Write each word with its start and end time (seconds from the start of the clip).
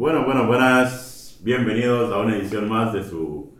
Bueno, 0.00 0.24
bueno, 0.24 0.46
buenas. 0.46 1.38
Bienvenidos 1.42 2.10
a 2.10 2.20
una 2.20 2.34
edición 2.34 2.66
más 2.70 2.94
de 2.94 3.04
su 3.04 3.50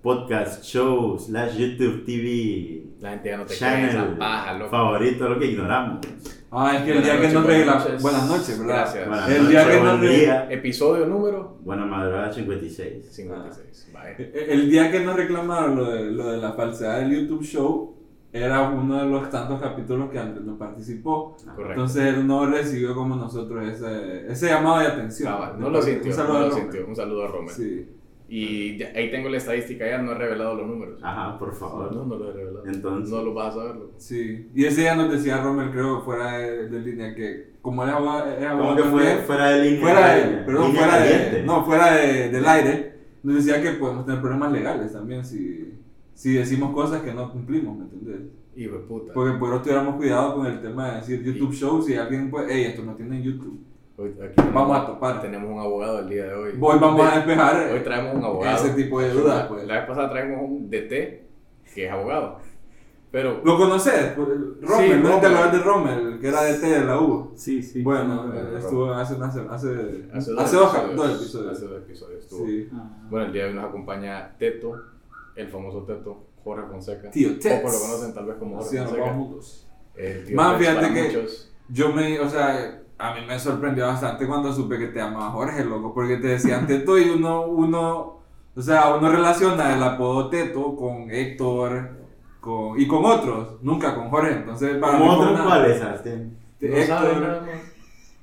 podcast 0.00 0.62
show 0.62 1.18
slash 1.18 1.56
YouTube 1.56 2.04
TV 2.04 2.84
La 3.00 3.10
gente 3.10 3.30
ya 3.30 3.36
no 3.36 3.44
te 3.46 3.56
cree 3.56 3.88
esa 3.88 4.16
paja, 4.16 4.52
loco. 4.54 4.70
favorito, 4.70 5.28
lo 5.28 5.40
que 5.40 5.46
ignoramos. 5.46 5.98
Ah, 6.52 6.76
es 6.76 6.82
que 6.82 6.92
el 6.92 6.98
Buenas 7.00 7.04
día 7.04 7.20
que 7.28 7.34
nos 7.34 7.42
buenas 7.42 7.58
regla... 7.58 7.74
noches. 7.74 8.02
Buenas 8.02 8.28
noches, 8.28 8.58
¿verdad? 8.60 8.74
Gracias. 8.76 9.08
Buenas 9.08 9.28
El 9.28 9.34
noches, 9.38 9.50
día 9.50 9.64
que 9.64 9.70
re- 10.06 10.08
día. 10.08 10.46
Episodio 10.52 11.06
número 11.06 11.58
Buena 11.62 11.84
madrugada 11.84 12.32
56. 12.32 13.04
56. 13.12 13.90
Vaya. 13.92 14.10
Eh, 14.20 14.46
El 14.50 14.70
día 14.70 14.92
que 14.92 15.00
nos 15.00 15.16
reclamaron 15.16 15.74
lo 15.74 15.90
de, 15.90 16.04
lo 16.12 16.30
de 16.30 16.38
la 16.38 16.52
falsedad 16.52 17.00
del 17.00 17.10
YouTube 17.10 17.42
Show 17.42 17.97
era 18.32 18.68
uno 18.68 18.98
de 19.02 19.06
los 19.10 19.30
tantos 19.30 19.60
capítulos 19.60 20.10
que 20.10 20.18
Andrés 20.18 20.44
no 20.44 20.56
participó. 20.58 21.36
Correcto. 21.44 21.70
Entonces 21.72 22.02
él 22.14 22.26
no 22.26 22.46
recibió 22.46 22.94
como 22.94 23.16
nosotros 23.16 23.66
ese, 23.66 24.30
ese 24.30 24.46
llamado 24.48 24.80
de 24.80 24.86
atención. 24.86 25.32
Cabal, 25.32 25.58
no 25.58 25.70
lo 25.70 25.80
sintió, 25.82 26.10
Un 26.10 26.16
saludo 26.16 26.38
no 26.40 26.44
a 26.44 26.48
lo 26.48 26.54
sintió. 26.54 26.86
Un 26.86 26.96
saludo 26.96 27.24
a 27.24 27.28
Romer. 27.28 27.50
Sí. 27.50 27.88
Y 28.30 28.76
ya- 28.76 28.92
ahí 28.94 29.10
tengo 29.10 29.30
la 29.30 29.38
estadística 29.38 29.88
ya, 29.88 29.96
no 30.02 30.12
he 30.12 30.14
revelado 30.14 30.54
los 30.56 30.66
números. 30.66 31.00
Ajá, 31.02 31.38
por 31.38 31.48
No, 31.48 31.54
favor. 31.54 31.96
no 31.96 32.16
lo 32.16 32.28
he 32.28 32.32
revelado. 32.34 32.66
Entonces- 32.66 33.10
No 33.10 33.22
lo 33.22 33.32
vas 33.32 33.54
a 33.56 33.58
saber, 33.60 33.76
loco. 33.76 33.92
Sí. 33.96 34.50
Y 34.54 34.64
ese 34.66 34.82
día 34.82 34.94
nos 34.94 35.10
decía 35.10 35.38
Romer, 35.42 35.70
creo, 35.70 36.02
fuera 36.02 36.32
de, 36.36 36.68
de 36.68 36.80
línea, 36.80 37.14
que 37.14 37.52
como 37.62 37.82
es 37.84 37.90
abogado 37.90 38.26
Como 38.58 38.76
que 38.76 38.82
fue 38.84 39.16
fuera 39.26 39.50
de 39.52 39.64
línea. 39.64 39.80
fuera 39.80 40.14
de, 40.14 40.24
línea 40.26 40.46
perdón, 40.46 40.74
fuera 40.74 40.98
de, 41.00 41.10
caliente. 41.10 41.42
no, 41.44 41.64
fuera 41.64 41.92
de, 41.94 42.28
del 42.28 42.46
aire, 42.46 42.94
nos 43.22 43.36
decía 43.44 43.62
que 43.62 43.70
podemos 43.78 44.04
tener 44.04 44.20
problemas 44.20 44.52
legales 44.52 44.92
también 44.92 45.24
si, 45.24 45.74
si 46.18 46.34
decimos 46.34 46.74
cosas 46.74 47.02
que 47.02 47.14
no 47.14 47.30
cumplimos, 47.30 47.76
¿me 47.78 47.84
entendés? 47.84 48.20
De 48.56 48.68
puta. 48.88 49.12
Porque 49.12 49.38
por 49.38 49.50
eso 49.50 49.62
tuviéramos 49.62 49.94
cuidado 49.94 50.34
con 50.34 50.46
el 50.46 50.60
tema 50.60 50.90
de 50.90 50.96
decir 50.96 51.22
YouTube 51.22 51.52
shows 51.52 51.88
y 51.90 51.94
alguien 51.94 52.28
pues, 52.28 52.46
hey, 52.50 52.64
esto 52.70 52.82
no 52.82 52.94
tiene 52.96 53.22
YouTube. 53.22 53.60
Hoy, 53.96 54.10
aquí 54.20 54.34
tenemos- 54.34 54.54
Vamos 54.54 54.78
a 54.78 54.86
topar. 54.86 55.22
Tenemos 55.22 55.48
un 55.48 55.60
abogado 55.60 56.00
el 56.00 56.08
día 56.08 56.24
de 56.26 56.34
hoy. 56.34 56.50
Hoy 56.60 56.78
vamos 56.80 57.00
a 57.06 57.10
De- 57.10 57.16
despejar 57.18 57.70
Hoy 57.72 57.80
traemos 57.84 58.16
un 58.16 58.24
abogado. 58.24 58.56
ese 58.66 58.74
tipo 58.74 59.00
de 59.00 59.10
dudas, 59.10 59.46
pues. 59.46 59.64
La 59.64 59.74
vez 59.78 59.86
pasada 59.86 60.10
traemos 60.10 60.40
un 60.50 60.68
DT 60.68 61.22
que 61.72 61.86
es 61.86 61.92
abogado. 61.92 62.38
Pero 63.12 63.40
¿Lo 63.44 63.56
conoces? 63.56 64.16
Rommel, 64.16 64.56
Sí, 64.60 64.60
¿no? 64.60 64.68
Rommel. 65.08 65.20
Te 65.20 65.26
hablar 65.26 65.52
de 65.52 65.58
Rommel, 65.60 66.18
que 66.20 66.28
era 66.28 66.42
de 66.42 66.54
T 66.54 66.66
de 66.66 66.84
la 66.84 67.00
U. 67.00 67.30
Sí, 67.36 67.62
sí. 67.62 67.80
Bueno, 67.82 68.32
eh, 68.34 68.58
estuvo 68.58 68.92
hace, 68.92 69.14
hace, 69.22 69.40
hace 69.48 70.04
hace, 70.12 70.32
dos, 70.32 70.52
dos, 70.52 70.74
episodios, 70.74 70.96
dos 70.96 71.10
episodios. 71.22 71.52
Hace 71.52 71.66
dos 71.68 71.76
episodios 71.78 72.22
estuvo. 72.24 72.44
Sí. 72.46 72.68
Ah, 72.74 73.06
Bueno, 73.08 73.26
el 73.26 73.32
día 73.32 73.44
de 73.44 73.48
hoy 73.50 73.54
nos 73.54 73.64
acompaña 73.66 74.36
Teto, 74.36 74.74
el 75.38 75.48
famoso 75.48 75.82
Teto, 75.84 76.26
Jorge 76.44 76.66
Fonseca. 76.68 77.10
Tío 77.10 77.38
Tets. 77.38 77.60
Pocos 77.60 77.74
lo 77.74 77.80
conocen 77.86 78.14
tal 78.14 78.26
vez 78.26 78.36
como 78.36 78.56
Jorge 78.56 78.76
nos 78.76 78.90
Fonseca. 78.90 79.14
El 79.96 80.24
tío 80.24 80.36
Tets 80.36 80.58
fíjate 80.58 80.94
que- 80.94 81.02
muchos. 81.04 81.52
Yo 81.70 81.92
me, 81.92 82.18
o 82.18 82.28
sea, 82.28 82.82
a 82.98 83.14
mí 83.14 83.20
me 83.26 83.38
sorprendió 83.38 83.86
bastante 83.86 84.26
cuando 84.26 84.52
supe 84.52 84.78
que 84.78 84.86
te 84.88 84.98
llamaba 84.98 85.30
Jorge, 85.30 85.64
loco, 85.64 85.92
porque 85.94 86.16
te 86.16 86.28
decían 86.28 86.66
Teto 86.66 86.98
y 86.98 87.10
uno, 87.10 87.46
uno, 87.46 88.18
o 88.56 88.62
sea, 88.62 88.94
uno 88.94 89.10
relaciona 89.10 89.74
el 89.74 89.82
apodo 89.82 90.28
Teto 90.30 90.74
con 90.74 91.10
Héctor 91.10 91.90
con, 92.40 92.80
y 92.80 92.86
con 92.88 93.04
otros, 93.04 93.62
nunca 93.62 93.94
con 93.94 94.08
Jorge, 94.10 94.32
entonces 94.32 94.78
para 94.78 94.94
mí 94.98 95.06
¿Cómo 95.06 95.16
fue 95.18 95.26
otros 95.26 95.46
cuáles, 95.46 95.82
más. 95.82 96.02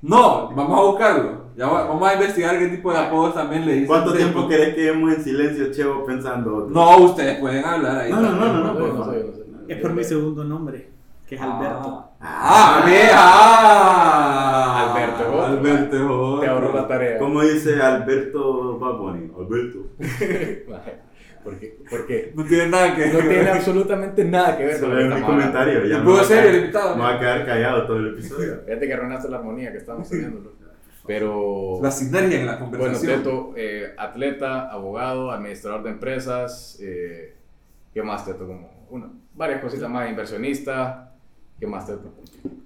No, 0.02 0.50
vamos 0.54 0.78
a 0.78 0.82
buscarlo, 0.82 1.45
ya 1.56 1.66
va- 1.68 1.86
vamos 1.86 2.08
a 2.08 2.14
investigar 2.14 2.58
qué 2.58 2.66
tipo 2.68 2.92
de 2.92 2.98
apodos 2.98 3.34
también 3.34 3.64
le 3.64 3.72
dicen. 3.72 3.86
¿Cuánto 3.88 4.12
tiempo 4.12 4.46
querés 4.48 4.70
que 4.70 4.74
quedemos 4.76 5.14
en 5.14 5.22
silencio, 5.24 5.72
Chevo, 5.72 6.04
pensando? 6.04 6.68
No, 6.70 6.98
ustedes 6.98 7.38
pueden 7.38 7.64
hablar 7.64 7.98
ahí. 7.98 8.10
No, 8.10 8.20
no, 8.20 8.32
no, 8.32 8.52
no, 8.52 8.74
no, 8.74 8.88
No. 9.06 9.12
Es 9.68 9.78
por 9.80 9.92
mi 9.94 10.04
segundo 10.04 10.44
nombre, 10.44 10.90
que 11.26 11.34
es 11.34 11.40
Alberto. 11.40 12.04
Ah, 12.20 12.84
ah. 13.14 14.92
Alberto. 14.92 15.42
Alberto, 15.44 15.90
Te 15.96 16.02
otro. 16.02 16.50
ahorró 16.50 16.72
la 16.74 16.86
tarea. 16.88 17.18
¿Cómo 17.18 17.42
dice 17.42 17.80
Alberto 17.82 18.78
Baboni? 18.78 19.30
Alberto. 19.36 19.86
¿Por 21.44 21.58
qué? 21.60 21.78
¿Por 21.88 22.06
qué? 22.06 22.32
No 22.34 22.44
tiene 22.44 22.66
nada 22.68 22.94
que 22.96 23.06
No 23.06 23.18
tiene 23.20 23.48
absolutamente 23.50 24.24
nada 24.24 24.56
que 24.58 24.64
ver 24.64 24.80
con 24.80 24.88
Solo 24.90 25.00
es 25.00 25.14
mi 25.14 25.20
comentario. 25.22 25.84
Ya 25.86 25.94
¿Y 25.96 25.98
me 26.00 26.04
puedo 26.04 26.24
ser 26.24 26.38
quedar- 26.42 26.48
el 26.48 26.56
invitado? 26.60 26.96
Me 26.96 27.02
voy 27.04 27.12
a 27.12 27.18
quedar 27.20 27.46
callado 27.46 27.86
todo 27.86 27.96
el 27.98 28.06
episodio. 28.14 28.60
Fíjate 28.66 28.86
que 28.86 28.94
arruinaste 28.94 29.28
la 29.30 29.36
armonía 29.38 29.70
que 29.70 29.78
estamos 29.78 30.08
teniendo. 30.08 30.52
Pero... 31.06 31.78
La 31.82 31.90
sinergia 31.90 32.40
en 32.40 32.46
la 32.46 32.56
Bueno, 32.56 32.70
conversación. 32.72 33.18
Teto, 33.22 33.52
eh, 33.56 33.94
atleta, 33.96 34.70
abogado, 34.70 35.30
administrador 35.30 35.82
de 35.82 35.90
empresas, 35.90 36.78
eh, 36.80 37.34
¿qué 37.94 38.02
más 38.02 38.24
Teto? 38.24 38.46
Como 38.46 38.68
una, 38.90 39.10
varias 39.34 39.60
cositas 39.60 39.88
más, 39.90 40.08
inversionista, 40.10 41.12
¿qué 41.58 41.66
más 41.66 41.86
Teto? 41.86 42.12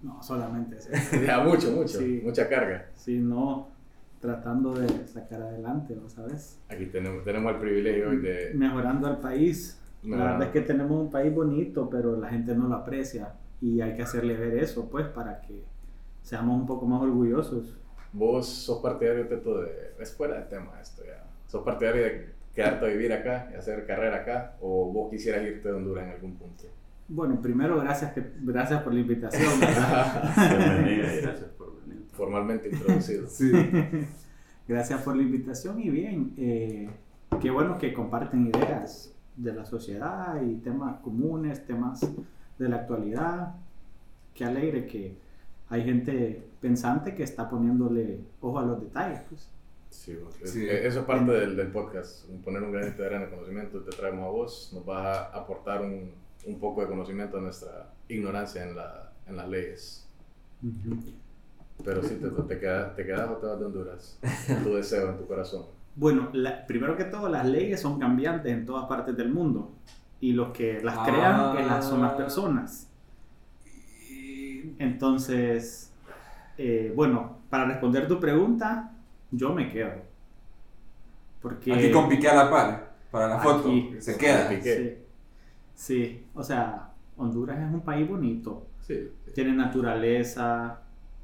No, 0.02 0.22
solamente 0.22 0.76
eso. 0.76 0.88
Ya, 1.26 1.40
mucho, 1.40 1.70
mucho, 1.72 1.98
Sí. 1.98 2.20
mucha 2.24 2.48
carga. 2.48 2.86
Sí, 2.94 3.18
no, 3.18 3.68
tratando 4.20 4.74
de 4.74 4.88
sacar 5.06 5.42
adelante, 5.42 5.94
¿no 6.00 6.08
¿sabes? 6.08 6.58
Aquí 6.68 6.86
tenemos, 6.86 7.24
tenemos 7.24 7.52
el 7.54 7.58
privilegio 7.58 8.10
hoy 8.10 8.18
de... 8.18 8.52
Mejorando 8.54 9.06
al 9.08 9.18
país. 9.20 9.78
La 10.02 10.08
Mejorando. 10.10 10.38
verdad 10.38 10.56
es 10.56 10.60
que 10.62 10.66
tenemos 10.66 10.92
un 11.00 11.10
país 11.10 11.34
bonito, 11.34 11.88
pero 11.90 12.16
la 12.16 12.28
gente 12.28 12.54
no 12.54 12.68
lo 12.68 12.74
aprecia. 12.76 13.34
Y 13.60 13.82
hay 13.82 13.94
que 13.94 14.02
hacerle 14.02 14.34
ver 14.36 14.54
eso, 14.56 14.88
pues, 14.90 15.06
para 15.08 15.40
que 15.42 15.62
seamos 16.22 16.58
un 16.58 16.66
poco 16.66 16.86
más 16.86 17.02
orgullosos. 17.02 17.76
Vos 18.12 18.48
sos 18.48 18.82
partidario, 18.82 19.26
Teto, 19.28 19.62
de... 19.62 19.94
Es 19.98 20.14
fuera 20.14 20.36
de 20.36 20.42
tema 20.42 20.72
esto 20.80 21.02
ya. 21.04 21.24
¿Sos 21.46 21.62
partidario 21.62 22.02
de 22.02 22.30
quedarte 22.54 22.86
a 22.86 22.88
vivir 22.88 23.12
acá 23.12 23.50
y 23.52 23.56
hacer 23.56 23.86
carrera 23.86 24.16
acá? 24.16 24.56
¿O 24.60 24.90
vos 24.92 25.10
quisieras 25.10 25.42
irte 25.44 25.68
de 25.68 25.74
Honduras 25.74 26.04
en 26.04 26.10
algún 26.10 26.34
punto? 26.36 26.64
Bueno, 27.08 27.40
primero, 27.40 27.80
gracias, 27.80 28.12
que, 28.12 28.24
gracias 28.40 28.82
por 28.82 28.94
la 28.94 29.00
invitación. 29.00 29.60
Bienvenida 30.36 31.14
y 31.14 31.20
gracias 31.22 31.50
por 31.58 31.80
venir. 31.80 32.06
Formalmente 32.12 32.68
introducido. 32.68 33.26
Sí. 33.28 33.52
Gracias 34.68 35.02
por 35.02 35.16
la 35.16 35.22
invitación 35.22 35.80
y 35.80 35.90
bien, 35.90 36.32
eh, 36.36 36.88
qué 37.40 37.50
bueno 37.50 37.76
que 37.76 37.92
comparten 37.92 38.46
ideas 38.46 39.12
de 39.36 39.52
la 39.52 39.64
sociedad 39.64 40.40
y 40.40 40.54
temas 40.58 41.00
comunes, 41.00 41.66
temas 41.66 42.06
de 42.56 42.68
la 42.68 42.76
actualidad. 42.76 43.56
Qué 44.32 44.44
alegre 44.44 44.86
que 44.86 45.16
hay 45.68 45.82
gente 45.82 46.49
pensante 46.60 47.14
que 47.14 47.22
está 47.22 47.48
poniéndole 47.48 48.20
ojo 48.40 48.58
a 48.58 48.62
los 48.64 48.80
detalles. 48.80 49.20
Pues. 49.28 49.48
Sí, 49.90 50.16
Sí. 50.44 50.66
eh, 50.68 50.86
eso 50.86 51.00
es 51.00 51.04
parte 51.06 51.32
del, 51.32 51.56
del 51.56 51.68
podcast, 51.68 52.26
poner 52.44 52.62
un 52.62 52.70
granito 52.72 53.02
de 53.02 53.06
arena 53.08 53.24
de 53.24 53.30
conocimiento, 53.30 53.80
te 53.80 53.90
traemos 53.96 54.24
a 54.26 54.30
vos, 54.30 54.70
nos 54.74 54.84
vas 54.84 55.04
a 55.04 55.24
aportar 55.36 55.82
un, 55.82 56.12
un 56.46 56.58
poco 56.60 56.80
de 56.82 56.86
conocimiento 56.88 57.38
a 57.38 57.40
nuestra 57.40 57.92
ignorancia 58.08 58.62
en, 58.68 58.76
la, 58.76 59.12
en 59.26 59.36
las 59.36 59.48
leyes. 59.48 60.06
Pero 61.84 62.02
sí, 62.02 62.16
te, 62.16 62.28
te, 62.28 62.60
quedas, 62.60 62.94
te 62.94 63.04
quedas 63.06 63.30
o 63.30 63.34
te 63.36 63.46
vas 63.46 63.58
de 63.58 63.64
Honduras, 63.66 64.18
tu 64.62 64.74
deseo 64.74 65.10
en 65.10 65.16
tu 65.18 65.26
corazón. 65.26 65.64
Bueno, 65.96 66.28
la- 66.34 66.66
primero 66.66 66.96
que 66.96 67.04
todo, 67.04 67.28
las 67.28 67.46
leyes 67.46 67.80
son 67.80 67.98
cambiantes 67.98 68.52
en 68.52 68.64
todas 68.66 68.84
partes 68.86 69.16
del 69.16 69.30
mundo 69.32 69.72
y 70.20 70.32
los 70.34 70.52
que 70.52 70.80
las 70.82 70.96
Ah. 70.98 71.04
crean 71.06 71.66
las- 71.66 71.88
son 71.88 72.02
las 72.02 72.12
personas. 72.12 72.86
Entonces, 74.78 75.89
eh, 76.62 76.92
bueno, 76.94 77.38
para 77.48 77.64
responder 77.64 78.06
tu 78.06 78.20
pregunta, 78.20 78.92
yo 79.30 79.54
me 79.54 79.70
quedo. 79.70 79.92
Porque 81.40 81.72
Aquí 81.72 81.90
con 81.90 82.06
Piqué 82.08 82.28
a 82.28 82.34
la 82.34 82.50
par, 82.50 82.92
para 83.10 83.28
la 83.28 83.38
foto. 83.38 83.68
Aquí. 83.68 83.94
Se 83.98 84.16
queda. 84.18 84.50
Sí, 84.60 84.94
sí, 85.74 86.24
o 86.34 86.42
sea, 86.42 86.90
Honduras 87.16 87.58
es 87.58 87.72
un 87.72 87.80
país 87.80 88.06
bonito, 88.08 88.66
Sí, 88.82 89.10
tiene 89.34 89.52
naturaleza, 89.52 90.80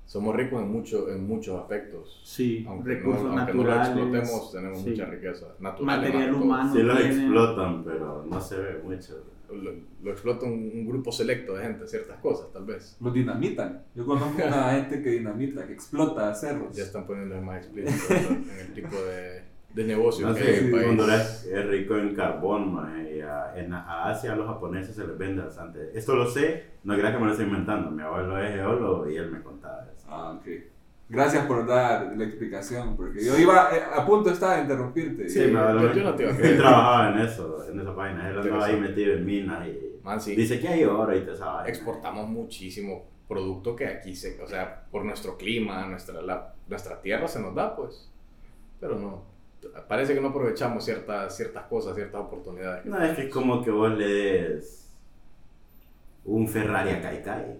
somos 0.06 0.34
ricos 0.36 0.62
en, 0.62 0.70
mucho, 0.70 1.10
en 1.10 1.26
muchos 1.26 1.60
aspectos. 1.60 2.22
sí, 2.24 2.64
Aunque, 2.68 2.94
recursos 2.94 3.24
no, 3.24 3.38
aunque 3.38 3.52
no 3.54 3.62
lo 3.64 3.68
naturales, 3.74 3.88
explotemos, 3.88 4.52
tenemos 4.52 4.78
sí. 4.82 4.90
mucha 4.90 5.04
riqueza. 5.06 5.46
Natural, 5.58 5.84
material 6.00 6.34
humano. 6.34 6.72
Sí 6.72 6.78
tiene- 6.80 7.06
explotan, 7.06 7.84
pero 7.84 8.24
no 8.26 8.40
se 8.40 8.56
ve 8.56 8.80
mucho. 8.84 9.14
Lo, 9.52 9.72
lo 10.02 10.10
explota 10.10 10.46
un, 10.46 10.70
un 10.74 10.86
grupo 10.86 11.12
selecto 11.12 11.54
de 11.54 11.62
gente, 11.64 11.86
ciertas 11.86 12.18
cosas, 12.18 12.52
tal 12.52 12.64
vez. 12.64 12.96
Los 13.00 13.12
dinamitan. 13.14 13.82
Yo 13.94 14.04
conozco 14.04 14.36
una 14.36 14.70
gente 14.74 15.02
que 15.02 15.10
dinamita, 15.10 15.66
que 15.66 15.72
explota 15.72 16.34
cerros. 16.34 16.76
Ya 16.76 16.84
están 16.84 17.06
poniendo 17.06 17.40
más 17.40 17.58
explícito 17.58 18.14
en 18.14 18.60
el 18.60 18.72
tipo 18.74 18.96
de, 18.96 19.42
de 19.74 19.84
negocio 19.84 20.26
No 20.26 20.34
que 20.34 20.40
hay 20.42 20.48
en 20.48 20.54
sé, 20.54 20.64
el 20.66 20.70
país. 20.72 20.86
Honduras 20.88 21.46
es 21.46 21.66
rico 21.66 21.96
en 21.96 22.14
carbón, 22.14 22.74
maje, 22.74 23.16
y 23.16 23.20
a, 23.20 23.52
en, 23.56 23.72
a 23.72 24.08
Asia 24.10 24.32
a 24.32 24.36
los 24.36 24.46
japoneses 24.46 24.94
se 24.96 25.06
les 25.06 25.16
vende 25.16 25.42
bastante. 25.42 25.90
Esto 25.94 26.14
lo 26.14 26.28
sé, 26.30 26.64
no 26.84 26.94
creas 26.96 27.12
que 27.14 27.18
me 27.20 27.26
lo 27.26 27.32
estoy 27.32 27.46
inventando. 27.46 27.90
Mi 27.90 28.02
abuelo 28.02 28.38
es 28.38 28.54
geólogo 28.54 29.08
y 29.10 29.16
él 29.16 29.30
me 29.30 29.42
contaba 29.42 29.86
eso. 29.96 30.06
Ah, 30.08 30.32
ok. 30.38 30.46
Gracias 31.08 31.46
por 31.46 31.66
dar 31.66 32.12
la 32.16 32.24
explicación, 32.24 32.96
porque 32.96 33.24
yo 33.24 33.36
iba 33.38 33.68
eh, 33.76 33.80
a 33.94 34.04
punto 34.04 34.30
estaba 34.30 34.56
de 34.56 34.62
interrumpirte. 34.62 35.28
Sí, 35.28 35.40
abuelo 35.54 35.80
yo- 35.82 35.88
me- 35.88 35.94
yo 35.94 36.02
no 36.04 36.14
te 36.16 36.22
iba 36.24 36.32
a 36.32 36.34
Él 36.34 36.40
creer. 36.42 36.56
trabajaba 36.58 37.10
en 37.12 37.18
eso, 37.26 37.64
en 37.70 37.80
esa 37.80 37.94
página. 37.94 38.28
Él 38.30 38.38
andaba 38.40 38.64
ahí 38.66 38.80
metido 38.80 39.14
en 39.14 39.24
minas 39.24 39.68
y 39.68 39.98
Man, 40.02 40.20
sí. 40.20 40.34
dice 40.34 40.58
que 40.60 40.66
hay 40.68 40.84
oro 40.84 41.16
y 41.16 41.20
te 41.24 41.36
sabe. 41.36 41.68
exportamos 41.68 42.28
muchísimo 42.28 43.04
producto 43.28 43.74
que 43.76 43.86
aquí 43.86 44.14
se, 44.16 44.40
o 44.40 44.46
sea, 44.48 44.84
por 44.90 45.04
nuestro 45.04 45.36
clima, 45.36 45.86
nuestra, 45.86 46.20
la- 46.22 46.54
nuestra 46.68 47.00
tierra 47.00 47.28
se 47.28 47.40
nos 47.40 47.54
da, 47.54 47.74
pues. 47.76 48.10
Pero 48.80 48.96
no, 48.98 49.22
parece 49.88 50.12
que 50.14 50.20
no 50.20 50.28
aprovechamos 50.28 50.84
ciertas, 50.84 51.36
ciertas 51.36 51.64
cosas, 51.66 51.94
ciertas 51.94 52.20
oportunidades. 52.20 52.84
No, 52.84 53.00
es 53.02 53.16
que 53.16 53.22
es 53.26 53.32
como 53.32 53.62
que 53.64 53.70
vos 53.70 53.90
le 53.96 54.06
des 54.06 54.92
un 56.24 56.48
Ferrari 56.48 56.90
a 56.90 57.00
Kai 57.00 57.22
Kai. 57.22 57.56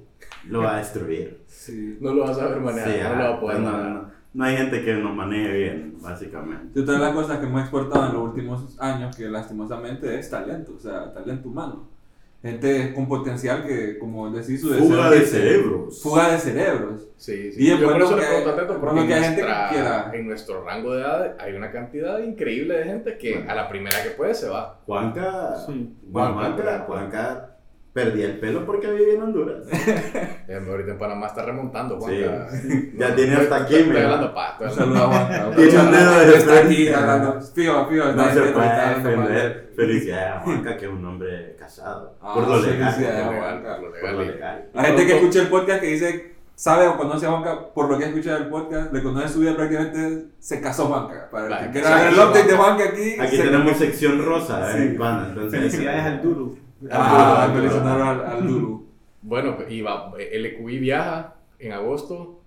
Lo 0.49 0.63
va 0.63 0.77
a 0.77 0.79
destruir. 0.79 1.41
Sí. 1.47 1.99
No 2.01 2.15
lo 2.15 2.23
vas 2.23 2.31
a 2.31 2.41
saber 2.41 2.61
manejar, 2.61 2.91
Sí, 2.93 2.99
no 3.03 3.09
lo 3.09 3.15
ah, 3.25 3.29
vas 3.29 3.37
a 3.37 3.41
poder 3.41 3.59
no, 3.61 3.71
manejar. 3.73 3.93
no, 3.93 4.11
no 4.35 4.45
hay 4.45 4.57
gente 4.57 4.85
que 4.85 4.95
nos 4.95 5.15
maneje 5.17 5.53
bien, 5.53 5.95
básicamente. 6.01 6.81
De 6.81 6.87
todas 6.87 7.01
las 7.01 7.13
cosas 7.13 7.39
que 7.39 7.47
hemos 7.47 7.61
exportado 7.63 8.07
en 8.09 8.13
los 8.15 8.23
últimos 8.23 8.77
años, 8.81 9.17
que 9.17 9.29
lastimosamente 9.29 10.19
es 10.19 10.31
talento, 10.31 10.73
o 10.77 10.79
sea, 10.79 11.13
talento 11.13 11.49
humano. 11.49 11.89
Gente 12.43 12.93
con 12.95 13.09
potencial 13.09 13.67
que, 13.67 13.99
como 13.99 14.31
decís, 14.31 14.61
su 14.61 14.69
deseo 14.69 14.87
Fuga 14.87 15.11
de 15.11 15.19
que 15.21 15.25
cerebros. 15.27 16.03
Fuga 16.03 16.31
de 16.31 16.39
cerebros. 16.39 17.09
Sí, 17.17 17.51
sí. 17.51 17.63
Y 17.65 17.71
Yo 17.71 17.77
por 17.79 17.87
bueno 17.87 18.05
eso 18.05 18.15
le 18.17 18.23
que- 18.23 18.29
pregunto 18.29 18.51
a 18.51 18.57
Teto, 18.57 18.79
bueno 18.79 18.87
porque 18.95 19.09
que 19.09 19.17
en 19.17 19.23
gente 19.25 19.41
que 19.41 19.47
nuestra- 19.47 19.69
quiera. 19.71 20.11
en 20.15 20.27
nuestro 20.29 20.65
rango 20.65 20.95
de 20.95 21.01
edad 21.01 21.37
hay 21.41 21.55
una 21.55 21.73
cantidad 21.73 22.19
increíble 22.21 22.77
de 22.77 22.85
gente 22.85 23.19
que 23.19 23.45
a 23.49 23.55
la 23.55 23.69
primera 23.69 24.01
que 24.05 24.11
puede 24.11 24.35
se 24.35 24.49
va. 24.49 24.79
Juanca, 24.87 25.57
Sí. 25.67 25.97
Juan- 26.13 26.35
Juanca, 26.35 26.63
Juanca, 26.63 26.85
Juanca 26.87 27.56
perdía 27.97 28.27
el 28.27 28.39
pelo 28.39 28.67
porque 28.67 28.91
vivía 28.93 29.15
en 29.15 29.23
Honduras. 29.23 29.65
Eh, 30.49 30.61
ahorita 30.65 30.93
en 30.93 30.99
Panamá 30.99 31.27
está 31.27 31.45
remontando, 31.45 31.99
Sí. 32.01 32.23
Juanca. 32.23 32.49
Ya 32.97 33.15
tiene 33.17 33.35
hasta 33.35 33.57
aquí, 33.57 33.75
Estoy 33.75 33.89
mira. 33.91 34.05
hablando 34.05 34.33
pa, 34.33 34.57
Un 34.61 34.71
saludo 34.71 35.03
a 35.03 35.07
Juanca. 35.09 35.51
Tiene 35.57 35.79
un 35.81 35.91
dedo 35.91 36.21
de 36.21 36.37
Está 36.37 36.59
aquí 36.61 36.89
hablando. 36.89 37.41
Fijo, 37.41 37.87
fijo. 37.89 38.05
No 38.13 38.25
se 38.33 38.41
puede 38.43 38.95
defender. 38.95 39.73
Felicidades 39.75 40.33
a 40.37 40.41
Juanca, 40.41 40.77
que 40.77 40.85
es 40.87 40.93
un 40.93 41.05
hombre 41.05 41.57
casado. 41.59 42.17
Ah, 42.23 42.35
por 42.35 42.47
lo 42.47 42.61
legal. 42.61 42.93
felicidades 42.93 43.23
a 43.23 43.27
por 43.27 43.35
lo 43.35 43.41
Juanca. 43.41 43.59
legal, 43.61 43.83
Lo 43.83 43.91
por 43.91 43.97
legal. 43.97 44.17
lo 44.17 44.25
legal. 44.33 44.65
La 44.75 44.85
gente 44.85 45.07
que 45.07 45.17
escucha 45.17 45.41
el 45.41 45.49
podcast 45.49 45.81
que 45.81 45.87
dice, 45.89 46.35
sabe 46.55 46.87
o 46.87 46.97
conoce 46.97 47.27
a 47.27 47.31
Juanca 47.31 47.75
por 47.75 47.91
lo 47.91 47.99
que 47.99 48.05
ha 48.05 48.09
escuchado 48.09 48.37
el 48.39 48.47
podcast, 48.49 48.93
le 48.93 49.03
conoce 49.03 49.29
su 49.31 49.41
vida 49.41 49.57
prácticamente, 49.57 50.27
se 50.39 50.61
casó 50.61 50.85
Juanca. 50.87 51.29
Para 51.33 51.59
el 51.59 51.67
que 51.67 51.81
quiera 51.81 51.97
ver 51.97 52.07
el 52.13 52.15
update 52.15 52.45
de 52.45 52.57
Juanca. 52.57 52.85
Aquí. 52.85 53.17
Aquí 53.19 53.37
se- 53.37 53.43
tenemos 53.43 53.77
sección 53.77 54.25
rosa, 54.25 54.71
Sí. 54.73 54.79
¿eh? 54.79 54.97
Pana, 54.97 55.27
entonces- 55.31 55.61
Felicidades 55.61 56.03
al 56.05 56.23
Duru. 56.23 56.59
Ah, 56.93 57.45
Al 57.45 57.67
al, 57.87 58.25
al 58.27 58.47
Duru. 58.47 58.87
Bueno, 59.23 59.57
y 59.69 59.81
va, 59.83 60.13
LQI 60.17 60.79
viaja 60.79 61.35
en 61.59 61.73
agosto 61.73 62.41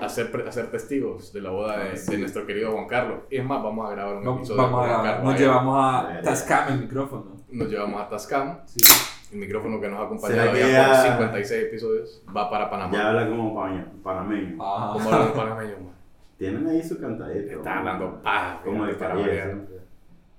a 0.00 0.08
ser, 0.08 0.30
a 0.46 0.52
ser 0.52 0.70
testigos 0.70 1.32
de 1.32 1.40
la 1.40 1.50
boda 1.50 1.78
de, 1.78 1.90
Ah, 1.92 1.96
sí. 1.96 2.12
de 2.12 2.18
nuestro 2.18 2.46
querido 2.46 2.72
Juan 2.72 2.86
Carlos. 2.86 3.20
Y 3.30 3.36
es 3.38 3.44
más, 3.44 3.62
vamos 3.62 3.88
a 3.88 3.92
grabar 3.94 4.16
un 4.16 4.24
Vamos, 4.24 4.38
episodio 4.40 4.62
vamos 4.62 4.80
con 4.80 4.88
Juan 4.88 5.00
a, 5.00 5.02
Carlos. 5.04 5.24
nos 5.32 5.40
llevamos 5.40 5.76
a. 5.78 6.20
Tascam 6.22 6.72
el 6.72 6.80
micrófono. 6.80 7.24
Nos 7.50 7.68
llevamos 7.70 8.00
a 8.02 8.08
Tascam, 8.08 8.58
Sí. 8.66 8.80
el 9.32 9.38
micrófono 9.38 9.80
que 9.80 9.88
nos 9.88 10.00
ha 10.00 10.04
acompañado 10.04 10.40
¿Será 10.40 10.52
que 10.52 10.60
ya 10.60 10.68
ya- 10.68 10.88
por 10.88 11.12
56 11.12 11.62
episodios. 11.64 12.22
Va 12.36 12.50
para 12.50 12.68
Panamá. 12.68 12.92
Ya 12.92 13.08
habla 13.08 13.28
como 13.28 13.54
paña- 13.54 13.86
panameño. 14.02 14.62
Ajá. 14.62 14.92
¿Cómo 14.92 15.10
habla 15.12 15.26
un 15.26 15.32
panameño, 15.32 15.74
man? 15.80 15.94
Tienen 16.36 16.66
ahí 16.68 16.82
su 16.82 17.00
cantadito. 17.00 17.56
Está 17.56 17.78
hablando 17.78 18.20
paja. 18.22 18.60
Como 18.62 18.84
de 18.84 18.92
para 18.94 19.14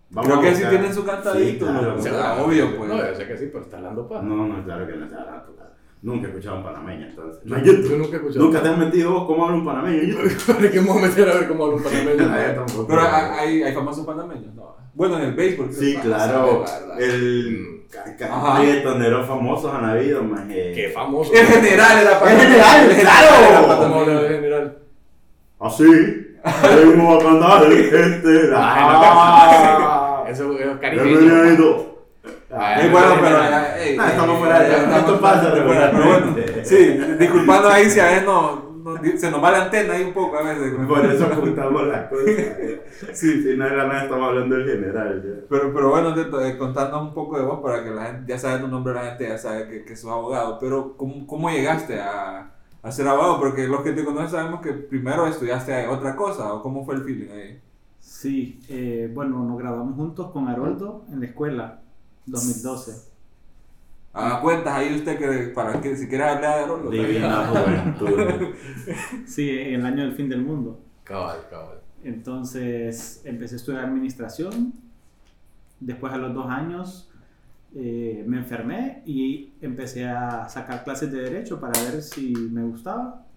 Siempre. 0.10 0.24
Creo 0.32 0.42
que 0.42 0.56
sí 0.56 0.64
tienen 0.70 0.94
su 0.94 1.06
cantadito, 1.06 1.66
Sí, 1.68 2.10
claro. 2.10 2.24
Ah, 2.24 2.44
obvio, 2.44 2.78
pues. 2.78 2.90
No, 2.90 2.98
yo 2.98 3.16
sé 3.16 3.28
que 3.28 3.38
sí, 3.38 3.50
pero 3.52 3.64
está 3.64 3.78
hablando 3.78 4.08
paja. 4.08 4.22
No, 4.24 4.48
no, 4.48 4.64
claro 4.64 4.88
que 4.88 4.94
no 4.96 5.06
está 5.06 5.22
hablando. 5.22 5.54
claro. 5.56 5.72
Nunca 6.02 6.28
he 6.28 6.30
escuchado 6.30 6.58
un 6.58 6.64
panameño, 6.64 7.08
entonces. 7.08 7.42
Yo, 7.44 7.56
No, 7.58 7.64
yo- 7.64 7.74
yo 7.74 7.98
nunca 7.98 8.12
he 8.14 8.16
escuchado. 8.18 8.46
Nunca 8.46 8.62
te 8.64 8.70
has 8.70 8.78
metido 8.78 9.12
vos 9.12 9.26
cómo 9.26 9.46
habla 9.46 9.58
un 9.58 9.66
panameño. 9.66 10.04
Yo- 10.04 10.54
¿Para 10.54 10.72
qué 10.72 10.82
me 10.82 10.88
voy 10.88 11.00
a 11.04 11.08
meter 11.08 11.30
a 11.30 11.34
ver 11.34 11.48
cómo 11.48 11.64
habla 11.66 11.76
un 11.78 11.84
panameño? 11.84 12.24
Ah. 12.30 12.66
Pero 12.88 13.02
hay, 13.02 13.64
hay 13.64 13.74
famosos 13.74 14.06
panameños, 14.06 14.54
¿no? 14.56 14.76
Bueno, 14.94 15.18
en 15.20 15.26
el 15.26 15.34
béisbol. 15.34 15.74
Sí, 15.74 15.96
claro. 16.02 16.64
El 16.98 17.78
reggaetoneros 18.00 19.28
famosos 19.28 19.74
han 19.74 19.86
habido, 19.86 20.24
más. 20.24 20.42
Qué 20.48 20.92
famoso. 20.94 21.32
En 21.34 21.46
general 21.46 21.98
era 22.00 22.32
En 22.32 22.40
general, 22.40 22.90
claro. 23.00 23.80
¿Cómo 23.84 24.00
habla 24.02 24.22
de 24.22 24.30
general? 24.30 24.78
Así. 25.60 25.84
Vengo 26.64 27.14
a 27.20 27.24
cantar 27.24 27.72
este. 27.72 28.52
Ah, 28.56 29.97
Eso 30.38 30.58
es 30.60 30.78
caribeño. 30.80 31.20
Bienvenido. 31.20 31.98
Ah, 32.52 32.82
Eh, 32.82 32.90
bueno, 32.92 33.16
pero 33.22 33.38
ya, 33.38 33.78
ey, 33.80 33.98
No, 33.98 34.04
ey, 34.04 34.10
estamos 34.10 34.36
ey, 34.36 34.40
fuera 34.42 34.60
de- 34.62 34.70
ya 34.70 34.98
esto 35.00 35.20
pasa 35.22 35.52
fuera, 35.52 35.92
pero 35.92 36.06
bueno, 36.06 36.36
sí, 36.64 36.98
disculpando 37.20 37.70
ahí 37.70 37.90
si 37.90 38.00
a 38.00 38.06
veces 38.06 38.24
no, 38.26 38.72
no- 38.84 38.98
se 39.18 39.32
nos 39.32 39.44
va 39.44 39.52
la 39.52 39.64
antena 39.64 39.94
ahí 39.94 40.04
un 40.04 40.14
poco 40.14 40.38
a 40.38 40.44
veces. 40.44 40.74
Por 40.88 41.06
eso 41.06 41.26
apuntamos 41.26 41.88
las 41.88 42.08
cosas. 42.10 42.26
Sí, 43.14 43.44
Si 43.44 43.56
no 43.56 43.66
de 43.66 43.76
la 43.78 43.86
nada 43.88 44.04
estamos 44.04 44.28
hablando 44.30 44.56
del 44.56 44.66
general. 44.68 45.24
ya. 45.24 45.46
Pero, 45.50 45.74
pero 45.74 45.90
bueno, 45.90 46.14
Teto, 46.16 46.44
eh, 46.44 46.58
contándonos 46.58 47.10
un 47.10 47.14
poco 47.14 47.38
de 47.38 47.46
vos 47.46 47.60
para 47.62 47.84
que 47.84 47.92
la 47.92 48.06
gente, 48.06 48.32
ya 48.32 48.40
sabe 48.40 48.60
tu 48.60 48.68
nombre, 48.68 48.94
la 48.94 49.04
gente 49.06 49.28
ya 49.30 49.38
sabe 49.38 49.68
que, 49.68 49.84
que 49.86 49.96
sos 49.96 50.12
abogado, 50.12 50.58
pero 50.60 50.96
¿cómo, 50.98 51.26
cómo 51.28 51.50
llegaste 51.50 52.00
a, 52.00 52.52
a 52.82 52.92
ser 52.92 53.08
abogado? 53.08 53.40
Porque 53.40 53.68
los 53.68 53.82
que 53.82 53.92
te 53.92 54.04
conocen 54.04 54.30
sabemos 54.30 54.62
que 54.62 54.74
primero 54.74 55.28
estudiaste 55.28 55.88
otra 55.88 56.16
cosa, 56.16 56.54
o 56.54 56.62
cómo 56.64 56.86
fue 56.86 56.96
el 56.96 57.04
feeling 57.04 57.30
ahí. 57.32 57.62
Sí, 58.18 58.60
eh, 58.68 59.12
bueno, 59.14 59.44
nos 59.44 59.60
graduamos 59.60 59.96
juntos 59.96 60.32
con 60.32 60.48
Haroldo 60.48 61.06
en 61.12 61.20
la 61.20 61.28
escuela, 61.28 61.82
2012. 62.26 63.12
Haga 64.12 64.42
cuentas 64.42 64.74
ahí 64.74 64.96
usted 64.96 65.20
que, 65.20 65.54
para 65.54 65.80
que 65.80 65.96
si 65.96 66.08
quieres 66.08 66.28
hablar 66.28 66.58
de 66.58 66.64
Arolo. 66.64 66.90
Divina 66.90 67.46
juventud. 67.46 68.56
Sí, 69.28 69.48
en 69.48 69.82
el 69.82 69.86
año 69.86 70.04
del 70.04 70.16
fin 70.16 70.28
del 70.30 70.42
mundo. 70.42 70.80
Cabal, 71.04 71.42
cabal. 71.52 71.80
Entonces 72.04 73.22
empecé 73.24 73.54
a 73.54 73.58
estudiar 73.58 73.86
administración. 73.86 74.74
Después 75.80 76.12
a 76.12 76.18
los 76.18 76.34
dos 76.34 76.48
años 76.48 77.12
eh, 77.76 78.24
me 78.26 78.38
enfermé 78.38 79.04
y 79.06 79.54
empecé 79.62 80.08
a 80.08 80.50
sacar 80.50 80.84
clases 80.84 81.12
de 81.12 81.22
derecho 81.22 81.60
para 81.60 81.80
ver 81.84 82.02
si 82.02 82.34
me 82.34 82.64
gustaba. 82.64 83.28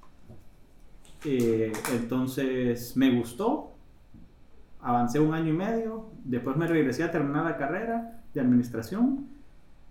Eh, 1.27 1.71
entonces 1.93 2.97
me 2.97 3.15
gustó. 3.15 3.75
Avancé 4.83 5.21
un 5.21 5.35
año 5.35 5.51
y 5.51 5.57
medio. 5.57 6.07
Después 6.25 6.57
me 6.57 6.67
regresé 6.67 7.05
a 7.05 7.11
terminar 7.11 7.45
la 7.45 7.57
carrera 7.57 8.23
de 8.33 8.41
administración. 8.41 9.27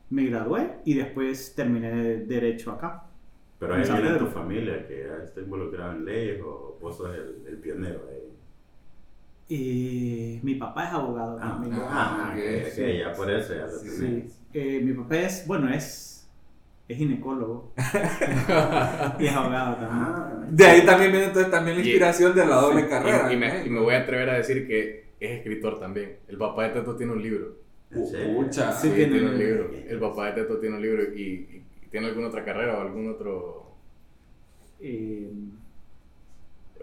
Me 0.10 0.26
gradué 0.26 0.78
y 0.86 0.96
después 0.96 1.54
terminé 1.56 1.92
de 1.92 2.26
derecho 2.26 2.72
acá. 2.72 3.04
Pero 3.60 3.76
hay 3.76 3.84
alguien 3.84 4.14
en 4.14 4.20
tu 4.20 4.28
familia 4.28 4.88
que 4.88 5.08
está 5.24 5.42
involucrado 5.42 5.92
en 5.92 6.06
leyes 6.06 6.42
o 6.44 6.78
vos 6.82 6.98
sos 6.98 7.14
el, 7.14 7.46
el 7.48 7.58
pionero 7.58 8.02
ahí. 8.10 8.20
Eh, 9.52 10.40
mi 10.44 10.56
papá 10.56 10.86
es 10.86 10.94
abogado 10.94 11.40
Ah, 11.42 11.60
ah, 11.90 12.30
ok, 12.32 12.38
ok, 12.68 12.72
sí. 12.72 12.98
ya 13.00 13.14
por 13.14 13.32
eso 13.32 13.54
ya 13.56 13.66
lo 13.66 13.70
Sí, 13.80 14.28
eh, 14.54 14.82
mi 14.84 14.94
papá 14.94 15.18
es, 15.18 15.46
bueno, 15.48 15.70
es, 15.70 16.09
es 16.90 16.98
ginecólogo 16.98 17.72
y 19.20 19.26
es 19.28 19.34
abogado 19.36 19.76
también. 19.76 19.90
Ah, 20.08 20.34
De 20.50 20.66
ahí 20.66 20.86
también 20.86 21.12
viene 21.12 21.28
entonces 21.28 21.52
también 21.52 21.78
la 21.78 21.84
Y- 21.84 21.86
inspiración 21.88 22.36
de 22.36 22.46
la 22.46 22.56
doble 22.56 22.88
carrera. 22.90 23.32
Y, 23.32 23.38
me, 23.38 23.66
y 23.66 23.70
me 23.70 23.80
voy 23.80 23.94
a 23.94 24.00
atrever 24.00 24.30
a 24.32 24.34
decir 24.38 24.68
que 24.68 25.06
es 25.20 25.32
escritor 25.38 25.80
también. 25.80 26.18
El 26.28 26.38
papá 26.38 26.64
de 26.64 26.70
Teto 26.70 26.96
tiene 26.96 27.14
un 27.14 27.22
libro. 27.22 27.56
Pucha. 27.94 28.72
Sí, 28.74 28.90
Sí, 28.90 28.94
tiene 28.96 29.12
tiene 29.14 29.30
un 29.30 29.38
libro. 29.38 29.72
El 29.88 30.00
papá 30.00 30.26
de 30.28 30.32
Teto 30.42 30.58
tiene 30.58 30.76
un 30.78 30.82
libro 30.82 31.04
y, 31.04 31.64
tiene 31.92 32.08
alguna 32.08 32.28
otra 32.28 32.44
carrera 32.44 32.78
o 32.78 32.82
algún 32.82 33.10
otro. 33.12 33.72
Eh, 34.80 35.32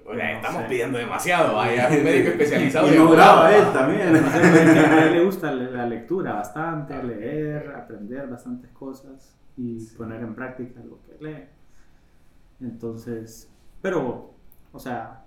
Oye, 0.08 0.18
No 0.22 0.28
estamos 0.36 0.62
sé. 0.62 0.68
pidiendo 0.68 0.98
demasiado. 0.98 1.56
Vaya, 1.56 1.88
un 1.90 2.04
médico 2.04 2.28
especializado. 2.30 2.86
Y 2.92 3.12
graba 3.12 3.56
él 3.56 3.64
también. 3.72 4.14
a 4.16 5.04
él 5.06 5.12
le 5.14 5.24
gusta 5.24 5.50
la, 5.52 5.68
la 5.70 5.86
lectura 5.86 6.34
bastante, 6.34 7.02
leer, 7.02 7.72
aprender 7.76 8.28
bastantes 8.28 8.70
cosas 8.70 9.32
y 9.56 9.84
poner 9.96 10.22
en 10.22 10.34
práctica 10.34 10.80
lo 10.84 10.98
que 11.02 11.24
lee. 11.24 11.44
Entonces, 12.60 13.50
pero, 13.82 14.30
o 14.72 14.78
sea, 14.78 15.24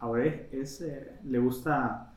ahora 0.00 0.24
es, 0.24 0.52
es, 0.52 0.80
eh, 0.82 1.12
le 1.24 1.38
gusta 1.38 2.12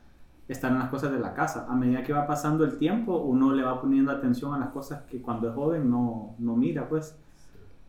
estar 0.48 0.72
en 0.72 0.78
las 0.78 0.88
cosas 0.90 1.12
de 1.12 1.18
la 1.18 1.34
casa. 1.34 1.66
A 1.68 1.74
medida 1.74 2.02
que 2.02 2.12
va 2.12 2.26
pasando 2.26 2.64
el 2.64 2.78
tiempo, 2.78 3.18
uno 3.18 3.52
le 3.52 3.62
va 3.62 3.80
poniendo 3.80 4.12
atención 4.12 4.54
a 4.54 4.58
las 4.58 4.70
cosas 4.70 5.02
que 5.02 5.20
cuando 5.20 5.48
es 5.48 5.54
joven 5.54 5.90
no, 5.90 6.34
no 6.38 6.56
mira, 6.56 6.88
pues. 6.88 7.16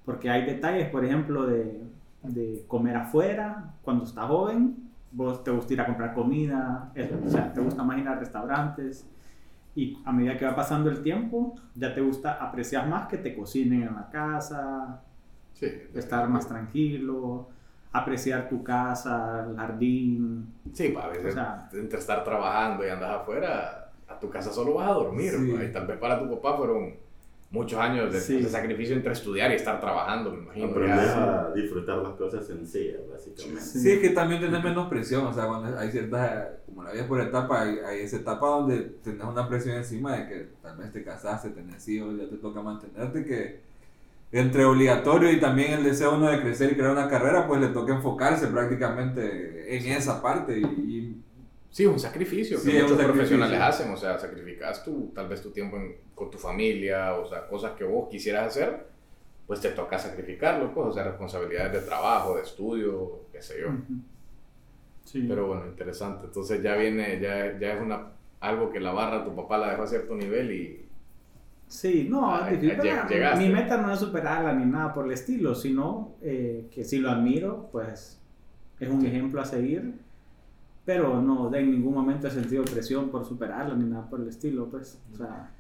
Porque 0.06 0.30
hay 0.30 0.46
detalles, 0.46 0.90
por 0.90 1.06
ejemplo, 1.06 1.46
de, 1.46 1.84
de 2.24 2.66
comer 2.68 2.98
afuera 2.98 3.74
cuando 3.84 4.06
estás 4.06 4.28
joven. 4.28 4.90
Vos 5.12 5.44
te 5.44 5.52
gusta 5.52 5.74
ir 5.74 5.82
a 5.82 5.86
comprar 5.88 6.14
comida, 6.14 6.92
es- 6.96 7.12
o 7.12 7.30
sea, 7.30 7.52
te 7.54 7.62
gusta 7.62 7.84
más 7.84 7.98
ir 8.00 8.08
a 8.08 8.16
restaurantes. 8.16 9.08
Y 9.80 9.98
a 10.04 10.12
medida 10.12 10.38
que 10.38 10.44
va 10.46 10.56
pasando 10.58 10.90
el 10.90 11.02
tiempo, 11.02 11.56
ya 11.74 11.94
te 11.96 12.02
gusta 12.02 12.34
apreciar 12.34 12.90
más 12.90 13.08
que 13.08 13.18
te 13.18 13.34
cocinen 13.34 13.84
en 13.84 13.96
la 13.96 14.10
casa, 14.10 15.02
Sí. 15.54 15.68
estar 15.94 16.28
más 16.28 16.48
tranquilo, 16.50 17.48
apreciar 17.94 18.50
tu 18.50 18.62
casa, 18.62 19.46
el 19.50 19.56
jardín. 19.56 20.54
Sí, 20.74 20.90
pa, 20.90 21.04
a 21.06 21.08
veces 21.08 21.28
O 21.28 21.32
sea- 21.32 21.70
entre 21.72 21.98
estar 22.00 22.24
trabajando 22.26 22.86
y 22.86 22.90
andas 22.90 23.10
afuera, 23.22 23.90
a 24.08 24.20
tu 24.20 24.30
casa 24.30 24.52
solo 24.52 24.74
vas 24.74 24.90
a 24.90 24.94
dormir. 24.94 25.32
Sí. 25.32 25.56
Y 25.70 25.72
tal 25.72 25.88
vez 25.88 25.98
para 25.98 26.20
tu 26.20 26.30
papá 26.30 26.58
fueron 26.58 26.94
muchos 27.52 27.80
años 27.80 28.14
de, 28.14 28.20
Sí. 28.20 28.42
de 28.42 28.48
sacrificio 28.50 28.96
entre 28.96 29.12
estudiar 29.12 29.52
y 29.52 29.56
estar 29.56 29.80
trabajando, 29.80 30.32
me 30.32 30.44
imagino. 30.44 30.68
Aprendes 30.68 31.06
ya. 31.08 31.42
a 31.46 31.52
disfrutar 31.54 31.98
las 31.98 32.14
cosas 32.14 32.46
sencillas, 32.46 33.02
básicamente. 33.12 33.62
Sí. 33.62 33.80
Sí, 33.80 33.92
es 33.92 34.00
que 34.00 34.10
también 34.10 34.40
tenés 34.42 34.64
menos 34.64 34.88
presión, 34.88 35.26
o 35.26 35.34
sea, 35.34 35.48
cuando 35.48 35.78
hay 35.78 35.90
ciertas, 35.92 36.48
como 36.68 36.84
la 36.84 36.92
vida 36.92 37.08
por 37.08 37.20
etapa, 37.22 37.64
hay, 37.64 37.80
hay 37.80 38.00
esa 38.02 38.18
etapa 38.18 38.46
donde 38.48 38.78
tenés 39.04 39.24
una 39.26 39.48
presión 39.50 39.78
encima 39.78 40.16
de 40.18 40.28
que 40.28 40.48
tal 40.62 40.78
vez 40.78 40.92
te 40.92 41.04
casaste, 41.04 41.50
tenés 41.50 41.88
hijos, 41.90 42.16
ya 42.18 42.30
te 42.30 42.38
toca 42.38 42.62
mantenerte, 42.62 43.26
que 43.26 43.60
entre 44.32 44.64
obligatorio 44.66 45.32
y 45.32 45.40
también 45.40 45.72
el 45.74 45.84
deseo 45.84 46.16
uno 46.16 46.30
de 46.30 46.40
crecer 46.42 46.72
y 46.72 46.76
crear 46.76 46.92
una 46.92 47.08
carrera, 47.10 47.48
pues 47.48 47.60
le 47.62 47.70
toca 47.70 47.96
enfocarse 47.96 48.46
prácticamente 48.48 49.76
en 49.76 49.92
esa 49.92 50.22
parte 50.22 50.60
y, 50.60 50.64
y 50.64 51.24
Sí, 51.72 51.84
es 51.84 51.90
un 51.90 52.00
sacrificio 52.00 52.58
Sí, 52.58 52.72
que 52.72 52.82
muchos 52.82 52.98
sacrificio. 52.98 53.14
profesionales 53.14 53.62
hacen, 53.62 53.92
o 53.92 53.98
sea, 53.98 54.18
sacrificas 54.18 54.84
tu, 54.84 55.12
tal 55.14 55.28
vez 55.28 55.42
tu 55.42 55.52
tiempo 55.52 55.78
en- 55.78 55.96
con 56.16 56.32
tu 56.32 56.38
familia, 56.38 57.14
o 57.16 57.28
sea, 57.28 57.48
cosas 57.48 57.74
que 57.74 57.84
vos 57.84 58.10
quisieras 58.10 58.48
hacer, 58.48 58.88
pues 59.46 59.62
te 59.62 59.70
toca 59.70 59.98
sacrificarlo, 60.00 60.74
pues, 60.74 60.88
o 60.88 60.92
sea, 60.94 61.04
responsabilidades 61.04 61.74
de 61.74 61.80
trabajo, 61.88 62.36
de 62.36 62.42
estudio, 62.44 63.22
qué 63.32 63.42
sé 63.42 63.62
yo. 63.62 63.68
Sí. 65.06 65.26
Pero 65.28 65.48
bueno, 65.48 65.68
interesante. 65.68 66.26
Entonces 66.28 66.62
ya 66.62 66.76
viene, 66.76 67.20
ya, 67.20 67.58
ya 67.60 67.74
es 67.74 67.82
una, 67.82 68.12
algo 68.40 68.70
que 68.72 68.80
la 68.80 68.92
barra 68.92 69.24
tu 69.24 69.36
papá 69.36 69.58
la 69.58 69.72
dejó 69.72 69.84
a 69.84 69.88
cierto 69.88 70.16
nivel 70.16 70.52
y 70.52 70.86
Sí, 71.68 72.08
no, 72.10 72.34
Ah, 72.36 72.50
es 72.52 72.60
difícil, 72.62 72.84
lleg- 72.84 73.02
pero 73.08 73.14
llegaste. 73.14 73.46
mi 73.48 73.54
meta 73.54 73.78
no 73.78 73.94
es 73.94 74.00
superarla 74.00 74.54
ni 74.54 74.66
nada 74.66 74.92
por 74.92 75.06
el 75.06 75.12
estilo, 75.12 75.54
sino 75.54 76.16
eh, 76.22 76.68
que 76.72 76.84
si 76.84 76.98
lo 76.98 77.12
admiro, 77.12 77.70
pues 77.72 78.20
es 78.80 78.90
un 78.90 79.06
ejemplo 79.06 79.40
a 79.40 79.46
seguir, 79.46 79.94
pero 80.90 81.22
no 81.22 81.52
de 81.52 81.60
en 81.60 81.70
ningún 81.70 81.94
momento 81.94 82.26
he 82.26 82.32
sentido 82.32 82.64
presión 82.64 83.10
por 83.10 83.24
superarla 83.24 83.76
ni 83.76 83.86
nada 83.86 84.10
por 84.10 84.22
el 84.22 84.28
estilo, 84.28 84.66
pues, 84.72 85.00
o 85.14 85.16
sea, 85.18 85.52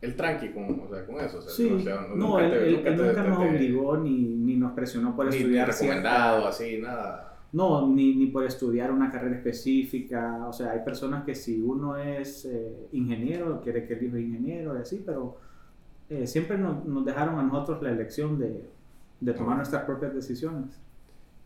el 0.00 0.16
tranqui 0.16 0.48
con, 0.54 0.80
o 0.80 0.88
sea, 0.88 1.04
con 1.04 1.16
eso. 1.20 1.36
O 1.38 1.42
sea, 1.42 1.50
sí, 1.52 1.70
o 1.70 1.78
sea, 1.78 2.06
no, 2.08 2.16
nunca 2.16 2.44
él, 2.46 2.50
te- 2.50 2.66
él- 2.68 2.74
nunca 2.76 2.88
él 2.88 2.96
nunca 2.96 3.22
te- 3.22 3.28
nos 3.28 3.38
te- 3.38 3.48
obligó 3.50 3.96
ni, 3.98 4.12
ni 4.46 4.56
nos 4.56 4.72
presionó 4.72 5.14
por 5.14 5.26
ni, 5.26 5.32
ni 5.32 5.36
estudiar 5.38 5.68
recomendado, 5.68 6.36
cierta- 6.40 6.48
así, 6.48 6.78
nada. 6.80 7.36
No, 7.52 7.86
ni, 7.86 8.14
ni 8.14 8.26
por 8.28 8.44
estudiar 8.44 8.90
una 8.90 9.10
carrera 9.10 9.36
específica. 9.36 10.46
O 10.48 10.52
sea, 10.54 10.70
hay 10.72 10.80
personas 10.80 11.24
que 11.24 11.34
si 11.34 11.60
uno 11.60 11.96
es 11.98 12.46
eh, 12.46 12.88
ingeniero, 12.92 13.60
quiere 13.62 13.86
que 13.86 13.92
el 13.92 14.04
hijo 14.04 14.16
es 14.16 14.22
ingeniero 14.24 14.74
y 14.78 14.80
así, 14.80 15.02
pero 15.04 15.36
eh, 16.08 16.26
siempre 16.26 16.56
nos, 16.56 16.82
nos 16.86 17.04
dejaron 17.04 17.38
a 17.38 17.42
nosotros 17.42 17.82
la 17.82 17.90
elección 17.90 18.38
de, 18.38 18.64
de 19.20 19.32
tomar 19.34 19.56
nuestras 19.56 19.84
propias 19.84 20.14
decisiones. 20.14 20.80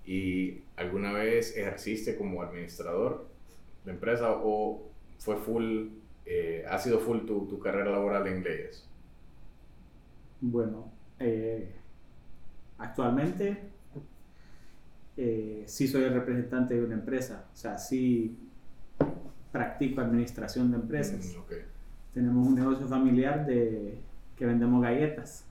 ¿Y 0.04 0.62
alguna 0.76 1.12
vez 1.12 1.56
ejerciste 1.56 2.16
como 2.16 2.42
administrador 2.42 3.28
de 3.84 3.92
empresa 3.92 4.32
o 4.42 4.82
fue 5.18 5.36
full, 5.36 5.88
eh, 6.26 6.64
ha 6.68 6.78
sido 6.78 6.98
full 6.98 7.26
tu, 7.26 7.46
tu 7.46 7.58
carrera 7.58 7.90
laboral 7.90 8.26
en 8.26 8.42
leyes? 8.42 8.88
Bueno, 10.40 10.90
eh, 11.18 11.68
actualmente 12.78 13.58
eh, 15.16 15.64
sí 15.66 15.86
soy 15.86 16.04
el 16.04 16.14
representante 16.14 16.74
de 16.74 16.82
una 16.82 16.94
empresa. 16.94 17.46
O 17.52 17.56
sea, 17.56 17.76
sí 17.76 18.38
practico 19.52 20.00
administración 20.00 20.70
de 20.70 20.76
empresas. 20.78 21.36
Mm. 21.36 22.14
Tenemos 22.14 22.48
un 22.48 22.54
negocio 22.54 22.88
familiar 22.88 23.44
de 23.44 23.98
que 24.36 24.46
vendemos 24.46 24.82
galletas. 24.82 25.44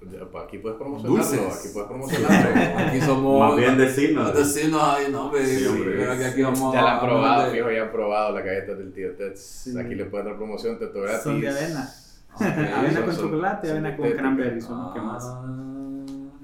Pues 0.00 0.44
Aquí 0.44 0.58
puedes 0.58 0.78
promocionarlo, 0.78 1.16
Dulces. 1.22 1.58
aquí 1.58 1.68
puedes 1.74 1.88
promocionarlo. 1.88 2.78
Aquí 2.88 3.00
somos. 3.00 3.48
Más 3.48 3.56
bien 3.58 3.76
decirnos. 3.78 4.34
Decirnos, 4.34 4.80
ay, 4.82 5.06
no, 5.12 5.26
hombre. 5.26 5.44
Sí, 5.46 5.66
hombre. 5.66 5.94
creo 5.96 6.18
que 6.18 6.24
aquí 6.24 6.42
vamos 6.42 6.74
ya 6.74 6.82
la 6.82 6.92
han 6.94 7.00
probado, 7.00 7.44
de- 7.46 7.50
fijo, 7.56 7.70
ya 7.70 7.82
han 7.82 7.92
probado 7.92 8.34
las 8.34 8.44
galletas 8.44 8.78
del 8.78 8.92
tío 8.92 9.14
Ted. 9.16 9.32
Sí. 9.36 9.78
Aquí 9.78 9.94
le 9.94 10.06
puedes 10.06 10.26
dar 10.26 10.36
promoción, 10.36 10.78
Teto 10.78 11.02
gratis. 11.02 11.22
Son 11.22 11.40
de 11.40 11.48
avena. 11.48 11.88
Ok. 12.34 12.40
avena 12.76 12.92
son- 12.94 13.04
con 13.04 13.14
son 13.14 13.24
chocolate 13.30 13.66
y 13.66 13.70
avena 13.70 13.96
con 13.96 14.10
cranberry 14.12 14.60
son 14.60 14.82
los 14.84 14.94
que 14.94 15.00
más. 15.00 15.24
Ah, 15.26 15.42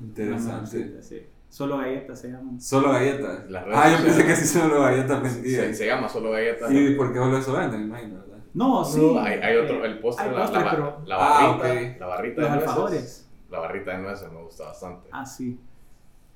interesante. 0.03 1.03
Sí. 1.03 1.27
Solo 1.49 1.79
galletas 1.79 2.21
se 2.21 2.29
llaman. 2.29 2.61
Solo 2.61 2.93
galletas. 2.93 3.41
Ah, 3.73 3.91
yo 3.97 4.05
pensé 4.05 4.27
que 4.27 4.37
sí 4.37 4.47
solo 4.47 4.83
galletas 4.83 5.23
vendían. 5.23 5.75
se 5.75 5.87
llama 5.87 6.09
solo 6.09 6.31
galletas. 6.33 6.71
¿Y 6.71 6.91
por 6.95 7.13
qué 7.13 7.19
solo 7.19 7.39
eso 7.39 7.53
venden? 7.53 7.81
Me 7.81 7.87
imagino, 7.87 8.21
¿verdad? 8.21 8.37
No, 8.53 8.85
sí. 8.85 9.01
No, 9.01 9.21
hay, 9.21 9.39
hay 9.41 9.57
otro, 9.57 9.85
el 9.85 9.99
postre, 10.01 10.27
hay 10.27 10.35
la, 10.35 10.41
postre, 10.43 10.61
la, 10.65 10.71
pero 10.71 11.01
la 11.07 11.17
Ah, 11.17 11.57
barrita, 11.59 11.91
ok. 11.95 12.01
la 12.01 12.07
barrita 12.07 12.41
los 12.43 12.51
de 12.51 12.57
alfajores. 12.59 13.26
La 13.51 13.61
barrita 13.61 13.97
de 13.97 14.03
nueces 14.03 14.31
me 14.33 14.43
gusta 14.43 14.65
bastante. 14.65 15.09
Ah, 15.13 15.25
sí. 15.25 15.59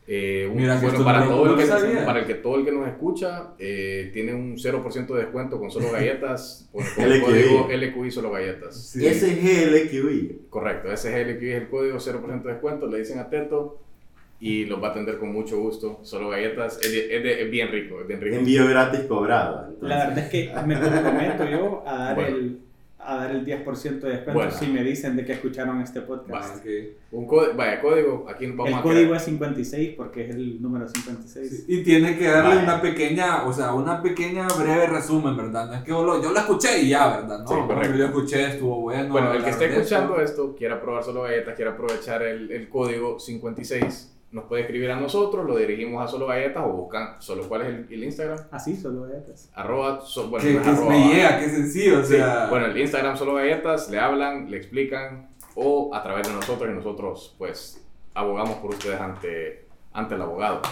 Eh, 0.06 0.48
un- 0.50 0.56
Mira 0.56 0.80
bueno, 0.80 1.04
para, 1.04 1.24
todo 1.24 1.54
el 1.54 1.56
que, 1.56 1.96
para 2.04 2.20
el 2.20 2.26
que 2.26 2.34
todo 2.34 2.56
el 2.56 2.64
que 2.64 2.72
nos 2.72 2.88
escucha, 2.88 3.50
eh, 3.58 4.10
tiene 4.12 4.34
un 4.34 4.56
0% 4.58 5.14
de 5.14 5.20
descuento 5.22 5.58
con 5.60 5.70
solo 5.70 5.92
galletas. 5.92 6.68
Con, 6.72 6.84
con 6.96 7.04
el 7.04 7.10
LQI. 7.20 7.20
código 7.24 7.68
LQI 7.70 8.10
solo 8.10 8.30
galletas. 8.32 8.76
Sí. 8.76 9.04
SGLQI. 9.06 10.46
Correcto, 10.50 10.90
ese 10.92 11.10
es 11.10 11.14
el 11.26 11.36
LQI, 11.36 11.50
es 11.50 11.62
el 11.62 11.68
código 11.68 11.98
0% 11.98 12.42
de 12.42 12.52
descuento. 12.52 12.86
Le 12.86 12.98
dicen 12.98 13.18
a 13.18 13.28
Teto 13.28 13.78
y 14.40 14.64
los 14.64 14.82
va 14.82 14.88
a 14.88 14.90
atender 14.92 15.18
con 15.18 15.32
mucho 15.32 15.58
gusto. 15.60 16.00
Solo 16.02 16.30
galletas, 16.30 16.80
es, 16.82 16.90
de- 16.90 17.16
es 17.16 17.22
de- 17.22 17.42
es 17.44 17.50
bien 17.50 17.68
rico, 17.70 18.00
es 18.00 18.06
bien 18.08 18.20
rico. 18.20 18.36
Envío 18.36 18.66
gratis 18.68 19.00
cobrado. 19.02 19.58
entonces. 19.68 19.88
La 19.88 19.98
verdad 20.06 20.18
es 20.18 20.28
que 20.30 20.52
me 20.66 20.80
comprometo 20.80 21.44
yo 21.48 21.84
a 21.86 21.94
dar, 21.98 22.14
Bueno. 22.16 22.36
el, 22.36 22.60
a 23.02 23.16
dar 23.16 23.30
el 23.30 23.46
10% 23.46 24.00
de 24.00 24.08
descuento 24.10 24.32
Bueno. 24.34 24.50
si 24.50 24.66
me 24.66 24.82
dicen 24.82 25.16
de 25.16 25.24
que 25.24 25.32
escucharon 25.32 25.80
este 25.80 26.02
podcast. 26.02 26.56
ok. 26.56 26.66
Un 27.12 27.26
código, 27.26 27.54
vaya, 27.56 27.80
código, 27.80 28.26
aquí 28.28 28.46
vamos 28.48 28.68
El 28.68 28.74
a 28.74 28.82
código 28.82 29.14
es 29.14 29.22
56 29.24 29.94
porque 29.96 30.24
es 30.28 30.34
el 30.34 30.60
número 30.60 30.86
56. 30.88 31.64
Y 31.66 31.82
tiene 31.82 32.16
que 32.18 32.26
darle 32.28 32.56
Vaya. 32.56 32.62
una 32.62 32.80
pequeña, 32.82 33.44
o 33.44 33.52
sea, 33.52 33.72
una 33.74 34.02
pequeña 34.02 34.46
breve 34.48 34.86
resumen, 34.86 35.36
¿verdad? 35.36 35.66
No 35.68 35.74
es 35.74 35.82
que 35.82 35.90
yo 35.90 36.04
lo, 36.04 36.22
yo 36.22 36.30
lo 36.32 36.38
escuché 36.38 36.82
y 36.82 36.90
ya, 36.90 37.08
¿verdad? 37.20 37.40
No, 37.40 37.48
Sí, 37.48 37.54
correcto. 37.66 37.90
yo 37.92 37.96
lo 37.98 38.04
escuché, 38.06 38.46
estuvo 38.50 38.80
bueno. 38.82 39.12
Bueno, 39.12 39.32
el 39.32 39.42
que 39.44 39.50
esté 39.50 39.66
escuchando 39.74 40.20
esto, 40.20 40.54
quiera 40.54 40.80
probar 40.80 41.02
solo 41.02 41.22
galletas, 41.22 41.54
quiera 41.56 41.72
aprovechar 41.72 42.22
el, 42.22 42.50
el 42.52 42.68
código 42.68 43.18
56, 43.18 44.16
nos 44.32 44.44
puede 44.44 44.62
escribir 44.62 44.90
a 44.90 44.96
nosotros, 44.96 45.44
lo 45.46 45.56
dirigimos 45.56 46.04
a 46.04 46.08
solo 46.08 46.26
galletas 46.26 46.62
o 46.64 46.68
buscan 46.72 47.20
solo 47.20 47.48
cuál 47.48 47.62
es 47.62 47.68
el, 47.68 47.86
el 47.90 48.04
Instagram. 48.04 48.38
Así 48.50 48.76
solo 48.76 49.02
galletas. 49.02 49.50
Arroba, 49.54 50.00
so- 50.02 50.28
bueno, 50.28 50.44
Que, 50.46 50.52
no 50.54 50.60
es 50.60 50.64
que 50.64 50.70
arroba, 50.70 50.90
me 50.90 51.08
llega, 51.14 51.40
que 51.40 51.48
sencillo, 51.48 51.98
o 52.00 52.02
Sí, 52.04 52.14
sea. 52.14 52.46
bueno, 52.48 52.66
el 52.66 52.78
Instagram 52.78 53.16
solo 53.16 53.34
galletas, 53.34 53.90
le 53.90 53.98
hablan, 53.98 54.50
le 54.50 54.56
explican 54.56 55.30
o 55.56 55.94
a 55.94 56.02
través 56.02 56.28
de 56.28 56.34
nosotros 56.34 56.70
y 56.70 56.74
nosotros 56.74 57.34
pues 57.38 57.84
abogamos 58.14 58.56
por 58.58 58.70
ustedes 58.70 59.00
ante, 59.00 59.66
ante 59.92 60.14
el 60.14 60.22
abogado. 60.22 60.62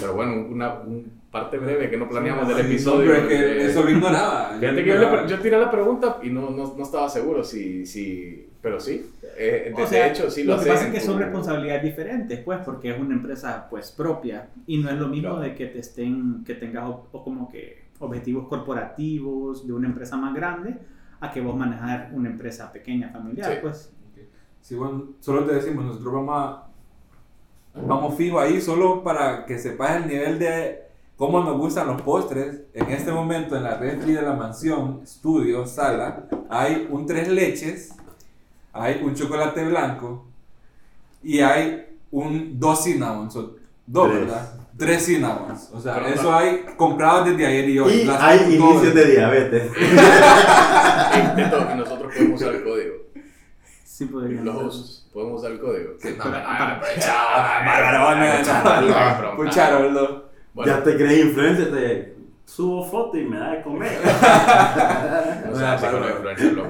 Pero 0.00 0.14
bueno, 0.14 0.46
una, 0.50 0.74
un 0.80 1.10
parte 1.30 1.58
breve 1.58 1.90
que 1.90 1.96
no 1.96 2.08
planeamos 2.08 2.48
del 2.48 2.58
Sí, 2.58 2.72
episodio. 2.72 2.98
no, 3.10 3.14
pero 3.14 3.22
es 3.22 3.28
que 3.28 3.34
de- 3.46 3.66
eso 3.66 3.82
lo 3.82 3.90
ignoraba. 3.90 4.56
Fíjate 4.58 4.84
que 4.84 4.90
yo, 4.90 4.98
le 5.22 5.28
yo 5.28 5.38
tiré 5.40 5.58
la 5.58 5.70
pregunta 5.70 6.18
y 6.22 6.30
no, 6.30 6.50
no, 6.50 6.74
no 6.76 6.82
estaba 6.82 7.08
seguro 7.08 7.42
si, 7.44 7.84
si 7.86 8.42
pero 8.62 8.80
sí, 8.80 9.08
eh, 9.38 9.72
de, 9.76 9.86
sea, 9.86 10.08
hecho 10.08 10.28
sí 10.30 10.42
lo, 10.42 10.56
lo 10.56 10.62
que 10.62 10.70
pasa 10.70 10.86
es 10.88 10.92
que 10.94 10.98
tu- 11.00 11.06
son 11.06 11.18
responsabilidades 11.20 11.84
diferentes, 11.84 12.40
pues, 12.40 12.58
porque 12.64 12.90
es 12.90 12.98
una 12.98 13.14
empresa, 13.14 13.68
pues, 13.70 13.92
propia. 13.92 14.48
Y 14.66 14.78
no 14.78 14.90
es 14.90 14.96
lo 14.98 15.06
mismo 15.08 15.28
Claro. 15.36 15.42
de 15.42 15.54
que 15.54 15.66
te 15.66 15.78
estén, 15.78 16.42
que 16.44 16.54
tengas 16.54 16.84
o- 16.88 17.06
o 17.12 17.22
como 17.22 17.48
que 17.48 17.84
objetivos 18.00 18.48
corporativos 18.48 19.66
de 19.66 19.72
una 19.72 19.86
empresa 19.88 20.16
más 20.16 20.34
grande 20.34 20.74
a 21.20 21.30
que 21.30 21.40
vos 21.40 21.56
manejar 21.56 22.10
una 22.12 22.28
empresa 22.28 22.72
pequeña, 22.72 23.10
familiar, 23.10 23.52
Sí. 23.52 23.58
pues. 23.62 23.92
Sí, 24.60 24.74
bueno, 24.74 25.10
solo 25.20 25.44
te 25.44 25.54
decimos, 25.54 25.84
nosotros 25.84 26.12
vamos 26.12 26.34
a. 26.36 26.65
Vamos 27.84 28.14
fijo 28.16 28.38
ahí, 28.40 28.60
solo 28.60 29.02
para 29.02 29.44
que 29.46 29.58
sepas 29.58 29.96
el 29.96 30.08
nivel 30.08 30.38
de 30.38 30.82
cómo 31.16 31.42
nos 31.42 31.56
gustan 31.58 31.86
los 31.88 32.00
postres. 32.02 32.60
En 32.74 32.90
este 32.90 33.12
momento, 33.12 33.56
en 33.56 33.64
la 33.64 33.76
refri 33.76 34.12
de 34.12 34.22
la 34.22 34.32
mansión, 34.32 35.00
estudio, 35.02 35.66
sala, 35.66 36.24
hay 36.48 36.86
un 36.90 37.06
tres 37.06 37.28
leches, 37.28 37.92
hay 38.72 39.02
un 39.02 39.14
chocolate 39.14 39.64
blanco 39.64 40.24
y 41.22 41.40
hay 41.40 41.86
un 42.10 42.58
dos 42.58 42.84
cinnamons. 42.84 43.36
o- 43.36 43.56
Dos, 43.88 44.08
Tres. 44.08 44.20
¿verdad? 44.20 44.52
Tres 44.76 45.06
cinnamons. 45.06 45.70
O 45.72 45.80
sea, 45.80 45.94
Pero 45.94 46.06
eso 46.08 46.22
no- 46.24 46.36
hay 46.36 46.64
comprados 46.76 47.28
desde 47.28 47.46
ayer 47.46 47.68
y 47.68 47.78
hoy. 47.78 47.92
Y 47.92 48.04
Las 48.04 48.20
hay 48.20 48.38
inicios 48.54 48.94
de 48.94 49.04
diabetes. 49.12 49.70
Y 51.16 51.76
nosotros 51.78 52.12
podemos 52.14 52.40
usar 52.42 52.54
el 52.54 52.64
código. 52.64 52.94
Sí 53.84 54.06
podrían. 54.06 54.44
Los 54.44 55.02
ser. 55.02 55.05
Podemos 55.16 55.40
usar 55.40 55.52
el 55.52 55.60
código. 55.60 55.92
No. 56.18 56.24
Bueno, 60.52 60.72
Ya 60.72 60.82
te 60.82 60.94
crees 60.96 61.24
influencer, 61.24 61.70
te 61.72 62.14
subo 62.44 62.84
foto 62.84 63.16
y 63.18 63.24
me 63.24 63.38
da 63.38 63.50
de 63.52 63.62
comer. 63.62 63.92
no 65.48 65.56
sé, 65.56 65.64
así 65.64 65.86
con 65.86 66.00
los 66.00 66.10
influencers, 66.10 66.52
loco. 66.52 66.68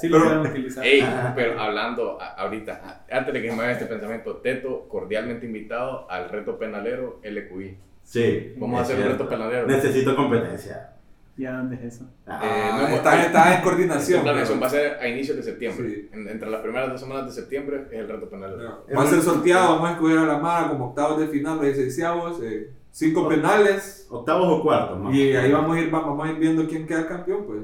Sí 0.00 0.08
lo 0.08 0.22
pueden 0.24 0.38
utilizar. 0.40 0.84
Ey, 0.84 1.06
pero 1.36 1.60
hablando 1.60 2.20
a- 2.20 2.34
ahorita, 2.34 3.04
antes 3.10 3.32
de 3.34 3.42
que 3.42 3.52
me 3.52 3.62
haga 3.62 3.72
este 3.72 3.86
pensamiento, 3.86 4.36
Teto, 4.38 4.88
cordialmente 4.88 5.46
invitado 5.46 6.10
al 6.10 6.28
reto 6.30 6.58
penalero 6.58 7.20
LQI. 7.22 7.78
Sí. 8.02 8.54
Vamos 8.56 8.80
a 8.80 8.82
hacer 8.82 8.96
un 8.98 9.04
reto 9.12 9.28
penalero. 9.28 9.66
Necesito 9.66 10.16
competencia. 10.16 10.94
¿Ya 11.38 11.52
dónde 11.56 11.76
es 11.76 11.94
eso? 11.94 12.04
Ah, 12.26 12.40
Eh, 12.42 12.68
no 12.72 12.78
hemos- 12.80 12.90
está, 12.98 13.22
está 13.24 13.54
en 13.56 13.62
coordinación. 13.62 14.22
planeación 14.22 14.58
pero- 14.58 14.60
va 14.60 14.66
a 14.66 14.70
ser 14.70 14.98
a 15.00 15.08
inicios 15.08 15.36
de 15.36 15.42
septiembre. 15.44 15.88
Sí. 15.88 16.08
En- 16.12 16.28
entre 16.28 16.50
las 16.50 16.60
primeras 16.60 16.90
dos 16.90 17.00
semanas 17.00 17.26
de 17.26 17.32
septiembre 17.32 17.86
es 17.92 17.98
el 18.00 18.08
reto 18.08 18.28
penalero. 18.28 18.84
Va 18.96 19.02
a 19.02 19.06
ser 19.06 19.22
sorteado, 19.22 19.74
vamos 19.76 19.88
a 19.88 19.92
escoger 19.92 20.18
a 20.18 20.24
la 20.26 20.38
Mara 20.38 20.68
como 20.70 20.86
octavos 20.88 21.20
de 21.20 21.28
final, 21.28 21.56
los 21.56 21.64
16 21.66 22.40
eh, 22.42 22.72
cinco 22.90 23.28
penales. 23.28 24.06
Octavos 24.10 24.48
o 24.58 24.62
cuartos, 24.62 24.98
más. 24.98 25.14
Y 25.14 25.32
ahí 25.36 25.52
vamos 25.52 25.76
a 25.76 25.80
ir, 25.80 25.90
vamos 25.90 26.26
a 26.26 26.32
ir 26.32 26.38
viendo 26.38 26.66
quién 26.66 26.86
queda 26.86 27.06
campeón, 27.06 27.44
pues. 27.46 27.58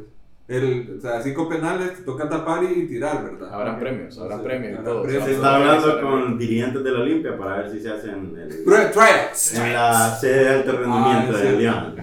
El, 0.46 0.96
o 0.98 1.00
sea, 1.00 1.22
cinco 1.22 1.48
penales, 1.48 1.94
te 1.96 2.02
toca 2.02 2.28
tapar 2.28 2.62
y, 2.64 2.86
tirar, 2.86 3.24
¿verdad? 3.24 3.48
Habrán 3.54 3.74
Ok. 3.76 3.80
premios, 3.80 4.18
habrán 4.18 4.38
Sí, 4.40 4.44
premios 4.44 4.72
y 4.72 4.74
habrá 4.74 4.84
todo. 4.90 5.02
premios. 5.02 5.24
Se 5.24 5.32
está 5.32 5.56
hablando 5.56 6.00
con 6.02 6.38
dirigentes 6.38 6.84
de 6.84 6.90
la 6.92 7.00
Olimpia 7.00 7.38
para 7.38 7.56
ver 7.62 7.70
si 7.70 7.80
se 7.80 7.90
hacen 7.90 8.34
el, 8.36 8.64
Try- 8.66 8.90
Tryouts. 8.92 9.54
en 9.54 9.72
la 9.72 10.10
sede 10.16 10.44
de 10.44 10.50
alto 10.50 10.72
rendimiento 10.72 11.32
Ah, 11.34 11.38
de 11.38 11.50
sí. 11.50 11.56
León. 11.56 11.96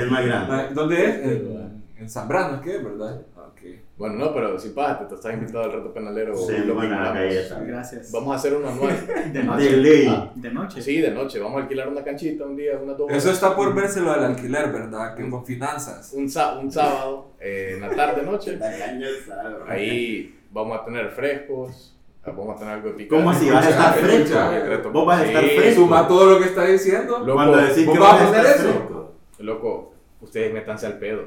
El 0.00 0.10
más 0.10 0.24
grande. 0.24 0.68
¿Dónde 0.74 1.04
es? 1.04 1.16
En, 1.26 1.82
en 1.98 2.08
Zambrano, 2.08 2.54
¿es 2.56 2.60
que? 2.62 2.78
¿Verdad? 2.78 3.20
Bueno, 3.98 4.14
no, 4.14 4.32
pero 4.32 4.56
si 4.60 4.68
pasa, 4.68 5.08
te 5.08 5.16
estás 5.16 5.34
invitado 5.34 5.64
al 5.64 5.72
reto 5.72 5.92
penalero. 5.92 6.36
Sí, 6.36 6.52
lo 6.64 6.74
buena 6.74 7.12
galleta. 7.12 7.58
Gracias. 7.60 8.12
Vamos 8.12 8.32
a 8.32 8.36
hacer 8.36 8.54
uno 8.54 8.68
anual. 8.68 8.96
De 9.32 9.40
De 9.40 9.42
noche. 9.42 9.76
ley. 9.76 10.30
De 10.36 10.50
noche. 10.52 10.80
Sí, 10.80 11.00
de 11.00 11.10
noche. 11.10 11.40
Vamos 11.40 11.58
a 11.58 11.62
alquilar 11.62 11.88
una 11.88 12.04
canchita 12.04 12.44
un 12.44 12.54
día, 12.54 12.78
una 12.80 12.94
dos 12.94 13.10
Eso 13.10 13.32
está 13.32 13.56
por 13.56 13.74
verse 13.74 14.00
lo 14.00 14.12
del 14.12 14.22
alquiler, 14.24 14.70
¿verdad? 14.70 15.16
Que 15.16 15.28
con 15.28 15.44
finanzas. 15.44 16.12
Un, 16.12 16.22
un 16.22 16.30
sábado, 16.70 17.32
eh, 17.40 17.72
en 17.74 17.80
la 17.80 17.90
tarde, 17.90 18.22
noche. 18.22 18.56
Ahí 19.68 20.38
vamos 20.52 20.80
a 20.80 20.84
tener 20.84 21.10
frescos. 21.10 21.94
Vamos 22.24 22.56
a 22.56 22.58
tener 22.58 22.74
algo 22.74 22.88
de 22.90 22.94
picante. 22.94 23.16
¿Cómo 23.16 23.30
así? 23.30 23.50
¿Vas 23.50 23.66
a 23.66 23.70
estar 23.70 23.94
fresco? 23.94 24.90
Vos 24.92 25.06
vas 25.06 25.20
a 25.22 25.26
estar 25.26 25.42
Sí, 25.44 25.50
fresco. 25.56 25.80
Suma 25.80 26.06
todo 26.06 26.30
lo 26.32 26.38
que 26.38 26.44
está 26.44 26.64
diciendo. 26.66 27.18
Loco, 27.20 27.32
Cuando 27.34 27.56
decís 27.56 27.86
¿vos 27.86 27.94
que 27.94 28.00
vas 28.00 28.20
a 28.20 28.28
hacer 28.28 28.46
eso? 28.56 29.14
loco, 29.38 29.94
ustedes 30.20 30.52
métanse 30.52 30.86
al 30.86 30.98
pedo. 30.98 31.22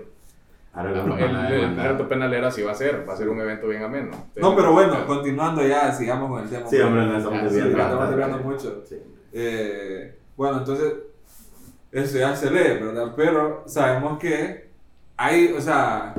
Ahora 0.73 0.91
El, 0.91 1.61
mandar. 1.67 1.87
alto 1.87 2.07
penalero 2.07 2.47
así 2.47 2.61
va 2.61 2.71
a 2.71 2.75
ser, 2.75 3.07
va 3.07 3.13
a 3.13 3.17
ser 3.17 3.27
un 3.27 3.39
evento 3.41 3.67
bien 3.67 3.83
ameno. 3.83 4.11
No, 4.37 4.55
pero 4.55 4.71
bueno, 4.71 5.05
continuando 5.05 5.65
ya, 5.67 5.91
sigamos 5.91 6.29
con 6.29 6.43
el 6.43 6.49
tema. 6.49 6.65
Sí, 6.67 6.79
hombre, 6.79 7.05
no 7.07 7.17
estamos 7.17 7.43
desviando 7.43 7.77
estamos 7.77 8.07
desviando 8.09 8.37
mucho. 8.39 8.81
Sí. 8.87 8.97
Eh, 9.33 10.17
bueno, 10.37 10.59
entonces, 10.59 10.93
eso 11.91 12.17
ya 12.19 12.35
se 12.35 12.49
lee, 12.51 12.81
¿verdad? 12.83 13.11
Pero 13.17 13.63
sabemos 13.67 14.17
que 14.17 14.69
hay, 15.17 15.51
o 15.57 15.59
sea, 15.59 16.15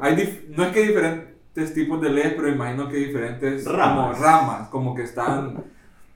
hay 0.00 0.16
dif- 0.16 0.48
no 0.48 0.64
es 0.64 0.72
que 0.72 0.80
hay 0.80 0.88
diferentes 0.88 1.74
tipos 1.74 2.00
de 2.00 2.10
leyes, 2.10 2.34
pero 2.34 2.48
imagino 2.48 2.88
que 2.88 2.96
hay 2.96 3.04
diferentes 3.04 3.64
Ramas. 3.64 4.16
como 4.16 4.24
ramas, 4.26 4.68
como 4.68 4.94
que 4.96 5.02
están 5.02 5.62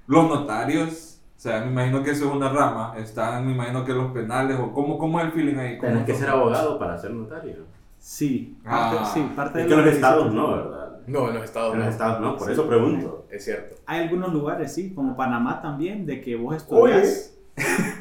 los 0.09 0.29
notarios, 0.29 1.21
o 1.37 1.41
sea, 1.41 1.61
me 1.61 1.71
imagino 1.71 2.03
que 2.03 2.11
eso 2.11 2.25
es 2.27 2.33
una 2.33 2.49
rama, 2.49 2.95
están, 2.99 3.47
me 3.47 3.53
imagino 3.53 3.85
que 3.85 3.93
los 3.93 4.11
penales, 4.11 4.59
o 4.59 4.73
cómo, 4.73 4.99
cómo 4.99 5.21
es 5.21 5.27
el 5.27 5.33
feeling 5.33 5.57
ahí. 5.57 5.79
¿Cómo 5.79 5.93
Tienes 5.93 6.07
que 6.07 6.15
ser 6.15 6.31
abogado 6.31 6.79
para 6.81 6.99
ser 6.99 7.13
notario. 7.13 7.76
Sí, 7.99 8.57
Ah. 8.65 8.93
parte, 8.95 9.11
sí, 9.21 9.33
parte 9.35 9.59
Es 9.61 9.65
de 9.65 9.69
que 9.69 9.75
en 9.75 9.79
los 9.81 9.87
los 9.87 9.95
estados 9.95 10.33
no, 10.33 10.51
¿verdad? 10.57 10.99
No, 11.07 11.29
en 11.29 11.35
los 11.35 11.45
estados 11.45 11.73
En 11.75 11.79
los 11.81 11.87
no. 11.87 11.93
estados 11.93 12.21
no, 12.21 12.37
por 12.37 12.47
Sí. 12.47 12.53
eso 12.53 12.69
pregunto. 12.69 13.27
Es 13.31 13.45
cierto. 13.45 13.77
Hay 13.87 14.03
algunos 14.03 14.33
lugares, 14.33 14.73
sí, 14.75 14.93
como 14.95 15.17
Panamá 15.17 15.61
también, 15.63 16.05
de 16.07 16.21
que 16.21 16.37
vos 16.37 16.57
estudias, 16.57 17.37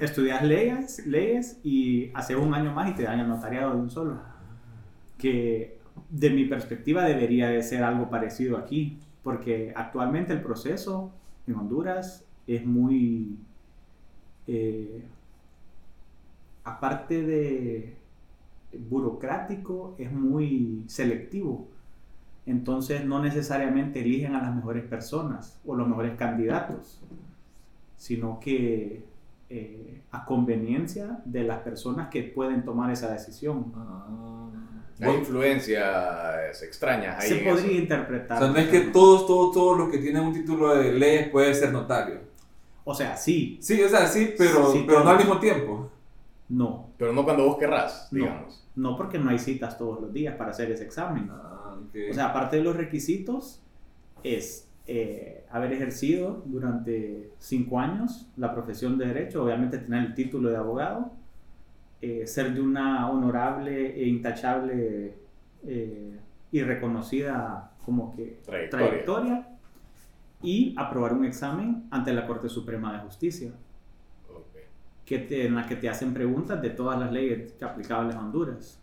estudias 0.01 0.43
leyes, 0.43 1.05
leyes 1.05 1.59
y 1.63 2.11
haces 2.13 2.35
un 2.37 2.53
año 2.53 2.71
más 2.73 2.89
y 2.89 2.93
te 2.93 3.03
dan 3.03 3.19
el 3.19 3.27
notariado 3.27 3.71
de 3.71 3.77
un 3.77 3.89
solo. 3.89 4.17
Que 5.17 5.77
de 6.09 6.29
mi 6.29 6.45
perspectiva 6.45 7.03
debería 7.03 7.49
de 7.49 7.61
ser 7.63 7.83
algo 7.83 8.09
parecido 8.09 8.57
aquí, 8.57 8.99
porque 9.23 9.71
actualmente 9.75 10.33
el 10.33 10.41
proceso 10.41 11.11
en 11.47 11.55
Honduras 11.55 12.25
es 12.47 12.65
muy, 12.65 13.37
eh, 14.47 15.03
aparte 16.63 17.21
de 17.23 17.95
burocrático, 18.79 19.95
es 19.97 20.11
muy 20.11 20.83
selectivo. 20.87 21.67
Entonces 22.45 23.05
no 23.05 23.19
necesariamente 23.21 24.01
eligen 24.01 24.35
a 24.35 24.41
las 24.41 24.55
mejores 24.55 24.83
personas 24.83 25.59
o 25.65 25.75
los 25.75 25.87
mejores 25.87 26.15
candidatos, 26.15 27.01
sino 27.97 28.39
que 28.39 29.03
eh, 29.49 30.01
a 30.11 30.25
conveniencia 30.25 31.19
de 31.25 31.43
las 31.43 31.59
personas 31.59 32.09
que 32.09 32.23
pueden 32.23 32.63
tomar 32.63 32.91
esa 32.91 33.11
decisión. 33.11 33.71
Ah. 33.75 34.47
Hay 35.01 35.15
influencias 35.15 36.61
extrañas 36.63 37.21
ahí. 37.21 37.29
Se 37.29 37.35
podría 37.37 37.65
eso. 37.71 37.81
interpretar. 37.81 38.37
O 38.37 38.45
sea, 38.45 38.51
no 38.53 38.57
es 38.57 38.67
que 38.69 38.79
todos, 38.91 39.27
todos, 39.27 39.53
todos 39.53 39.77
los 39.77 39.89
que 39.89 39.97
tienen 39.97 40.23
un 40.23 40.33
título 40.33 40.75
de 40.75 40.93
leyes 40.93 41.29
pueden 41.29 41.53
ser 41.53 41.71
notarios. 41.73 42.19
O 42.85 42.93
sea, 42.93 43.17
sí, 43.17 43.57
Sí, 43.59 43.81
o 43.81 43.89
sea, 43.89 44.07
sí, 44.07 44.35
pero, 44.37 44.71
Sí, 44.71 44.83
pero 44.87 45.03
no 45.03 45.09
al 45.09 45.17
mismo 45.17 45.39
tiempo. 45.39 45.89
no. 46.49 46.85
Pero 46.97 47.11
no 47.11 47.25
cuando 47.25 47.45
vos 47.45 47.57
querrás, 47.57 48.07
No. 48.11 48.19
digamos. 48.19 48.64
No 48.75 48.95
porque 48.95 49.17
no 49.17 49.29
hay 49.29 49.39
citas 49.39 49.77
todos 49.77 50.01
los 50.01 50.13
días 50.13 50.35
para 50.35 50.51
hacer 50.51 50.71
ese 50.71 50.83
examen. 50.83 51.29
Ah. 51.31 51.75
O 52.09 52.13
sea, 52.13 52.27
aparte 52.27 52.57
de 52.57 52.63
los 52.63 52.75
requisitos, 52.75 53.61
es 54.23 54.69
eh, 54.87 55.45
haber 55.49 55.73
ejercido 55.73 56.43
durante 56.45 57.31
cinco 57.39 57.79
años 57.79 58.27
la 58.37 58.53
profesión 58.53 58.97
de 58.97 59.07
derecho, 59.07 59.43
obviamente 59.43 59.77
tener 59.77 60.05
el 60.05 60.13
título 60.13 60.49
de 60.49 60.57
abogado, 60.57 61.11
eh, 62.01 62.27
ser 62.27 62.53
de 62.53 62.61
una 62.61 63.09
honorable 63.09 63.95
e 63.99 64.07
intachable 64.07 65.15
eh, 65.65 66.19
y 66.51 66.61
reconocida 66.61 67.71
como 67.83 68.15
que 68.15 68.39
Trayectoria. 68.45 68.87
trayectoria 68.87 69.47
y 70.41 70.75
aprobar 70.77 71.13
un 71.13 71.25
examen 71.25 71.85
ante 71.91 72.13
la 72.13 72.27
Corte 72.27 72.49
Suprema 72.49 72.93
de 72.93 72.99
Justicia. 72.99 73.51
Que 75.05 75.19
te- 75.19 75.45
en 75.45 75.55
la 75.55 75.67
que 75.67 75.75
te 75.75 75.87
hacen 75.89 76.13
preguntas 76.13 76.61
de 76.61 76.71
todas 76.71 76.99
las 76.99 77.11
leyes 77.11 77.53
aplicables 77.61 78.15
a 78.15 78.19
Honduras. 78.19 78.79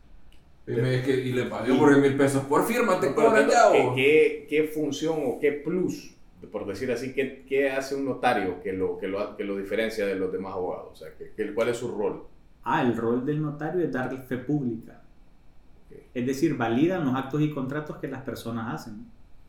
Y, 0.66 0.72
me- 0.72 0.94
es 0.96 1.04
que- 1.04 1.16
y 1.20 1.32
le 1.32 1.46
pagué 1.46 1.74
por 1.74 1.96
mil 1.98 2.16
pesos 2.16 2.44
por 2.44 2.64
firma, 2.64 3.00
te 3.00 3.12
cobran 3.14 3.46
¿qué- 3.46 3.50
ya 3.52 3.72
¿qué, 3.72 3.92
qué, 3.96 4.46
qué 4.48 4.64
función 4.68 5.16
o 5.26 5.38
qué 5.40 5.52
plus, 5.52 6.14
por 6.52 6.66
decir 6.66 6.90
así, 6.92 7.12
qué, 7.12 7.44
qué 7.48 7.70
hace 7.70 7.96
un 7.96 8.04
notario 8.04 8.62
que 8.62 8.72
lo, 8.72 8.98
que, 8.98 9.08
lo, 9.08 9.36
que 9.36 9.42
lo 9.44 9.56
diferencia 9.56 10.06
de 10.06 10.14
los 10.14 10.30
demás 10.32 10.54
abogados? 10.54 10.88
O 10.92 10.96
sea, 10.96 11.08
que, 11.18 11.32
que- 11.36 11.52
¿cuál 11.52 11.68
es 11.68 11.76
su 11.78 11.88
rol? 11.96 12.22
Ah, 12.64 12.82
el 12.82 12.96
rol 12.96 13.26
del 13.26 13.42
notario 13.42 13.82
es 13.84 13.90
darle 13.90 14.18
fe 14.22 14.38
pública. 14.38 15.02
Ok. 15.90 15.96
Es 16.14 16.24
decir, 16.26 16.56
validan 16.56 17.04
los 17.04 17.14
actos 17.16 17.40
y 17.40 17.50
contratos 17.50 17.96
que 17.96 18.06
las 18.06 18.22
personas 18.22 18.72
hacen. 18.72 19.04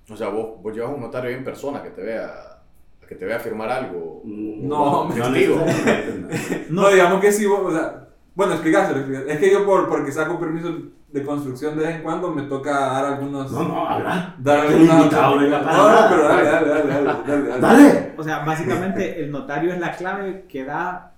O 0.09 0.17
sea, 0.17 0.29
vos, 0.29 0.61
vos 0.63 0.73
llevas 0.73 0.93
un 0.95 1.01
notario 1.01 1.29
ahí 1.29 1.35
en 1.35 1.43
persona 1.43 1.83
que 1.83 1.91
te 1.91 2.01
vea, 2.01 2.52
que 3.07 3.15
te 3.15 3.25
vea 3.25 3.39
firmar 3.39 3.69
algo. 3.69 4.21
No, 4.25 5.07
no 5.07 5.09
necesariamente, 5.09 6.65
No, 6.69 6.89
digamos 6.89 7.21
que 7.21 7.31
sí, 7.31 7.45
vos, 7.45 7.61
o 7.65 7.71
sea, 7.71 8.07
bueno, 8.35 8.53
explícaselo, 8.53 8.99
explícaselo. 8.99 9.31
Es 9.31 9.39
que 9.39 9.51
yo, 9.51 9.65
por, 9.65 9.87
porque 9.89 10.11
saco 10.11 10.39
permiso 10.39 10.69
de 11.11 11.23
construcción 11.23 11.77
de 11.77 11.85
vez 11.85 11.95
en 11.97 12.01
cuando, 12.01 12.31
me 12.31 12.43
toca 12.43 12.71
dar 12.71 13.05
algunos. 13.05 13.51
No, 13.51 13.63
no, 13.67 13.87
habla. 13.87 14.35
Dar 14.39 14.65
El 14.65 14.81
invitado 14.81 15.35
para 15.35 15.61
no, 15.61 16.01
no, 16.01 16.09
pero 16.09 16.23
dale, 16.27 16.43
dale, 16.43 16.69
dale, 16.69 16.87
dale, 16.87 17.23
dale, 17.27 17.47
dale. 17.49 17.61
¡Dale! 17.61 18.13
O 18.17 18.23
sea, 18.23 18.39
básicamente 18.39 19.23
el 19.23 19.31
notario 19.31 19.71
es 19.73 19.79
la 19.79 19.91
clave 19.91 20.45
que 20.49 20.63
da, 20.65 21.13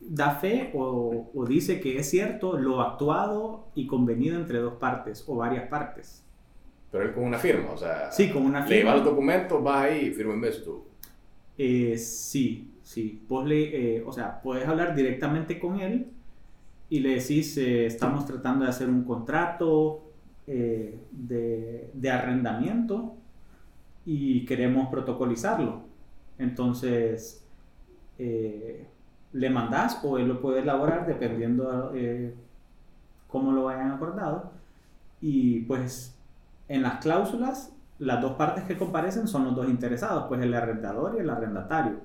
da 0.00 0.30
fe 0.30 0.70
o, 0.74 1.30
o 1.34 1.44
dice 1.44 1.80
que 1.80 1.98
es 1.98 2.08
cierto 2.08 2.56
lo 2.56 2.80
actuado 2.80 3.66
y 3.74 3.86
convenido 3.86 4.36
entre 4.36 4.58
dos 4.60 4.74
partes 4.74 5.24
o 5.26 5.36
varias 5.36 5.68
partes. 5.68 6.24
Pero 6.90 7.04
él 7.04 7.12
con 7.14 7.24
una 7.24 7.38
firma, 7.38 7.70
o 7.72 7.76
sea. 7.76 8.10
Sí, 8.12 8.30
con 8.30 8.44
una 8.44 8.60
Le 8.60 8.66
firma. 8.66 8.78
llevas 8.80 8.96
los 8.96 9.04
documentos, 9.12 9.62
vas 9.62 9.84
ahí 9.84 10.06
y 10.06 10.10
firma 10.12 10.34
en 10.34 10.40
vez 10.42 10.62
tú. 10.62 10.84
Eh, 11.58 11.96
sí, 11.98 12.72
sí. 12.82 13.22
Vos 13.28 13.46
le, 13.46 13.96
eh, 13.98 14.04
o 14.06 14.12
sea, 14.12 14.40
puedes 14.42 14.66
hablar 14.66 14.94
directamente 14.94 15.58
con 15.58 15.80
él 15.80 16.08
y 16.88 17.00
le 17.00 17.16
decís, 17.16 17.56
eh, 17.56 17.86
estamos 17.86 18.26
tratando 18.26 18.64
de 18.64 18.70
hacer 18.70 18.88
un 18.90 19.04
contrato 19.04 20.02
eh, 20.46 20.98
de, 21.10 21.90
de 21.94 22.10
arrendamiento 22.10 23.14
y 24.04 24.44
queremos 24.44 24.88
protocolizarlo. 24.88 25.84
Entonces, 26.38 27.46
eh, 28.18 28.86
le 29.32 29.50
mandás 29.50 30.00
o 30.04 30.18
él 30.18 30.28
lo 30.28 30.40
puede 30.42 30.60
elaborar 30.60 31.06
dependiendo 31.06 31.92
cómo 33.26 33.52
lo 33.52 33.68
hayan 33.70 33.92
acordado. 33.92 34.52
Y 35.22 35.60
pues 35.60 36.14
en 36.68 36.82
las 36.82 37.00
cláusulas, 37.00 37.74
las 38.02 38.20
dos 38.20 38.32
partes 38.32 38.64
que 38.64 38.76
comparecen 38.76 39.28
son 39.28 39.44
los 39.44 39.54
dos 39.54 39.68
interesados, 39.68 40.24
pues 40.26 40.42
el 40.42 40.52
arrendador 40.54 41.14
y 41.16 41.20
el 41.20 41.30
arrendatario. 41.30 42.00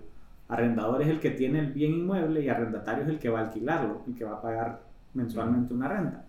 Arrendador 0.48 1.02
es 1.02 1.08
el 1.08 1.20
que 1.20 1.32
tiene 1.32 1.60
el 1.60 1.74
bien 1.74 1.92
inmueble 1.92 2.42
y 2.42 2.50
arrendatario 2.50 3.04
es 3.04 3.10
el 3.10 3.18
que 3.18 3.30
va 3.30 3.40
a 3.40 3.44
alquilarlo, 3.46 4.04
el 4.08 4.16
que 4.16 4.24
va 4.24 4.34
a 4.34 4.42
pagar 4.42 4.84
mensualmente 5.16 5.74
una 5.74 5.88
renta. 5.88 6.26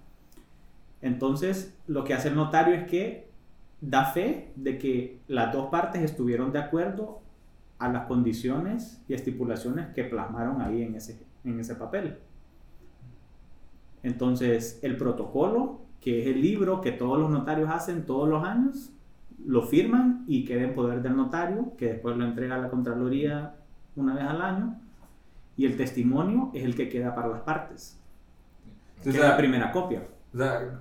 Entonces, 1.02 1.76
lo 1.86 2.02
que 2.02 2.14
hace 2.14 2.28
el 2.28 2.36
notario 2.36 2.74
es 2.74 2.88
que 2.88 3.28
da 3.82 4.06
fe 4.06 4.52
de 4.56 4.78
que 4.78 5.20
las 5.28 5.52
dos 5.52 5.68
partes 5.68 6.02
estuvieron 6.02 6.50
de 6.50 6.60
acuerdo 6.60 7.20
a 7.78 7.88
las 7.88 8.06
condiciones 8.06 9.02
y 9.06 9.12
estipulaciones 9.12 9.88
que 9.94 10.04
plasmaron 10.04 10.62
ahí 10.62 10.82
en 10.82 10.94
ese, 10.94 11.22
en 11.44 11.60
ese 11.60 11.74
papel. 11.74 12.16
Entonces, 14.02 14.80
el 14.82 14.96
protocolo, 14.96 15.82
que 16.00 16.22
es 16.22 16.28
el 16.28 16.40
libro 16.40 16.80
que 16.80 16.92
todos 16.92 17.18
los 17.18 17.28
notarios 17.28 17.68
hacen 17.68 18.06
todos 18.06 18.28
los 18.30 18.42
años, 18.42 18.94
lo 19.44 19.62
firman 19.62 20.24
y 20.26 20.44
queda 20.44 20.62
en 20.62 20.74
poder 20.74 21.02
del 21.02 21.16
notario, 21.16 21.72
que 21.76 21.86
después 21.92 22.16
lo 22.16 22.24
entrega 22.24 22.56
a 22.56 22.58
la 22.58 22.70
Contraloría 22.70 23.54
una 23.96 24.14
vez 24.14 24.24
al 24.24 24.40
año, 24.42 24.80
y 25.56 25.66
el 25.66 25.76
testimonio 25.76 26.50
es 26.54 26.64
el 26.64 26.74
que 26.76 26.88
queda 26.88 27.14
para 27.14 27.28
las 27.28 27.40
partes, 27.42 28.00
que 29.02 29.10
es 29.10 29.16
sea, 29.16 29.30
la 29.30 29.36
primera 29.36 29.70
copia. 29.72 30.02
o 30.34 30.38
sea, 30.38 30.80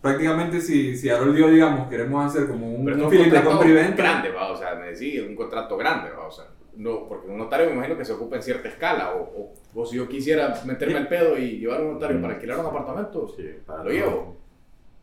prácticamente 0.00 0.60
si, 0.60 0.96
si 0.96 1.08
Harold 1.10 1.36
y 1.36 1.40
yo, 1.40 1.48
digamos, 1.48 1.88
queremos 1.88 2.24
hacer 2.24 2.48
como 2.48 2.72
un, 2.72 2.84
Pero 2.84 2.96
un 2.96 3.10
de 3.10 3.18
contrato 3.18 3.50
compra 3.50 3.68
y 3.68 3.72
venta. 3.72 4.02
grande, 4.02 4.30
¿va? 4.30 4.52
O 4.52 4.56
sea, 4.56 4.74
me 4.76 4.86
decís, 4.92 5.22
un 5.26 5.34
contrato 5.34 5.76
grande, 5.76 6.10
¿va? 6.10 6.26
O 6.26 6.30
sea, 6.30 6.44
no, 6.76 7.08
porque 7.08 7.28
un 7.28 7.38
notario 7.38 7.66
me 7.66 7.72
imagino 7.74 7.96
que 7.98 8.04
se 8.04 8.12
ocupa 8.12 8.36
en 8.36 8.42
cierta 8.42 8.68
escala. 8.68 9.14
O, 9.14 9.22
o, 9.22 9.54
o 9.74 9.86
si 9.86 9.96
yo 9.96 10.08
quisiera 10.08 10.54
meterme 10.64 10.98
el 10.98 11.08
pedo 11.08 11.36
y 11.36 11.58
llevar 11.58 11.82
un 11.82 11.94
notario 11.94 12.20
para 12.20 12.34
alquilar 12.34 12.60
un 12.60 12.66
apartamento, 12.66 13.28
Sí, 13.36 13.44
para 13.66 13.82
lo 13.84 13.90
llevo. 13.90 14.36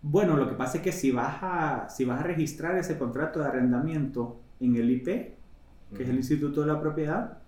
Bueno, 0.07 0.37
lo 0.37 0.47
que 0.47 0.53
pasa 0.53 0.77
es 0.77 0.83
que 0.83 0.91
si 0.91 1.09
vas 1.09 1.39
a, 1.41 1.89
si 1.89 2.05
vas 2.05 2.19
a 2.19 2.23
registrar 2.23 2.77
ese 2.77 2.95
contrato 2.99 3.39
de 3.39 3.47
arrendamiento 3.47 4.39
en 4.59 4.75
el 4.75 4.91
IP, 4.91 5.05
que 5.05 6.03
es 6.03 6.07
el 6.07 6.17
Instituto 6.17 6.61
de 6.61 6.67
la 6.67 6.79
Propiedad, 6.79 7.39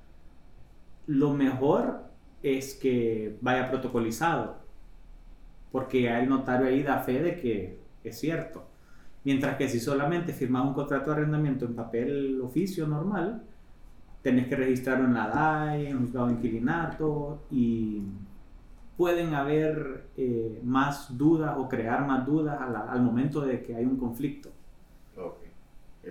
lo 1.05 1.35
mejor 1.35 2.05
es 2.41 2.73
que 2.73 3.37
vaya 3.41 3.69
protocolizado, 3.69 4.57
porque 5.71 6.01
ya 6.01 6.19
el 6.19 6.29
notario 6.29 6.65
ahí 6.65 6.81
da 6.81 6.97
fe 6.97 7.21
de 7.21 7.39
que 7.39 7.79
es 8.03 8.17
cierto. 8.19 8.67
Mientras 9.23 9.55
que 9.57 9.69
si 9.69 9.79
solamente 9.79 10.33
firmas 10.33 10.65
un 10.65 10.73
contrato 10.73 11.11
de 11.11 11.17
arrendamiento 11.17 11.65
en 11.65 11.75
papel 11.75 12.41
oficio 12.41 12.87
normal, 12.87 13.43
tenés 14.23 14.47
que 14.47 14.55
registrarlo 14.55 15.05
en 15.05 15.13
la 15.13 15.27
DAE, 15.27 15.89
en 15.89 15.97
un 15.97 16.05
juzgado 16.05 16.25
de 16.25 16.33
inquilinato 16.33 17.43
y 17.51 18.01
pueden 18.97 19.33
haber 19.35 20.05
eh, 20.17 20.59
más 20.63 21.15
dudas 21.17 21.55
o 21.57 21.69
crear 21.69 22.05
más 22.07 22.25
dudas 22.25 22.59
la- 22.71 22.91
al 22.91 23.01
momento 23.01 23.41
de 23.41 23.61
que 23.61 23.75
hay 23.75 23.85
un 23.85 23.97
conflicto. 23.97 24.49
Ok. 25.15 25.35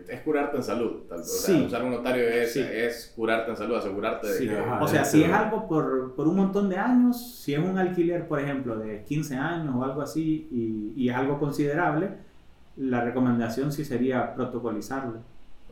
Es 0.09 0.20
curarte 0.20 0.57
en 0.59 0.62
salud. 0.62 1.03
tal- 1.09 1.20
O 1.20 1.25
sea, 1.25 1.55
Sí. 1.57 1.64
usar 1.66 1.83
un 1.83 1.90
notario 1.90 2.29
es, 2.29 2.53
Sí. 2.53 2.61
es 2.61 3.12
curarte 3.16 3.51
en 3.51 3.57
salud, 3.57 3.77
asegurarte 3.77 4.27
de 4.29 4.35
Sí, 4.35 4.46
que... 4.49 4.57
ajá. 4.59 4.83
O 4.85 4.87
sea, 4.88 5.05
si 5.05 5.25
es 5.25 5.33
algo 5.33 5.66
por, 5.66 6.14
por 6.14 6.29
un 6.29 6.37
montón 6.37 6.68
de 6.68 6.77
años, 6.77 7.40
si 7.42 7.55
es 7.55 7.59
un 7.59 7.79
alquiler, 7.79 8.29
por 8.29 8.38
ejemplo, 8.38 8.77
de 8.77 9.03
15 9.05 9.37
años 9.37 9.75
o 9.75 9.83
algo 9.83 10.03
así, 10.03 10.46
y, 10.53 10.92
y 11.03 11.09
es 11.09 11.16
algo 11.16 11.38
considerable, 11.40 12.11
la 12.77 13.01
recomendación 13.03 13.72
sí 13.72 13.85
sería 13.87 14.35
protocolizarlo. 14.35 15.20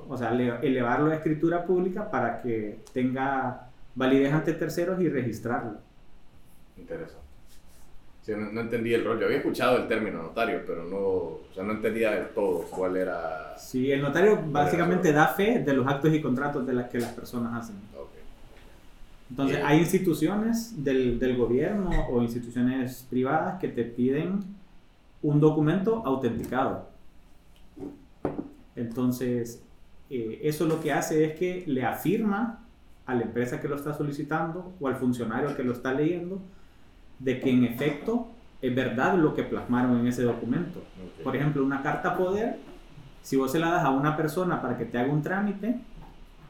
O 0.09 0.17
sea, 0.17 0.31
le- 0.33 0.57
elevarlo 0.67 1.11
a 1.11 1.17
escritura 1.17 1.65
pública 1.67 2.11
para 2.11 2.41
que 2.41 2.81
tenga 2.95 3.69
validez 3.95 4.33
ante 4.33 4.55
terceros 4.55 5.01
y 5.03 5.09
registrarlo. 5.11 5.79
Interesante. 6.77 7.25
Sí, 8.23 8.33
no, 8.33 8.51
no 8.53 8.63
entendí 8.63 8.95
el 8.95 9.05
rol. 9.05 9.21
Yo 9.21 9.27
había 9.27 9.39
escuchado 9.39 9.77
el 9.77 9.87
término 9.87 10.23
notario, 10.23 10.63
pero 10.67 10.85
no, 10.85 10.97
o 10.97 11.43
sea, 11.55 11.63
no 11.63 11.73
entendía 11.73 12.13
del 12.13 12.29
todo 12.29 12.63
cuál 12.71 12.97
era... 12.97 13.55
Sí, 13.59 13.91
el 13.91 14.01
notario 14.01 14.43
básicamente 14.47 15.13
da 15.13 15.29
fe 15.29 15.59
de 15.59 15.75
los 15.75 15.87
actos 15.87 16.15
y 16.15 16.23
contratos 16.23 16.67
de 16.67 16.73
las 16.73 16.89
que 16.89 16.99
las 16.99 17.13
personas 17.13 17.65
hacen. 17.65 17.77
Entonces, 19.31 19.57
Bien. 19.57 19.69
hay 19.69 19.79
instituciones 19.79 20.85
del, 20.85 21.19
del 21.19 21.37
gobierno 21.37 21.91
o 22.11 22.23
instituciones 22.23 23.07
privadas 23.11 23.59
que 23.59 23.69
te 23.69 23.85
piden 23.85 24.41
un 25.23 25.41
documento 25.41 26.03
autenticado. 26.05 26.89
Entonces, 28.77 29.63
eh, 30.11 30.41
eso 30.43 30.67
lo 30.67 30.81
que 30.81 30.93
hace 30.93 31.25
es 31.25 31.39
que 31.39 31.65
le 31.67 31.85
afirma 31.85 32.65
a 33.07 33.15
la 33.15 33.23
empresa 33.23 33.61
que 33.61 33.69
lo 33.69 33.77
está 33.77 33.95
solicitando 33.95 34.73
o 34.81 34.89
al 34.89 34.97
funcionario 34.97 35.57
que 35.57 35.65
lo 35.65 35.73
está 35.73 35.93
leyendo 35.93 36.41
de 37.19 37.41
que 37.41 37.51
en 37.51 37.65
efecto 37.65 38.29
es 38.63 38.75
verdad 38.75 39.15
lo 39.17 39.35
que 39.35 39.43
plasmaron 39.43 39.99
en 40.01 40.07
ese 40.07 40.23
documento. 40.23 40.79
ok. 40.81 41.23
Por 41.25 41.37
ejemplo, 41.37 41.65
una 41.65 41.83
carta 41.83 42.17
poder, 42.17 42.59
si 43.23 43.37
vos 43.37 43.53
se 43.53 43.59
la 43.59 43.71
das 43.71 43.85
a 43.85 43.91
una 43.91 44.17
persona 44.17 44.61
para 44.63 44.77
que 44.79 44.85
te 44.85 44.99
haga 44.99 45.13
un 45.13 45.23
trámite, 45.23 45.77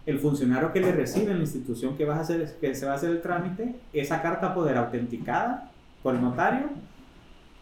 el 0.06 0.18
funcionario 0.18 0.72
que 0.72 0.80
le 0.80 0.92
recibe 0.92 1.30
en 1.32 1.38
la 1.38 1.44
institución 1.44 1.96
que, 1.96 2.04
vas 2.04 2.18
a 2.18 2.20
hacer, 2.22 2.56
que 2.60 2.74
se 2.74 2.84
va 2.86 2.92
a 2.92 2.94
hacer 2.96 3.10
el 3.10 3.20
trámite, 3.22 3.74
esa 3.92 4.20
carta 4.22 4.54
poder 4.54 4.76
autenticada 4.76 5.70
por 6.02 6.14
el 6.14 6.20
notario, 6.20 6.68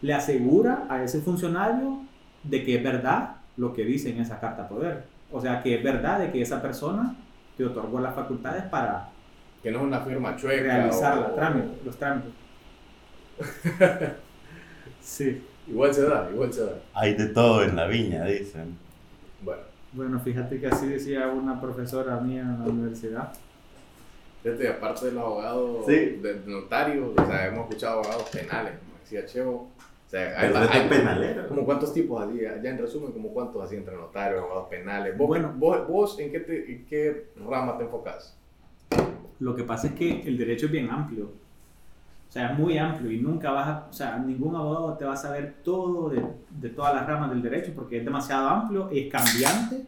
le 0.01 0.13
asegura 0.15 0.85
a 0.89 1.03
ese 1.05 1.21
funcionario 1.21 2.01
de 2.43 2.65
que 2.65 2.77
es 2.77 2.83
verdad 2.83 3.37
lo 3.57 3.73
que 3.73 3.85
dice 3.85 4.11
en 4.11 4.21
esa 4.21 4.41
carta 4.41 4.69
poder. 4.69 5.05
O 5.31 5.41
sea, 5.41 5.63
que 5.63 5.77
es 5.77 5.83
verdad 5.85 6.19
de 6.19 6.33
que 6.33 6.43
esa 6.43 6.61
persona 6.61 7.15
te 7.57 7.65
otorgó 7.65 8.01
las 8.01 8.15
facultades 8.15 8.65
para 8.65 9.09
Que 9.63 9.71
no 9.71 9.79
es 9.79 9.85
una 9.85 10.01
firma 10.01 10.35
chueca. 10.37 10.63
realizar 10.63 11.19
o- 11.19 11.35
trámite, 11.37 11.69
los 11.85 11.97
trámites. 11.97 12.33
sí. 15.03 15.43
Igual 15.69 15.95
se 15.95 16.03
da, 16.03 16.29
igual 16.33 16.53
se 16.53 16.65
da. 16.65 16.79
Hay 16.95 17.15
de 17.15 17.27
todo 17.27 17.63
en 17.63 17.77
la 17.77 17.87
viña, 17.87 18.25
dicen. 18.25 18.77
Bueno, 19.43 19.63
Bueno, 19.93 20.21
fíjate 20.21 20.59
que 20.61 20.67
así 20.67 20.87
decía 20.89 21.29
una 21.29 21.61
profesora 21.61 22.19
mía 22.21 22.41
en 22.43 22.59
la 22.59 22.65
universidad. 22.65 23.33
fíjate, 24.43 24.69
aparte 24.69 25.07
del 25.07 25.19
abogado, 25.19 25.85
Sí. 25.87 26.19
del 26.21 26.43
notario, 26.47 27.13
o 27.17 27.27
sea, 27.27 27.47
hemos 27.47 27.61
escuchado 27.69 28.01
abogados 28.01 28.29
penales, 28.31 28.73
como 28.81 28.99
decía 29.01 29.25
Chevo. 29.27 29.53
O 30.07 30.11
sea, 30.11 30.39
hay, 30.41 30.53
hay- 30.53 30.89
penalero. 30.89 31.47
como 31.49 31.65
cuántos 31.65 31.95
tipos 31.95 32.21
así, 32.23 32.41
ya 32.41 32.69
en 32.71 32.79
resumen, 32.79 33.13
como 33.13 33.33
cuántos 33.33 33.63
así 33.65 33.77
entre 33.77 33.95
notarios, 33.97 34.41
abogados 34.41 34.69
penales. 34.69 35.17
¿Vos, 35.17 35.29
Bueno. 35.29 35.53
vos, 35.57 35.87
vos 35.89 36.19
en, 36.19 36.33
qué 36.33 36.41
te- 36.41 36.73
en 36.73 36.85
qué 36.87 37.29
rama 37.49 37.79
te 37.79 37.85
enfocas? 37.85 38.37
Lo 39.39 39.55
que 39.55 39.63
pasa 39.65 39.87
es 39.89 39.93
que 39.95 40.23
el 40.23 40.37
derecho 40.37 40.67
es 40.67 40.73
bien 40.73 40.91
amplio. 40.91 41.31
O 42.33 42.35
sea, 42.35 42.53
es 42.53 42.59
muy 42.59 42.79
amplio 42.79 43.13
y 43.13 43.19
nunca 43.19 43.51
vas 43.51 43.69
a, 43.69 43.87
o 43.91 43.93
sea, 43.93 44.17
ningún 44.17 44.57
abogado 44.57 44.97
te 44.97 45.05
va 45.05 45.13
a 45.13 45.17
saber 45.19 45.57
todo 45.63 46.09
de, 46.09 46.25
de 46.49 46.71
todas 46.71 46.95
las 46.95 47.07
ramas 47.07 47.29
del 47.29 47.43
derecho 47.43 47.73
porque 47.75 47.99
es 47.99 48.05
demasiado 48.07 48.49
amplio, 48.49 48.89
es 48.91 49.13
cambiante 49.13 49.85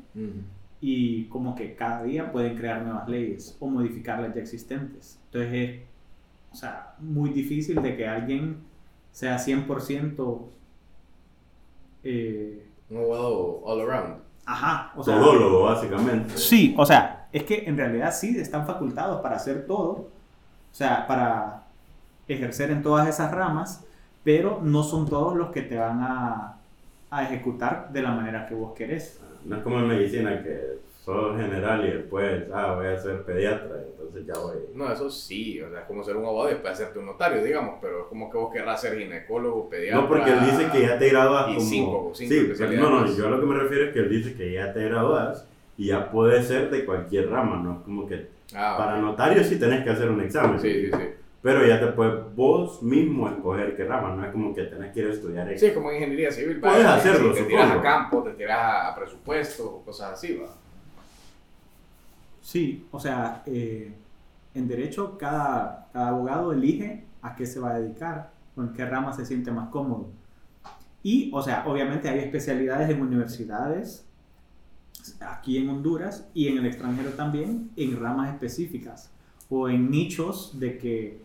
y 0.79 1.25
como 1.29 1.55
que 1.55 1.75
cada 1.75 2.03
día 2.03 2.31
pueden 2.31 2.55
crear 2.55 2.83
nuevas 2.83 3.09
leyes 3.09 3.57
o 3.61 3.67
modificar 3.67 4.21
las 4.21 4.35
ya 4.35 4.43
existentes. 4.43 5.19
Entonces 5.25 5.55
es, 5.55 5.81
o 6.53 6.55
sea, 6.55 6.95
muy 6.99 7.31
difícil 7.31 7.81
de 7.81 7.97
que 7.97 8.07
alguien 8.07 8.59
sea 9.11 9.39
100% 9.39 10.43
eh, 12.03 12.67
Un 12.91 12.97
abogado 12.99 13.63
all 13.65 13.81
around. 13.81 14.17
ajá, 14.45 14.93
o 14.95 15.03
sea, 15.03 15.19
Todólogo, 15.19 15.63
básicamente. 15.63 16.37
Sí, 16.37 16.75
o 16.77 16.85
sea, 16.85 17.27
es 17.33 17.45
que 17.45 17.65
en 17.65 17.79
realidad 17.79 18.13
sí 18.15 18.37
están 18.39 18.67
facultados 18.67 19.23
para 19.23 19.37
hacer 19.37 19.67
todo, 19.67 19.93
o 19.93 20.11
sea, 20.73 21.07
para 21.07 21.64
ejercer 22.29 22.71
en 22.71 22.83
todas 22.83 23.09
esas 23.09 23.33
ramas, 23.33 23.85
pero 24.23 24.61
no 24.63 24.83
son 24.83 25.09
todos 25.09 25.37
los 25.37 25.51
que 25.51 25.63
te 25.63 25.77
van 25.77 26.01
a, 26.03 26.61
a 27.11 27.25
ejecutar 27.25 27.91
de 27.93 28.03
la 28.03 28.13
manera 28.13 28.47
que 28.47 28.55
vos 28.55 28.73
querés. 28.75 29.21
No 29.45 29.57
es 29.57 29.63
como 29.63 29.79
en 29.79 29.89
medicina 29.89 30.43
que 30.43 30.79
sos 31.05 31.37
general 31.37 31.87
y 31.87 31.91
después, 31.93 32.45
ah, 32.53 32.75
voy 32.77 32.87
a 32.87 32.99
ser 32.99 33.23
pediatra, 33.25 33.77
entonces 33.87 34.27
ya 34.27 34.35
voy. 34.41 34.55
No, 34.75 34.91
eso 34.91 35.11
sí, 35.11 35.61
o 35.61 35.69
sea, 35.71 35.81
es 35.81 35.87
como 35.87 36.03
ser 36.03 36.17
un 36.17 36.25
abogado 36.25 36.49
y 36.49 36.53
después 36.55 36.73
hacerte 36.73 36.99
un 36.99 37.07
notario, 37.07 37.43
digamos, 37.45 37.75
pero 37.81 38.03
es 38.03 38.07
como 38.07 38.31
que 38.31 38.39
vos 38.39 38.53
querrás 38.53 38.81
ser 38.81 38.99
ginecólogo, 38.99 39.69
pediatra. 39.69 40.01
No, 40.03 40.09
porque 40.09 40.31
él 40.31 40.41
dice 40.41 40.69
que 40.73 40.81
ya 40.83 40.99
te 40.99 41.09
gradúas 41.11 41.51
y 41.51 41.55
como... 41.57 41.69
cinco- 41.71 42.13
cinco 42.15 42.35
sí, 42.35 42.39
especialidades 42.41 42.91
no, 42.91 43.01
no, 43.03 43.17
yo 43.17 43.27
a 43.27 43.31
lo 43.31 43.41
que 43.41 43.47
me 43.47 43.55
refiero 43.59 43.85
es 43.85 43.93
que 43.93 43.99
él 44.01 44.09
dice 44.09 44.35
que 44.35 44.53
ya 44.55 44.73
te 44.73 44.85
gradúas 44.89 45.47
y 45.77 45.87
ya 45.89 46.11
puede 46.11 46.43
ser 46.43 46.71
de 46.71 46.85
cualquier 46.85 47.29
rama, 47.31 47.57
¿no? 47.63 47.73
Es 47.75 47.79
como 47.85 48.07
que 48.07 48.29
Ah, 48.55 48.77
para 48.79 48.97
ok. 48.97 49.03
notario 49.03 49.45
sí 49.45 49.59
tenés 49.59 49.85
que 49.85 49.91
hacer 49.91 50.09
un 50.11 50.21
examen. 50.21 50.59
Sí, 50.61 50.73
sí, 50.73 50.91
sí. 50.91 51.14
Pero 51.45 51.67
ya 51.67 51.79
te 51.79 51.89
puedes 51.89 52.35
vos 52.35 52.83
mismo 52.83 53.29
escoger 53.29 53.77
qué 53.77 53.85
rama, 53.85 54.17
no 54.17 54.25
es 54.25 54.33
como 54.33 54.55
que 54.55 54.63
tenés 54.63 54.95
que 54.95 55.01
ir 55.01 55.07
a 55.09 55.11
estudiar 55.11 55.59
Sí, 55.59 55.73
como 55.75 55.91
en 55.91 55.97
ingeniería 55.97 56.33
civil. 56.33 56.59
Puedes 56.59 56.79
vaya, 56.79 56.95
hacerlo, 56.95 57.35
si 57.35 57.43
Te 57.43 57.49
tiras 57.49 57.71
a 57.71 57.83
campo, 57.83 58.23
te 58.23 58.31
tiras 58.31 58.59
a, 58.59 58.95
presupuesto, 58.97 59.83
cosas 59.85 60.13
así, 60.13 60.39
va. 60.39 60.49
Sí, 62.41 62.87
o 62.91 62.99
sea, 62.99 63.43
eh, 63.45 63.93
en 64.55 64.67
derecho 64.67 65.19
cada, 65.19 65.91
cada 65.93 66.09
abogado 66.09 66.51
elige 66.55 67.05
a 67.21 67.37
qué 67.37 67.45
se 67.45 67.61
va 67.61 67.73
a 67.73 67.79
dedicar 67.79 68.31
en 68.57 68.73
qué 68.73 68.87
rama 68.87 69.13
se 69.13 69.27
siente 69.27 69.51
más 69.51 69.69
cómodo. 69.69 70.09
Y, 71.03 71.31
o 71.35 71.43
sea, 71.43 71.65
obviamente 71.67 72.09
hay 72.09 72.21
especialidades 72.21 72.89
en 72.89 73.03
universidades, 73.03 74.07
aquí 75.21 75.59
en 75.59 75.69
Honduras 75.69 76.27
y 76.33 76.49
en 76.49 76.57
el 76.57 76.65
extranjero 76.65 77.11
también, 77.11 77.69
en 77.77 78.01
ramas 78.01 78.33
específicas 78.33 79.11
o 79.51 79.69
en 79.69 79.91
nichos 79.91 80.59
de 80.59 80.79
que 80.79 81.24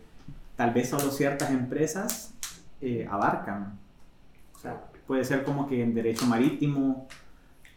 tal 0.60 0.72
vez 0.74 0.90
solo 0.90 1.10
ciertas 1.10 1.50
empresas 1.52 2.34
eh, 2.82 3.08
abarcan. 3.10 3.78
O 4.54 4.58
sea, 4.58 4.78
puede 5.06 5.24
ser 5.24 5.42
como 5.42 5.66
que 5.66 5.82
en 5.82 5.94
derecho 5.94 6.26
marítimo, 6.26 7.08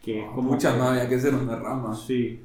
que 0.02 0.20
es 0.22 0.28
como... 0.28 0.50
Muchas 0.50 0.74
que- 0.74 0.78
no 0.80 0.88
había 0.88 1.08
que 1.08 1.18
ser 1.18 1.34
una 1.34 1.56
rama. 1.56 1.94
Sí, 1.96 2.44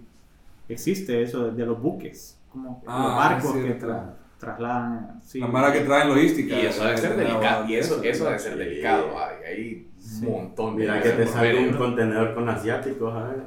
existe 0.70 1.22
eso 1.24 1.52
de 1.52 1.66
los 1.66 1.82
buques, 1.82 2.38
como 2.54 2.82
Ah, 2.88 3.04
los 3.04 3.16
barcos 3.18 3.52
sí, 3.54 3.68
que 3.68 3.80
tra- 3.86 4.14
trasladan. 4.38 5.20
Sí. 5.22 5.40
La 5.42 5.48
mara 5.48 5.74
que 5.74 5.82
trae 5.82 6.08
logística. 6.08 6.56
Y 6.58 6.68
eso 6.68 6.86
debe 6.86 6.98
ser 6.98 7.18
delicado. 7.18 7.66
Y 7.66 7.76
eso, 7.76 8.02
eso 8.02 8.24
debe 8.24 8.40
ser 8.40 8.56
delicado, 8.58 9.10
hay, 9.20 9.44
hay 9.46 9.86
Sí. 10.00 10.26
un 10.26 10.32
montón 10.32 10.78
de... 10.78 10.84
Mira 10.84 11.02
que 11.02 11.10
te 11.10 11.28
salga 11.28 11.60
un 11.60 11.74
contenedor 11.74 12.34
con 12.34 12.48
asiáticos, 12.48 13.14
a 13.14 13.24
ver. 13.26 13.44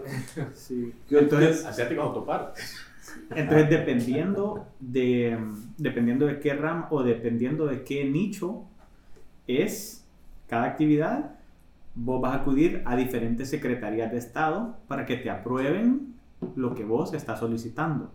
Sí. 0.52 0.92
Entonces, 1.11 1.64
Asiáticos 1.64 2.05
autopartes. 2.05 2.76
Entonces 3.30 3.68
dependiendo 3.68 4.66
de 4.80 5.38
dependiendo 5.76 6.26
de 6.26 6.38
qué 6.38 6.54
ram 6.54 6.86
o 6.90 7.02
dependiendo 7.02 7.66
de 7.66 7.82
qué 7.82 8.04
nicho 8.04 8.64
es 9.46 10.06
cada 10.46 10.64
actividad, 10.64 11.36
vos 11.94 12.20
vas 12.20 12.34
a 12.34 12.36
acudir 12.40 12.82
a 12.84 12.94
diferentes 12.96 13.50
secretarías 13.50 14.10
de 14.12 14.18
Estado 14.18 14.76
para 14.86 15.06
que 15.06 15.16
te 15.16 15.30
aprueben 15.30 16.14
lo 16.56 16.74
que 16.74 16.84
vos 16.84 17.14
estás 17.14 17.40
solicitando. 17.40 18.12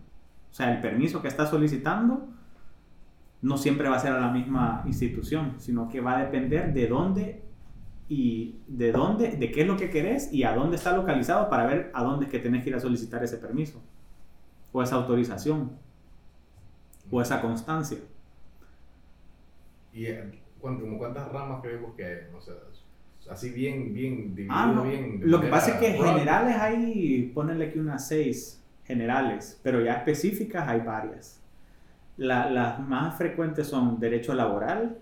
O 0.50 0.54
sea, 0.54 0.72
el 0.72 0.80
permiso 0.80 1.20
que 1.20 1.28
estás 1.28 1.50
solicitando 1.50 2.28
no 3.42 3.56
siempre 3.56 3.88
va 3.88 3.96
a 3.96 4.00
ser 4.00 4.12
a 4.12 4.20
la 4.20 4.30
misma 4.30 4.82
institución, 4.86 5.54
sino 5.58 5.88
que 5.88 6.00
va 6.00 6.16
a 6.16 6.24
depender 6.24 6.72
de 6.72 6.86
dónde 6.86 7.42
y 8.08 8.56
de 8.66 8.90
dónde, 8.90 9.36
de 9.36 9.50
qué 9.50 9.62
es 9.62 9.66
lo 9.66 9.76
que 9.76 9.90
querés 9.90 10.32
y 10.32 10.44
a 10.44 10.54
dónde 10.54 10.76
está 10.76 10.96
localizado 10.96 11.50
para 11.50 11.66
ver 11.66 11.90
a 11.92 12.02
dónde 12.02 12.26
es 12.26 12.30
que 12.30 12.38
tenés 12.38 12.64
que 12.64 12.70
ir 12.70 12.76
a 12.76 12.80
solicitar 12.80 13.22
ese 13.22 13.36
permiso 13.36 13.82
o 14.72 14.82
esa 14.82 14.96
autorización 14.96 15.72
o 17.10 17.20
esa 17.22 17.40
constancia. 17.40 17.98
¿Y 19.92 20.06
eh, 20.06 20.30
como 20.60 20.98
cuántas 20.98 21.30
ramas 21.32 21.60
creemos 21.62 21.94
que 21.96 22.04
hay? 22.04 22.16
O 22.36 22.40
sea, 22.40 22.54
así 23.30 23.50
bien, 23.50 23.92
bien 23.94 24.34
dividido, 24.34 24.54
Ah, 24.54 24.72
no. 24.74 24.82
bien... 24.84 25.20
Lo 25.24 25.40
que 25.40 25.48
pasa 25.48 25.72
es 25.72 25.76
que 25.78 25.98
broad. 25.98 26.12
generales 26.12 26.56
hay, 26.56 27.30
ponerle 27.34 27.72
que 27.72 27.80
unas 27.80 28.06
seis 28.06 28.62
generales, 28.84 29.60
pero 29.62 29.82
ya 29.84 29.94
específicas 29.94 30.68
hay 30.68 30.80
varias. 30.80 31.42
La- 32.16 32.50
las 32.50 32.80
más 32.80 33.16
frecuentes 33.16 33.66
son 33.66 33.98
derecho 34.00 34.34
laboral, 34.34 34.98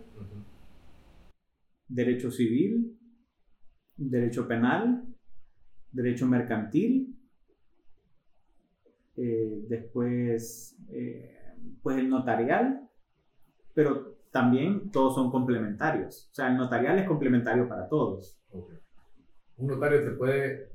derecho 1.89 2.31
civil, 2.31 2.99
derecho 3.97 4.47
penal, 4.49 5.05
derecho 5.93 6.27
mercantil, 6.27 7.17
eh, 9.17 9.65
después 9.69 10.77
eh, 10.91 11.37
pues 11.83 11.99
el 11.99 12.09
notarial, 12.09 12.89
pero 13.75 14.17
también 14.31 14.91
todos 14.91 15.15
son 15.15 15.31
complementarios. 15.31 16.29
O 16.33 16.35
sea, 16.35 16.49
el 16.49 16.57
notarial 16.57 16.99
es 16.99 17.07
complementario 17.09 17.69
para 17.69 17.89
todos. 17.89 18.39
Ok. 18.51 18.71
Un 19.59 19.67
notario 19.69 20.05
te 20.05 20.11
puede 20.11 20.71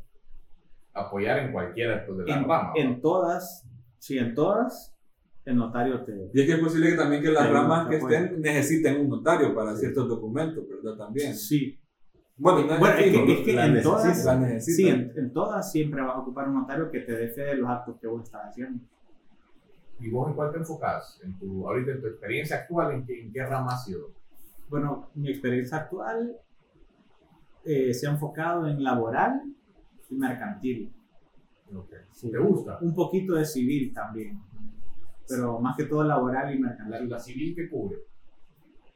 apoyar 0.94 1.40
en 1.40 1.52
cualquiera 1.52 2.06
pues, 2.06 2.18
de 2.20 2.26
las 2.26 2.38
En, 2.38 2.44
ramas. 2.44 2.72
en 2.76 3.02
todas, 3.02 3.70
sí, 4.00 4.18
en 4.18 4.34
todas, 4.34 4.98
el 5.46 5.56
notario 5.56 6.04
te... 6.04 6.14
Y 6.34 6.42
es 6.42 6.48
que 6.48 6.54
es 6.54 6.60
posible 6.60 6.90
que 6.92 6.98
también 6.98 7.22
que 7.22 7.32
las 7.32 7.46
Sí, 7.48 7.52
ramas 7.54 7.88
que 7.88 7.98
estén 7.98 8.42
necesiten 8.42 9.02
un 9.02 9.10
notario 9.10 9.54
para 9.56 9.76
ciertos 9.76 10.08
documentos, 10.08 10.64
¿verdad? 10.68 10.98
También. 10.98 11.36
Sí. 11.36 11.80
Bueno, 12.38 12.62
no 12.62 12.80
Bueno, 12.80 12.96
es 12.98 13.12
que, 13.12 13.34
es 13.34 13.39
que 13.46 13.54
la 13.54 13.65
en 13.67 13.84
todas, 13.84 14.26
la 14.26 14.60
sí, 14.60 14.88
en, 14.88 15.12
en 15.15 15.32
todas 15.34 15.72
siempre 15.72 16.02
vas 16.02 16.15
a 16.15 16.20
ocupar 16.20 16.48
un 16.50 16.56
notario 16.56 16.89
que 16.89 17.02
te 17.02 17.12
dé 17.12 17.28
fe 17.30 17.41
de 17.41 17.56
los 17.56 17.70
actos 17.70 17.98
que 18.00 18.08
vos 18.08 18.24
estás 18.24 18.48
haciendo. 18.48 18.84
¿Y 20.00 20.10
vos 20.10 20.28
en 20.30 20.34
cuál 20.36 20.52
te 20.52 20.58
enfocas? 20.58 21.20
En 21.24 21.38
tu, 21.38 21.67
ahorita 21.67 21.91
en 21.91 22.02
tu 22.02 22.08
experiencia 22.08 22.56
actual, 22.58 22.94
¿en 22.94 23.06
qué, 23.06 23.22
en 23.22 23.32
qué 23.32 23.46
rama 23.46 23.74
has 23.74 23.86
sido? 23.86 24.10
Bueno, 24.70 25.10
mi 25.13 25.30
experiencia 25.30 25.78
actual 25.78 26.38
eh, 27.63 27.94
se 27.94 28.08
ha 28.08 28.12
enfocado 28.12 28.67
en 28.67 28.84
laboral 28.84 29.44
y 30.10 30.15
mercantil. 30.15 30.91
Ok. 31.76 31.94
Sí. 32.12 32.32
¿Te 32.32 32.39
gusta? 32.39 32.80
Un 32.82 32.96
poquito 32.96 33.36
de 33.36 33.46
civil 33.46 33.94
también, 33.94 34.41
pero 35.28 35.60
más 35.60 35.78
que 35.78 35.86
todo 35.86 36.04
laboral 36.04 36.56
y 36.56 36.60
La, 36.60 36.70
mercantil. 36.70 37.10
la 37.10 37.20
civil 37.20 37.56
que 37.56 37.70
cubre. 37.70 37.98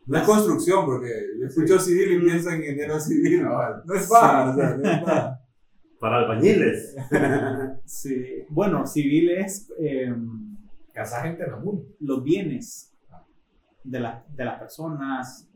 No 0.08 0.18
es 0.18 0.24
construcción, 0.24 0.86
porque 0.86 1.10
yo 1.39 1.48
escucho 1.48 1.80
civil 1.80 2.12
y 2.13 2.26
pienso 2.26 2.50
en 2.52 2.62
ingeniero 2.62 3.00
civil. 3.00 3.44
No 3.44 3.94
es 3.94 4.08
para, 4.08 4.50
o 4.52 4.56
sea, 4.56 4.78
no 4.78 4.89
es 4.89 5.04
para. 5.04 5.41
Para 6.00 6.18
albañiles. 6.18 6.96
Sí. 7.86 8.44
Bueno, 8.50 8.86
civil 8.86 9.30
es 9.32 9.72
eh, 9.80 10.13
Casa 10.94 11.22
gente 11.24 11.44
en 11.44 11.52
los 12.02 12.24
bienes 12.24 12.94
de, 13.84 14.00
la- 14.02 14.24
de 14.36 14.46
las 14.46 14.60
personas, 14.60 15.50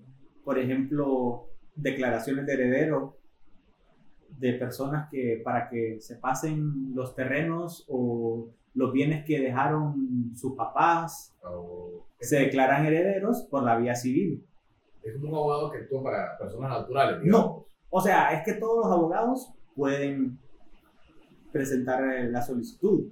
por 0.43 0.57
ejemplo, 0.57 1.49
declaraciones 1.75 2.45
de 2.45 2.53
heredero 2.53 3.17
de 4.29 4.53
personas 4.53 5.09
que 5.11 5.41
para 5.43 5.69
que 5.69 5.97
se 5.99 6.15
pasen 6.15 6.95
los 6.95 7.13
terrenos 7.15 7.85
o 7.89 8.49
los 8.79 8.93
bienes 8.93 9.25
que 9.25 9.41
dejaron 9.41 10.31
sus 10.35 10.55
papás 10.55 11.35
se 12.17 12.39
declaran 12.39 12.85
herederos 12.85 13.45
por 13.51 13.63
la 13.63 13.75
vía 13.75 13.93
civil. 13.93 14.45
Es 15.03 15.15
como 15.15 15.29
un 15.29 15.35
abogado 15.35 15.71
que 15.71 15.79
actúa 15.79 16.03
para 16.03 16.37
personas 16.37 16.69
naturales, 16.69 17.19
No. 17.23 17.65
O 17.89 18.01
sea, 18.01 18.31
es 18.33 18.43
que 18.45 18.53
todos 18.53 18.85
los 18.85 18.93
abogados 18.93 19.51
pueden 19.75 20.39
presentar 21.51 22.01
la 22.29 22.41
solicitud. 22.41 23.11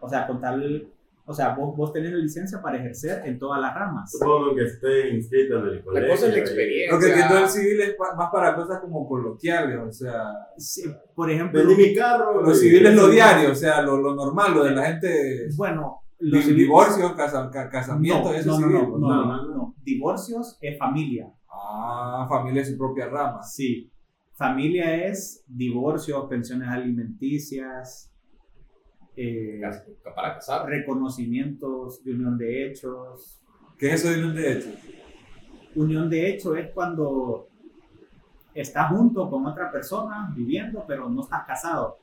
O 0.00 0.08
sea, 0.08 0.26
con 0.26 0.40
tal, 0.40 0.88
o 1.30 1.34
sea, 1.34 1.54
vos, 1.54 1.76
vos 1.76 1.92
tenés 1.92 2.10
la 2.12 2.18
licencia 2.18 2.60
para 2.60 2.78
ejercer 2.78 3.22
en 3.24 3.38
todas 3.38 3.60
las 3.60 3.74
ramas. 3.74 4.10
Supongo 4.10 4.54
que 4.54 4.64
esté 4.64 5.10
inscrito 5.14 5.58
en 5.60 5.66
el 5.76 5.84
colegio. 5.84 6.08
cosa 6.10 6.26
es 6.26 6.32
la 6.32 6.38
y- 6.38 6.40
experiencia. 6.40 6.92
Lo 6.94 7.00
que 7.00 7.06
entiendo 7.08 7.34
del 7.36 7.48
civil 7.48 7.80
es 7.80 7.96
más 8.16 8.30
para 8.32 8.54
cosas 8.56 8.80
como 8.80 9.08
coloquiales, 9.08 9.78
o 9.78 9.92
sea, 9.92 10.24
Sí, 10.58 10.82
por 11.14 11.30
ejemplo, 11.30 11.60
Vendí 11.60 11.76
mi 11.88 11.94
carro. 11.94 12.42
lo 12.42 12.54
civil 12.54 12.84
es 12.86 12.94
lo 12.94 13.08
diario, 13.08 13.52
o 13.52 13.54
sea, 13.54 13.82
lo, 13.82 13.96
lo 13.96 14.14
normal, 14.14 14.54
lo 14.54 14.64
de 14.64 14.72
la 14.72 14.84
gente, 14.86 15.48
bueno, 15.56 16.02
los 16.18 16.44
civiles- 16.44 16.56
divorcio, 16.66 17.14
casa- 17.16 17.48
ca- 17.50 17.70
casamiento, 17.70 18.30
no, 18.30 18.34
eso 18.34 18.60
no, 18.60 18.68
¿no? 18.68 18.98
no, 18.98 18.98
no, 18.98 19.24
no, 19.46 19.54
no. 19.54 19.74
Divorcios 19.82 20.58
es 20.60 20.76
familia. 20.78 21.32
Ah, 21.48 22.26
familia 22.28 22.62
es 22.62 22.70
su 22.70 22.76
propia 22.76 23.06
rama. 23.08 23.42
Sí. 23.42 23.90
Familia 24.34 25.06
es 25.06 25.44
divorcios, 25.46 26.26
pensiones 26.28 26.68
alimenticias, 26.68 28.09
eh, 29.16 29.60
Para 30.14 30.34
casar. 30.34 30.66
reconocimientos 30.68 32.02
de 32.04 32.12
unión 32.14 32.38
de 32.38 32.66
hechos. 32.66 33.40
¿Qué 33.78 33.88
es 33.88 34.04
eso 34.04 34.10
de 34.12 34.24
un 34.24 34.34
derecho? 34.34 34.68
Unión 35.74 36.10
de 36.10 36.28
hecho 36.30 36.54
es 36.56 36.70
cuando 36.72 37.48
estás 38.54 38.90
junto 38.90 39.30
con 39.30 39.46
otra 39.46 39.70
persona 39.70 40.32
viviendo, 40.36 40.84
pero 40.86 41.08
no 41.08 41.22
estás 41.22 41.44
casado. 41.46 41.98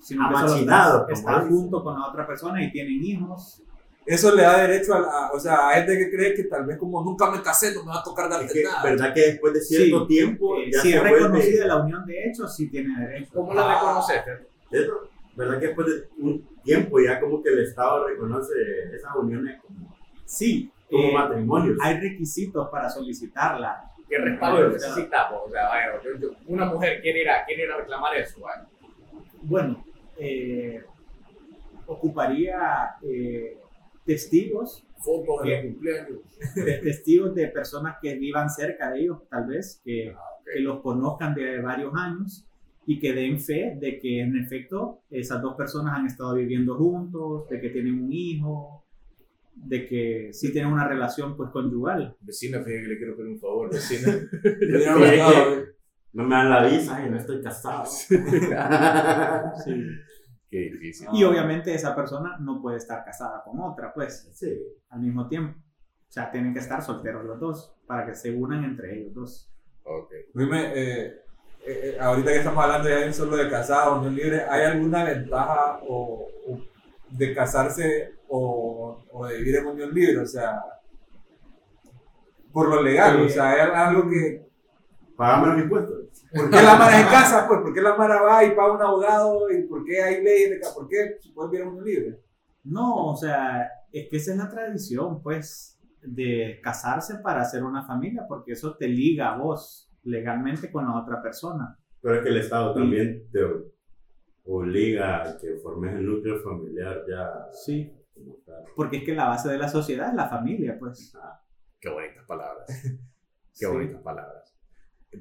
Sino 0.00 0.28
que 0.28 0.34
solo 0.36 0.46
Amachinado, 0.48 1.08
estás, 1.08 1.48
junto 1.48 1.82
con 1.82 1.98
la 1.98 2.06
otra 2.08 2.26
persona 2.26 2.62
y 2.62 2.70
tienen 2.70 3.02
hijos. 3.02 3.62
Eso 4.04 4.32
le 4.36 4.42
da 4.42 4.58
derecho 4.64 4.94
a, 4.94 5.00
la- 5.00 5.30
o 5.32 5.40
sea, 5.40 5.68
a 5.70 5.72
gente 5.74 5.98
que 5.98 6.10
cree 6.10 6.34
que 6.34 6.44
tal 6.44 6.64
vez 6.64 6.78
como 6.78 7.02
nunca 7.02 7.28
me 7.28 7.42
casé, 7.42 7.74
no 7.74 7.82
me 7.82 7.88
va 7.88 8.00
a 8.00 8.04
tocar 8.04 8.26
Es 8.26 8.30
darte 8.30 8.52
que, 8.52 8.62
nada. 8.62 8.82
¿verdad 8.84 9.12
que 9.14 9.20
después 9.20 9.52
de 9.54 9.60
cierto 9.62 10.00
Sí, 10.02 10.06
tiempo 10.06 10.58
Eh, 10.58 10.70
ya 10.72 10.80
si 10.80 10.90
se 10.92 10.96
es 10.98 11.02
reconocida 11.02 11.66
la 11.66 11.76
unión 11.82 12.06
de 12.06 12.24
hechos, 12.28 12.54
sí 12.54 12.68
tiene 12.68 13.00
derecho. 13.04 13.32
¿Cómo 13.34 13.52
la 13.52 13.62
Ah. 13.68 13.74
reconoces? 13.74 14.22
Eso, 14.70 14.92
¿Verdad 15.36 15.60
que 15.60 15.66
después 15.66 15.86
de 15.86 16.08
un 16.18 16.48
tiempo 16.64 16.98
ya 17.00 17.20
como 17.20 17.42
que 17.42 17.50
el 17.50 17.58
Estado 17.60 18.06
reconoce 18.08 18.54
esas 18.94 19.14
uniones 19.16 19.60
como, 19.60 19.94
Sí, 20.24 20.72
como 20.90 21.08
eh, 21.08 21.12
matrimonios? 21.12 21.78
hay 21.82 22.00
requisitos 22.00 22.68
para 22.70 22.88
solicitarla. 22.88 23.84
¿Qué 24.08 24.18
respaldo 24.18 24.68
necesitamos? 24.70 25.42
O 25.46 25.50
sea, 25.50 25.68
vaya, 25.68 26.00
yo- 26.02 26.16
yo- 26.18 26.30
una 26.46 26.64
mujer 26.66 27.00
quiere 27.02 27.22
ir 27.22 27.28
a, 27.30 27.44
quiere 27.44 27.64
ir 27.64 27.70
a 27.70 27.76
reclamar 27.78 28.16
eso. 28.16 28.40
vaya. 28.40 28.66
Bueno, 29.42 29.84
eh, 30.18 30.82
ocuparía 31.86 32.94
eh, 33.02 33.58
testigos, 34.04 34.82
Fotos 34.98 35.42
de 35.46 35.62
cumpleaños. 35.62 36.18
testigos 36.82 37.34
de 37.34 37.48
personas 37.48 37.96
que 38.00 38.14
vivan 38.14 38.48
cerca 38.50 38.90
de 38.90 39.00
ellos, 39.02 39.18
tal 39.28 39.46
vez, 39.46 39.80
que, 39.84 40.14
que 40.52 40.60
los 40.60 40.80
conozcan 40.80 41.34
de 41.34 41.60
varios 41.60 41.92
años 41.94 42.44
y 42.86 42.98
que 43.00 43.12
den 43.12 43.40
fe 43.40 43.76
de 43.80 43.98
que 43.98 44.20
en 44.20 44.36
efecto 44.36 45.02
esas 45.10 45.42
dos 45.42 45.56
personas 45.56 45.98
han 45.98 46.06
estado 46.06 46.34
viviendo 46.34 46.76
juntos, 46.76 47.48
de 47.48 47.60
que 47.60 47.70
tienen 47.70 48.02
un 48.02 48.12
hijo, 48.12 48.84
de 49.54 49.86
que 49.86 50.28
sí 50.32 50.52
tienen 50.52 50.72
una 50.72 50.86
relación 50.86 51.36
pues 51.36 51.50
conyugal. 51.50 52.16
Vecina, 52.20 52.58
fíjate 52.58 52.82
que 52.82 52.88
le 52.88 52.98
quiero 52.98 53.16
pedir 53.16 53.32
un 53.32 53.40
favor, 53.40 53.72
vecina. 53.72 54.12
Sí, 54.42 55.64
No 56.12 56.24
me 56.24 56.34
dan 56.36 56.50
la 56.50 56.66
visa 56.66 57.04
y 57.06 57.10
no 57.10 57.16
estoy 57.18 57.42
casado. 57.42 57.84
Qué 60.48 60.58
difícil. 60.58 61.08
Y 61.12 61.24
obviamente 61.24 61.74
esa 61.74 61.94
persona 61.94 62.36
no 62.38 62.62
puede 62.62 62.76
estar 62.76 63.04
casada 63.04 63.42
con 63.44 63.60
otra, 63.60 63.92
pues, 63.92 64.30
Sí. 64.32 64.52
al 64.90 65.00
mismo 65.00 65.28
tiempo. 65.28 65.58
O 65.58 66.12
sea, 66.12 66.30
tienen 66.30 66.52
que 66.52 66.60
estar 66.60 66.82
solteros 66.82 67.24
los 67.24 67.40
dos 67.40 67.74
para 67.86 68.06
que 68.06 68.14
se 68.14 68.32
unan 68.32 68.64
entre 68.64 68.96
ellos 68.96 69.12
dos. 69.12 69.52
Ok. 69.82 70.12
Dime, 70.34 70.72
eh, 70.74 71.14
eh, 71.66 71.98
ahorita 72.00 72.30
que 72.30 72.38
estamos 72.38 72.64
hablando 72.64 72.88
ya 72.88 72.96
de 72.96 73.12
solo 73.12 73.36
de 73.36 73.50
casado, 73.50 73.98
unión 73.98 74.14
libre, 74.14 74.44
¿hay 74.48 74.64
alguna 74.64 75.04
ventaja 75.04 75.80
o, 75.88 76.28
o 76.48 76.58
de 77.10 77.34
casarse 77.34 78.14
o, 78.28 79.04
o 79.10 79.26
de 79.26 79.38
vivir 79.38 79.56
en 79.56 79.66
unión 79.66 79.92
libre? 79.92 80.18
O 80.18 80.26
sea, 80.26 80.60
por 82.52 82.68
lo 82.68 82.82
legal, 82.82 83.20
o 83.20 83.28
sea, 83.28 83.50
¿hay 83.50 83.60
algo 83.60 84.08
que... 84.08 84.46
Pagame 85.16 85.54
los 85.54 85.62
impuestos. 85.62 85.96
¿Por 86.30 86.50
qué 86.50 86.62
la 86.62 86.76
Mara 86.76 87.02
se 87.02 87.08
casa? 87.08 87.48
Pues, 87.48 87.60
¿por 87.60 87.72
qué 87.72 87.80
la 87.80 87.96
Mara 87.96 88.20
va 88.20 88.44
y 88.44 88.50
paga 88.54 88.72
un 88.72 88.82
abogado? 88.82 89.50
¿Y 89.50 89.62
por 89.62 89.82
qué 89.82 90.02
hay 90.02 90.22
leyes 90.22 90.50
de 90.50 90.60
¿Por 90.74 90.86
qué 90.88 91.16
se 91.20 91.30
puede 91.32 91.50
vivir 91.50 91.62
en 91.62 91.68
unión 91.68 91.84
libre? 91.86 92.20
No, 92.64 93.06
o 93.06 93.16
sea, 93.16 93.66
es 93.90 94.08
que 94.10 94.18
esa 94.18 94.32
es 94.32 94.36
la 94.36 94.50
tradición, 94.50 95.22
pues, 95.22 95.78
de 96.02 96.60
casarse 96.62 97.14
para 97.20 97.40
hacer 97.40 97.64
una 97.64 97.86
familia, 97.86 98.26
porque 98.28 98.52
eso 98.52 98.76
te 98.76 98.88
liga 98.88 99.32
a 99.32 99.38
vos 99.38 99.85
legalmente 100.06 100.70
con 100.70 100.86
la 100.86 100.98
otra 101.00 101.20
persona. 101.22 101.76
Pero 102.00 102.16
es 102.16 102.22
que 102.22 102.28
el 102.28 102.36
Estado 102.38 102.74
también 102.74 103.28
te 103.30 103.40
obliga 104.44 105.22
a 105.22 105.38
que 105.38 105.56
formes 105.56 105.94
el 105.94 106.06
núcleo 106.06 106.40
familiar 106.40 107.02
ya. 107.08 107.48
Sí. 107.52 107.92
Porque 108.74 108.98
es 108.98 109.04
que 109.04 109.14
la 109.14 109.26
base 109.26 109.50
de 109.50 109.58
la 109.58 109.68
sociedad 109.68 110.08
es 110.08 110.14
la 110.14 110.28
familia, 110.28 110.76
pues. 110.78 111.12
Qué 111.80 111.90
bonitas 111.90 112.24
palabras. 112.24 112.66
Sí. 113.56 113.64
Qué 113.64 113.72
bonitas 113.72 114.02
palabras. 114.02 114.54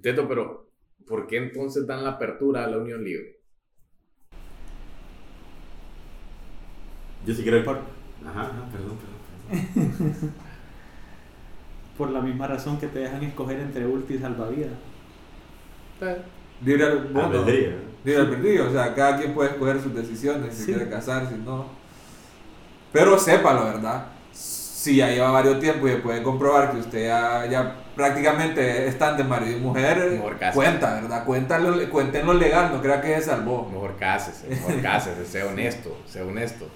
Teto, 0.01 0.27
pero 0.27 0.69
¿por 1.07 1.25
qué 1.25 1.37
entonces 1.37 1.87
dan 1.87 2.03
la 2.03 2.09
apertura 2.09 2.65
a 2.65 2.67
la 2.67 2.79
unión 2.79 3.01
libre? 3.01 3.39
Yo 7.25 7.33
sí 7.33 7.45
creo 7.45 7.63
que. 7.63 7.69
Ajá, 7.69 8.41
ajá, 8.41 8.69
perdón, 8.73 8.97
perdón. 8.97 9.67
perdón. 9.73 10.33
Por 11.97 12.09
la 12.11 12.19
misma 12.21 12.47
razón 12.47 12.77
que 12.79 12.87
te 12.87 12.99
dejan 12.99 13.23
escoger 13.23 13.59
entre 13.59 13.85
ulti 13.87 14.15
y 14.15 14.19
salvavidas. 14.19 14.71
Libre. 16.63 16.85
Albedrío. 16.85 17.71
Libre 18.03 18.21
albedrío, 18.21 18.67
o 18.69 18.71
sea, 18.71 18.93
cada 18.93 19.17
quien 19.17 19.33
puede 19.33 19.51
escoger 19.51 19.81
sus 19.81 19.95
decisiones, 19.95 20.53
si 20.53 20.65
Sí. 20.65 20.73
quiere 20.73 20.89
casar, 20.89 21.27
si 21.27 21.35
no. 21.35 21.65
Pero 22.91 23.17
sépalo, 23.17 23.65
¿verdad? 23.65 24.05
Si 24.31 24.97
ya 24.97 25.09
lleva 25.09 25.31
varios 25.31 25.59
tiempos 25.59 25.89
y 25.89 25.95
puede 25.95 26.21
comprobar 26.21 26.71
que 26.71 26.77
usted 26.77 27.07
ya, 27.07 27.45
ya 27.47 27.75
prácticamente 27.95 28.87
están 28.87 29.17
de 29.17 29.23
marido 29.23 29.57
y 29.57 29.61
mujer, 29.61 30.11
Mejor 30.11 30.37
cásese. 30.37 30.55
cuenta, 30.55 30.93
¿verdad? 31.01 31.25
Cuéntalo, 31.25 31.89
cuenten 31.89 32.25
lo 32.27 32.33
legal, 32.35 32.71
no 32.71 32.81
crea 32.81 33.01
que 33.01 33.15
se 33.15 33.23
salvó. 33.23 33.67
Mejor 33.71 33.95
cásese, 33.97 34.47
mejor 34.47 34.81
cásese, 34.81 35.25
sea 35.25 35.45
honesto, 35.51 35.97
sea 36.05 36.23
honesto. 36.23 36.67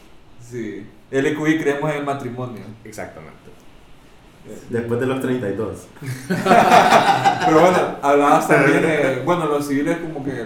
Sí. 0.41 0.87
LQI 1.11 1.59
creemos 1.59 1.91
en 1.91 1.97
el 1.97 2.05
matrimonio. 2.05 2.63
Exactamente. 2.83 3.37
Después 4.69 4.99
de 4.99 5.05
los 5.05 5.21
32. 5.21 5.87
Pero 6.27 7.59
bueno, 7.61 7.77
hablabas 8.01 8.47
también 8.47 8.81
de, 8.81 9.21
bueno, 9.25 9.45
los 9.45 9.67
civiles 9.67 9.97
como 9.97 10.23
que 10.23 10.45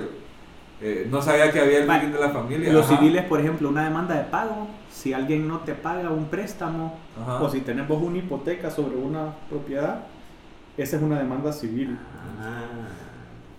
eh, 0.82 1.08
no 1.10 1.22
sabía 1.22 1.52
que 1.52 1.60
había 1.60 1.80
el 1.80 1.90
Va, 1.90 2.00
fin 2.00 2.12
de 2.12 2.20
la 2.20 2.30
familia. 2.30 2.72
Los 2.74 2.88
Ajá. 2.88 2.98
civiles, 2.98 3.24
por 3.26 3.40
ejemplo, 3.40 3.70
una 3.70 3.84
demanda 3.86 4.16
de 4.16 4.24
pago, 4.24 4.68
si 4.92 5.14
alguien 5.14 5.48
no 5.48 5.60
te 5.60 5.74
paga 5.74 6.10
un 6.10 6.26
préstamo 6.26 6.98
Ajá. 7.22 7.42
o 7.42 7.50
si 7.50 7.62
tenés 7.62 7.88
vos 7.88 8.02
una 8.02 8.18
hipoteca 8.18 8.70
sobre 8.70 8.96
una 8.98 9.34
propiedad, 9.50 10.00
esa 10.78 10.98
es 10.98 11.02
una 11.04 11.20
demanda 11.20 11.54
civil. 11.54 11.98
Ah. 12.42 12.64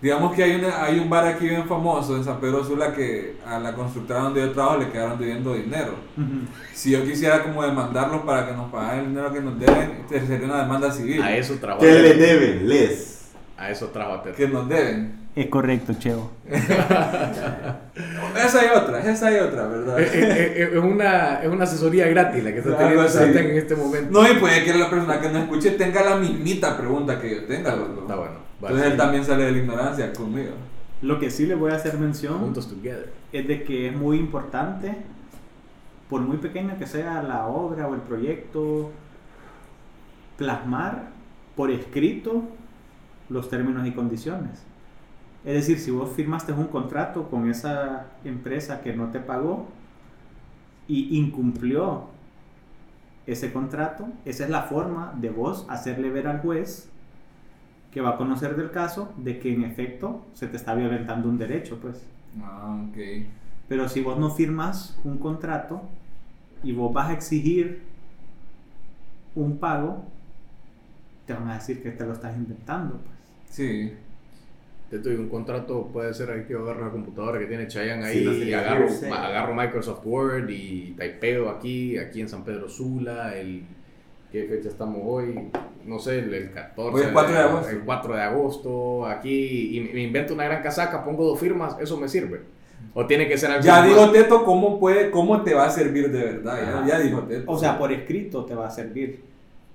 Digamos 0.05 0.35
que 0.35 0.43
hay, 0.43 0.53
una, 0.53 0.83
hay 0.83 0.99
un 0.99 1.09
bar 1.09 1.25
aquí 1.25 1.47
bien 1.47 1.67
famoso 1.67 2.15
en 2.15 2.23
San 2.23 2.39
Pedro 2.39 2.63
Sula 2.63 2.93
que 2.93 3.37
a 3.43 3.57
la 3.57 3.73
constructora 3.73 4.19
donde 4.19 4.39
yo 4.39 4.51
trabajo 4.51 4.77
le 4.77 4.89
quedaron 4.89 5.17
debiendo 5.17 5.55
dinero. 5.55 5.95
Si 6.75 6.91
yo 6.91 7.03
quisiera 7.03 7.41
como 7.41 7.63
demandarlos 7.63 8.21
para 8.21 8.45
que 8.45 8.53
nos 8.53 8.71
pagaran 8.71 8.99
el 8.99 9.07
dinero 9.07 9.33
que 9.33 9.41
nos 9.41 9.57
deben, 9.57 10.05
sería 10.07 10.45
una 10.45 10.61
demanda 10.61 10.91
civil. 10.91 11.23
A 11.23 11.35
eso 11.35 11.55
trabaja. 11.55 11.87
¿Qué 11.87 11.91
le 11.91 12.13
deben? 12.13 12.69
Les. 12.69 13.31
A 13.57 13.71
eso 13.71 13.87
trabaja. 13.87 14.31
Que 14.33 14.47
nos 14.47 14.69
deben. 14.69 15.24
Es 15.35 15.47
correcto, 15.47 15.93
Cheo. 15.99 16.31
Esa 16.49 17.79
hay 18.61 18.67
otra, 18.75 18.99
esa 19.11 19.27
hay 19.27 19.37
otra, 19.37 19.67
¿verdad? 19.67 19.99
Es, 19.99 20.13
es- 20.13 20.73
es 20.73 20.77
una, 20.77 21.41
es 21.43 21.49
una 21.49 21.63
asesoría 21.65 22.07
gratis 22.07 22.43
la 22.43 22.51
que 22.53 22.59
está 22.59 22.77
teniendo 22.77 23.39
en 23.39 23.57
este 23.57 23.75
momento. 23.75 24.11
No, 24.21 24.31
y 24.31 24.35
puede 24.35 24.63
que 24.63 24.73
la 24.73 24.89
persona 24.89 25.19
que 25.19 25.29
nos 25.29 25.43
escuche 25.43 25.71
tenga 25.71 26.03
la 26.03 26.15
mismita 26.17 26.77
pregunta 26.77 27.19
que 27.19 27.35
yo 27.35 27.45
tenga. 27.45 27.71
Está, 27.73 27.83
está 28.01 28.15
bueno. 28.15 28.33
vale. 28.61 28.75
Entonces 28.75 28.91
él 28.91 28.97
también 28.97 29.25
sale 29.25 29.45
de 29.45 29.51
la 29.51 29.57
ignorancia 29.57 30.13
conmigo. 30.13 30.51
Lo 31.01 31.19
que 31.19 31.29
sí 31.29 31.45
le 31.45 31.55
voy 31.55 31.71
a 31.71 31.75
hacer 31.75 31.97
mención 31.97 32.39
Juntos 32.39 32.69
together. 32.69 33.11
es 33.33 33.47
de 33.47 33.63
que 33.63 33.89
es 33.89 33.95
muy 33.95 34.17
importante, 34.17 34.95
por 36.09 36.21
muy 36.21 36.37
pequeña 36.37 36.77
que 36.77 36.87
sea 36.87 37.21
la 37.23 37.47
obra 37.47 37.87
o 37.87 37.95
el 37.95 38.01
proyecto, 38.01 38.91
plasmar 40.37 41.09
por 41.55 41.71
escrito 41.71 42.43
los 43.29 43.49
términos 43.49 43.87
y 43.87 43.91
condiciones. 43.91 44.63
Es 45.45 45.53
decir, 45.53 45.79
si 45.79 45.91
vos 45.91 46.11
firmaste 46.15 46.51
un 46.53 46.67
contrato 46.67 47.29
con 47.29 47.49
esa 47.49 48.07
empresa 48.23 48.81
que 48.81 48.93
no 48.93 49.11
te 49.11 49.19
pagó 49.19 49.67
y 50.87 51.17
incumplió 51.17 52.07
ese 53.27 53.53
contrato, 53.53 54.07
esa 54.25 54.45
es 54.45 54.49
la 54.49 54.63
forma 54.63 55.13
de 55.17 55.29
vos 55.29 55.65
hacerle 55.69 56.09
ver 56.09 56.27
al 56.27 56.41
juez 56.41 56.89
que 57.91 58.01
va 58.01 58.11
a 58.11 58.17
conocer 58.17 58.55
del 58.55 58.71
caso 58.71 59.13
de 59.17 59.39
que 59.39 59.53
en 59.53 59.63
efecto 59.63 60.25
se 60.33 60.47
te 60.47 60.57
está 60.57 60.73
violentando 60.73 61.29
un 61.29 61.37
derecho, 61.37 61.79
pues. 61.79 62.03
Ah, 62.41 62.83
ok. 62.89 62.97
Pero 63.69 63.87
si 63.87 64.01
vos 64.01 64.17
no 64.17 64.31
firmas 64.31 64.99
un 65.03 65.19
contrato 65.19 65.81
y 66.63 66.73
vos 66.73 66.91
vas 66.91 67.09
a 67.09 67.13
exigir 67.13 67.83
un 69.35 69.57
pago, 69.59 70.05
te 71.27 71.33
van 71.33 71.49
a 71.49 71.53
decir 71.55 71.83
que 71.83 71.91
te 71.91 72.03
lo 72.03 72.13
estás 72.13 72.35
inventando. 72.35 72.95
Pues. 72.97 73.15
Sí. 73.49 73.93
Te 74.89 74.99
doy 74.99 75.15
un 75.15 75.29
contrato, 75.29 75.89
puede 75.91 76.13
ser 76.13 76.29
ahí 76.29 76.43
que 76.43 76.53
yo 76.53 76.59
agarro 76.59 76.85
la 76.85 76.91
computadora 76.91 77.39
que 77.39 77.45
tiene 77.45 77.67
Chayanne 77.67 78.05
ahí 78.05 78.19
Sí, 78.19 78.43
y 78.43 78.53
agarro, 78.53 78.87
agarro 79.11 79.55
Microsoft 79.55 80.05
Word 80.05 80.49
y 80.49 80.95
typeo 80.97 81.49
aquí, 81.49 81.97
aquí 81.97 82.21
en 82.21 82.29
San 82.29 82.43
Pedro 82.43 82.69
Sula, 82.69 83.35
el 83.35 83.63
¿qué 84.31 84.43
fecha 84.43 84.69
estamos 84.69 84.99
hoy? 85.03 85.49
No 85.85 85.97
sé, 85.97 86.19
el, 86.19 86.33
el 86.33 86.51
14. 86.51 86.95
Hoy 86.95 87.01
es 87.01 87.11
4 87.11 87.33
de 87.33 87.39
agosto. 87.39 87.69
El 87.69 87.79
4 87.79 88.15
de 88.15 88.21
agosto, 88.21 89.05
aquí, 89.07 89.77
y 89.77 89.79
me 89.93 90.01
invento 90.01 90.33
una 90.33 90.45
gran 90.45 90.61
casaca, 90.61 91.03
pongo 91.03 91.25
dos 91.25 91.39
firmas, 91.39 91.77
eso 91.79 91.97
me 91.97 92.07
sirve. 92.07 92.41
O 92.93 93.05
tiene 93.05 93.27
que 93.27 93.37
ser 93.37 93.51
algo 93.51 93.63
Ya 93.63 93.83
dijo 93.83 94.11
Teto 94.11 94.43
cómo 94.43 94.79
puede, 94.79 95.09
cómo 95.11 95.41
te 95.41 95.53
va 95.53 95.65
a 95.65 95.69
servir 95.69 96.11
de 96.11 96.23
verdad. 96.23 96.85
Ya, 96.85 96.97
ya 96.97 96.99
dijo 96.99 97.21
Teto. 97.23 97.51
O 97.51 97.57
sea, 97.57 97.77
por 97.77 97.91
escrito 97.91 98.45
te 98.45 98.55
va 98.55 98.67
a 98.67 98.71
servir. 98.71 99.21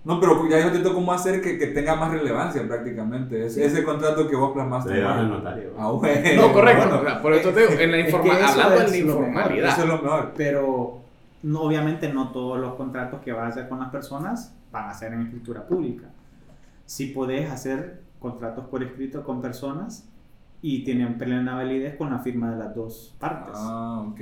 No, 0.03 0.19
pero 0.19 0.49
ya 0.49 0.57
dijo 0.57 0.71
Teto 0.71 0.95
cómo 0.95 1.13
hacer 1.13 1.43
que, 1.43 1.59
que 1.59 1.69
tenga 1.69 1.95
más 1.95 2.11
relevancia 2.11 2.67
prácticamente. 2.67 3.45
Es, 3.45 3.57
ese 3.57 3.85
contrato 3.85 4.27
que 4.29 4.35
vos 4.35 4.53
plasmaste. 4.53 4.91
Se 4.91 4.97
llevan 4.97 5.19
al 5.19 5.29
notario. 5.29 5.75
Ah, 5.79 5.91
bueno. 5.91 6.43
No, 6.43 6.53
correcto. 6.53 6.87
Bueno, 6.87 7.03
o 7.03 7.05
sea, 7.05 7.23
por 7.23 7.33
eso 7.35 7.51
te 7.51 7.61
digo, 7.61 7.73
en 7.81 7.91
la 7.91 7.99
Es 7.99 8.15
que 8.15 8.31
hablando 8.31 8.81
en 8.83 8.91
la 8.91 8.97
informalidad. 8.97 9.69
Eso 9.69 9.83
es 9.83 9.89
lo 9.89 10.03
mejor. 10.03 10.33
Pero 10.37 11.01
no, 11.43 11.61
obviamente 11.61 12.13
no 12.13 12.31
todos 12.31 12.59
los 12.59 12.75
contratos 12.75 13.21
que 13.21 13.33
vas 13.33 13.45
a 13.45 13.49
hacer 13.49 13.69
con 13.69 13.81
las 13.81 13.91
personas 13.91 14.55
van 14.73 14.89
a 14.89 14.95
ser 14.95 15.13
en 15.13 15.23
escritura 15.23 15.67
pública. 15.67 16.07
Si 16.87 17.07
podés 17.09 17.51
hacer 17.51 18.01
contratos 18.19 18.67
por 18.67 18.83
escrito 18.83 19.23
con 19.23 19.43
personas 19.43 20.09
y 20.63 20.85
tienen 20.85 21.19
plena 21.19 21.57
validez 21.57 21.97
con 21.97 22.11
la 22.11 22.19
firma 22.21 22.51
de 22.51 22.59
las 22.59 22.75
dos 22.75 23.15
partes. 23.19 23.55
Ah, 23.57 24.05
ok. 24.09 24.21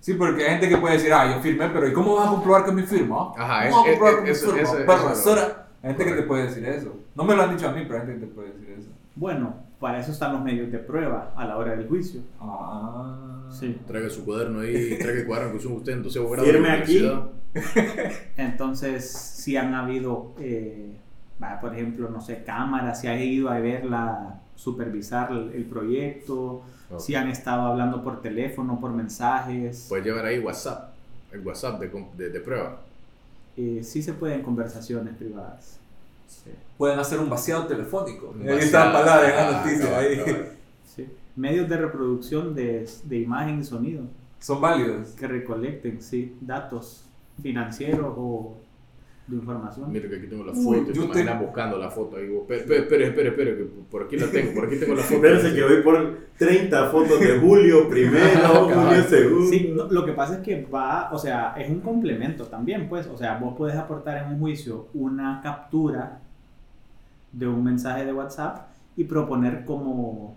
Sí, 0.00 0.14
porque 0.14 0.44
hay 0.44 0.50
gente 0.52 0.68
que 0.68 0.78
puede 0.78 0.94
decir, 0.94 1.12
ah, 1.12 1.30
yo 1.34 1.40
firmé, 1.42 1.68
pero 1.68 1.86
¿y 1.86 1.92
cómo 1.92 2.16
vas 2.16 2.28
a 2.28 2.30
comprobar 2.30 2.64
que 2.64 2.72
mi 2.72 2.82
firma? 2.82 3.32
Ajá, 3.36 3.68
¿Cómo 3.68 3.76
vas 3.82 3.86
a 3.86 3.90
es- 3.90 3.98
comprobar 3.98 4.14
es- 4.28 4.40
que 4.40 4.46
mi 4.46 4.52
firma? 4.52 4.62
eso- 4.62 4.86
Perra, 4.86 5.12
eso- 5.12 5.22
sora. 5.22 5.66
Hay 5.82 5.88
gente 5.90 6.04
que 6.04 6.12
te 6.12 6.22
puede 6.22 6.42
decir 6.44 6.64
eso. 6.66 6.94
No 7.14 7.24
me 7.24 7.34
lo 7.34 7.42
han 7.42 7.56
dicho 7.56 7.68
a 7.68 7.72
mí, 7.72 7.82
pero 7.86 8.00
hay 8.00 8.06
gente 8.06 8.20
que 8.20 8.26
te 8.26 8.32
puede 8.34 8.52
decir 8.52 8.70
eso. 8.78 8.88
Bueno, 9.16 9.54
para 9.78 9.98
eso 9.98 10.12
están 10.12 10.32
los 10.32 10.42
medios 10.42 10.70
de 10.72 10.78
prueba 10.78 11.32
a 11.36 11.44
la 11.46 11.56
hora 11.56 11.74
del 11.76 11.86
juicio. 11.88 12.20
Ah. 12.40 13.46
Sí. 13.50 13.78
Traiga 13.86 14.08
su 14.10 14.24
cuaderno 14.24 14.60
ahí, 14.60 14.96
traiga 14.98 15.20
el 15.20 15.26
cuaderno 15.26 15.52
que 15.52 15.58
usó 15.58 15.70
usted 15.74 15.92
en 15.92 16.02
12 16.02 16.20
grado 16.20 16.44
Firme 16.44 16.70
aquí. 16.70 17.10
Entonces, 18.36 19.10
si 19.10 19.56
han 19.56 19.74
habido, 19.74 20.32
eh, 20.38 20.92
va, 21.42 21.60
por 21.60 21.72
ejemplo, 21.74 22.08
no 22.08 22.20
sé, 22.20 22.42
cámaras, 22.44 23.00
si 23.00 23.08
han 23.08 23.18
ido 23.20 23.48
a 23.50 23.58
verla, 23.58 24.40
supervisar 24.54 25.32
el, 25.32 25.52
el 25.54 25.64
proyecto, 25.64 26.62
Si 26.98 27.14
han 27.14 27.28
estado 27.28 27.62
hablando 27.62 28.02
por 28.02 28.20
teléfono, 28.20 28.80
por 28.80 28.90
mensajes, 28.92 29.86
Puedes 29.88 30.04
llevar 30.04 30.24
ahí 30.26 30.38
WhatsApp, 30.40 30.90
el 31.32 31.40
WhatsApp 31.46 31.80
de, 31.80 32.06
de, 32.16 32.30
de 32.30 32.40
prueba. 32.40 32.80
eh, 33.56 33.80
sí 33.84 34.02
se 34.02 34.12
pueden 34.14 34.42
conversaciones 34.42 35.14
privadas. 35.16 35.78
Sí. 36.26 36.50
Pueden 36.78 36.98
hacer 36.98 37.18
un 37.20 37.28
vaciado 37.28 37.66
telefónico. 37.66 38.34
Ahí 38.40 38.58
está 38.58 38.86
la 38.86 38.92
palabra 38.92 39.28
en 39.28 39.36
la 39.36 39.96
Ah, 39.96 39.98
ahí. 39.98 40.20
Sí. 40.84 41.06
Medios 41.36 41.68
de 41.68 41.76
reproducción 41.76 42.54
de, 42.54 42.88
de 43.04 43.18
imagen 43.18 43.60
y 43.60 43.64
sonido 43.64 44.02
Son 44.40 44.60
válidos. 44.60 45.08
que 45.10 45.26
recolecten, 45.28 46.00
sí, 46.02 46.36
datos 46.40 47.04
financieros 47.42 48.14
o 48.16 48.56
de 49.30 49.36
información. 49.36 49.92
Mira 49.92 50.08
que 50.08 50.16
aquí 50.16 50.26
tengo 50.26 50.44
la 50.44 50.52
Uy, 50.52 50.80
foto, 50.80 50.92
yo 50.92 51.08
te 51.10 51.34
buscando 51.34 51.78
la 51.78 51.90
foto 51.90 52.16
ahí. 52.16 52.28
vos, 52.28 52.50
Espera, 52.50 52.80
espera, 52.80 53.06
espera, 53.06 53.28
espera, 53.30 53.56
que 53.56 53.64
por 53.90 54.02
aquí 54.02 54.16
la 54.16 54.26
tengo, 54.26 54.54
por 54.54 54.64
aquí 54.66 54.76
tengo 54.76 54.94
la 54.94 55.02
foto. 55.02 55.14
Espérense 55.14 55.54
que 55.54 55.62
voy 55.62 55.82
por 55.82 56.18
30 56.36 56.90
fotos 56.90 57.20
de 57.20 57.38
julio 57.38 57.88
primero, 57.88 58.48
julio 58.64 59.02
segundo. 59.04 59.48
Sí, 59.48 59.72
no, 59.74 59.84
lo 59.84 60.04
que 60.04 60.12
pasa 60.12 60.34
es 60.36 60.40
que 60.40 60.64
va, 60.64 61.10
o 61.12 61.18
sea, 61.18 61.54
es 61.56 61.70
un 61.70 61.80
complemento 61.80 62.44
también, 62.46 62.88
pues, 62.88 63.06
o 63.06 63.16
sea, 63.16 63.38
vos 63.38 63.54
puedes 63.56 63.76
aportar 63.76 64.18
en 64.24 64.34
un 64.34 64.40
juicio 64.40 64.88
una 64.94 65.40
captura 65.42 66.20
de 67.32 67.46
un 67.46 67.62
mensaje 67.62 68.04
de 68.04 68.12
WhatsApp 68.12 68.66
y 68.96 69.04
proponer 69.04 69.64
como, 69.64 70.36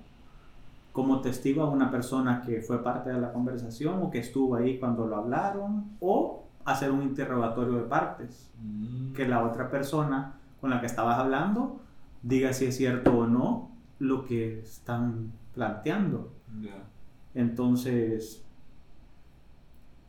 como 0.92 1.20
testigo 1.22 1.64
a 1.64 1.70
una 1.70 1.90
persona 1.90 2.44
que 2.46 2.62
fue 2.62 2.84
parte 2.84 3.10
de 3.10 3.20
la 3.20 3.34
conversación 3.34 4.00
o 4.04 4.12
que 4.12 4.20
estuvo 4.20 4.56
ahí 4.56 4.78
cuando 4.78 5.08
lo 5.08 5.16
hablaron 5.16 5.86
o 6.00 6.43
hacer 6.66 6.92
un 6.92 7.02
interrogatorio 7.04 7.74
de 7.78 7.84
partes, 7.84 8.50
Mm. 8.62 9.14
que 9.14 9.28
la 9.28 9.44
otra 9.44 9.70
persona 9.70 10.36
con 10.62 10.70
la 10.70 10.80
que 10.80 10.86
estabas 10.86 11.18
hablando 11.20 11.82
diga 12.22 12.54
si 12.54 12.66
es 12.66 12.78
cierto 12.78 13.18
o 13.18 13.28
no 13.28 13.72
lo 14.00 14.24
que 14.26 14.60
están 14.62 15.32
planteando. 15.54 16.32
Ya. 16.62 16.84
Entonces, 17.36 18.40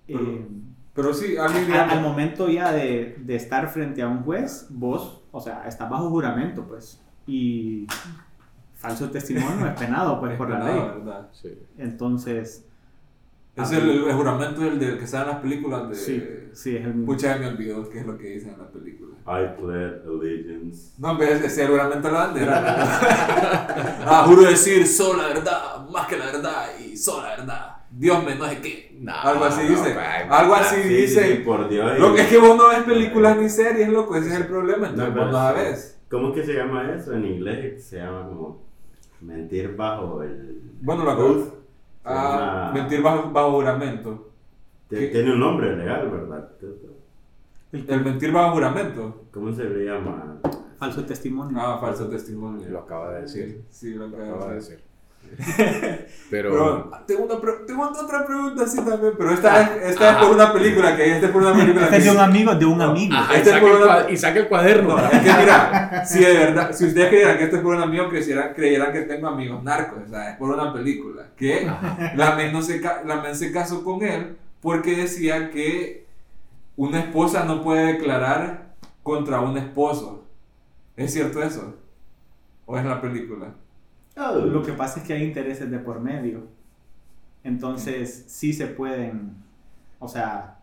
Pero- 0.06 0.20
eh, 0.20 0.48
Pero 0.94 1.12
sí, 1.12 1.36
alguien 1.36 1.72
al, 1.72 1.90
al 1.90 2.02
momento 2.02 2.48
ya 2.48 2.70
de, 2.70 3.16
de 3.20 3.34
estar 3.34 3.68
frente 3.68 4.00
a 4.02 4.06
un 4.08 4.22
juez, 4.22 4.68
vos, 4.70 5.22
o 5.32 5.40
sea, 5.40 5.66
estás 5.66 5.90
bajo 5.90 6.08
juramento, 6.08 6.64
pues, 6.68 7.02
y 7.26 7.86
falso 8.74 9.10
testimonio 9.10 9.66
es 9.66 9.76
penado, 9.78 10.20
pues, 10.20 10.32
es 10.32 10.38
por 10.38 10.50
la 10.50 10.58
penado, 10.60 10.76
ley. 10.94 10.98
¿verdad? 11.04 11.28
Sí. 11.32 11.58
Entonces, 11.78 12.68
Es 13.56 13.70
el, 13.72 13.88
el 14.04 14.12
juramento 14.14 14.62
del, 14.62 14.78
del 14.80 14.98
que 14.98 15.06
sale 15.06 15.24
en 15.24 15.30
las 15.30 15.40
películas 15.40 15.88
de... 15.88 15.94
sí, 15.94 16.24
sí, 16.52 16.76
es 16.76 16.84
el 16.84 16.94
mismo. 16.94 17.06
Pucha, 17.12 17.36
me 17.38 17.46
olvidó 17.46 17.88
qué 17.88 18.00
es 18.00 18.06
lo 18.06 18.18
que 18.18 18.26
dicen 18.30 18.54
en 18.54 18.58
las 18.58 18.68
películas. 18.68 19.18
I 19.26 19.58
pledge 19.58 20.02
allegiance. 20.06 20.92
No, 20.98 21.16
pero 21.16 21.32
ese 21.34 21.46
es 21.46 21.58
el 21.58 21.68
juramento 21.68 22.08
de 22.08 22.12
la 22.14 22.18
bandera. 22.26 22.62
ah, 24.06 24.24
juro 24.26 24.42
decir 24.42 24.86
solo 24.86 25.22
la 25.22 25.28
verdad, 25.28 25.88
más 25.88 26.06
que 26.08 26.16
la 26.18 26.26
verdad 26.26 26.66
y 26.84 26.96
solo 26.96 27.22
la 27.22 27.36
verdad. 27.36 27.76
Dios 27.90 28.24
me 28.24 28.34
no 28.34 28.46
sé 28.48 28.60
qué. 28.60 28.96
No, 29.00 29.12
Algo 29.14 29.44
así 29.44 29.62
no, 29.62 29.68
dice. 29.70 29.94
Algo 30.28 30.54
así 30.56 30.76
Ah, 30.76 30.82
sí, 30.82 30.88
dice. 30.88 31.36
sí, 31.36 31.42
por 31.44 31.68
Dios. 31.68 31.96
Lo 31.98 32.12
que 32.14 32.22
es 32.22 32.28
que 32.28 32.38
vos 32.38 32.56
no 32.56 32.68
ves 32.70 32.82
películas 32.82 33.36
ni 33.38 33.48
series, 33.48 33.88
loco, 33.88 34.16
ese 34.16 34.28
es 34.30 34.34
el 34.34 34.46
problema, 34.48 34.88
No, 34.88 35.04
entonces 35.04 35.14
vos 35.14 35.26
no 35.26 35.32
la 35.32 35.52
ves. 35.52 36.00
¿Cómo 36.10 36.28
es 36.30 36.34
que 36.34 36.44
se 36.44 36.54
llama 36.54 36.92
eso? 36.92 37.12
En 37.14 37.24
inglés 37.24 37.84
se 37.84 37.98
llama 37.98 38.26
como 38.28 38.64
mentir 39.20 39.74
bajo 39.76 40.22
el. 40.24 40.60
Bueno, 40.80 41.04
lo 41.04 41.12
oath. 41.12 41.54
Ah, 42.04 42.70
llama- 42.72 42.80
mentir 42.80 43.02
bajo, 43.02 43.30
bajo 43.30 43.52
juramento. 43.52 44.30
Tiene 44.88 45.32
un 45.32 45.40
nombre 45.40 45.74
legal, 45.76 46.10
¿verdad? 46.10 46.48
El 47.72 48.04
mentir 48.04 48.30
bajo 48.32 48.52
juramento. 48.54 49.24
¿Cómo 49.32 49.52
se 49.52 49.64
le 49.64 49.84
llama? 49.86 50.36
Falso 50.78 51.04
testimonio. 51.04 51.56
Ah, 51.60 51.78
falso 51.80 52.08
testimonio. 52.08 52.68
Lo 52.68 52.80
acaba 52.80 53.14
de 53.14 53.22
decir. 53.22 53.64
Sí, 53.70 53.94
lo 53.94 54.06
acaba 54.06 54.44
de 54.46 54.48
de 54.50 54.54
decir. 54.56 54.76
decir. 54.76 54.93
Pero, 56.30 56.50
Pero, 56.50 56.90
tengo, 57.06 57.24
una 57.26 57.40
pre- 57.40 57.64
tengo 57.66 57.84
otra 57.84 58.26
pregunta 58.26 58.64
así 58.64 58.76
también, 58.78 59.12
pero 59.16 59.30
esta, 59.32 59.60
es, 59.62 59.90
esta 59.90 60.10
es 60.10 60.16
Ajá. 60.16 60.20
por 60.26 60.34
una 60.34 60.52
película, 60.52 60.96
que 60.96 61.12
esta 61.14 61.26
es 61.26 61.32
por 61.32 61.42
una 61.42 61.52
película. 61.56 61.84
Este 61.84 61.96
es 61.98 62.04
de 62.04 62.10
un 62.10 62.18
amigo, 62.18 62.54
de 62.54 62.64
un 62.64 62.80
amigo. 62.82 63.14
Ajá, 63.14 63.34
y, 63.34 63.36
Este 63.36 63.50
saca 63.50 63.60
por 63.60 63.70
el 63.70 63.82
una- 63.82 64.10
y 64.10 64.16
saca 64.16 64.38
el 64.40 64.48
cuaderno. 64.48 64.96
No, 64.96 65.04
es 65.04 65.10
que 65.20 65.32
mira, 65.40 66.04
si 66.08 66.18
de 66.20 66.32
verdad, 66.32 66.72
si 66.72 66.86
ustedes 66.86 67.08
creyeran 67.08 67.38
que 67.38 67.44
esto 67.44 67.56
es 67.56 67.62
por 67.62 67.76
un 67.76 67.82
amigo, 67.82 68.08
creyeran, 68.08 68.52
creyeran 68.54 68.92
que 68.92 69.02
tengo 69.02 69.28
amigos 69.28 69.62
narcos, 69.62 69.98
o 70.06 70.08
sea, 70.08 70.30
es 70.30 70.36
por 70.38 70.50
una 70.50 70.72
película. 70.72 71.26
Que 71.36 71.70
la 72.16 72.34
men, 72.34 72.52
no 72.52 72.62
se, 72.62 72.80
la 72.80 73.16
men 73.22 73.36
se 73.36 73.52
casó 73.52 73.84
con 73.84 74.02
él 74.02 74.36
porque 74.60 74.96
decía 74.96 75.50
que 75.50 76.06
una 76.76 76.98
esposa 77.00 77.44
no 77.44 77.62
puede 77.62 77.92
declarar 77.92 78.74
contra 79.04 79.40
un 79.40 79.56
esposo. 79.56 80.24
¿Es 80.96 81.12
cierto 81.12 81.40
eso? 81.42 81.74
¿O 82.66 82.76
es 82.78 82.84
la 82.84 83.00
película? 83.00 83.54
Oh. 84.16 84.36
Lo 84.36 84.62
que 84.62 84.72
pasa 84.72 85.00
es 85.00 85.06
que 85.06 85.12
hay 85.12 85.24
intereses 85.24 85.70
de 85.70 85.78
por 85.78 86.00
medio. 86.00 86.46
Entonces, 87.42 88.24
sí 88.28 88.52
se 88.52 88.66
pueden, 88.66 89.36
o 89.98 90.08
sea, 90.08 90.58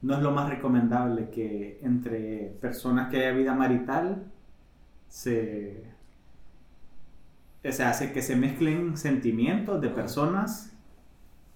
no 0.00 0.14
es 0.14 0.22
lo 0.22 0.30
más 0.30 0.48
recomendable 0.48 1.28
que 1.30 1.78
entre 1.82 2.54
personas 2.60 3.10
que 3.10 3.18
haya 3.18 3.32
vida 3.32 3.54
marital 3.54 4.24
se, 5.08 5.84
o 7.64 7.70
sea, 7.70 7.90
hace 7.90 8.12
que 8.12 8.22
se 8.22 8.34
mezclen 8.34 8.96
sentimientos 8.96 9.80
de 9.80 9.88
personas 9.88 10.72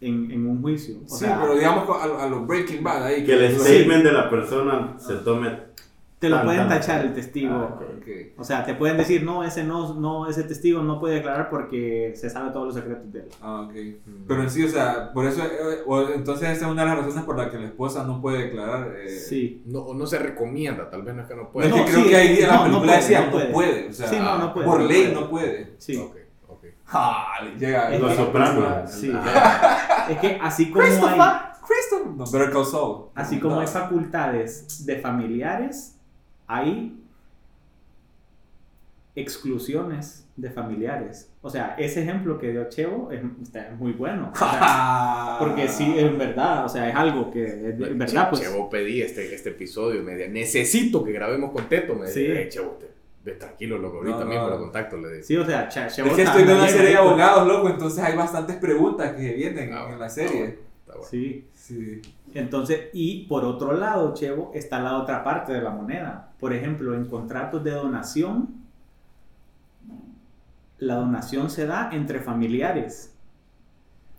en, 0.00 0.30
en 0.30 0.46
un 0.46 0.62
juicio. 0.62 0.98
O 1.04 1.08
sí, 1.08 1.24
sea, 1.24 1.40
pero 1.40 1.54
digamos 1.54 1.88
a, 1.88 2.24
a 2.24 2.28
los 2.28 2.46
Breaking 2.46 2.84
Bad 2.84 3.04
ahí. 3.04 3.24
Que 3.24 3.32
el 3.34 3.58
statement 3.58 4.04
de 4.04 4.12
la 4.12 4.30
persona 4.30 4.94
se 4.98 5.16
tome. 5.16 5.75
Te 6.18 6.30
lo 6.30 6.36
tan, 6.36 6.44
pueden 6.46 6.68
tan- 6.68 6.80
tachar 6.80 7.04
el 7.04 7.12
testigo. 7.12 7.54
Ah, 7.54 7.74
ok. 7.74 7.82
Ok. 7.98 8.06
O 8.38 8.44
sea, 8.44 8.64
te 8.64 8.74
pueden 8.74 8.96
decir, 8.96 9.22
no, 9.22 9.44
ese 9.44 9.64
no, 9.64 9.94
no, 9.94 10.28
ese 10.28 10.44
testigo 10.44 10.82
no 10.82 10.98
puede 10.98 11.16
declarar 11.16 11.50
porque 11.50 12.12
se 12.16 12.30
sabe 12.30 12.50
todos 12.52 12.66
los 12.66 12.74
secretos 12.74 13.12
de 13.12 13.18
él. 13.20 13.28
Ah, 13.42 13.62
ok. 13.68 13.74
Pero 14.26 14.42
en 14.42 14.50
sí, 14.50 14.64
o 14.64 14.68
sea, 14.68 15.12
por 15.12 15.26
eso, 15.26 15.42
eh, 15.42 15.82
o- 15.86 16.08
entonces 16.14 16.48
esa 16.50 16.66
es 16.66 16.72
una 16.72 16.82
de 16.82 16.88
las 16.88 16.98
razones 17.04 17.24
por 17.24 17.36
la 17.36 17.50
que 17.50 17.58
la 17.58 17.66
esposa 17.66 18.04
no 18.04 18.20
puede 18.22 18.44
declarar. 18.44 18.94
eh, 18.96 19.08
Sí. 19.10 19.62
No, 19.66 19.92
no 19.92 20.06
se 20.06 20.18
recomienda, 20.18 20.88
tal 20.88 21.02
vez 21.02 21.14
no 21.14 21.22
es 21.22 21.28
que 21.28 21.34
no 21.36 21.42
Es 21.42 21.48
pueda. 21.48 21.68
No, 21.68 21.76
que 21.76 21.84
creo 21.84 22.02
sí, 22.04 22.08
que 22.08 22.16
ahí 22.16 22.38
en 22.40 22.48
la 22.48 22.54
no, 22.54 22.58
no 22.58 22.62
película 22.64 22.80
puede, 22.86 22.96
decía 23.00 23.18
no 23.20 23.26
no 23.26 23.32
puede. 23.32 23.46
puede. 23.52 23.88
O 23.88 23.92
sea, 23.92 24.08
Sí, 24.08 24.16
no, 24.18 24.38
no 24.38 24.54
puede, 24.54 24.66
por 24.66 24.80
ley 24.82 25.02
puede. 25.02 25.14
no 25.20 25.28
puede. 25.30 25.74
Sí. 25.78 25.96
Ok, 25.96 26.16
ok. 26.48 26.64
Ah, 26.88 27.26
le 27.44 27.58
llega. 27.58 27.92
Es 27.94 28.00
Los 28.00 28.14
sopranos. 28.14 28.90
Sí. 28.90 29.12
Ah, 29.14 30.06
Es 30.10 30.18
que 30.18 30.38
así 30.40 30.70
como 30.70 30.84
hay, 30.84 30.90
Christopher. 31.66 32.06
No, 32.16 33.10
así 33.16 33.40
como 33.40 33.58
hay 33.60 33.66
facultades 33.66 34.86
de 34.86 34.96
familiares, 35.00 35.95
hay 36.46 36.96
exclusiones 39.14 40.28
de 40.36 40.50
familiares. 40.50 41.32
O 41.40 41.48
sea, 41.48 41.74
ese 41.78 42.02
ejemplo 42.02 42.38
que 42.38 42.50
dio 42.50 42.68
Chevo 42.68 43.10
es, 43.10 43.22
muy 43.78 43.92
bueno. 43.92 44.30
O 44.34 44.36
sea, 44.38 45.36
porque 45.40 45.68
sí, 45.68 45.94
es 45.96 46.18
verdad. 46.18 46.64
O 46.66 46.68
sea, 46.68 46.88
es 46.90 46.94
algo 46.94 47.30
que 47.30 47.44
es 47.46 47.78
verdad, 47.96 48.28
pues. 48.30 48.42
Chevo 48.42 48.68
pedí 48.68 49.00
este, 49.00 49.34
este 49.34 49.50
episodio, 49.50 50.02
me 50.02 50.12
decía, 50.14 50.28
necesito 50.32 51.02
que 51.02 51.12
grabemos 51.12 51.52
con 51.52 51.66
Teto. 51.68 51.94
Me 51.94 52.06
decía, 52.06 52.26
Sí. 52.34 52.40
"Eh, 52.42 52.48
Chevo, 52.50 52.78
te, 53.24 53.32
tranquilo, 53.32 53.78
loco, 53.78 53.96
ahorita 53.98 54.18
No, 54.18 54.24
no. 54.24 54.30
mismo 54.30 54.48
lo 54.50 54.58
contacto, 54.58 54.96
le 54.98 55.08
dije. 55.10 55.22
Sí, 55.22 55.36
o 55.36 55.44
sea, 55.46 55.68
Che- 55.68 55.88
Chevo 55.88 56.08
Es 56.10 56.14
que 56.14 56.22
estoy 56.22 56.42
viendo 56.44 56.62
una 56.62 56.68
serie 56.70 56.90
de 56.90 56.96
abogados, 56.96 57.48
loco, 57.48 57.70
entonces 57.70 58.04
hay 58.04 58.14
bastantes 58.16 58.56
preguntas 58.56 59.12
que 59.14 59.32
vienen 59.32 59.72
Ah, 59.72 59.84
en 59.84 59.90
la 59.90 59.96
bueno, 59.96 60.08
serie. 60.10 60.44
está 60.44 60.92
bueno. 60.92 61.08
Sí. 61.10 61.44
Sí. 61.54 62.02
Entonces, 62.38 62.88
y 62.92 63.24
por 63.26 63.44
otro 63.44 63.72
lado, 63.72 64.12
Chevo, 64.14 64.50
está 64.54 64.78
la 64.80 64.98
otra 64.98 65.24
parte 65.24 65.52
de 65.52 65.62
la 65.62 65.70
moneda. 65.70 66.32
Por 66.38 66.52
ejemplo, 66.52 66.94
en 66.94 67.06
contratos 67.06 67.64
de 67.64 67.70
donación, 67.70 68.54
la 70.78 70.96
donación 70.96 71.48
se 71.50 71.66
da 71.66 71.90
entre 71.92 72.20
familiares 72.20 73.14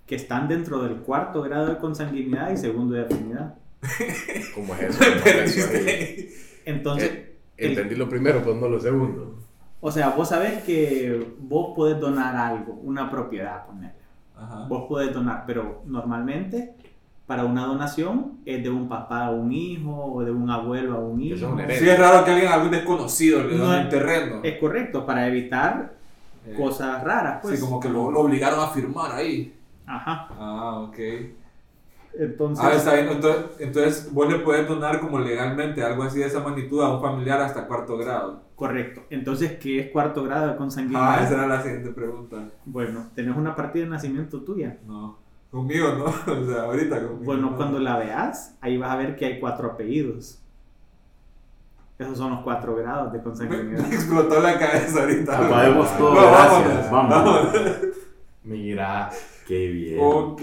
que 0.06 0.16
están 0.16 0.48
dentro 0.48 0.82
del 0.82 0.96
cuarto 0.98 1.42
grado 1.44 1.68
de 1.68 1.78
consanguinidad 1.78 2.52
y 2.52 2.58
segundo 2.58 2.96
de 2.96 3.02
afinidad. 3.04 3.56
¿Cómo 4.56 4.74
es 4.76 4.82
eso? 4.82 5.00
¿Cómo 5.24 5.26
es 5.26 5.58
eso? 5.58 6.34
Entonces, 6.66 7.10
Eh, 7.58 7.70
Entendí 7.70 7.96
lo 7.96 8.08
primero, 8.10 8.42
pues 8.44 8.56
no 8.56 8.68
lo 8.68 8.80
segundo. 8.80 9.36
o 9.80 9.92
sea, 9.92 10.10
vos 10.10 10.30
sabés 10.30 10.64
que 10.64 11.34
vos 11.40 11.76
podés 11.76 12.00
donar 12.00 12.36
algo, 12.36 12.74
una 12.84 13.10
propiedad, 13.12 13.66
ponerle. 13.66 13.98
Ajá. 14.36 14.66
Vos 14.68 14.86
podés 14.88 15.14
donar, 15.14 15.44
pero 15.48 15.82
normalmente 15.86 16.76
para 17.28 17.44
una 17.46 17.66
donación 17.66 18.40
es 18.46 18.64
de 18.64 18.70
un 18.70 18.88
papá 18.88 19.26
a 19.26 19.32
un 19.32 19.52
hijo 19.52 19.92
o 19.94 20.24
de 20.24 20.32
un 20.32 20.50
abuelo 20.50 20.96
a 20.96 21.00
un 21.00 21.22
hijo. 21.22 21.38
son 21.38 21.54
una 21.54 21.70
Sí, 21.70 21.88
es 21.88 22.00
raro 22.00 22.24
que 22.26 22.32
alguien, 22.32 22.52
algún 22.52 22.72
desconocido 22.72 23.44
le 23.44 23.56
No 23.58 23.66
done 23.66 23.78
es- 23.80 23.84
un 23.84 23.90
terreno. 23.90 24.40
Es 24.44 24.58
correcto, 24.60 25.06
para 25.06 25.28
evitar 25.28 25.94
Eh, 26.48 26.54
cosas 26.56 27.04
raras, 27.04 27.40
pues. 27.42 27.60
sí, 27.60 27.66
como 27.66 27.80
que 27.82 27.90
lo, 27.90 28.10
lo 28.10 28.22
obligaron 28.22 28.60
a 28.62 28.68
firmar 28.70 29.12
ahí. 29.12 29.54
Ajá. 29.86 30.30
Ah, 30.40 30.80
ok. 30.88 30.98
Entonces, 32.20 32.66
Ah, 32.66 32.74
está 32.74 32.94
bien. 32.94 33.10
Entonces, 33.10 33.46
entonces 33.60 34.14
vos 34.14 34.32
le 34.32 34.40
puedes 34.40 34.68
donar 34.68 35.00
como 35.02 35.20
legalmente 35.20 35.84
algo 35.84 36.04
así 36.04 36.20
de 36.20 36.26
esa 36.26 36.40
magnitud 36.40 36.82
a 36.82 36.96
un 36.96 37.02
familiar 37.02 37.40
hasta 37.42 37.68
cuarto 37.68 37.98
grado. 37.98 38.42
correcto. 38.56 39.04
Entonces, 39.12 39.58
¿qué 39.60 39.80
es 39.82 39.92
cuarto 39.92 40.24
grado 40.24 40.48
de 40.48 40.54
Ah, 40.54 40.58
consanguinidad? 40.58 41.24
esa 41.24 41.34
era 41.36 41.48
la 41.48 41.62
siguiente 41.62 41.92
pregunta. 41.92 42.38
Bueno, 42.66 43.08
tenés 43.14 43.36
una 43.38 43.56
partida 43.56 43.84
de 43.84 43.90
nacimiento 43.92 44.42
tuya. 44.42 44.78
No. 44.88 45.20
Conmigo 45.52 45.88
no. 45.94 46.06
O 46.34 46.46
sea, 46.46 46.64
ahorita 46.64 46.96
conmigo. 47.02 47.24
Bueno, 47.24 47.52
no. 47.52 47.58
cuando 47.58 47.80
la 47.80 47.98
veas, 47.98 48.56
ahí 48.62 48.78
vas 48.78 48.92
a 48.92 48.96
ver 48.98 49.16
que 49.16 49.26
hay 49.26 49.40
cuatro 49.40 49.72
apellidos. 49.72 50.40
Esos 51.98 52.18
son 52.18 52.32
los 52.32 52.42
cuatro 52.42 52.76
grados 52.76 53.12
de 53.12 53.18
Me, 53.18 53.24
consanguinidad. 53.24 53.88
me 53.88 53.96
explotó 53.96 54.40
la 54.40 54.60
cabeza 54.60 55.02
ahorita. 55.02 55.48
Apaguemos 55.48 55.98
todo, 55.98 56.14
No, 56.14 56.22
gracias. 56.22 56.92
vámonos. 56.92 57.24
Vamos. 57.24 57.54
Mira, 58.44 59.10
Qué 59.48 59.68
bien. 59.68 60.00
Ok. 60.02 60.42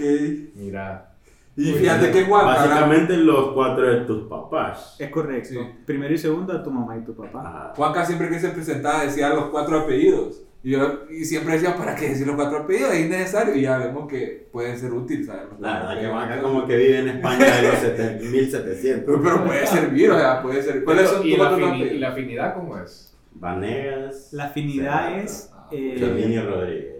mira. 0.55 1.11
Y 1.55 1.71
fíjate 1.71 2.11
que 2.11 2.25
Juan, 2.25 2.45
ahora- 2.45 2.57
Básicamente 2.65 3.15
los 3.17 3.53
cuatro 3.53 3.83
de 3.87 4.01
tus 4.01 4.27
papás. 4.27 4.95
Es 4.99 5.09
correcto. 5.09 5.49
Sí. 5.49 5.59
Primero 5.85 6.13
y 6.13 6.17
segundo 6.17 6.51
de 6.53 6.59
tu 6.59 6.69
mamá 6.69 6.97
y 6.97 7.01
tu 7.05 7.15
papá. 7.15 7.39
Ajá. 7.39 7.73
Juanca 7.75 8.05
siempre 8.05 8.29
que 8.29 8.39
se 8.39 8.49
presentaba 8.49 9.03
decía 9.05 9.29
los 9.29 9.45
cuatro 9.45 9.79
apellidos. 9.79 10.41
Y, 10.65 10.71
yo, 10.71 11.03
y 11.11 11.23
siempre 11.25 11.53
decía, 11.53 11.77
¿para 11.77 11.95
qué 11.95 12.09
decir 12.09 12.25
los 12.25 12.35
cuatro 12.35 12.61
apellidos? 12.61 12.91
Es 12.93 13.05
innecesario. 13.05 13.53
Y 13.55 13.61
ya 13.61 13.77
vemos 13.77 14.07
que 14.07 14.49
puede 14.51 14.75
ser 14.75 14.91
útil 14.93 15.23
saber 15.23 15.49
los 15.51 15.59
La 15.59 15.73
verdad 15.77 16.01
que. 16.01 16.07
Vaca 16.07 16.41
como 16.41 16.65
que 16.65 16.75
vive 16.75 16.99
en 17.01 17.09
España 17.09 17.45
de 17.45 17.61
los 17.61 17.75
sete- 17.75 18.19
1700. 18.31 19.03
Pero, 19.05 19.21
pero 19.21 19.45
puede 19.45 19.67
servir, 19.67 20.09
o 20.09 20.17
sea, 20.17 20.41
puede 20.41 20.63
servir. 20.63 20.83
¿Cuáles 20.83 21.07
son 21.09 21.23
¿Y 21.23 21.29
tus 21.29 21.37
la, 21.37 21.47
cuatro 21.49 21.57
fini- 21.67 21.69
apellidos? 21.69 21.93
¿Y 21.93 21.99
la 21.99 22.09
afinidad 22.09 22.53
cómo 22.55 22.77
es? 22.79 23.15
Vanegas. 23.35 24.33
La 24.33 24.45
afinidad 24.45 24.99
Serrata, 25.09 25.21
es 25.21 25.51
Ah, 25.53 25.67
eh, 25.71 26.41
Rodríguez. 26.49 26.91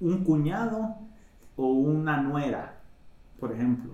un 0.00 0.24
cuñado 0.24 0.96
o 1.56 1.66
una 1.66 2.22
nuera, 2.22 2.78
por 3.38 3.52
ejemplo. 3.52 3.92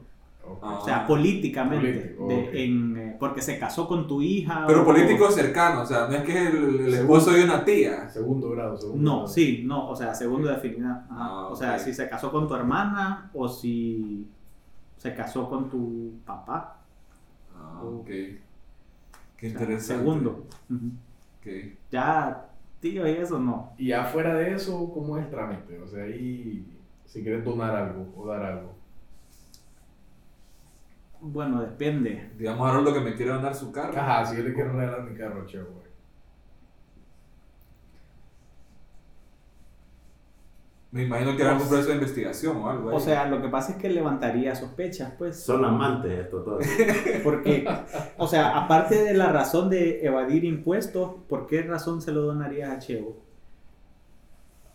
Ah. 0.63 0.79
O 0.81 0.85
sea, 0.85 1.07
políticamente. 1.07 2.15
Político, 2.19 2.29
de- 2.29 2.65
en, 2.65 2.97
eh, 2.97 3.17
porque 3.21 3.41
se 3.41 3.59
casó 3.59 3.87
con 3.87 4.07
tu 4.09 4.21
hija. 4.21 4.65
Pero 4.67 4.83
o- 4.83 4.85
políticos 4.85 5.35
cercanos, 5.35 5.83
o 5.85 5.87
sea, 5.87 6.07
no 6.09 6.15
es 6.17 6.23
que 6.25 6.49
el, 6.49 6.81
el 6.81 6.95
esposo 6.95 7.31
de 7.33 7.45
una 7.45 7.65
tía. 7.65 8.09
Segundo 8.09 8.51
grado, 8.51 8.77
segundo 8.77 9.03
No, 9.03 9.17
grado. 9.19 9.29
sí, 9.29 9.63
no, 9.65 9.89
o 9.89 9.95
sea, 9.97 10.15
segundo 10.15 10.49
de 10.49 10.55
afinidad. 10.57 11.05
Ajá. 11.11 11.17
Ah, 11.19 11.49
O 11.49 11.57
sea, 11.57 11.79
si 11.79 11.95
se 11.95 12.09
casó 12.09 12.31
con 12.33 12.49
tu 12.49 12.55
hermana 12.55 13.31
o 13.33 13.49
si 13.49 14.27
se 14.97 15.15
casó 15.15 15.49
con 15.49 15.71
tu 15.71 16.15
papá. 16.27 16.79
Ah, 17.57 17.81
ok. 17.85 18.07
Qué 18.07 18.37
O 19.37 19.41
sea, 19.41 19.51
interesante. 19.51 19.99
segundo. 20.03 20.45
Ya, 21.91 22.47
tío, 22.81 23.07
y 23.09 23.13
eso 23.13 23.39
no. 23.39 23.73
Y 23.79 23.93
afuera 23.93 24.35
de 24.35 24.55
eso, 24.55 24.91
¿cómo 24.93 25.17
es 25.17 25.25
el 25.25 25.31
trámite? 25.31 25.79
O 25.81 25.87
sea, 25.89 26.05
ahí, 26.05 26.65
si 27.07 27.23
quieres 27.23 27.45
donar 27.45 27.75
algo 27.75 28.07
o 28.17 28.27
dar 28.27 28.43
algo. 28.45 28.75
Bueno, 31.21 31.61
depende. 31.61 32.31
Digamos, 32.39 32.67
ahora 32.67 32.81
lo 32.81 32.95
que 32.95 33.01
me 33.01 33.15
quiere 33.15 33.33
donar 33.33 33.55
su 33.55 33.71
carro. 33.71 33.99
Ajá, 33.99 34.25
si 34.25 34.37
yo 34.37 34.43
le 34.43 34.55
quiero 34.55 34.73
regalar 34.73 35.03
mi 35.03 35.17
carro, 35.17 35.45
chévere, 35.47 35.71
güey. 35.71 35.91
Me 40.93 41.05
imagino 41.05 41.37
que 41.37 41.43
era 41.43 41.53
algún 41.53 41.69
proceso 41.69 41.91
de 41.91 41.97
investigación 41.97 42.57
o 42.57 42.69
algo. 42.69 42.91
ahí. 42.91 42.97
O 42.97 43.01
sea, 43.01 43.27
lo 43.27 43.41
que 43.41 43.49
pasa 43.49 43.73
es 43.73 43.79
que 43.79 43.89
levantaría 43.89 44.57
sospechas, 44.57 45.13
pues. 45.17 45.41
Son 45.41 45.65
amantes 45.65 46.19
esto 46.19 46.43
todo. 46.43 46.59
Porque, 47.23 47.65
o 48.17 48.27
sea, 48.27 48.59
aparte 48.59 49.05
de 49.05 49.15
la 49.15 49.31
razón 49.31 49.71
de 49.71 50.05
evadir 50.05 50.45
impuestos, 50.45 51.13
¿por 51.29 51.47
qué 51.47 51.63
razón 51.63 52.03
se 52.03 52.11
lo 52.11 52.23
donarías 52.23 52.71
a 52.71 52.79
Chevo? 52.81 53.23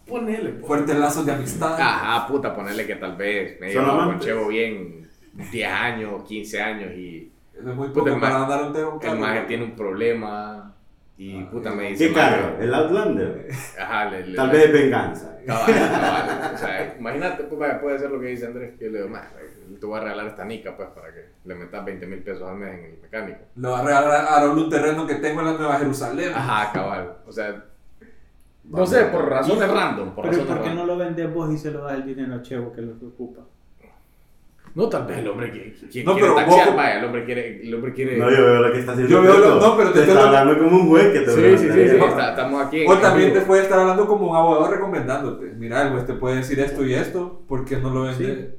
Ponele, 0.07 0.51
pues. 0.51 0.67
fuertes 0.67 0.95
lazos 0.97 1.25
de 1.25 1.33
amistad. 1.33 1.73
Ajá, 1.81 2.27
puta, 2.27 2.55
ponerle 2.55 2.85
que 2.85 2.95
tal 2.95 3.17
vez 3.17 3.59
me 3.59 3.73
Son 3.73 3.83
llevo 3.83 4.05
con. 4.05 4.19
Chevo 4.19 4.47
bien 4.47 5.04
10 5.51 5.67
años, 5.71 6.23
15 6.23 6.61
años 6.61 6.91
y 6.93 7.31
Eso 7.53 7.69
es 7.69 7.75
muy 7.75 7.87
Puta, 7.89 7.99
poco 8.11 8.15
el 8.15 8.19
para 8.21 8.43
andar 8.43 8.63
un 8.63 8.75
un 8.75 8.93
el 8.95 8.99
carro. 8.99 9.19
maje 9.19 9.41
tiene 9.47 9.63
un 9.65 9.75
problema 9.75 10.73
y 11.17 11.37
Ah, 11.43 11.49
puta 11.49 11.71
me 11.71 11.89
dice... 11.91 12.07
¿Qué 12.09 12.13
carro? 12.13 12.51
"Maje, 12.53 12.63
¿El 12.65 12.73
Outlander? 12.73 13.47
Ajá, 13.79 14.05
le, 14.09 14.27
le- 14.27 14.35
Tal 14.35 14.49
vez 14.49 14.71
venganza. 14.73 15.37
Cabal, 15.45 15.65
cabal. 15.73 16.51
O 16.53 16.57
sea, 16.57 16.95
imagínate, 16.99 17.43
pues, 17.43 17.75
puede 17.79 17.99
ser 17.99 18.09
lo 18.11 18.19
que 18.19 18.27
dice 18.27 18.47
Andrés, 18.47 18.73
que 18.77 18.85
yo 18.85 18.91
le 18.91 18.97
digo, 18.97 19.09
"Maje, 19.09 19.27
te 19.79 19.85
voy 19.85 19.97
a 19.99 20.03
regalar 20.03 20.27
esta 20.27 20.43
nica, 20.43 20.75
pues, 20.75 20.89
para 20.89 21.13
que 21.13 21.25
le 21.45 21.55
metas 21.55 21.85
20 21.85 22.05
mil 22.07 22.19
pesos 22.19 22.49
al 22.49 22.55
mes 22.57 22.79
en 22.79 22.85
el 22.85 22.97
mecánico. 23.01 23.39
Le 23.55 23.67
va 23.67 23.79
a 23.79 23.83
regalar 23.83 24.25
a 24.27 24.39
Raúl 24.41 24.57
un 24.57 24.69
terreno 24.69 25.05
que 25.07 25.15
tengo 25.15 25.39
en 25.41 25.45
la 25.47 25.53
Nueva 25.53 25.77
Jerusalén. 25.77 26.31
Ajá, 26.35 26.71
cabal. 26.73 27.13
O 27.27 27.31
sea, 27.31 27.63
no 28.65 28.85
sé, 28.85 29.05
por 29.05 29.29
razones 29.29 29.69
random. 29.71 30.15
Por 30.15 30.25
Pero 30.25 30.37
razones 30.37 30.47
¿por 30.47 30.63
qué 30.63 30.69
random. 30.69 30.87
no 30.87 30.93
lo 30.93 30.97
vendes 30.97 31.33
vos 31.33 31.53
y 31.53 31.57
se 31.57 31.71
lo 31.71 31.83
das 31.83 31.93
el 31.93 32.05
dinero 32.05 32.35
a 32.35 32.41
Chevo 32.41 32.73
que 32.73 32.81
lo 32.81 32.93
preocupa? 32.97 33.41
No, 34.75 34.89
tal 34.89 35.05
vez 35.07 35.19
el 35.19 35.27
hombre 35.29 35.51
quiere, 35.51 35.71
quiere, 35.89 36.05
No, 36.05 36.13
quiere 36.15 36.27
pero 36.27 36.35
taxiar, 36.35 36.67
vos- 36.67 36.75
vaya, 36.75 36.99
el 36.99 37.05
hombre 37.05 37.23
quiere, 37.23 37.61
el 37.61 37.73
hombre 37.73 37.93
quiere... 37.93 38.17
No, 38.17 38.29
yo 38.29 38.45
veo 38.45 38.61
lo 38.61 38.71
que 38.73 38.79
está 38.79 38.91
haciendo. 38.91 39.13
Yo 39.13 39.21
veo 39.21 39.39
lo- 39.39 39.55
no, 39.61 39.77
pero 39.77 39.89
te 39.91 39.93
te 39.93 39.99
estoy 40.01 40.15
está 40.17 40.27
hablando- 40.27 40.51
hablando 40.51 40.63
como 40.69 40.81
un 40.83 40.89
juez 40.89 41.13
que 41.13 41.19
te 41.21 41.31
Sí, 41.31 41.41
lo 41.41 41.57
sí, 41.57 41.67
sí, 41.67 41.73
sí, 41.73 41.95
está- 41.95 42.29
estamos 42.31 42.65
aquí. 42.67 42.85
O 42.85 42.97
también 42.97 43.29
vivo. 43.29 43.39
te 43.39 43.45
puede 43.47 43.61
estar 43.63 43.79
hablando 43.79 44.05
como 44.05 44.29
un 44.31 44.35
abogado 44.35 44.69
recomendándote. 44.69 45.53
Mira, 45.57 45.81
el 45.83 45.91
juez 45.93 46.05
te 46.05 46.13
puede 46.15 46.35
decir 46.35 46.59
esto 46.59 46.85
y 46.85 46.93
esto, 46.93 47.41
¿por 47.47 47.63
qué 47.63 47.77
no 47.77 47.89
lo 47.89 48.01
vende? 48.03 48.57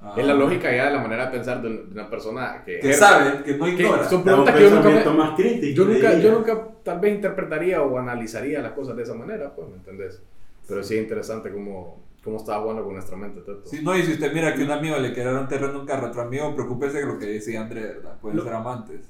Ah. 0.00 0.14
Es 0.16 0.26
la 0.26 0.34
lógica 0.34 0.74
ya 0.74 0.86
de 0.86 0.92
la 0.96 1.02
manera 1.02 1.26
de 1.26 1.30
pensar 1.32 1.60
de 1.62 1.68
un- 1.68 1.88
de 1.88 1.92
una 2.00 2.08
persona 2.10 2.62
que... 2.64 2.72
Que 2.80 2.90
ejerce. 2.90 2.98
sabe, 2.98 3.42
que 3.44 3.54
no 3.56 3.64
Que 3.66 3.70
ignora. 3.70 4.08
son 4.08 4.24
preguntas 4.24 4.54
que 4.56 4.62
yo 4.62 4.70
nunca, 4.70 4.88
me- 4.88 5.16
más 5.16 5.36
crítico. 5.36 5.76
yo, 5.76 5.84
nunca, 5.92 6.18
yo 6.18 6.32
nunca 6.32 6.68
tal 6.82 6.98
vez 7.00 7.14
interpretaría 7.14 7.82
o 7.82 7.98
analizaría 7.98 8.60
las 8.62 8.72
cosas 8.72 8.96
de 8.96 9.02
esa 9.04 9.14
manera, 9.14 9.54
pues, 9.54 9.68
¿me 9.68 9.76
entendés? 9.76 10.20
Pero 10.66 10.82
sí 10.82 10.96
es 10.96 11.02
interesante 11.02 11.52
cómo, 11.52 12.00
cómo 12.22 12.36
estaba 12.36 12.60
jugando 12.62 12.84
con 12.84 12.94
nuestra 12.94 13.16
mente, 13.16 13.40
Teto. 13.40 13.62
Sí, 13.64 13.80
no, 13.82 13.96
y 13.96 14.02
si 14.02 14.12
usted 14.12 14.32
mira 14.32 14.54
que 14.54 14.62
un 14.64 14.70
amigo 14.70 14.96
le 14.98 15.12
quiere 15.12 15.32
dar 15.32 15.42
un 15.42 15.48
terreno 15.48 15.74
a 15.74 15.80
un 15.80 15.86
carro 15.86 16.06
a 16.06 16.10
otro 16.10 16.22
amigo, 16.22 16.54
preocúpese 16.54 16.98
de 16.98 17.06
lo 17.06 17.18
que 17.18 17.26
decía 17.26 17.62
Andrés, 17.62 17.96
¿verdad? 17.96 18.18
Pueden 18.20 18.38
Lo- 18.38 18.44
ser 18.44 18.52
amantes. 18.54 19.00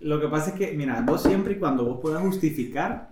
Lo 0.00 0.20
que 0.20 0.28
pasa 0.28 0.50
es 0.50 0.56
que, 0.56 0.72
mira, 0.76 1.00
vos 1.06 1.22
siempre 1.22 1.54
y 1.54 1.58
cuando 1.58 1.84
vos 1.84 1.98
puedas 2.00 2.22
justificar 2.22 3.10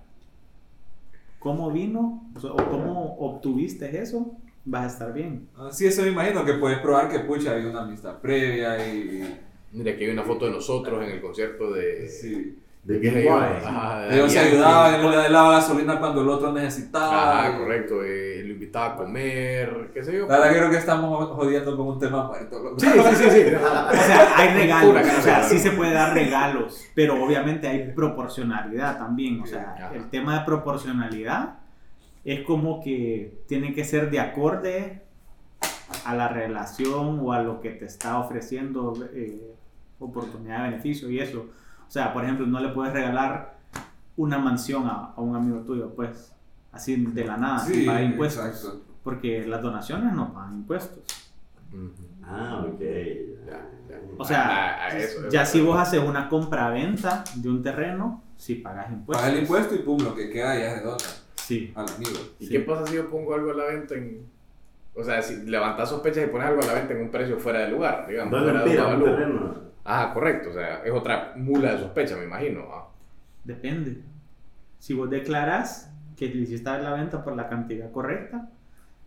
cómo 1.39 1.71
vino 1.71 2.23
o 2.37 2.41
sea, 2.41 2.53
o 2.53 2.57
cómo 2.71 3.17
obtuviste 3.19 4.01
eso, 4.01 4.33
vas 4.65 4.85
a 4.85 4.87
estar 4.95 5.13
bien. 5.13 5.49
Ah, 5.57 5.69
Sí, 5.71 5.87
eso 5.87 6.03
me 6.03 6.09
imagino 6.09 6.45
que 6.45 6.55
puedes 6.55 6.79
probar 6.79 7.11
que 7.11 7.21
pucha 7.21 7.53
hay 7.55 7.65
una 7.67 7.83
amistad 7.83 8.19
previa 8.21 8.87
y... 8.95 9.41
Mira, 9.73 9.93
aquí 9.93 10.05
hay 10.05 10.11
una 10.11 10.23
foto 10.23 10.45
de 10.47 10.53
nosotros 10.53 11.03
en 11.05 11.11
el 11.11 11.21
concierto 11.21 11.73
de... 11.73 12.09
Sí. 12.09 12.59
De 12.85 13.01
que 13.01 13.31
ajá, 13.31 14.01
de 14.01 14.15
Ellos 14.15 14.31
se 14.31 14.39
ayudaban, 14.39 15.01
él 15.01 15.11
le 15.11 15.31
daba 15.31 15.53
gasolina 15.53 15.99
cuando 15.99 16.21
el 16.21 16.29
otro 16.29 16.53
necesitaba. 16.53 17.41
Ajá, 17.41 17.59
correcto. 17.59 18.05
eh, 18.05 18.43
lo 18.45 18.53
invitaba 18.53 18.93
a 18.93 18.97
comer, 18.97 19.91
qué 19.95 20.05
sé 20.05 20.13
yo. 20.19 20.27
La 20.29 20.39
verdad 20.39 20.57
creo 20.59 20.71
que 20.71 20.77
estamos 20.77 21.31
jodiendo 21.31 21.77
con 21.79 21.87
un 21.87 21.99
tema 21.99 22.27
muerto. 22.29 22.75
Sí, 22.77 22.87
sí, 22.87 23.17
sí, 23.17 23.31
sí. 23.31 23.43
O 23.55 23.97
sea, 23.97 24.37
hay 24.37 24.49
regalos, 24.55 24.97
o 25.19 25.23
sea, 25.23 25.43
sí 25.45 25.59
se 25.59 25.71
puede 25.71 25.95
dar 25.95 26.13
regalos, 26.13 26.85
pero 26.95 27.25
obviamente 27.25 27.67
hay 27.67 27.91
proporcionalidad 27.93 28.99
también. 28.99 29.41
O 29.41 29.47
sea, 29.47 29.75
Ajá. 29.79 29.95
el 29.95 30.11
tema 30.11 30.41
de 30.41 30.45
proporcionalidad 30.45 31.61
es 32.23 32.43
como 32.43 32.83
que 32.83 33.39
tiene 33.49 33.73
que 33.75 33.85
ser 33.85 34.11
de 34.11 34.21
acorde 34.21 35.03
a 36.05 36.15
la 36.15 36.29
relación 36.29 37.19
o 37.23 37.33
a 37.33 37.41
lo 37.43 37.61
que 37.63 37.71
te 37.71 37.87
está 37.87 38.19
ofreciendo 38.19 38.93
eh, 39.15 39.55
oportunidad 39.99 40.65
de 40.65 40.71
beneficio 40.71 41.11
y 41.11 41.19
eso. 41.21 41.47
O 41.95 41.97
sea, 41.97 42.13
por 42.13 42.25
ejemplo, 42.25 42.45
no 42.45 42.59
le 42.59 42.71
puedes 42.71 42.93
regalar 42.93 43.55
una 44.17 44.37
mansión 44.37 44.85
a, 44.89 45.13
a 45.17 45.21
un 45.21 45.37
amigo 45.37 45.61
tuyo, 45.61 45.91
pues, 45.95 46.35
así 46.73 46.97
de 46.97 47.25
la 47.25 47.37
nada, 47.37 47.61
sin 47.61 47.75
Sí, 47.77 47.87
pagar 47.87 48.03
impuestos. 48.03 48.45
exacto. 48.47 48.81
Porque 49.05 49.47
las 49.47 49.63
donaciones 49.63 50.13
no 50.13 50.35
pagan 50.35 50.57
impuestos. 50.57 51.05
Ah, 52.25 52.65
ok. 52.67 52.81
Ya, 52.81 53.69
ya. 53.89 54.01
O 54.19 54.25
sea, 54.25 54.43
Ah, 54.45 54.77
ah, 54.91 54.99
eso, 54.99 55.29
ya 55.31 55.43
eso. 55.43 55.53
si 55.53 55.61
vos 55.61 55.79
haces 55.79 56.01
una 56.01 56.29
compra-venta 56.29 57.23
de 57.37 57.49
un 57.49 57.63
terreno, 57.63 58.25
si 58.37 58.57
pagas 58.57 58.91
impuestos. 58.91 59.23
Paga 59.25 59.33
el 59.33 59.43
impuesto 59.43 59.77
y 59.77 59.79
pum, 59.79 60.01
lo 60.03 60.17
que 60.17 60.31
queda 60.31 60.59
ya 60.59 60.75
se 60.77 60.81
dona 60.85 60.97
Sí. 61.37 61.73
al 61.77 61.87
amigo. 61.95 62.19
¿Y 62.41 62.47
Sí. 62.47 62.51
qué 62.51 62.59
pasa 62.59 62.89
si 62.89 62.97
yo 62.97 63.09
pongo 63.09 63.35
algo 63.37 63.53
a 63.53 63.55
la 63.55 63.65
venta 63.67 63.95
en... 63.95 64.27
O 64.97 65.05
sea, 65.05 65.23
si 65.23 65.47
levantas 65.47 65.91
sospechas 65.91 66.25
y 66.25 66.27
pones 66.27 66.49
algo 66.49 66.61
a 66.61 66.67
la 66.67 66.75
venta 66.75 66.93
en 66.95 67.03
un 67.03 67.11
precio 67.13 67.39
fuera 67.39 67.61
de 67.61 67.69
lugar, 67.71 68.05
digamos. 68.09 68.33
Dos 68.33 68.43
fuera 68.43 68.59
de 68.65 68.67
lempiras, 68.67 69.55
terreno. 69.85 70.03
Ajá, 70.03 70.15
correcto. 70.15 70.51
O 70.51 70.53
sea, 70.55 70.83
es 70.85 70.93
otra 70.93 71.33
mula 71.37 71.73
de 71.73 71.79
sospecha, 71.79 72.17
me 72.17 72.25
imagino. 72.25 72.63
ah. 72.73 72.89
Depende. 73.45 74.01
Si 74.79 74.95
vos 74.95 75.09
declaras 75.11 75.91
que 76.17 76.29
le 76.29 76.43
hiciste 76.43 76.71
la 76.71 76.93
venta 76.93 77.23
por 77.25 77.37
la 77.37 77.49
cantidad 77.49 77.91
correcta 77.91 78.49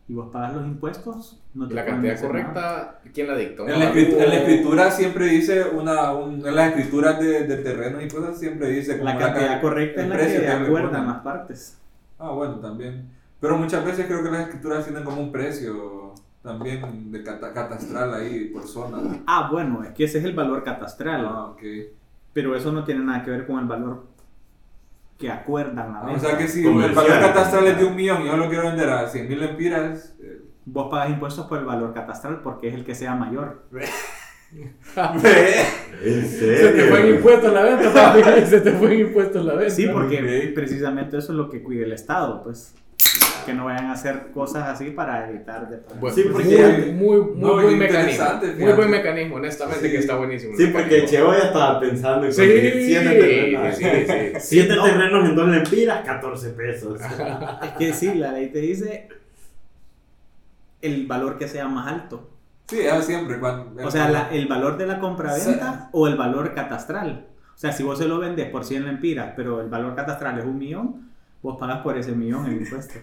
y 0.10 0.14
vos 0.14 0.30
pagas 0.32 0.54
los 0.54 0.66
impuestos, 0.66 1.42
no 1.54 1.66
Y 1.66 1.70
te 1.70 1.76
la 1.76 1.86
cantidad 1.86 2.14
hacer 2.16 2.32
nada. 2.34 2.44
correcta, 2.54 3.00
¿quién 3.14 3.28
la 3.28 3.36
dicta? 3.36 3.64
¿Un 3.64 3.70
En 3.72 3.80
la, 3.80 3.86
escritura, 3.86 4.24
en 4.24 4.30
la 4.30 4.36
escritura 4.38 4.92
siempre 4.92 5.26
dice 5.26 5.64
una, 5.66 6.14
un- 6.14 6.46
en 6.48 6.56
las 6.56 6.70
escrituras 6.70 7.20
de, 7.20 7.46
de 7.48 7.58
terrenos 7.58 8.04
y 8.04 8.08
cosas 8.08 8.38
siempre 8.40 8.70
dice 8.70 8.98
La 8.98 9.14
como 9.14 9.20
cantidad 9.26 9.48
ca- 9.56 9.62
correcta 9.62 10.02
es 10.04 10.08
la 10.10 10.18
que 10.18 10.40
le 10.40 10.48
acuerdan 10.52 11.08
las 11.08 11.18
partes. 11.20 11.78
Ah, 12.20 12.30
bueno, 12.32 12.56
también. 12.60 13.10
Pero 13.40 13.58
muchas 13.58 13.84
veces 13.86 14.06
creo 14.08 14.24
que 14.24 14.32
las 14.32 14.48
escrituras 14.48 14.84
tienen 14.86 15.04
como 15.04 15.22
un 15.22 15.32
precio 15.32 15.74
también 16.42 17.12
de 17.12 17.24
cata- 17.24 17.54
catastral 17.54 18.14
ahí 18.14 18.46
por 18.46 18.68
zona. 18.68 19.20
Ah, 19.28 19.50
bueno, 19.52 19.84
es 19.84 19.92
que 19.92 20.06
ese 20.06 20.20
es 20.20 20.26
el 20.26 20.34
valor 20.34 20.64
catastral, 20.64 21.26
Ah, 21.26 21.46
ok. 21.48 21.62
pero 22.34 22.56
eso 22.56 22.72
no 22.72 22.84
tiene 22.84 23.04
nada 23.04 23.24
que 23.24 23.32
ver 23.32 23.46
con 23.48 23.60
el 23.60 23.66
valor 23.66 24.06
que 25.18 25.32
acuerdan 25.32 25.92
la 25.94 26.00
Ah, 26.02 26.12
o 26.16 26.20
sea 26.20 26.38
que 26.38 26.48
si 26.48 26.66
el 26.66 26.94
valor 26.94 27.20
catastral 27.20 27.68
es 27.68 27.78
de 27.80 27.86
un 27.86 27.96
millón 27.96 28.22
y 28.22 28.26
yo 28.28 28.38
lo 28.38 28.48
quiero 28.50 28.66
vender 28.68 28.90
a 28.90 29.08
100 29.08 29.28
mil 29.28 29.42
empiras, 29.44 30.16
eh, 30.22 30.42
Vos 30.70 30.90
pagas 30.92 31.10
impuestos 31.12 31.46
por 31.48 31.60
el 31.60 31.66
valor 31.66 31.94
catastral 31.94 32.42
porque 32.42 32.68
es 32.68 32.76
el 32.76 32.84
que 32.84 32.94
sea 32.94 33.16
mayor. 33.16 33.64
¿En 34.54 34.76
Se 36.30 36.72
te 36.74 36.84
fue 36.88 37.00
en 37.00 37.02
serio? 37.02 37.16
impuestos 37.16 37.54
la 37.54 37.64
venta, 37.64 37.94
papi. 37.94 38.22
Se 38.46 38.62
te 38.62 38.72
fue 38.74 38.94
en 38.94 39.08
impuestos 39.08 39.46
la 39.46 39.54
venta. 39.56 39.74
Sí, 39.74 39.88
porque 39.92 40.52
precisamente 40.54 41.18
eso 41.18 41.32
es 41.32 41.38
lo 41.38 41.50
que 41.50 41.64
cuida 41.64 41.86
el 41.86 41.94
Estado, 41.94 42.44
pues. 42.44 42.76
Que 43.48 43.54
no 43.54 43.64
vayan 43.66 43.86
a 43.86 43.94
hacer 43.94 44.32
cosas 44.34 44.68
así 44.68 44.92
para 44.92 45.30
evitar 45.30 45.70
de 45.70 45.78
pagar. 45.78 46.00
Bueno, 46.02 46.16
Sí, 46.16 46.24
muy, 46.26 46.34
porque- 46.34 46.92
muy, 46.94 47.18
muy 47.22 47.36
No, 47.38 47.54
buen 47.54 47.72
interesante, 47.72 48.46
mecanismo. 48.48 48.66
Muy 48.66 48.74
buen 48.76 48.92
mecanismo, 48.92 49.36
honestamente, 49.38 49.86
Sí. 49.86 49.92
que 49.92 49.98
está 50.00 50.16
buenísimo. 50.18 50.54
Sí, 50.58 50.68
porque. 50.68 51.06
Cheo 51.06 51.32
ya 51.32 51.40
estaba 51.46 51.80
pensando 51.80 52.26
en 52.26 52.34
Sí, 52.34 52.42
siete 52.46 53.10
terrenos. 53.10 53.76
sí, 53.78 53.84
sí. 53.84 54.40
Siete 54.42 54.76
no. 54.76 54.84
terrenos 54.84 55.30
en 55.30 55.36
dos 55.36 55.48
lempiras, 55.48 56.06
14 56.06 56.50
pesos. 56.50 57.00
Es 57.64 57.72
que 57.80 57.94
sí, 57.94 58.14
la 58.16 58.34
ley 58.34 58.48
te 58.52 58.60
dice 58.60 59.08
el 60.82 61.08
valor 61.08 61.38
que 61.38 61.48
sea 61.48 61.68
más 61.68 61.88
alto. 61.88 62.30
sí, 62.68 62.80
es 62.82 63.06
siempre. 63.06 63.40
Cuando, 63.40 63.88
O 63.88 63.90
sea, 63.92 64.10
la- 64.10 64.30
el 64.30 64.48
valor 64.48 64.78
de 64.78 64.88
la 64.88 65.00
compraventa 65.00 65.90
o 65.94 66.08
el 66.08 66.16
valor 66.18 66.54
catastral. 66.54 67.28
O 67.56 67.58
sea, 67.58 67.72
si 67.72 67.82
vos 67.84 67.98
se 67.98 68.08
lo 68.08 68.20
vendes 68.20 68.50
por 68.50 68.66
100 68.66 68.86
lempiras, 68.86 69.32
pero 69.36 69.62
el 69.62 69.70
valor 69.70 69.96
catastral 69.96 70.38
es 70.38 70.46
un 70.46 70.58
millón, 70.60 71.10
vos 71.42 71.58
pagas 71.58 71.80
por 71.80 71.98
ese 71.98 72.12
millón 72.12 72.46
el 72.46 72.58
impuesto. 72.62 73.00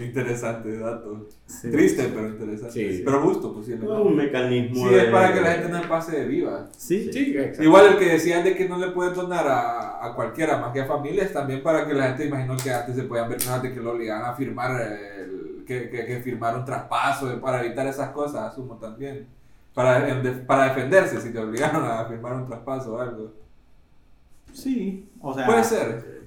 Interesante 0.00 0.78
dato. 0.78 1.26
Sí. 1.46 1.70
Triste, 1.70 2.10
pero 2.14 2.28
interesante. 2.28 2.72
Sí. 2.72 3.02
Pero 3.04 3.20
justo, 3.22 3.52
posiblemente. 3.52 3.92
un 4.02 4.14
mecanismo 4.16 4.88
Sí, 4.88 4.94
es 4.94 5.04
para 5.06 5.34
que 5.34 5.40
la 5.40 5.52
gente 5.52 5.68
no 5.70 5.82
pase 5.88 6.20
de 6.20 6.26
viva. 6.28 6.68
Sí. 6.76 7.10
Sí. 7.12 7.34
Igual 7.60 7.86
el 7.86 7.98
que 7.98 8.04
decían 8.10 8.44
de 8.44 8.54
que 8.54 8.68
no 8.68 8.78
le 8.78 8.88
puedes 8.92 9.14
donar 9.14 9.46
a, 9.48 10.04
a 10.06 10.14
cualquiera 10.14 10.58
más 10.58 10.72
que 10.72 10.82
a 10.82 10.86
familias, 10.86 11.32
también 11.32 11.62
para 11.62 11.86
que 11.86 11.94
la 11.94 12.08
gente 12.08 12.26
imagino 12.26 12.56
que 12.56 12.70
antes 12.70 12.94
se 12.94 13.02
podían 13.04 13.28
ver 13.28 13.38
cosas 13.38 13.62
de 13.62 13.72
que 13.74 13.80
lo 13.80 13.92
obligaban 13.92 14.30
a 14.30 14.34
firmar, 14.34 14.80
eh, 14.80 15.22
el- 15.24 15.64
que, 15.66 15.90
que, 15.90 16.06
que 16.06 16.20
firmar 16.20 16.56
un 16.56 16.64
traspaso, 16.64 17.30
eh, 17.32 17.36
para 17.38 17.62
evitar 17.64 17.86
esas 17.86 18.10
cosas, 18.10 18.52
asumo 18.52 18.76
también. 18.76 19.26
Para, 19.74 20.08
en 20.08 20.46
para 20.46 20.64
defenderse, 20.68 21.20
si 21.20 21.30
te 21.32 21.38
obligaron 21.38 21.84
a 21.84 22.04
firmar 22.06 22.34
un 22.34 22.46
traspaso 22.46 22.94
o 22.94 23.00
algo. 23.00 23.32
Sí, 24.52 25.08
o 25.20 25.34
sea, 25.34 25.46
Puede 25.46 25.64
ser. 25.64 26.18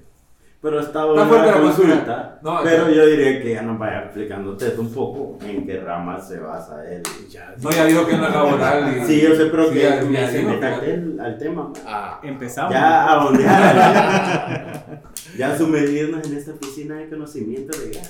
Pero 0.62 0.76
buena 0.80 1.26
fuerte 1.26 1.46
la 1.48 1.52
consulta. 1.60 1.60
consulta. 1.60 2.38
No, 2.42 2.60
pero 2.62 2.86
es- 2.88 2.94
yo 2.96 3.06
diría 3.06 3.42
que 3.42 3.50
ya 3.54 3.62
nos 3.62 3.78
vaya 3.80 4.04
explicando 4.04 4.52
usted 4.52 4.78
un 4.78 4.92
poco 4.94 5.36
en 5.44 5.66
qué 5.66 5.80
rama 5.80 6.20
se 6.20 6.38
basa 6.38 6.88
él. 6.88 7.02
Ya, 7.28 7.52
No, 7.60 7.70
ya 7.72 7.84
dijo 7.84 8.06
que 8.06 8.14
en 8.14 8.20
la 8.22 8.28
laboral. 8.30 8.96
Y, 8.96 9.04
Sí, 9.04 9.20
yo 9.22 9.34
sé, 9.34 9.46
pero 9.46 9.66
Sí, 9.68 9.74
que 9.74 9.80
ya- 9.82 10.02
me 10.02 10.30
se 10.30 10.42
meta 10.44 10.74
al, 10.76 11.18
al 11.20 11.38
tema. 11.38 11.72
Ah, 11.84 12.20
empezamos. 12.22 12.72
Ya 12.72 13.04
a 13.08 13.26
ondear. 13.26 15.02
ya 15.36 15.58
sumergirnos 15.58 16.26
en 16.28 16.36
esta 16.36 16.52
piscina 16.52 16.94
de 16.96 17.08
conocimiento 17.08 17.76
legal. 17.78 18.06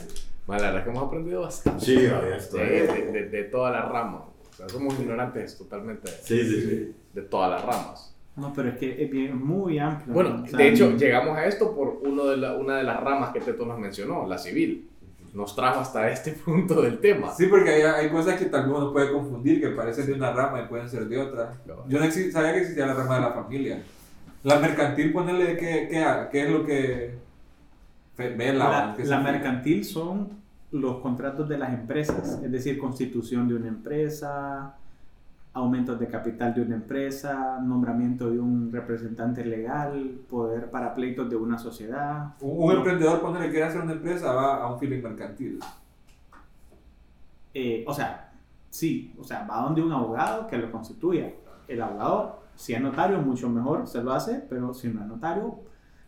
ma, 0.47 0.57
la 0.59 0.63
verdad 0.65 0.79
es 0.81 0.85
que 0.85 0.91
hemos 0.91 1.05
aprendido 1.05 1.41
bastante. 1.41 1.85
Sí, 1.87 2.03
ya 2.03 2.37
estoy. 2.37 2.61
De, 2.61 2.87
de, 2.87 3.13
de, 3.13 3.29
de 3.31 3.45
todas 3.45 3.73
las 3.73 3.89
ramas. 3.89 4.23
O 4.51 4.55
sea, 4.55 4.69
somos 4.69 4.99
ignorantes 5.01 5.57
totalmente 5.57 6.11
Sí, 6.23 6.43
sí, 6.45 6.61
sí. 6.61 6.95
de 7.15 7.23
todas 7.23 7.51
las 7.51 7.63
ramas. 7.65 8.12
No, 8.37 8.53
pero 8.55 8.71
es 8.71 8.79
que 8.79 9.05
es 9.05 9.11
bien, 9.11 9.37
muy 9.45 9.79
amplio. 9.79 10.15
Bueno, 10.15 10.31
¿no? 10.39 10.45
O 10.45 10.47
sea, 10.47 10.59
de 10.59 10.69
hecho, 10.69 10.97
llegamos 10.97 11.37
a 11.37 11.45
esto 11.45 11.75
por 11.75 12.01
uno 12.03 12.25
de 12.27 12.37
la- 12.39 12.55
una 12.57 12.77
de 12.77 12.83
las 12.85 12.99
ramas 13.01 13.31
que 13.33 13.41
Teto 13.41 13.67
nos 13.67 13.79
mencionó, 13.79 14.27
la 14.27 14.39
civil. 14.39 14.89
Nos 15.35 15.55
trajo 15.57 15.81
hasta 15.81 16.11
este 16.11 16.33
punto 16.45 16.81
del 16.83 16.99
tema. 16.99 17.31
Sí, 17.35 17.47
porque 17.47 17.71
hay, 17.71 17.83
hay 17.83 18.09
cosas 18.11 18.39
que 18.39 18.47
tal 18.47 18.67
vez 18.69 18.77
uno 18.77 18.93
puede 18.93 19.13
confundir, 19.13 19.61
que 19.61 19.69
parecen 19.69 20.07
de 20.07 20.15
una 20.15 20.33
rama 20.33 20.63
y 20.63 20.67
pueden 20.67 20.89
ser 20.89 21.07
de 21.09 21.19
otra. 21.19 21.53
Yo 21.89 21.99
no 22.01 22.11
sabía 22.11 22.53
que 22.53 22.59
existía 22.61 22.87
la 22.87 22.95
rama 22.95 23.15
de 23.17 23.21
la 23.21 23.33
familia. 23.33 23.83
La 24.45 24.59
mercantil, 24.59 25.13
ponerle 25.13 25.57
qué, 25.57 25.89
qué, 25.91 26.05
qué 26.33 26.43
es 26.45 26.51
lo 26.51 26.65
que 26.67 27.15
vela. 28.17 28.95
la, 28.99 29.05
la 29.05 29.21
mercantil 29.21 29.85
son 29.85 30.31
los 30.73 30.99
contratos 31.01 31.49
de 31.49 31.59
las 31.59 31.73
empresas, 31.75 32.41
es 32.43 32.51
decir, 32.51 32.79
constitución 32.79 33.47
de 33.47 33.55
una 33.55 33.69
empresa, 33.69 34.75
aumentos 35.55 35.99
de 36.01 36.09
capital 36.09 36.55
de 36.55 36.63
una 36.63 36.77
empresa, 36.77 37.59
nombramiento 37.63 38.31
de 38.31 38.41
un 38.41 38.73
representante 38.73 39.45
legal, 39.45 40.21
poder 40.29 40.71
para 40.71 40.95
pleitos 40.95 41.29
de 41.29 41.37
una 41.37 41.59
sociedad. 41.59 42.35
Un, 42.41 42.71
un 42.71 42.77
emprendedor, 42.77 43.21
ponerle 43.21 43.51
quiere 43.51 43.67
hacer 43.67 43.83
una 43.83 43.93
empresa, 43.93 44.33
va 44.33 44.63
a 44.63 44.73
un 44.73 44.79
feeling 44.79 45.03
mercantil. 45.03 45.61
Eh, 47.55 47.85
o 47.87 47.93
sea, 47.93 48.33
sí, 48.71 49.15
o 49.19 49.25
sea, 49.25 49.47
va 49.47 49.59
donde 49.63 49.83
un 49.83 49.93
abogado 49.93 50.47
que 50.47 50.57
lo 50.57 50.71
constituya. 50.73 51.31
El 51.69 51.83
abogado, 51.83 52.43
si 52.55 52.73
es 52.73 52.81
notario, 52.81 53.19
mucho 53.21 53.49
mejor 53.51 53.87
se 53.87 54.03
lo 54.03 54.13
hace, 54.13 54.43
pero 54.49 54.73
si 54.73 54.89
no 54.89 55.03
es 55.03 55.07
notario, 55.07 55.61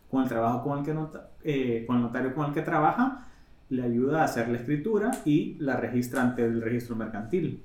con 0.09 0.23
el 0.23 0.29
trabajo 0.29 0.63
con 0.63 0.79
el 0.79 0.85
que 0.85 0.93
nota- 0.93 1.29
eh, 1.43 1.83
con 1.85 1.97
el 1.97 2.01
notario 2.03 2.33
con 2.33 2.47
el 2.47 2.53
que 2.53 2.61
trabaja, 2.61 3.27
le 3.69 3.83
ayuda 3.83 4.21
a 4.21 4.25
hacer 4.25 4.47
la 4.49 4.57
escritura 4.57 5.11
y 5.25 5.55
la 5.59 5.77
registra 5.77 6.21
ante 6.21 6.43
el 6.43 6.61
registro 6.61 6.95
mercantil. 6.95 7.63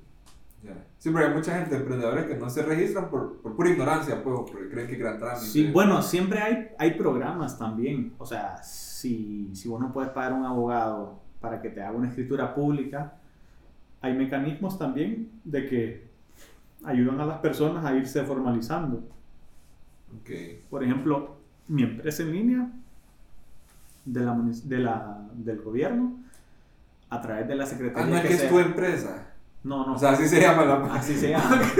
Ya. 0.63 0.85
Sí, 0.99 1.09
porque 1.09 1.25
hay 1.27 1.33
mucha 1.33 1.57
gente, 1.57 1.75
emprendedores, 1.75 2.25
que 2.25 2.35
no 2.35 2.49
se 2.49 2.61
registran 2.61 3.09
por, 3.09 3.41
por 3.41 3.55
pura 3.55 3.69
ignorancia, 3.71 4.23
pues, 4.23 4.39
porque 4.51 4.69
creen 4.69 4.87
que 4.87 4.95
gran 4.95 5.17
trámite. 5.17 5.45
Sí, 5.47 5.71
bueno, 5.71 6.01
siempre 6.03 6.39
hay, 6.39 6.67
hay 6.77 6.91
programas 6.91 7.57
también. 7.57 8.13
O 8.19 8.25
sea, 8.25 8.61
si, 8.61 9.49
si 9.55 9.67
vos 9.67 9.81
no 9.81 9.91
puedes 9.91 10.11
pagar 10.11 10.33
un 10.33 10.45
abogado 10.45 11.19
para 11.39 11.59
que 11.61 11.69
te 11.69 11.81
haga 11.81 11.97
una 11.97 12.09
escritura 12.09 12.53
pública, 12.53 13.15
hay 14.01 14.13
mecanismos 14.13 14.77
también 14.77 15.31
de 15.43 15.65
que 15.67 16.11
ayudan 16.83 17.19
a 17.21 17.25
las 17.25 17.39
personas 17.39 17.83
a 17.83 17.95
irse 17.95 18.23
formalizando. 18.23 18.97
Ok. 20.21 20.29
Por 20.69 20.83
ejemplo, 20.83 21.37
mi 21.67 21.81
empresa 21.83 22.21
en 22.23 22.31
línea 22.33 22.69
de 24.05 24.19
la, 24.21 24.35
de 24.35 24.77
la- 24.79 25.27
del 25.33 25.61
gobierno, 25.61 26.17
a 27.09 27.21
través 27.21 27.47
de 27.47 27.55
la 27.55 27.63
Ah, 27.63 27.67
Secretaría 27.67 28.09
no 28.09 28.15
es 28.17 28.21
que 28.21 28.27
que 28.27 28.33
es 28.35 28.39
sea- 28.41 28.49
tu 28.49 28.59
empresa. 28.59 29.27
No, 29.63 29.85
no. 29.85 29.93
O 29.93 29.97
sea, 29.97 30.11
así 30.11 30.27
se 30.27 30.41
llama 30.41 30.65
la 30.65 30.95
así 30.95 31.15
se 31.15 31.29
llama. 31.29 31.61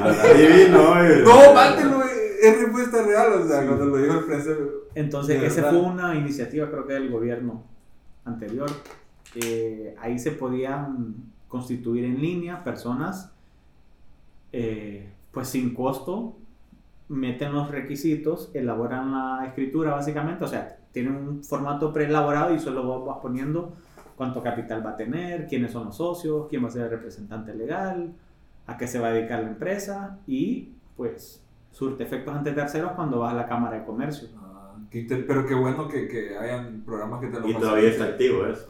Eh. 0.00 1.22
No, 1.24 1.54
mátelo, 1.54 2.02
es 2.02 2.60
respuesta 2.60 3.02
real. 3.02 3.32
O 3.32 3.46
sea, 3.46 3.66
cuando 3.66 3.86
lo 3.86 3.96
dijo 3.96 4.14
el 4.14 4.24
francés. 4.24 4.58
Entonces, 4.94 5.42
esa 5.42 5.70
fue 5.70 5.78
una 5.78 6.14
iniciativa, 6.14 6.70
creo 6.70 6.86
que 6.86 6.94
del 6.94 7.10
gobierno 7.10 7.64
anterior. 8.24 8.70
Eh, 9.34 9.94
ahí 10.00 10.18
se 10.18 10.32
podían 10.32 11.14
constituir 11.48 12.04
en 12.04 12.20
línea 12.20 12.64
personas, 12.64 13.32
eh, 14.52 15.08
pues 15.32 15.48
sin 15.48 15.74
costo, 15.74 16.36
meten 17.08 17.52
los 17.52 17.70
requisitos, 17.70 18.50
elaboran 18.54 19.12
la 19.12 19.46
escritura 19.46 19.92
básicamente, 19.92 20.44
o 20.44 20.48
sea, 20.48 20.78
tienen 20.92 21.14
un 21.14 21.44
formato 21.44 21.92
preelaborado 21.92 22.54
y 22.54 22.58
solo 22.58 23.04
vas 23.04 23.18
poniendo 23.20 23.74
cuánto 24.20 24.42
capital 24.42 24.84
va 24.84 24.90
a 24.90 24.96
tener, 24.96 25.46
quiénes 25.46 25.72
son 25.72 25.86
los 25.86 25.96
socios, 25.96 26.46
quién 26.50 26.62
va 26.62 26.68
a 26.68 26.70
ser 26.70 26.82
el 26.82 26.90
representante 26.90 27.54
legal, 27.54 28.12
a 28.66 28.76
qué 28.76 28.86
se 28.86 28.98
va 28.98 29.08
a 29.08 29.12
dedicar 29.12 29.42
la 29.42 29.48
empresa 29.48 30.18
y 30.26 30.74
pues 30.94 31.42
surte 31.70 32.02
efectos 32.04 32.36
ante 32.36 32.52
terceros 32.52 32.92
cuando 32.92 33.20
vas 33.20 33.32
a 33.32 33.36
la 33.36 33.46
Cámara 33.46 33.78
de 33.78 33.86
Comercio. 33.86 34.28
Ah, 34.36 34.76
qué 34.90 35.06
pero 35.26 35.46
qué 35.46 35.54
bueno 35.54 35.88
que, 35.88 36.06
que 36.06 36.36
hayan 36.36 36.82
programas 36.82 37.22
que 37.22 37.28
te 37.28 37.40
lo 37.40 37.48
Y 37.48 37.54
todavía 37.54 37.88
está 37.88 38.04
activo 38.04 38.44
eso. 38.44 38.68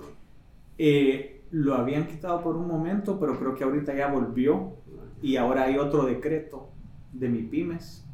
Eh, 0.78 1.42
lo 1.50 1.74
habían 1.74 2.06
quitado 2.06 2.44
por 2.44 2.54
un 2.54 2.68
momento, 2.68 3.18
pero 3.18 3.36
creo 3.36 3.56
que 3.56 3.64
ahorita 3.64 3.92
ya 3.92 4.06
volvió 4.06 4.74
y 5.20 5.34
ahora 5.34 5.64
hay 5.64 5.78
otro 5.78 6.04
decreto 6.04 6.68
de 7.12 7.28
mi 7.28 7.42
pymes. 7.42 8.06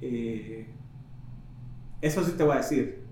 Eh, 0.00 0.68
eso 2.00 2.22
sí 2.22 2.34
te 2.36 2.44
voy 2.44 2.52
a 2.52 2.58
decir, 2.58 3.05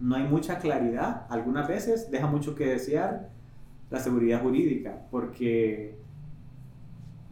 no 0.00 0.16
hay 0.16 0.24
mucha 0.24 0.58
claridad, 0.58 1.26
algunas 1.28 1.68
veces 1.68 2.10
deja 2.10 2.26
mucho 2.26 2.54
que 2.54 2.66
desear 2.66 3.30
la 3.90 3.98
seguridad 3.98 4.42
jurídica, 4.42 5.06
porque, 5.10 5.96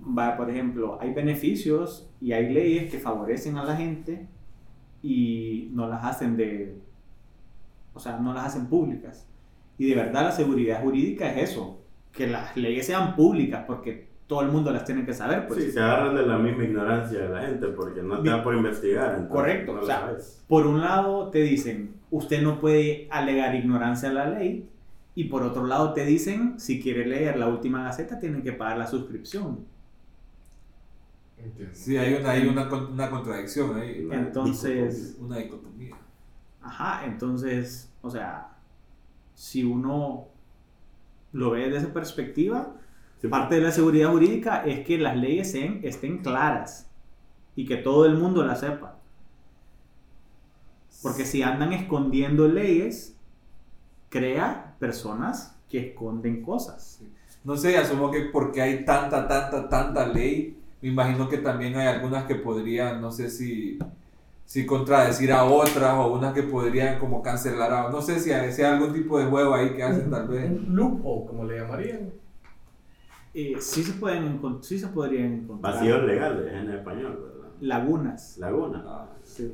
va, 0.00 0.36
por 0.36 0.50
ejemplo, 0.50 0.98
hay 1.00 1.12
beneficios 1.12 2.10
y 2.20 2.32
hay 2.32 2.52
leyes 2.52 2.90
que 2.90 2.98
favorecen 2.98 3.56
a 3.56 3.64
la 3.64 3.76
gente 3.76 4.26
y 5.02 5.70
no 5.72 5.86
las 5.88 6.04
hacen 6.04 6.36
de, 6.36 6.80
o 7.94 8.00
sea, 8.00 8.18
no 8.18 8.32
las 8.32 8.46
hacen 8.46 8.66
públicas. 8.66 9.28
Y 9.78 9.88
de 9.88 9.94
verdad 9.94 10.24
la 10.24 10.32
seguridad 10.32 10.82
jurídica 10.82 11.30
es 11.32 11.50
eso, 11.50 11.82
que 12.12 12.26
las 12.26 12.56
leyes 12.56 12.86
sean 12.86 13.14
públicas, 13.14 13.64
porque 13.66 14.08
todo 14.26 14.42
el 14.42 14.48
mundo 14.48 14.72
las 14.72 14.84
tiene 14.84 15.04
que 15.04 15.12
saber. 15.14 15.46
Pues. 15.46 15.62
Sí, 15.62 15.70
se 15.70 15.80
agarran 15.80 16.14
de 16.16 16.26
la 16.26 16.38
misma 16.38 16.64
ignorancia 16.64 17.20
de 17.20 17.28
la 17.28 17.42
gente 17.42 17.68
porque 17.68 18.02
no 18.02 18.20
te 18.22 18.30
da 18.30 18.42
por 18.42 18.54
investigar. 18.54 19.10
entonces 19.10 19.30
Correcto, 19.30 19.74
no 19.74 19.80
o 19.80 19.86
sea, 19.86 20.00
sabes. 20.00 20.44
Por 20.48 20.66
un 20.66 20.80
lado 20.80 21.30
te 21.30 21.40
dicen, 21.42 21.94
usted 22.10 22.42
no 22.42 22.60
puede 22.60 23.08
alegar 23.10 23.54
ignorancia 23.54 24.10
a 24.10 24.12
la 24.12 24.30
ley, 24.30 24.68
y 25.14 25.24
por 25.24 25.42
otro 25.42 25.66
lado 25.66 25.94
te 25.94 26.04
dicen, 26.04 26.60
si 26.60 26.80
quiere 26.80 27.06
leer 27.06 27.38
la 27.38 27.48
última 27.48 27.84
gaceta, 27.84 28.18
tiene 28.18 28.42
que 28.42 28.52
pagar 28.52 28.76
la 28.76 28.86
suscripción. 28.86 29.64
Entiendo. 31.38 31.74
Sí, 31.74 31.96
hay 31.96 32.14
una, 32.14 32.30
hay 32.30 32.46
una, 32.46 32.68
una 32.68 33.10
contradicción 33.10 33.76
ahí. 33.78 34.06
Entonces, 34.10 35.16
Una 35.20 35.38
dicotomía. 35.38 35.96
ajá, 36.62 37.06
entonces, 37.06 37.90
o 38.02 38.10
sea, 38.10 38.48
si 39.34 39.64
uno 39.64 40.28
lo 41.32 41.50
ve 41.50 41.66
desde 41.66 41.78
esa 41.78 41.92
perspectiva, 41.94 42.74
Sí, 43.20 43.28
parte 43.28 43.56
de 43.56 43.62
la 43.62 43.72
seguridad 43.72 44.10
jurídica 44.10 44.64
es 44.64 44.84
que 44.86 44.98
las 44.98 45.16
leyes 45.16 45.54
estén 45.54 46.18
claras 46.18 46.90
y 47.54 47.66
que 47.66 47.76
todo 47.76 48.04
el 48.06 48.16
mundo 48.16 48.44
las 48.44 48.60
sepa. 48.60 48.98
Porque 51.02 51.24
si 51.24 51.42
andan 51.42 51.72
escondiendo 51.72 52.48
leyes, 52.48 53.16
crea 54.08 54.74
personas 54.78 55.56
que 55.68 55.78
esconden 55.88 56.42
cosas. 56.42 57.00
No 57.44 57.56
sé, 57.56 57.76
asumo 57.76 58.10
que 58.10 58.22
porque 58.32 58.60
hay 58.60 58.84
tanta, 58.84 59.26
tanta, 59.28 59.68
tanta 59.68 60.06
ley, 60.06 60.56
me 60.82 60.88
imagino 60.88 61.28
que 61.28 61.38
también 61.38 61.76
hay 61.76 61.86
algunas 61.86 62.24
que 62.24 62.34
podrían, 62.34 63.00
no 63.00 63.10
sé 63.10 63.30
si, 63.30 63.78
si 64.44 64.66
contradecir 64.66 65.32
a 65.32 65.44
otras 65.44 65.94
o 65.94 66.12
unas 66.12 66.34
que 66.34 66.42
podrían 66.42 66.98
como 66.98 67.22
cancelar 67.22 67.72
a... 67.72 67.88
No 67.90 68.02
sé 68.02 68.20
si 68.20 68.32
hay, 68.32 68.52
si 68.52 68.62
hay 68.62 68.72
algún 68.72 68.92
tipo 68.92 69.18
de 69.18 69.26
juego 69.26 69.54
ahí 69.54 69.70
que 69.74 69.82
hacen 69.82 70.10
tal 70.10 70.28
vez. 70.28 70.50
Un 70.50 70.74
loophole, 70.74 71.26
como 71.26 71.44
le 71.44 71.60
llamarían. 71.60 72.10
Eh, 73.38 73.56
sí, 73.60 73.82
se 73.82 73.92
pueden 73.92 74.40
sí 74.62 74.78
se 74.78 74.86
podrían 74.88 75.32
encontrar 75.34 75.74
Vacíos 75.74 76.02
legales 76.04 76.52
en 76.54 76.70
español, 76.70 77.20
¿verdad? 77.22 77.50
lagunas. 77.60 78.38
Laguna. 78.38 78.82
Ah, 78.86 79.08
Sí. 79.22 79.52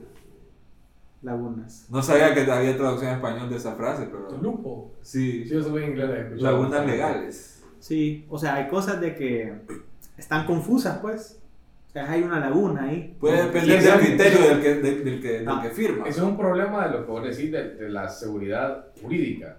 Lagunas. 1.22 1.86
No 1.90 2.02
sabía 2.02 2.32
que 2.34 2.40
había 2.50 2.76
traducción 2.76 3.10
en 3.10 3.16
español 3.16 3.48
de 3.50 3.56
esa 3.56 3.74
frase, 3.74 4.06
pero... 4.10 4.28
Loophole. 4.40 4.92
Sí, 5.02 5.44
Sí, 5.44 5.50
yo 5.54 5.62
soy 5.62 5.82
en 5.84 5.90
inglés. 5.90 6.10
he 6.10 6.20
escuchado 6.22 6.52
lagunas 6.58 6.86
legales. 6.86 7.64
Sí, 7.80 8.24
o 8.28 8.38
sea, 8.38 8.54
hay 8.56 8.68
cosas 8.68 9.00
de 9.00 9.14
que 9.16 9.52
están 10.16 10.46
confusas, 10.46 10.98
pues. 10.98 11.40
O 11.88 11.92
sea, 11.92 12.10
hay 12.10 12.22
una 12.22 12.40
laguna 12.40 12.84
ahí. 12.84 13.16
Puede 13.20 13.42
depender 13.46 13.82
del 13.82 13.98
criterio 14.00 14.40
del 14.48 14.60
que, 14.62 14.74
del, 14.76 15.04
del 15.04 15.20
que, 15.20 15.28
del 15.40 15.48
Ah, 15.48 15.60
que 15.62 15.70
firma. 15.70 16.08
Eso 16.08 16.22
es 16.22 16.28
un 16.28 16.36
problema 16.36 16.86
de 16.86 16.92
lo 16.98 17.04
que 17.04 17.10
vos 17.12 17.22
decís 17.24 17.50
de, 17.52 17.74
de 17.74 17.88
la 17.90 18.08
seguridad 18.08 18.86
jurídica. 19.02 19.58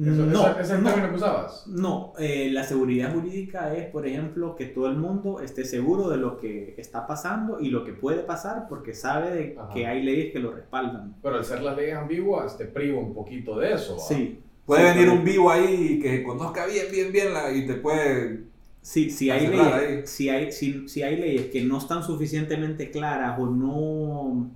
Eso, 0.00 0.24
No, 0.26 0.40
esa- 0.40 0.50
ese 0.52 0.60
es 0.62 0.70
el 0.70 0.82
no. 0.82 0.88
término 0.90 1.10
que 1.10 1.16
usabas. 1.16 1.66
No, 1.66 2.12
eh, 2.18 2.48
la 2.50 2.64
seguridad 2.64 3.12
jurídica 3.12 3.74
es, 3.74 3.86
por 3.90 4.06
ejemplo, 4.06 4.56
que 4.56 4.66
todo 4.66 4.86
el 4.88 4.96
mundo 4.96 5.40
esté 5.40 5.64
seguro 5.64 6.08
de 6.08 6.16
lo 6.16 6.38
que 6.38 6.74
está 6.78 7.06
pasando 7.06 7.60
y 7.60 7.68
lo 7.68 7.84
que 7.84 7.92
puede 7.92 8.20
pasar 8.22 8.66
porque 8.68 8.94
sabe 8.94 9.30
de 9.34 9.58
que 9.74 9.86
hay 9.86 10.02
leyes 10.02 10.32
que 10.32 10.38
lo 10.38 10.52
respaldan. 10.52 11.16
Pero 11.22 11.36
al 11.36 11.44
ser 11.44 11.62
las 11.62 11.76
leyes 11.76 11.96
ambiguas, 11.96 12.56
te 12.56 12.64
priva 12.64 12.98
un 12.98 13.12
poquito 13.12 13.58
de 13.58 13.74
eso. 13.74 13.94
¿va? 13.96 14.00
Sí. 14.02 14.40
Puede 14.64 14.92
Sí, 14.92 14.98
venir 14.98 15.10
un 15.12 15.24
vivo 15.24 15.50
ahí 15.50 15.98
que 16.00 16.22
conozca 16.22 16.64
bien, 16.66 16.86
bien, 16.90 17.12
bien 17.12 17.34
la, 17.34 17.52
y 17.52 17.66
te 17.66 17.74
puede... 17.74 18.44
Sí, 18.82 19.10
si 19.10 19.30
hay, 19.30 19.48
leyes, 19.48 19.66
ahí. 19.74 20.00
si, 20.06 20.28
hay, 20.30 20.52
si, 20.52 20.88
si 20.88 21.02
hay 21.02 21.16
leyes 21.16 21.46
que 21.48 21.62
no 21.64 21.76
están 21.76 22.02
suficientemente 22.02 22.90
claras 22.90 23.38
o 23.38 23.44
no, 23.46 24.50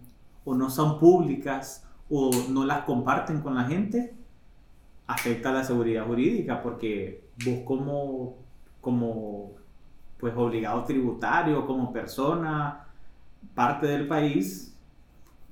o 0.44 0.54
no 0.54 0.70
son 0.70 0.98
públicas 0.98 1.86
o 2.08 2.30
no 2.50 2.64
las 2.64 2.84
comparten 2.84 3.40
con 3.40 3.54
la 3.54 3.64
gente, 3.64 4.14
afecta 5.06 5.50
a 5.50 5.52
la 5.52 5.64
seguridad 5.64 6.06
jurídica 6.06 6.62
porque 6.62 7.24
vos 7.44 7.60
como, 7.64 8.36
como 8.80 9.52
pues, 10.18 10.34
obligado 10.36 10.84
tributario, 10.84 11.66
como 11.66 11.92
persona, 11.92 12.86
parte 13.54 13.86
del 13.86 14.08
país 14.08 14.76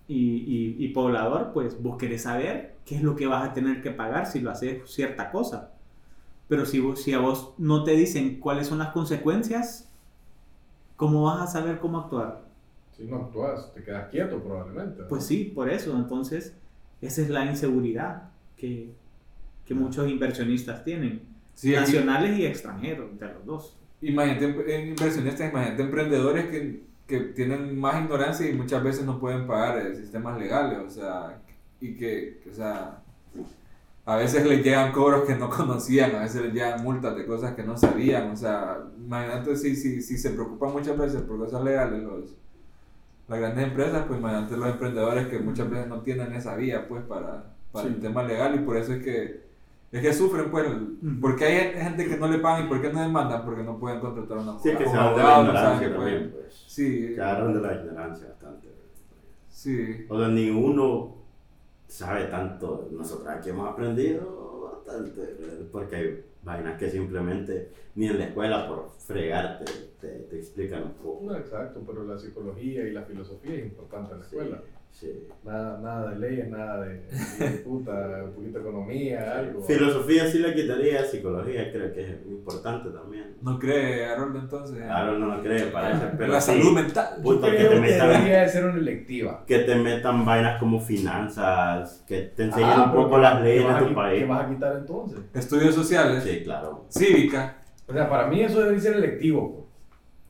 y, 0.09 0.76
y- 0.78 0.84
y 0.84 0.88
poblador, 0.90 1.53
pues 1.53 1.82
vos 1.82 1.96
querés 1.98 2.22
saber 2.22 2.76
qué 2.86 2.96
es 2.96 3.03
lo 3.03 3.16
que 3.16 3.26
vas 3.26 3.48
a 3.48 3.53
tener 3.55 3.82
que 3.82 3.90
pagar 3.92 4.26
si 4.26 4.40
lo 4.40 4.50
haces 4.50 4.90
cierta 4.90 5.30
cosa. 5.30 5.72
Pero 6.48 6.66
si, 6.66 6.80
vos- 6.80 7.03
si 7.03 7.14
a 7.14 7.20
vos 7.20 7.55
no 7.59 7.84
te 7.84 7.92
dicen 7.92 8.40
cuáles 8.40 8.68
son 8.68 8.78
las 8.78 8.90
consecuencias, 8.92 9.88
¿cómo 10.96 11.24
vas 11.24 11.40
a 11.42 11.46
saber 11.46 11.78
cómo 11.80 11.98
actuar? 11.98 12.42
Si 12.96 13.05
no 13.05 13.16
actúas, 13.16 13.72
te 13.72 13.82
quedas 13.82 14.09
quieto 14.11 14.42
probablemente. 14.42 15.03
¿no? 15.03 15.09
Pues 15.09 15.24
sí, 15.26 15.44
por 15.55 15.68
eso. 15.70 15.96
Entonces, 15.96 16.57
esa 17.00 17.22
es 17.22 17.28
la 17.30 17.44
inseguridad 17.46 18.30
que, 18.57 18.94
que 19.67 19.75
muchos 19.75 20.09
inversionistas 20.09 20.85
tienen, 20.85 21.23
Sí, 21.55 21.73
nacionales 21.73 22.39
y 22.39 22.47
extranjeros, 22.47 23.19
de 23.19 23.27
los 23.27 23.45
dos. 23.47 23.77
Imagínate 24.01 24.45
em- 24.75 24.89
inversionistas, 24.91 25.51
imagínate 25.51 25.83
emprendedores 25.83 26.47
que, 26.47 26.83
que 27.07 27.21
tienen 27.21 27.79
más 27.79 28.03
ignorancia 28.03 28.49
y 28.49 28.55
muchas 28.55 28.83
veces 28.83 29.05
no 29.05 29.21
pueden 29.21 29.47
pagar 29.47 29.79
eh, 29.87 29.95
sistemas 29.95 30.39
legales, 30.39 30.79
o 30.79 30.91
sea, 30.91 31.39
y 31.81 31.95
que, 31.95 32.41
que, 32.43 32.51
o 32.51 32.55
sea, 32.55 32.99
a 34.05 34.17
veces 34.17 34.45
les 34.47 34.65
llegan 34.65 34.91
cobros 34.93 35.25
que 35.27 35.37
no 35.37 35.49
conocían, 35.51 36.15
a 36.17 36.21
veces 36.23 36.43
les 36.43 36.53
llegan 36.55 36.83
multas 36.83 37.15
de 37.17 37.27
cosas 37.27 37.55
que 37.55 37.63
no 37.63 37.77
sabían, 37.77 38.31
o 38.31 38.37
sea, 38.37 38.79
imagínate 38.99 39.55
si, 39.57 39.77
si, 39.77 40.03
si 40.03 40.19
se 40.19 40.31
preocupan 40.31 40.73
muchas 40.73 40.97
veces 40.99 41.23
por 41.23 41.39
cosas 41.39 41.63
legales 41.63 42.03
los, 42.03 42.35
las 43.29 43.39
grandes 43.39 43.65
empresas, 43.69 44.05
pues 44.09 44.19
imagínate 44.19 44.57
los 44.57 44.69
emprendedores 44.69 45.29
que 45.29 45.39
muchas 45.39 45.71
veces 45.71 45.87
no 45.87 46.01
tienen 46.01 46.33
esa 46.33 46.57
vía, 46.57 46.89
pues, 46.89 47.05
para, 47.05 47.45
para 47.71 47.87
Sí. 47.89 47.95
el 47.95 48.01
tema 48.01 48.23
legal 48.25 48.55
y 48.57 48.59
por 48.61 48.77
eso 48.77 48.93
es 48.95 49.03
que 49.05 49.51
es 49.93 50.01
que 50.01 50.12
sufren, 50.12 50.51
pues, 50.51 50.66
porque 51.20 51.45
hay 51.45 51.72
gente 51.82 52.07
que 52.09 52.16
no 52.16 52.26
le 52.28 52.38
pagan 52.38 52.64
y 52.66 52.68
por 52.68 52.80
qué 52.80 52.93
no 52.93 53.01
demandan, 53.03 53.45
porque 53.45 53.62
no 53.62 53.78
pueden 53.78 54.01
contratar 54.01 54.38
a 54.38 54.40
una 54.40 54.59
Sí, 54.59 54.70
que 54.76 54.84
se 54.88 54.97
hablan 54.97 55.16
de 55.16 55.22
la 55.22 55.34
no 55.36 55.43
ignorancia 55.43 55.95
también, 55.95 56.30
pues. 56.32 56.64
Sí, 56.66 57.14
Se 57.14 57.20
agarran 57.22 57.55
de 57.55 57.61
la 57.61 57.74
ignorancia 57.74 58.28
bastante. 58.28 58.68
sí. 59.49 60.07
O 60.09 60.18
sea, 60.18 60.28
ninguno 60.28 61.14
sabe 61.86 62.24
tanto. 62.24 62.88
Nosotros 62.90 63.28
aquí 63.28 63.51
hemos 63.51 63.68
aprendido 63.68 64.72
bastante, 64.72 65.36
porque 65.70 65.97
hay 65.97 66.24
vainas 66.43 66.78
que 66.78 66.90
simplemente 66.90 67.70
ni 67.95 68.07
en 68.09 68.18
la 68.18 68.24
escuela 68.24 68.66
por 68.66 68.90
fregarte 68.99 69.64
te, 70.01 70.09
te 70.09 70.38
explican 70.38 70.84
un 70.84 70.93
poco. 70.95 71.24
No, 71.26 71.36
exacto, 71.36 71.80
pero 71.86 72.05
la 72.05 72.18
psicología 72.18 72.82
y 72.88 72.93
la 72.93 73.03
filosofía 73.03 73.55
es 73.57 73.64
importante 73.66 74.14
en 74.14 74.20
la 74.20 74.24
Sí. 74.26 74.36
escuela. 74.36 74.62
Sí. 74.93 75.26
Nada, 75.43 75.80
nada 75.82 76.11
de 76.12 76.18
leyes, 76.20 76.49
nada 76.49 76.80
de, 76.82 77.01
de 77.38 77.49
puta, 77.64 78.22
un 78.24 78.32
poquito 78.34 78.59
de 78.59 78.68
economía, 78.68 79.38
algo. 79.38 79.62
Filosofía 79.64 80.26
sí 80.30 80.38
la 80.38 80.55
quitaría, 80.55 81.05
psicología 81.05 81.72
creo 81.72 81.93
que 81.93 82.03
es 82.03 82.26
importante 82.28 82.90
también. 82.90 83.34
¿No 83.43 83.59
cree 83.59 84.05
Harold 84.07 84.36
entonces? 84.36 84.76
Claro, 84.76 85.18
no 85.18 85.34
lo 85.34 85.43
cree, 85.43 85.64
parece, 85.66 86.05
pero 86.16 86.32
la 86.32 86.40
sí, 86.40 86.53
salud 86.53 86.72
mental. 86.74 87.09
puta, 87.20 87.51
que 87.51 87.57
Creo 87.57 87.70
te 87.70 87.80
metan, 87.80 88.09
debería 88.11 88.40
de 88.43 88.49
ser 88.49 88.64
una 88.66 88.78
electiva. 88.78 89.45
que 89.47 89.59
te 89.61 89.74
metan 89.74 90.24
vainas 90.24 90.61
como 90.61 90.78
finanzas, 90.78 92.05
que 92.07 92.20
te 92.22 92.45
enseñen 92.45 92.70
Ah, 92.72 92.84
un 92.84 92.93
poco 92.93 93.18
las 93.18 93.38
¿qué 93.38 93.45
leyes 93.45 93.74
de 93.74 93.86
tu 93.86 93.95
país. 93.95 94.20
¿Qué 94.20 94.26
vas 94.28 94.45
a 94.47 94.49
quitar 94.51 94.76
entonces? 94.76 95.18
Estudios 95.34 95.74
sociales, 95.74 96.22
Sí, 96.22 96.43
claro. 96.45 96.84
cívica. 96.90 97.57
O 97.88 97.93
sea, 97.93 98.09
para 98.09 98.28
mí 98.28 98.40
eso 98.43 98.62
debe 98.62 98.78
ser 98.78 98.95
electivo. 98.97 99.66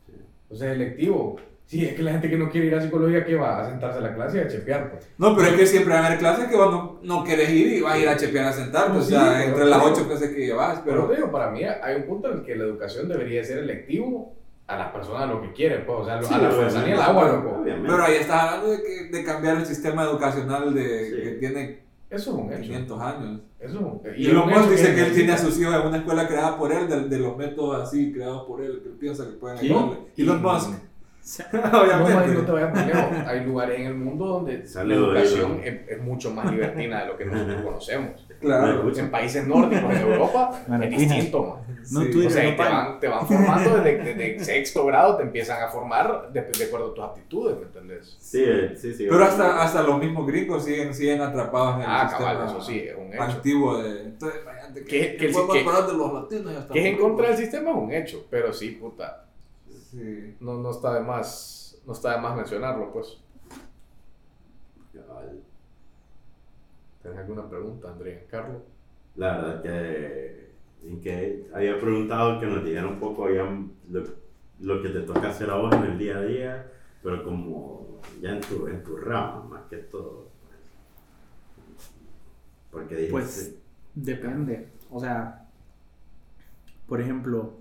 Sí. 0.06 0.12
O 0.48 0.54
sea, 0.54 0.72
electivo. 0.72 1.36
Sí, 1.66 1.86
es 1.86 1.94
que 1.94 2.02
la 2.02 2.12
gente 2.12 2.28
que 2.28 2.36
no 2.36 2.50
quiere 2.50 2.66
ir 2.66 2.74
a 2.74 2.82
psicología, 2.82 3.24
¿qué 3.24 3.34
va? 3.34 3.62
A 3.62 3.70
sentarse 3.70 3.98
a 3.98 4.02
la 4.02 4.14
clase 4.14 4.38
y 4.38 4.40
a 4.40 4.48
chepear, 4.48 4.90
pues. 4.90 5.08
No, 5.16 5.34
pero 5.34 5.48
es 5.48 5.54
que 5.54 5.66
siempre 5.66 5.94
van 5.94 6.02
a 6.04 6.06
haber 6.08 6.18
clases 6.18 6.48
que 6.48 6.56
vos 6.56 6.70
no, 6.70 6.98
no 7.02 7.24
querés 7.24 7.48
ir 7.50 7.72
y 7.74 7.80
vas 7.80 7.94
a 7.94 7.98
ir 7.98 8.08
a 8.08 8.16
chepear 8.16 8.46
a 8.46 8.52
sentarte. 8.52 8.92
No, 8.92 8.98
o 8.98 9.02
sí, 9.02 9.10
sea, 9.12 9.32
pero 9.38 9.48
entre 9.48 9.64
las 9.66 9.82
ocho 9.84 10.06
clases 10.06 10.30
que 10.34 10.44
llevas. 10.46 10.80
Pero 10.84 10.96
Pero 10.96 11.08
te 11.08 11.16
digo, 11.16 11.32
para 11.32 11.50
mí 11.50 11.62
hay 11.64 11.96
un 11.96 12.02
punto 12.02 12.30
en 12.30 12.38
el 12.38 12.44
que 12.44 12.56
la 12.56 12.64
educación 12.64 13.08
debería 13.08 13.42
ser 13.42 13.58
electivo 13.58 14.34
a 14.66 14.76
las 14.76 14.92
personas 14.92 15.28
lo 15.30 15.40
que 15.40 15.52
quieren, 15.52 15.84
pues. 15.86 15.98
O 16.00 16.04
sea, 16.04 16.22
Sí, 16.22 16.34
a 16.34 16.38
la 16.38 16.50
fuerza 16.50 16.84
ni 16.84 16.92
el 16.92 17.00
agua, 17.00 17.28
loco. 17.28 17.60
Obviamente. 17.62 17.88
Pero 17.90 18.04
ahí 18.04 18.14
estás 18.16 18.42
hablando 18.42 18.70
de, 18.72 18.82
que, 18.82 19.16
de 19.16 19.24
cambiar 19.24 19.56
el 19.56 19.66
sistema 19.66 20.04
educacional 20.04 20.74
de, 20.74 21.06
Sí. 21.08 21.22
que 21.22 21.30
tiene 21.38 21.78
Eso 22.10 22.30
es 22.32 22.36
un 22.36 22.52
hecho. 22.52 22.62
500 22.62 23.00
años. 23.00 23.40
Eso 23.58 23.74
es 23.74 23.80
un 23.80 24.00
Y 24.16 24.28
Musk 24.32 24.50
hecho 24.50 24.70
dice 24.72 24.94
que 24.94 25.06
él 25.06 25.12
tiene 25.14 25.32
a 25.32 25.38
sus 25.38 25.58
hijos 25.58 25.74
en 25.74 25.86
una 25.86 25.96
escuela 25.96 26.28
creada 26.28 26.58
por 26.58 26.70
él, 26.70 26.86
de, 26.88 27.08
de 27.08 27.18
los 27.18 27.34
métodos 27.36 27.82
así 27.82 28.12
creados 28.12 28.42
por 28.46 28.60
él, 28.62 28.80
que 28.82 28.88
él 28.90 28.96
piensa 29.00 29.24
que 29.24 29.32
pueden 29.32 29.56
ayudarle. 29.58 29.96
Elon 30.18 30.42
Musk. 30.42 30.70
No, 31.52 31.60
Mari, 31.62 31.88
no 31.90 32.04
Obviamente. 32.04 32.42
te 32.42 32.52
vayas 32.52 32.74
muy 32.74 32.84
lejos. 32.84 33.26
Hay 33.28 33.44
lugares 33.44 33.80
en 33.80 33.86
el 33.86 33.94
mundo 33.94 34.26
donde 34.26 34.64
la 34.74 34.94
educación 34.94 35.60
es, 35.62 35.88
es 35.88 36.02
mucho 36.02 36.30
más 36.32 36.50
libertina 36.50 37.02
de 37.02 37.06
lo 37.06 37.16
que 37.16 37.24
nosotros 37.26 37.60
conocemos. 37.64 38.26
Claro. 38.40 38.90
En 38.96 39.10
países 39.10 39.46
nórdicos, 39.46 39.94
en 39.94 40.00
Europa, 40.02 40.50
es 40.82 40.90
distinto. 40.90 41.60
No, 41.92 42.00
Sí. 42.02 42.10
tú 42.12 42.26
O 42.26 42.30
sea, 42.30 42.44
no 42.50 42.56
te 42.56 42.62
van, 42.62 43.00
te 43.00 43.08
van 43.08 43.26
formando 43.26 43.76
desde, 43.78 44.14
desde 44.14 44.44
sexto 44.44 44.84
grado, 44.86 45.16
te 45.16 45.24
empiezan 45.24 45.62
a 45.62 45.68
formar 45.68 46.30
de, 46.32 46.42
de 46.42 46.64
acuerdo 46.64 46.90
a 46.92 46.94
tus 46.94 47.04
aptitudes, 47.04 47.56
¿me 47.56 47.62
entendés? 47.66 48.16
Sí, 48.20 48.42
eh, 48.44 48.74
sí, 48.76 48.94
sí. 48.94 49.06
Pero 49.10 49.24
hasta, 49.24 49.62
hasta 49.62 49.82
los 49.82 49.98
mismos 49.98 50.26
gringos 50.28 50.64
siguen, 50.64 50.94
siguen 50.94 51.20
atrapados 51.20 51.76
en 51.76 51.80
el 51.82 51.86
Ah, 51.88 52.08
sistema 52.08 52.32
cabal, 52.34 52.48
eso 52.48 52.60
sí, 52.62 52.78
es 52.88 52.96
un 52.96 53.12
hecho. 53.12 53.22
antiguo 53.22 53.82
de... 53.82 54.00
Entonces, 54.02 54.40
imagínate 54.42 54.84
Que- 54.84 54.86
que, 54.86 55.16
que 55.16 55.26
el- 55.26 55.32
que- 55.34 55.58
de 55.58 55.92
los 55.98 56.12
latinos 56.14 56.52
y 56.52 56.56
hasta 56.56 56.72
Que 56.72 56.80
es 56.80 56.86
en 56.86 56.98
contra 56.98 57.28
del 57.28 57.36
sistema 57.36 57.70
es 57.70 57.76
un 57.76 57.92
hecho, 57.92 58.26
pero 58.30 58.52
sí, 58.52 58.70
puta, 58.70 59.24
Sí. 59.93 60.36
no, 60.40 60.59
no 60.59 60.70
está 60.70 60.95
de 60.95 61.01
más, 61.01 61.80
no 61.86 61.93
está 61.93 62.14
de 62.16 62.22
más 62.22 62.34
mencionarlo, 62.34 62.90
pues. 62.93 63.18
¿Tenés 67.03 67.18
alguna 67.18 67.49
pregunta, 67.49 67.90
Andrea? 67.90 68.24
Carlos? 68.30 68.62
La 69.16 69.36
verdad 69.36 69.62
que, 69.62 70.53
en 70.84 71.01
que 71.01 71.47
había 71.53 71.78
preguntado 71.78 72.40
que 72.40 72.47
nos 72.47 72.64
dijera 72.64 72.86
un 72.86 72.99
poco 72.99 73.28
ya 73.28 73.45
lo, 73.90 74.05
lo 74.61 74.82
que 74.82 74.88
te 74.88 75.01
toca 75.01 75.28
hacer 75.28 75.51
a 75.51 75.57
vos 75.57 75.74
en 75.74 75.82
el 75.84 75.99
día 75.99 76.16
a 76.18 76.22
día, 76.22 76.72
pero 77.03 77.22
como 77.22 78.01
ya 78.20 78.30
en 78.30 78.40
tu, 78.40 78.66
en 78.68 78.82
tu 78.82 78.97
rama 78.97 79.43
más 79.45 79.62
que 79.68 79.76
todo. 79.78 80.28
pues. 80.47 81.90
Porque 82.70 82.95
dijiste, 82.95 83.12
Pues 83.12 83.55
depende. 83.95 84.68
O 84.90 85.01
sea, 85.01 85.47
por 86.86 87.01
ejemplo, 87.01 87.55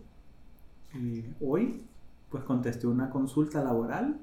eh, 0.96 1.34
hoy 1.42 1.84
pues 2.32 2.44
contesté 2.46 2.88
una 2.88 3.10
consulta 3.10 3.64
laboral 3.64 4.18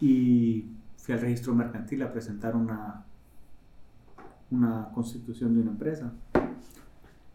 y 0.00 0.66
fui 0.98 1.14
al 1.14 1.20
registro 1.20 1.54
mercantil 1.54 2.02
a 2.02 2.12
presentar 2.12 2.54
una, 2.54 3.04
una 4.50 4.88
constitución 4.94 5.54
de 5.54 5.62
una 5.62 5.70
empresa. 5.70 6.12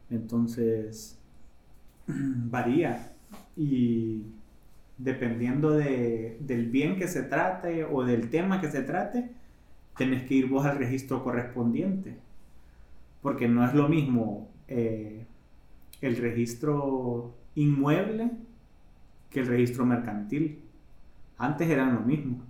Entonces, 0.09 1.17
varía 2.07 3.11
y 3.57 4.23
dependiendo 4.97 5.71
de- 5.71 6.37
del 6.39 6.69
bien 6.69 6.97
que 6.97 7.07
se 7.07 7.23
trate 7.23 7.83
o 7.83 8.03
del 8.03 8.29
tema 8.29 8.61
que 8.61 8.69
se 8.71 8.81
trate, 8.83 9.31
tenés 9.97 10.23
que 10.23 10.35
ir 10.35 10.47
vos 10.49 10.65
al 10.65 10.77
registro 10.77 11.23
correspondiente. 11.23 12.17
Porque 13.21 13.47
no 13.47 13.65
es 13.65 13.73
lo 13.73 13.89
mismo 13.89 14.49
eh, 14.67 15.25
el 16.01 16.17
registro 16.17 17.33
inmueble 17.55 18.31
que 19.29 19.41
el 19.41 19.47
registro 19.47 19.85
mercantil. 19.85 20.59
Antes 21.37 21.69
eran 21.69 21.95
lo 21.95 22.01
mismo. 22.01 22.43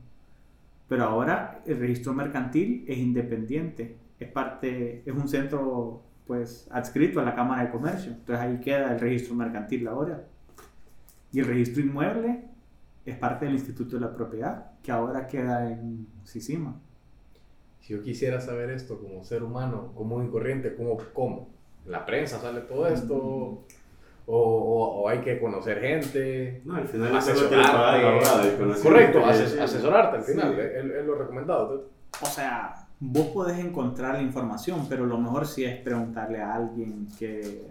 Pero 0.88 1.04
ahora 1.04 1.62
el 1.66 1.80
registro 1.80 2.14
mercantil 2.14 2.86
es 2.88 2.98
independiente. 2.98 3.98
Es 4.20 4.30
parte, 4.32 5.04
es 5.06 5.14
un 5.14 5.28
centro 5.28 6.02
pues 6.28 6.68
adscrito 6.72 7.20
a 7.20 7.24
la 7.24 7.36
Cámara 7.36 7.64
de 7.64 7.72
Comercio. 7.72 8.12
Entonces 8.12 8.46
ahí 8.46 8.60
queda 8.60 8.94
el 8.94 9.00
registro 9.00 9.36
mercantil 9.36 9.88
ahora. 9.88 10.24
Y 11.32 11.40
el 11.40 11.46
registro 11.46 11.82
inmueble 11.82 12.46
es 13.06 13.18
parte 13.18 13.46
del 13.46 13.56
Instituto 13.56 13.96
de 13.96 14.02
la 14.02 14.16
Propiedad, 14.16 14.72
que 14.82 14.92
ahora 14.92 15.28
queda 15.28 15.72
en 15.72 16.08
Sisima. 16.24 16.76
Si 17.82 17.94
yo 17.94 18.02
quisiera 18.02 18.42
saber 18.42 18.72
esto 18.72 19.00
como 19.00 19.24
ser 19.24 19.44
humano, 19.44 19.92
común 19.94 20.26
y 20.26 20.30
corriente, 20.30 20.76
¿cómo? 20.76 20.98
cómo? 21.14 21.50
¿En 21.86 21.92
la 21.92 22.06
prensa 22.06 22.40
sale 22.40 22.62
todo 22.62 22.88
esto? 22.88 23.64
¿O, 24.28 24.38
o- 24.38 25.02
o 25.04 25.10
hay 25.10 25.20
que 25.20 25.40
conocer 25.40 25.80
gente? 25.82 26.62
no, 26.66 26.76
al 26.76 26.88
final 26.88 27.08
eso 27.10 27.18
Asesorarte. 27.18 27.72
pagar 27.78 28.80
Correcto, 28.82 29.20
ases- 29.26 29.60
asesorarte 29.60 30.18
al 30.18 30.24
Sí. 30.24 30.32
final, 30.32 30.60
es, 30.60 30.86
es 30.86 31.06
lo 31.06 31.16
recomendado. 31.16 31.90
O 32.22 32.26
sea, 32.26 32.88
vos 33.00 33.28
podés 33.28 33.60
encontrar 33.60 34.16
la 34.16 34.22
información, 34.24 34.88
pero 34.90 35.06
lo 35.06 35.18
mejor 35.20 35.46
sí 35.46 35.64
es 35.64 35.78
preguntarle 35.82 36.42
a 36.42 36.56
alguien 36.56 37.08
que, 37.20 37.68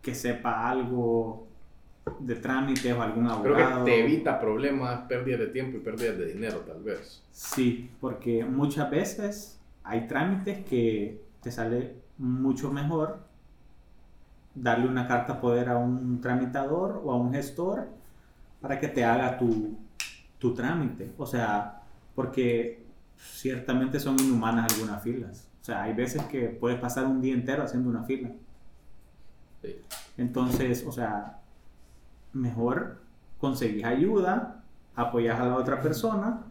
que 0.00 0.14
sepa 0.14 0.68
algo 0.70 1.46
de 2.20 2.34
trámites 2.36 2.92
o 2.92 3.02
algún 3.02 3.24
Creo 3.24 3.56
abogado. 3.56 3.84
que 3.84 3.90
te 3.90 4.00
evita 4.00 4.38
problemas, 4.40 5.00
pérdidas 5.08 5.40
de 5.40 5.46
tiempo 5.48 5.78
y 5.78 5.80
pérdidas 5.80 6.18
de 6.18 6.26
dinero, 6.26 6.58
tal 6.66 6.82
vez. 6.82 7.22
Sí, 7.32 7.90
porque 8.00 8.44
muchas 8.44 8.88
veces 8.90 9.58
hay 9.84 10.06
trámites 10.06 10.64
que 10.64 11.20
te 11.40 11.50
sale 11.50 11.94
mucho 12.18 12.70
mejor 12.70 13.18
darle 14.54 14.86
una 14.86 15.06
carta 15.06 15.40
poder 15.40 15.68
a 15.68 15.78
un 15.78 16.20
tramitador 16.20 17.00
o 17.04 17.12
a 17.12 17.16
un 17.16 17.32
gestor 17.32 17.88
para 18.60 18.78
que 18.78 18.88
te 18.88 19.04
haga 19.04 19.38
tu, 19.38 19.76
tu 20.38 20.54
trámite. 20.54 21.12
O 21.18 21.26
sea, 21.26 21.82
porque 22.14 22.84
ciertamente 23.16 23.98
son 23.98 24.18
inhumanas 24.20 24.72
algunas 24.72 25.02
filas. 25.02 25.48
O 25.60 25.64
sea, 25.64 25.82
hay 25.82 25.94
veces 25.94 26.22
que 26.24 26.48
puedes 26.48 26.78
pasar 26.78 27.06
un 27.06 27.20
día 27.20 27.34
entero 27.34 27.62
haciendo 27.62 27.88
una 27.88 28.02
fila. 28.04 28.30
Sí. 29.62 29.76
Entonces, 30.16 30.84
o 30.86 30.92
sea, 30.92 31.40
mejor 32.32 33.00
conseguís 33.38 33.84
ayuda, 33.84 34.62
apoyas 34.94 35.40
a 35.40 35.46
la 35.46 35.56
otra 35.56 35.80
persona 35.80 36.42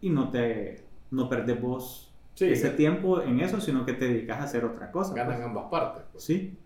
y 0.00 0.10
no 0.10 0.30
te 0.30 0.84
no 1.10 1.28
perdes 1.28 1.60
vos 1.60 2.12
Sí, 2.34 2.46
ese 2.46 2.70
tiempo 2.70 3.20
en 3.22 3.40
eso, 3.40 3.60
sino 3.60 3.84
que 3.84 3.92
te 3.92 4.06
dedicas 4.06 4.40
a 4.40 4.44
hacer 4.44 4.64
otra 4.64 4.90
cosa. 4.90 5.14
ganan 5.14 5.36
pues. 5.36 5.46
ambas 5.46 5.64
partes. 5.70 6.02
pues. 6.12 6.24
Sí. 6.24 6.56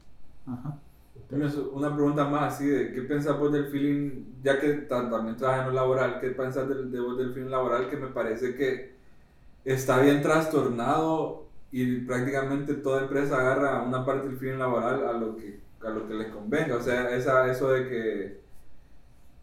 Ajá. 0.47 0.79
Tienes 1.29 1.57
una 1.57 1.93
pregunta 1.95 2.25
más 2.29 2.55
así 2.55 2.67
de 2.69 2.93
qué 2.93 3.03
pensás 3.03 3.39
vos 3.39 3.53
del 3.53 3.67
feeling, 3.69 4.25
ya 4.43 4.61
que 4.61 4.73
ta- 4.75 5.11
también 5.11 5.37
trabajas 5.37 5.63
en 5.63 5.69
lo 5.69 5.75
laboral, 5.75 6.21
qué 6.21 6.31
pensás 6.31 6.69
del, 6.69 6.91
de 6.93 7.01
vos 7.01 7.19
del 7.19 7.33
feeling 7.35 7.51
laboral 7.51 7.89
que 7.91 7.97
me 7.97 8.09
parece 8.09 8.55
que 8.55 8.95
está 9.65 10.01
bien 10.01 10.23
trastornado 10.23 11.47
y 11.73 12.01
prácticamente 12.03 12.75
toda 12.77 13.03
empresa 13.03 13.39
agarra 13.41 13.83
una 13.83 14.05
parte 14.07 14.29
del 14.29 14.39
feeling 14.39 14.59
laboral 14.59 15.07
a 15.09 15.13
lo 15.15 15.37
que, 15.37 15.61
a 15.83 15.91
lo 15.91 16.09
que 16.09 16.15
les 16.15 16.29
convenga, 16.29 16.77
o 16.77 16.83
sea, 16.83 17.11
esa, 17.17 17.51
eso 17.51 17.71
de 17.73 17.89
que, 17.89 18.41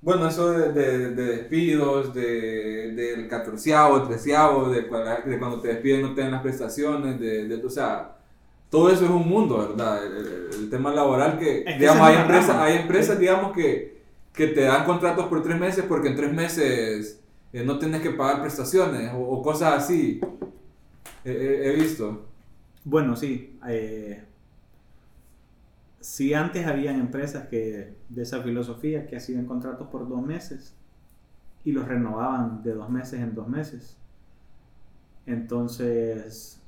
bueno, 0.02 0.28
eso 0.28 0.52
de, 0.52 0.74
de- 0.74 1.10
de 1.16 1.24
despidos, 1.38 2.14
de, 2.14 2.92
del 2.94 3.28
catorceavo, 3.30 4.04
treceavo, 4.08 4.70
de, 4.70 4.82
de 4.82 5.40
cuando 5.40 5.62
te 5.62 5.70
despiden 5.70 6.02
no 6.02 6.14
te 6.14 6.22
dan 6.22 6.32
las 6.32 6.42
prestaciones, 6.42 7.20
de, 7.20 7.48
de- 7.48 7.66
o 7.66 7.70
sea, 7.70 8.18
todo 8.74 8.90
eso 8.92 9.06
es 9.06 9.12
un 9.12 9.28
mundo, 9.30 9.60
¿verdad? 9.60 10.06
El, 10.06 10.18
el- 10.18 10.50
el 10.64 10.70
tema 10.70 10.92
laboral 10.94 11.38
que, 11.40 11.60
Es 11.60 11.66
que 11.66 11.80
digamos, 11.80 12.02
hay 12.08 12.16
empresas, 12.18 12.56
hay 12.58 12.78
empresas, 12.78 13.20
digamos, 13.20 13.54
que, 13.54 14.02
que 14.34 14.48
te 14.48 14.62
dan 14.62 14.86
contratos 14.86 15.28
por 15.28 15.44
tres 15.44 15.60
meses 15.60 15.86
porque 15.88 16.10
en 16.10 16.16
tres 16.16 16.34
meses 16.34 17.22
eh, 17.54 17.64
no 17.66 17.80
tienes 17.80 18.02
que 18.02 18.12
pagar 18.12 18.42
prestaciones 18.42 19.12
o, 19.14 19.20
o 19.20 19.42
cosas 19.44 19.74
así. 19.84 20.20
He- 21.26 21.76
visto. 21.78 22.26
Bueno, 22.86 23.16
sí. 23.16 23.58
eh, 23.68 24.24
sí, 26.00 26.34
antes 26.34 26.68
habían 26.68 27.00
empresas 27.00 27.48
que 27.48 27.96
de 28.10 28.22
esa 28.24 28.42
filosofía 28.42 29.08
que 29.08 29.16
hacían 29.18 29.46
contratos 29.46 29.88
por 29.90 30.08
dos 30.08 30.22
meses 30.22 30.76
y 31.66 31.72
los 31.72 31.88
renovaban 31.88 32.64
de 32.64 32.74
dos 32.74 32.90
meses 32.90 33.22
en 33.22 33.36
dos 33.36 33.48
meses. 33.48 33.98
Entonces, 35.26 36.60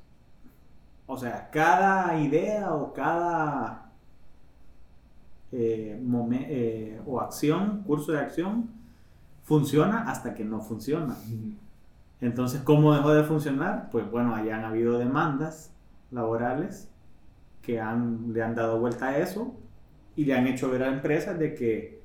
o 1.06 1.16
sea, 1.16 1.50
cada 1.50 2.18
idea 2.20 2.74
o 2.74 2.92
cada 2.92 3.92
eh, 5.52 5.98
momen- 6.02 6.46
eh, 6.48 7.00
o 7.06 7.20
acción, 7.20 7.82
curso 7.84 8.12
de 8.12 8.20
acción, 8.20 8.70
funciona 9.44 10.10
hasta 10.10 10.34
que 10.34 10.44
no 10.44 10.60
funciona. 10.60 11.16
Entonces, 12.20 12.62
¿cómo 12.62 12.94
dejó 12.94 13.12
de 13.14 13.24
funcionar? 13.24 13.90
Pues 13.90 14.10
bueno, 14.10 14.34
han 14.34 14.64
habido 14.64 14.98
demandas 14.98 15.72
laborales 16.10 16.90
que 17.62 17.80
han, 17.80 18.32
le 18.32 18.42
han 18.42 18.54
dado 18.54 18.80
vuelta 18.80 19.08
a 19.08 19.18
eso 19.18 19.54
y 20.16 20.24
le 20.24 20.34
han 20.36 20.46
hecho 20.46 20.70
ver 20.70 20.82
a 20.84 20.88
empresas 20.88 21.38
de 21.38 21.54
que 21.54 22.02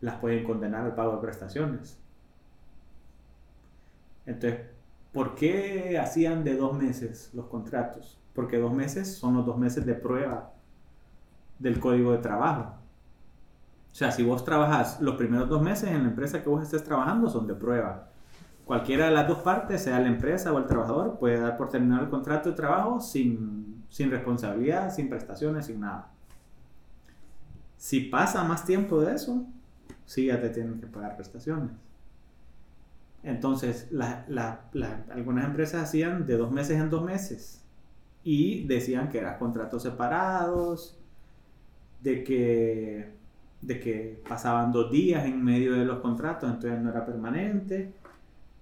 las 0.00 0.16
pueden 0.16 0.44
condenar 0.44 0.84
al 0.84 0.94
pago 0.94 1.16
de 1.16 1.22
prestaciones. 1.22 1.98
Entonces, 4.26 4.60
¿por 5.14 5.36
qué 5.36 5.98
hacían 5.98 6.44
de 6.44 6.56
dos 6.56 6.76
meses 6.76 7.30
los 7.32 7.46
contratos? 7.46 8.20
Porque 8.34 8.58
dos 8.58 8.74
meses 8.74 9.14
son 9.16 9.34
los 9.36 9.46
dos 9.46 9.56
meses 9.56 9.86
de 9.86 9.94
prueba 9.94 10.52
del 11.58 11.78
código 11.78 12.10
de 12.12 12.18
trabajo. 12.18 12.74
O 13.92 13.94
sea, 13.94 14.10
si 14.10 14.24
vos 14.24 14.44
trabajas 14.44 15.00
los 15.00 15.14
primeros 15.14 15.48
dos 15.48 15.62
meses 15.62 15.90
en 15.90 16.02
la 16.02 16.08
empresa 16.08 16.42
que 16.42 16.48
vos 16.48 16.62
estés 16.62 16.82
trabajando, 16.82 17.30
son 17.30 17.46
de 17.46 17.54
prueba. 17.54 18.08
Cualquiera 18.64 19.06
de 19.06 19.12
las 19.12 19.28
dos 19.28 19.38
partes, 19.38 19.82
sea 19.84 20.00
la 20.00 20.08
empresa 20.08 20.52
o 20.52 20.58
el 20.58 20.66
trabajador, 20.66 21.16
puede 21.18 21.38
dar 21.38 21.56
por 21.56 21.68
terminado 21.68 22.02
el 22.02 22.10
contrato 22.10 22.50
de 22.50 22.56
trabajo 22.56 22.98
sin, 22.98 23.84
sin 23.88 24.10
responsabilidad, 24.10 24.92
sin 24.92 25.08
prestaciones, 25.08 25.66
sin 25.66 25.78
nada. 25.78 26.10
Si 27.76 28.00
pasa 28.00 28.42
más 28.42 28.64
tiempo 28.64 29.00
de 29.00 29.14
eso, 29.14 29.46
sí 30.06 30.26
ya 30.26 30.40
te 30.40 30.48
tienen 30.48 30.80
que 30.80 30.88
pagar 30.88 31.14
prestaciones. 31.14 31.70
Entonces, 33.24 33.88
algunas 35.10 35.46
empresas 35.46 35.82
hacían 35.82 36.26
de 36.26 36.36
dos 36.36 36.52
meses 36.52 36.78
en 36.78 36.90
dos 36.90 37.02
meses 37.02 37.64
y 38.22 38.66
decían 38.66 39.08
que 39.08 39.18
eran 39.18 39.38
contratos 39.38 39.82
separados, 39.82 40.98
de 42.02 42.22
que, 42.22 43.14
de 43.62 43.80
que 43.80 44.22
pasaban 44.28 44.72
dos 44.72 44.90
días 44.90 45.24
en 45.24 45.42
medio 45.42 45.72
de 45.72 45.86
los 45.86 46.00
contratos, 46.00 46.50
entonces 46.50 46.78
no 46.80 46.90
era 46.90 47.06
permanente, 47.06 47.94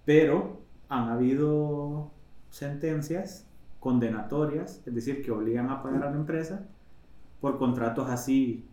pero 0.04 0.60
han 0.88 1.08
habido 1.08 2.12
sentencias 2.50 3.48
condenatorias, 3.80 4.80
es 4.86 4.94
decir, 4.94 5.24
que 5.24 5.32
obligan 5.32 5.70
a 5.70 5.82
pagar 5.82 6.04
a 6.04 6.10
la 6.10 6.16
empresa 6.16 6.68
por 7.40 7.58
contratos 7.58 8.08
así, 8.08 8.68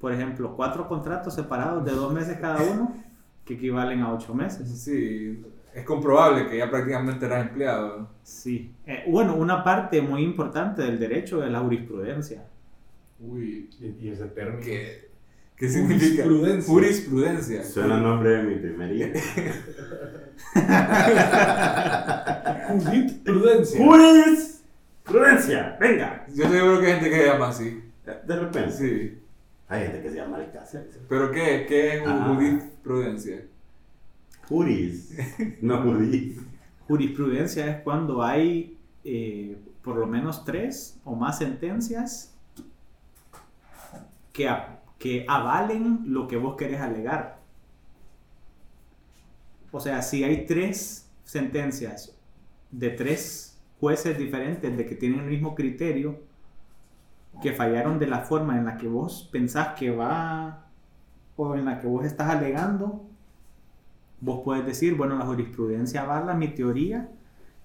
por 0.00 0.10
ejemplo, 0.10 0.56
cuatro 0.56 0.88
contratos 0.88 1.34
separados 1.34 1.84
de 1.84 1.92
dos 1.92 2.14
meses 2.14 2.38
cada 2.38 2.62
uno, 2.62 3.07
que 3.48 3.54
equivalen 3.54 4.02
a 4.02 4.12
ocho 4.12 4.34
meses. 4.34 4.68
Sí, 4.68 5.42
es 5.74 5.84
comprobable 5.84 6.46
que 6.46 6.58
ya 6.58 6.70
prácticamente 6.70 7.24
eras 7.24 7.48
empleado. 7.48 8.10
Sí. 8.22 8.70
Eh, 8.86 9.04
bueno, 9.08 9.34
una 9.36 9.64
parte 9.64 10.02
muy 10.02 10.22
importante 10.22 10.82
del 10.82 10.98
derecho 10.98 11.42
es 11.42 11.50
la 11.50 11.60
jurisprudencia. 11.60 12.44
Uy, 13.18 13.70
Y, 13.80 14.08
ese 14.10 14.26
término. 14.26 14.60
¿qué, 14.62 15.08
qué 15.56 15.68
significa? 15.68 16.24
Jurisprudencia. 16.24 16.72
Jurisprudencia. 16.74 17.64
Suena 17.64 17.96
el 17.96 18.02
nombre 18.02 18.30
de 18.30 18.42
mi 18.42 18.54
primer 18.56 18.92
hijo. 18.92 19.08
Prudencia. 23.24 23.84
¡Juris! 23.84 24.62
¡Prudencia! 25.04 25.76
¡Venga! 25.80 26.26
Yo 26.34 26.48
seguro 26.50 26.80
que 26.80 26.86
hay 26.86 26.92
gente 27.00 27.10
que 27.10 27.26
llama 27.26 27.48
así. 27.48 27.82
De 28.26 28.36
repente. 28.36 28.70
Sí. 28.72 29.18
Hay 29.68 29.82
gente 29.84 30.02
que 30.02 30.10
se 30.10 30.16
llama 30.16 30.36
Alcácer. 30.38 30.88
¿Pero 31.08 31.30
qué? 31.30 31.66
¿Qué 31.68 31.96
es 31.98 32.02
Ah. 32.06 32.32
jurisprudencia? 32.34 33.44
Juris. 34.48 35.16
No 35.60 35.82
juris. 35.82 36.38
Jurisprudencia 36.86 37.66
es 37.76 37.82
cuando 37.82 38.22
hay 38.22 38.78
eh, 39.04 39.58
por 39.82 39.96
lo 39.96 40.06
menos 40.06 40.44
tres 40.44 40.98
o 41.04 41.14
más 41.14 41.38
sentencias 41.38 42.34
que, 44.32 44.48
a- 44.48 44.80
que 44.98 45.24
avalen 45.28 46.04
lo 46.06 46.26
que 46.28 46.36
vos 46.36 46.56
querés 46.56 46.80
alegar. 46.80 47.38
O 49.70 49.80
sea, 49.80 50.00
si 50.02 50.24
hay 50.24 50.46
tres 50.46 51.10
sentencias 51.24 52.16
de 52.70 52.90
tres 52.90 53.58
jueces 53.80 54.16
diferentes 54.18 54.76
de 54.76 54.86
que 54.86 54.94
tienen 54.94 55.20
el 55.20 55.26
mismo 55.26 55.54
criterio, 55.54 56.20
que 57.42 57.52
fallaron 57.52 57.98
de 57.98 58.06
la 58.06 58.20
forma 58.20 58.56
en 58.58 58.64
la 58.64 58.76
que 58.76 58.88
vos 58.88 59.28
pensás 59.32 59.68
que 59.78 59.90
va 59.90 60.64
o 61.36 61.54
en 61.54 61.64
la 61.64 61.78
que 61.80 61.86
vos 61.86 62.04
estás 62.04 62.30
alegando, 62.30 63.04
vos 64.20 64.40
puedes 64.44 64.66
decir, 64.66 64.94
bueno, 64.96 65.16
la 65.18 65.24
jurisprudencia 65.24 66.02
avala 66.02 66.34
mi 66.34 66.48
teoría 66.48 67.08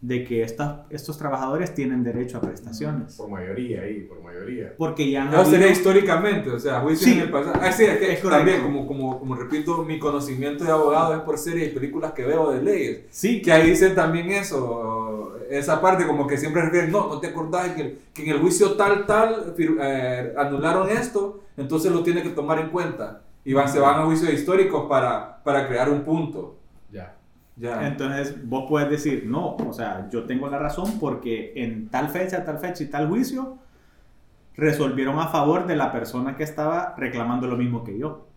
de 0.01 0.25
que 0.25 0.43
estas- 0.43 0.81
estos 0.89 1.17
trabajadores 1.17 1.73
tienen 1.73 2.03
derecho 2.03 2.37
a 2.37 2.41
prestaciones. 2.41 3.15
Por 3.15 3.29
mayoría 3.29 3.83
ahí, 3.83 4.01
por 4.01 4.21
mayoría. 4.21 4.73
Porque 4.77 5.09
ya 5.09 5.23
han 5.23 5.31
No, 5.31 5.45
sería 5.45 5.69
históricamente, 5.69 6.49
o 6.51 6.59
sea, 6.59 6.81
juicio 6.81 7.07
Sí. 7.07 7.13
en 7.13 7.19
el 7.21 7.31
pasado. 7.31 7.55
Ah, 7.61 7.71
sí, 7.71 7.85
es 7.85 7.97
que 7.99 8.11
Es 8.13 8.21
también, 8.21 8.61
como, 8.63 8.85
como, 8.85 9.17
como 9.17 9.33
repito, 9.35 9.83
mi 9.85 9.97
conocimiento 9.99 10.65
de 10.65 10.71
abogado 10.71 11.15
es 11.15 11.21
por 11.21 11.37
series 11.37 11.71
y 11.71 11.73
películas 11.73 12.11
que 12.11 12.25
veo 12.25 12.51
de 12.51 12.61
leyes. 12.61 13.05
Sí, 13.11 13.41
Que 13.41 13.53
ahí 13.53 13.69
dicen 13.69 13.95
también 13.95 14.29
eso, 14.29 15.02
esa 15.49 15.81
parte 15.81 16.05
como 16.07 16.27
que 16.27 16.37
siempre 16.37 16.61
refieren, 16.61 16.91
no, 16.91 17.07
no 17.07 17.19
te 17.19 17.27
acordás 17.27 17.69
que, 17.69 17.99
que 18.13 18.23
en 18.23 18.29
el 18.35 18.39
juicio 18.41 18.73
tal, 18.73 19.05
tal, 19.05 19.55
fir- 19.55 19.77
eh, 19.81 20.33
anularon 20.37 20.89
esto, 20.89 21.41
entonces 21.57 21.91
lo 21.91 22.03
tiene 22.03 22.23
que 22.23 22.29
tomar 22.29 22.59
en 22.59 22.69
cuenta. 22.69 23.21
Y 23.45 23.53
van, 23.53 23.67
se 23.67 23.79
van 23.79 23.99
a 23.99 24.05
juicios 24.05 24.31
históricos 24.33 24.85
para, 24.87 25.43
para 25.43 25.67
crear 25.67 25.89
un 25.89 26.01
punto. 26.03 26.55
Ya. 26.91 27.15
Ya. 27.55 27.85
Entonces 27.87 28.35
vos 28.47 28.65
puedes 28.67 28.89
decir, 28.89 29.25
no, 29.27 29.55
o 29.57 29.73
sea, 29.73 30.09
yo 30.09 30.23
tengo 30.25 30.47
la 30.47 30.57
razón 30.59 30.99
porque 30.99 31.53
en 31.55 31.89
tal 31.89 32.09
fecha, 32.09 32.43
tal 32.45 32.57
fecha 32.59 32.83
y 32.83 32.87
tal 32.87 33.07
juicio 33.09 33.57
resolvieron 34.55 35.19
a 35.19 35.27
favor 35.27 35.65
de 35.67 35.75
la 35.75 35.91
persona 35.91 36.35
que 36.35 36.43
estaba 36.43 36.95
reclamando 36.97 37.47
lo 37.47 37.57
mismo 37.57 37.83
que 37.83 37.97
yo. 37.97 38.27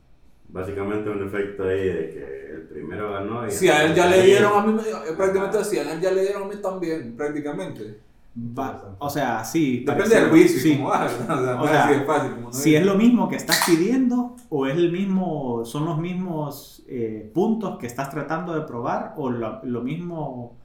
Básicamente 0.48 1.10
un 1.10 1.26
efecto 1.26 1.64
ahí 1.64 1.84
de 1.86 2.10
que 2.10 2.50
el 2.54 2.62
primero 2.68 3.12
ganó 3.12 3.46
y... 3.46 3.50
Si 3.50 3.68
a 3.68 3.84
él 3.84 3.94
ya 3.94 4.06
le 4.06 4.22
dieron 4.22 4.52
a 4.58 4.66
mí, 4.66 4.72
me- 4.72 5.12
prácticamente 5.16 5.64
si 5.64 5.78
a 5.78 5.92
él 5.92 6.00
ya 6.00 6.10
le 6.12 6.22
dieron 6.22 6.44
a 6.44 6.46
mí 6.46 6.54
también, 6.62 7.16
prácticamente. 7.16 8.00
Va- 8.38 8.94
o 8.98 9.08
sea, 9.10 9.42
sí. 9.44 9.82
Depende 9.86 10.14
del 10.14 10.28
juicio, 10.30 10.60
sí. 10.60 10.80
O 10.84 10.88
sea, 10.92 11.60
O 11.60 11.64
es 11.64 11.70
sea, 11.70 11.84
así 11.86 11.94
de 11.94 12.04
fácil 12.04 12.30
como 12.34 12.46
no 12.48 12.52
Si 12.52 12.74
es. 12.74 12.80
es 12.80 12.86
lo 12.86 12.94
mismo 12.94 13.28
que 13.28 13.36
estás 13.36 13.62
pidiendo 13.66 14.36
o 14.50 14.66
es 14.66 14.76
el 14.76 14.92
mismo, 14.92 15.64
son 15.64 15.84
los 15.86 15.98
mismos 15.98 16.84
eh, 16.88 17.30
puntos 17.34 17.78
que 17.78 17.86
estás 17.86 18.10
tratando 18.10 18.54
de 18.54 18.60
probar 18.62 19.14
o 19.16 19.30
lo, 19.30 19.60
lo 19.64 19.82
mismo, 19.82 20.56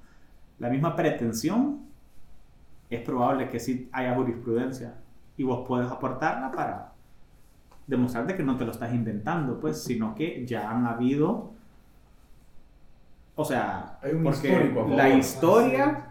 la 0.60 0.70
misma 0.70 0.96
pretensión, 0.96 1.80
es 2.90 3.00
probable 3.02 3.50
que 3.50 3.60
sí 3.60 3.90
haya 3.94 4.14
jurisprudencia 4.16 4.96
y 5.38 5.44
vos 5.44 5.66
puedes 5.66 5.90
aportarla 5.90 6.52
para 6.52 6.91
demostrarte 7.92 8.36
que 8.36 8.42
no 8.44 8.58
te 8.58 8.66
lo 8.66 8.72
estás 8.72 8.94
inventando, 8.94 9.60
pues, 9.60 9.84
sino 9.84 10.16
que 10.16 10.46
ya 10.48 10.72
han 10.72 10.88
habido, 10.88 11.52
o 13.36 13.46
sea, 13.46 14.00
Hay 14.02 14.14
un 14.14 14.24
porque 14.24 14.74
la 14.96 15.10
historia 15.10 16.08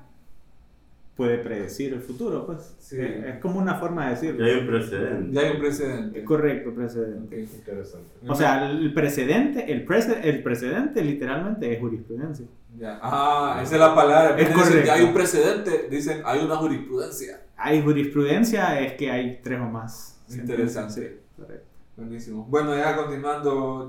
puede 1.16 1.38
predecir 1.38 1.92
el 1.92 2.00
futuro, 2.00 2.46
pues, 2.46 2.74
Sí. 2.78 2.96
es, 3.00 3.24
es 3.24 3.38
como 3.40 3.58
una 3.58 3.74
forma 3.74 4.04
de 4.06 4.10
decirlo. 4.12 4.46
Ya 4.46 4.52
hay 4.54 4.60
un 4.60 4.66
precedente. 4.66 5.32
Ya 5.32 5.40
hay 5.42 5.50
un 5.52 5.58
precedente. 5.58 6.24
Correcto, 6.24 6.74
precedente. 6.74 7.42
Ok. 7.44 7.50
Interesante. 7.56 8.08
O 8.26 8.34
sea, 8.34 8.70
el 8.70 8.94
precedente, 8.94 9.70
el, 9.72 9.86
prece- 9.86 10.20
el 10.22 10.42
precedente 10.42 11.02
literalmente 11.04 11.72
es 11.72 11.78
jurisprudencia. 11.80 12.46
Ya. 12.78 12.98
Ah, 13.02 13.60
esa 13.62 13.74
es 13.74 13.80
la 13.80 13.94
palabra. 13.94 14.38
Es 14.38 14.48
correcto. 14.50 14.86
ya 14.86 14.94
hay 14.94 15.02
un 15.04 15.12
precedente, 15.12 15.88
dicen 15.90 16.22
hay 16.24 16.40
una 16.44 16.56
jurisprudencia. 16.56 17.40
Hay 17.56 17.82
jurisprudencia, 17.82 18.80
es 18.80 18.92
que 18.94 19.10
hay 19.10 19.40
tres 19.42 19.60
o 19.60 19.64
más. 19.66 20.18
Interesante. 20.30 20.92
sentencias. 20.92 21.20
Correcto. 21.36 21.66
Buenísimo. 22.00 22.46
Bueno, 22.48 22.74
ya 22.74 22.96
continuando, 22.96 23.86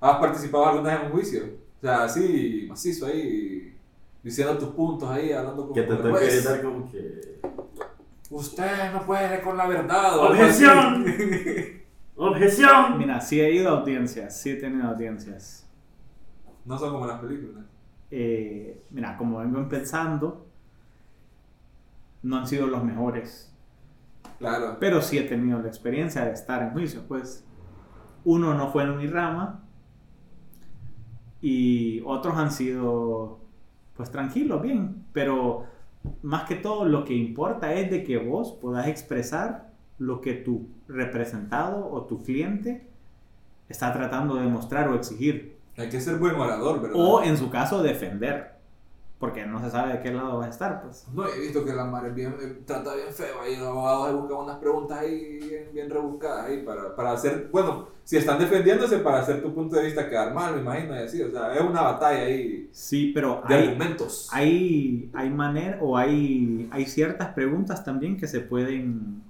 ¿has 0.00 0.16
participado 0.18 0.66
alguna 0.66 0.90
vez 0.90 1.00
en 1.00 1.06
un 1.06 1.12
juicio? 1.12 1.42
O 1.78 1.80
sea, 1.80 2.04
así, 2.04 2.66
macizo 2.68 3.06
ahí, 3.06 3.76
diciendo 4.22 4.56
tus 4.56 4.68
puntos 4.68 5.10
ahí, 5.10 5.32
hablando 5.32 5.64
con 5.66 5.74
Que 5.74 5.82
te 5.82 5.96
toque 5.96 6.10
juez. 6.10 6.44
gritar 6.44 6.62
como 6.62 6.88
que... 6.88 7.40
Usted 8.30 8.92
no 8.92 9.04
puede 9.04 9.40
con 9.40 9.56
la 9.56 9.66
verdad. 9.66 10.16
¡Objeción! 10.16 11.04
¡Objeción! 12.14 12.98
Mira, 12.98 13.20
sí 13.20 13.40
he 13.40 13.52
ido 13.52 13.68
a 13.70 13.80
audiencias, 13.80 14.40
sí 14.40 14.50
he 14.50 14.54
tenido 14.54 14.86
audiencias. 14.86 15.66
no 16.64 16.78
son 16.78 16.92
como 16.92 17.06
las 17.08 17.18
películas. 17.18 17.64
Eh, 18.12 18.80
mira, 18.90 19.16
como 19.16 19.38
vengo 19.38 19.58
empezando, 19.58 20.46
no 22.22 22.36
han 22.36 22.46
sido 22.46 22.68
los 22.68 22.84
mejores. 22.84 23.49
Claro. 24.40 24.78
Pero 24.80 25.02
sí 25.02 25.18
he 25.18 25.22
tenido 25.22 25.60
la 25.60 25.68
experiencia 25.68 26.24
de 26.24 26.32
estar 26.32 26.62
en 26.62 26.70
juicio, 26.70 27.02
pues. 27.06 27.44
Uno 28.24 28.54
no 28.54 28.72
fue 28.72 28.84
en 28.84 28.96
mi 28.96 29.06
rama 29.06 29.60
y 31.42 32.02
otros 32.06 32.36
han 32.36 32.50
sido, 32.50 33.38
pues 33.96 34.10
tranquilos, 34.10 34.62
bien. 34.62 35.04
Pero 35.12 35.66
más 36.22 36.44
que 36.44 36.56
todo 36.56 36.86
lo 36.86 37.04
que 37.04 37.14
importa 37.14 37.74
es 37.74 37.90
de 37.90 38.02
que 38.02 38.16
vos 38.16 38.58
puedas 38.60 38.88
expresar 38.88 39.70
lo 39.98 40.22
que 40.22 40.32
tu 40.32 40.68
representado 40.88 41.90
o 41.90 42.06
tu 42.06 42.22
cliente 42.22 42.86
está 43.68 43.92
tratando 43.92 44.36
de 44.36 44.44
demostrar 44.44 44.88
o 44.88 44.94
exigir. 44.94 45.58
Hay 45.76 45.90
que 45.90 46.00
ser 46.00 46.16
buen 46.16 46.34
orador, 46.34 46.80
¿verdad? 46.80 46.96
O 46.98 47.22
en 47.22 47.36
su 47.36 47.50
caso 47.50 47.82
defender. 47.82 48.59
Porque 49.20 49.44
no 49.44 49.60
se 49.60 49.70
sabe 49.70 49.92
de 49.92 50.00
qué 50.00 50.10
lado 50.10 50.38
vas 50.38 50.46
a 50.46 50.50
estar, 50.50 50.82
pues. 50.82 51.06
No, 51.12 51.28
he 51.28 51.38
visto 51.38 51.62
que 51.62 51.74
la 51.74 51.84
madre 51.84 52.10
bien, 52.10 52.34
eh, 52.40 52.62
trata 52.64 52.94
bien 52.94 53.12
feo 53.12 53.42
ahí, 53.42 53.54
los 53.54 53.68
abogados 53.68 54.08
ahí 54.08 54.14
buscan 54.14 54.38
unas 54.38 54.58
preguntas 54.58 54.98
ahí 54.98 55.38
bien, 55.38 55.68
bien 55.74 55.90
rebuscadas 55.90 56.46
ahí 56.46 56.62
para, 56.64 56.96
para 56.96 57.12
hacer, 57.12 57.50
bueno, 57.52 57.88
si 58.02 58.16
están 58.16 58.38
defendiéndose 58.38 58.98
para 59.00 59.20
hacer 59.20 59.42
tu 59.42 59.54
punto 59.54 59.76
de 59.76 59.84
vista 59.84 60.08
quedar 60.08 60.32
mal, 60.32 60.54
me 60.54 60.62
imagino, 60.62 60.96
y 60.96 61.00
así, 61.00 61.22
o 61.22 61.30
sea, 61.30 61.54
es 61.54 61.60
una 61.60 61.82
batalla 61.82 62.22
ahí 62.22 62.70
Sí, 62.72 63.12
pero 63.14 63.42
de 63.46 63.54
hay, 63.54 63.68
argumentos. 63.68 64.28
hay, 64.32 65.10
hay 65.12 65.28
manera 65.28 65.78
o 65.82 65.98
hay, 65.98 66.68
hay 66.72 66.86
ciertas 66.86 67.28
preguntas 67.34 67.84
también 67.84 68.16
que 68.16 68.26
se 68.26 68.40
pueden 68.40 69.22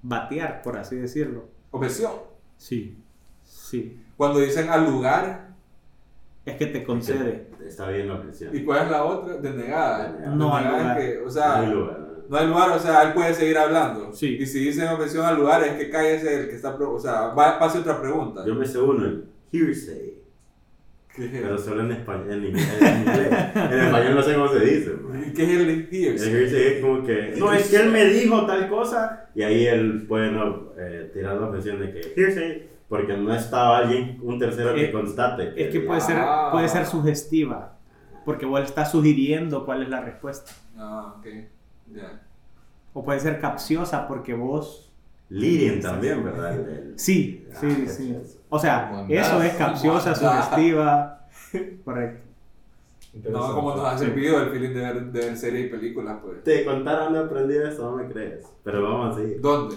batear, 0.00 0.62
por 0.62 0.78
así 0.78 0.96
decirlo. 0.96 1.48
Objeción. 1.70 2.12
Sí, 2.56 2.96
sí. 3.44 4.00
Cuando 4.16 4.38
dicen 4.40 4.70
al 4.70 4.90
lugar, 4.90 5.53
Es 6.46 6.56
que 6.56 6.66
te 6.66 6.84
concede. 6.84 7.46
Está 7.66 7.88
bien 7.88 8.08
la 8.08 8.14
objeción. 8.14 8.54
¿y 8.54 8.64
cuál 8.64 8.84
es 8.84 8.90
la 8.90 9.04
otra? 9.04 9.36
Denegada. 9.38 10.08
No 10.34 10.54
Denegada 10.56 10.78
lugar. 10.82 11.00
es 11.00 11.04
que, 11.14 11.18
o 11.20 11.30
sea, 11.30 11.56
No 11.56 11.62
hay 11.62 11.72
lugar, 11.72 11.98
¿no? 12.28 12.36
Hay 12.36 12.46
lugar, 12.46 12.70
o 12.70 12.78
sea, 12.78 13.02
él 13.02 13.12
puede 13.14 13.34
seguir 13.34 13.56
hablando. 13.58 14.12
Sí. 14.12 14.36
Y 14.38 14.46
si 14.46 14.60
dicen 14.60 14.88
objeción 14.88 15.24
al 15.24 15.36
lugar, 15.36 15.62
es 15.64 15.72
que 15.74 15.88
cállese 15.90 16.42
el 16.42 16.48
que 16.48 16.56
está. 16.56 16.74
O 16.74 16.98
sea, 16.98 17.28
va, 17.28 17.58
pase 17.58 17.78
otra 17.78 18.00
pregunta. 18.00 18.44
Yo 18.46 18.54
me 18.54 18.66
sé 18.66 18.78
uno, 18.78 19.06
el 19.06 19.24
hearsay. 19.52 20.14
¿Qué, 21.14 21.28
Pero 21.32 21.56
solo 21.56 21.82
en 21.82 21.92
español. 21.92 22.30
En 22.32 22.44
inglés. 22.46 22.68
En, 22.80 22.98
inglés. 22.98 23.28
En 23.54 23.80
español 23.80 24.14
no 24.16 24.22
sé 24.22 24.34
cómo 24.34 24.48
se 24.48 24.60
dice. 24.60 24.90
man. 24.94 25.32
¿Qué 25.34 25.42
es 25.44 25.50
el 25.50 25.70
El 25.70 25.88
hearsay? 25.92 26.32
hearsay 26.32 26.66
es 26.66 26.80
como 26.80 27.06
que. 27.06 27.34
No, 27.38 27.52
es 27.52 27.70
que 27.70 27.76
él 27.76 27.90
me 27.90 28.04
dijo 28.06 28.44
tal 28.46 28.68
cosa. 28.68 29.30
Y 29.34 29.42
ahí 29.42 29.66
él 29.66 30.04
puede 30.08 30.30
no, 30.32 30.72
eh, 30.76 31.10
tirar 31.14 31.36
la 31.36 31.46
objeción 31.48 31.80
de 31.80 31.92
que 31.92 32.12
hearsay. 32.20 32.73
Porque 32.94 33.16
no 33.16 33.34
estaba 33.34 33.78
alguien, 33.78 34.20
un 34.22 34.38
tercero 34.38 34.72
que 34.72 34.84
Eh, 34.84 34.92
constate. 34.92 35.52
Es 35.60 35.72
que 35.72 35.80
puede 35.80 36.00
ser, 36.00 36.16
Ah. 36.18 36.50
puede 36.52 36.68
ser 36.68 36.86
sugestiva. 36.86 37.72
Porque 38.24 38.46
vos 38.46 38.60
le 38.60 38.66
estás 38.66 38.92
sugiriendo 38.92 39.64
cuál 39.64 39.82
es 39.82 39.88
la 39.88 40.00
respuesta. 40.00 40.52
Ah, 40.78 41.14
ok. 41.18 41.26
Ya. 41.92 42.22
O 42.92 43.02
puede 43.04 43.18
ser 43.18 43.40
capciosa 43.40 44.06
porque 44.06 44.32
vos... 44.34 44.92
Leading 45.28 45.80
también, 45.80 46.22
¿verdad? 46.22 46.54
El- 46.54 46.92
Sí, 46.96 47.48
Ah, 47.52 47.56
sí, 47.60 47.86
sí. 47.88 48.16
es. 48.22 48.38
O 48.48 48.58
sea, 48.60 49.04
eso 49.08 49.42
es 49.42 49.54
capciosa, 49.54 50.14
sugestiva. 50.14 51.26
Correcto. 51.84 52.20
No, 53.30 53.54
como 53.54 53.74
nos 53.74 53.86
ha 53.86 53.98
Sí. 53.98 54.04
servido 54.04 54.40
el 54.40 54.50
feeling 54.50 54.74
de 54.74 54.80
ver, 54.80 55.04
de 55.06 55.20
ver 55.20 55.36
series 55.36 55.66
y 55.66 55.70
películas, 55.70 56.18
pues. 56.22 56.44
Te 56.44 56.64
contaron 56.64 57.12
dónde 57.12 57.26
aprendí 57.28 57.56
eso, 57.56 57.90
no 57.90 57.96
me 57.96 58.08
crees. 58.12 58.46
Pero 58.62 58.82
vamos 58.84 59.16
a 59.16 59.20
seguir. 59.20 59.40
¿Dónde? 59.40 59.76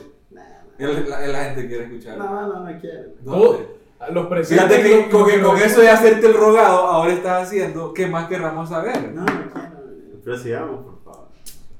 La, 1.10 1.28
la 1.28 1.44
gente 1.46 1.68
quiere 1.68 1.84
escuchar. 1.86 2.18
No, 2.18 2.48
no, 2.48 2.64
no 2.70 2.80
quiero. 2.80 3.10
¿Dónde? 3.22 3.78
Los 4.12 4.28
presidentes. 4.28 4.78
Fíjate 4.78 5.06
que 5.06 5.10
con, 5.10 5.28
que 5.28 5.42
con 5.42 5.58
eso 5.58 5.82
de 5.82 5.90
hacerte 5.90 6.28
el 6.28 6.34
rogado, 6.36 6.78
ahora 6.88 7.14
estás 7.14 7.48
haciendo, 7.48 7.94
¿qué 7.94 8.06
más 8.06 8.28
querramos 8.28 8.70
saber? 8.70 9.12
No, 9.14 9.22
no 9.22 9.26
quiero. 9.26 10.22
Pero 10.24 10.38
sigamos, 10.38 10.86
por 10.86 11.04
favor. 11.04 11.28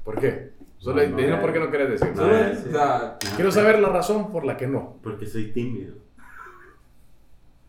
¿Por 0.04 0.18
qué? 0.20 0.50
Solo 0.78 1.06
No, 1.08 1.16
no, 1.26 1.40
por 1.40 1.52
qué 1.52 1.60
no 1.60 1.70
querés 1.70 1.90
decir. 1.90 2.12
No, 2.16 2.22
o 2.24 2.72
sea, 2.72 3.18
Quiero 3.36 3.52
saber 3.52 3.78
la 3.80 3.88
razón 3.90 4.32
por 4.32 4.44
la 4.44 4.56
que 4.56 4.66
no. 4.66 4.96
Porque 5.02 5.26
soy 5.26 5.52
tímido. 5.52 5.94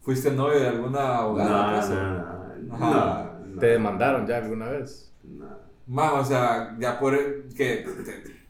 ¿fuiste 0.02 0.32
novio 0.32 0.60
de 0.60 0.68
alguna 0.68 1.00
No, 1.00 1.14
abogada? 1.14 2.58
no, 2.64 2.78
no. 2.78 3.60
¿Te 3.60 3.68
demandaron 3.68 4.26
ya 4.26 4.38
alguna 4.38 4.70
vez? 4.70 5.14
No. 5.24 5.46
Más, 5.88 6.14
o 6.14 6.26
sea, 6.26 6.76
ya 6.80 7.00
por 7.00 7.16
que 7.56 7.86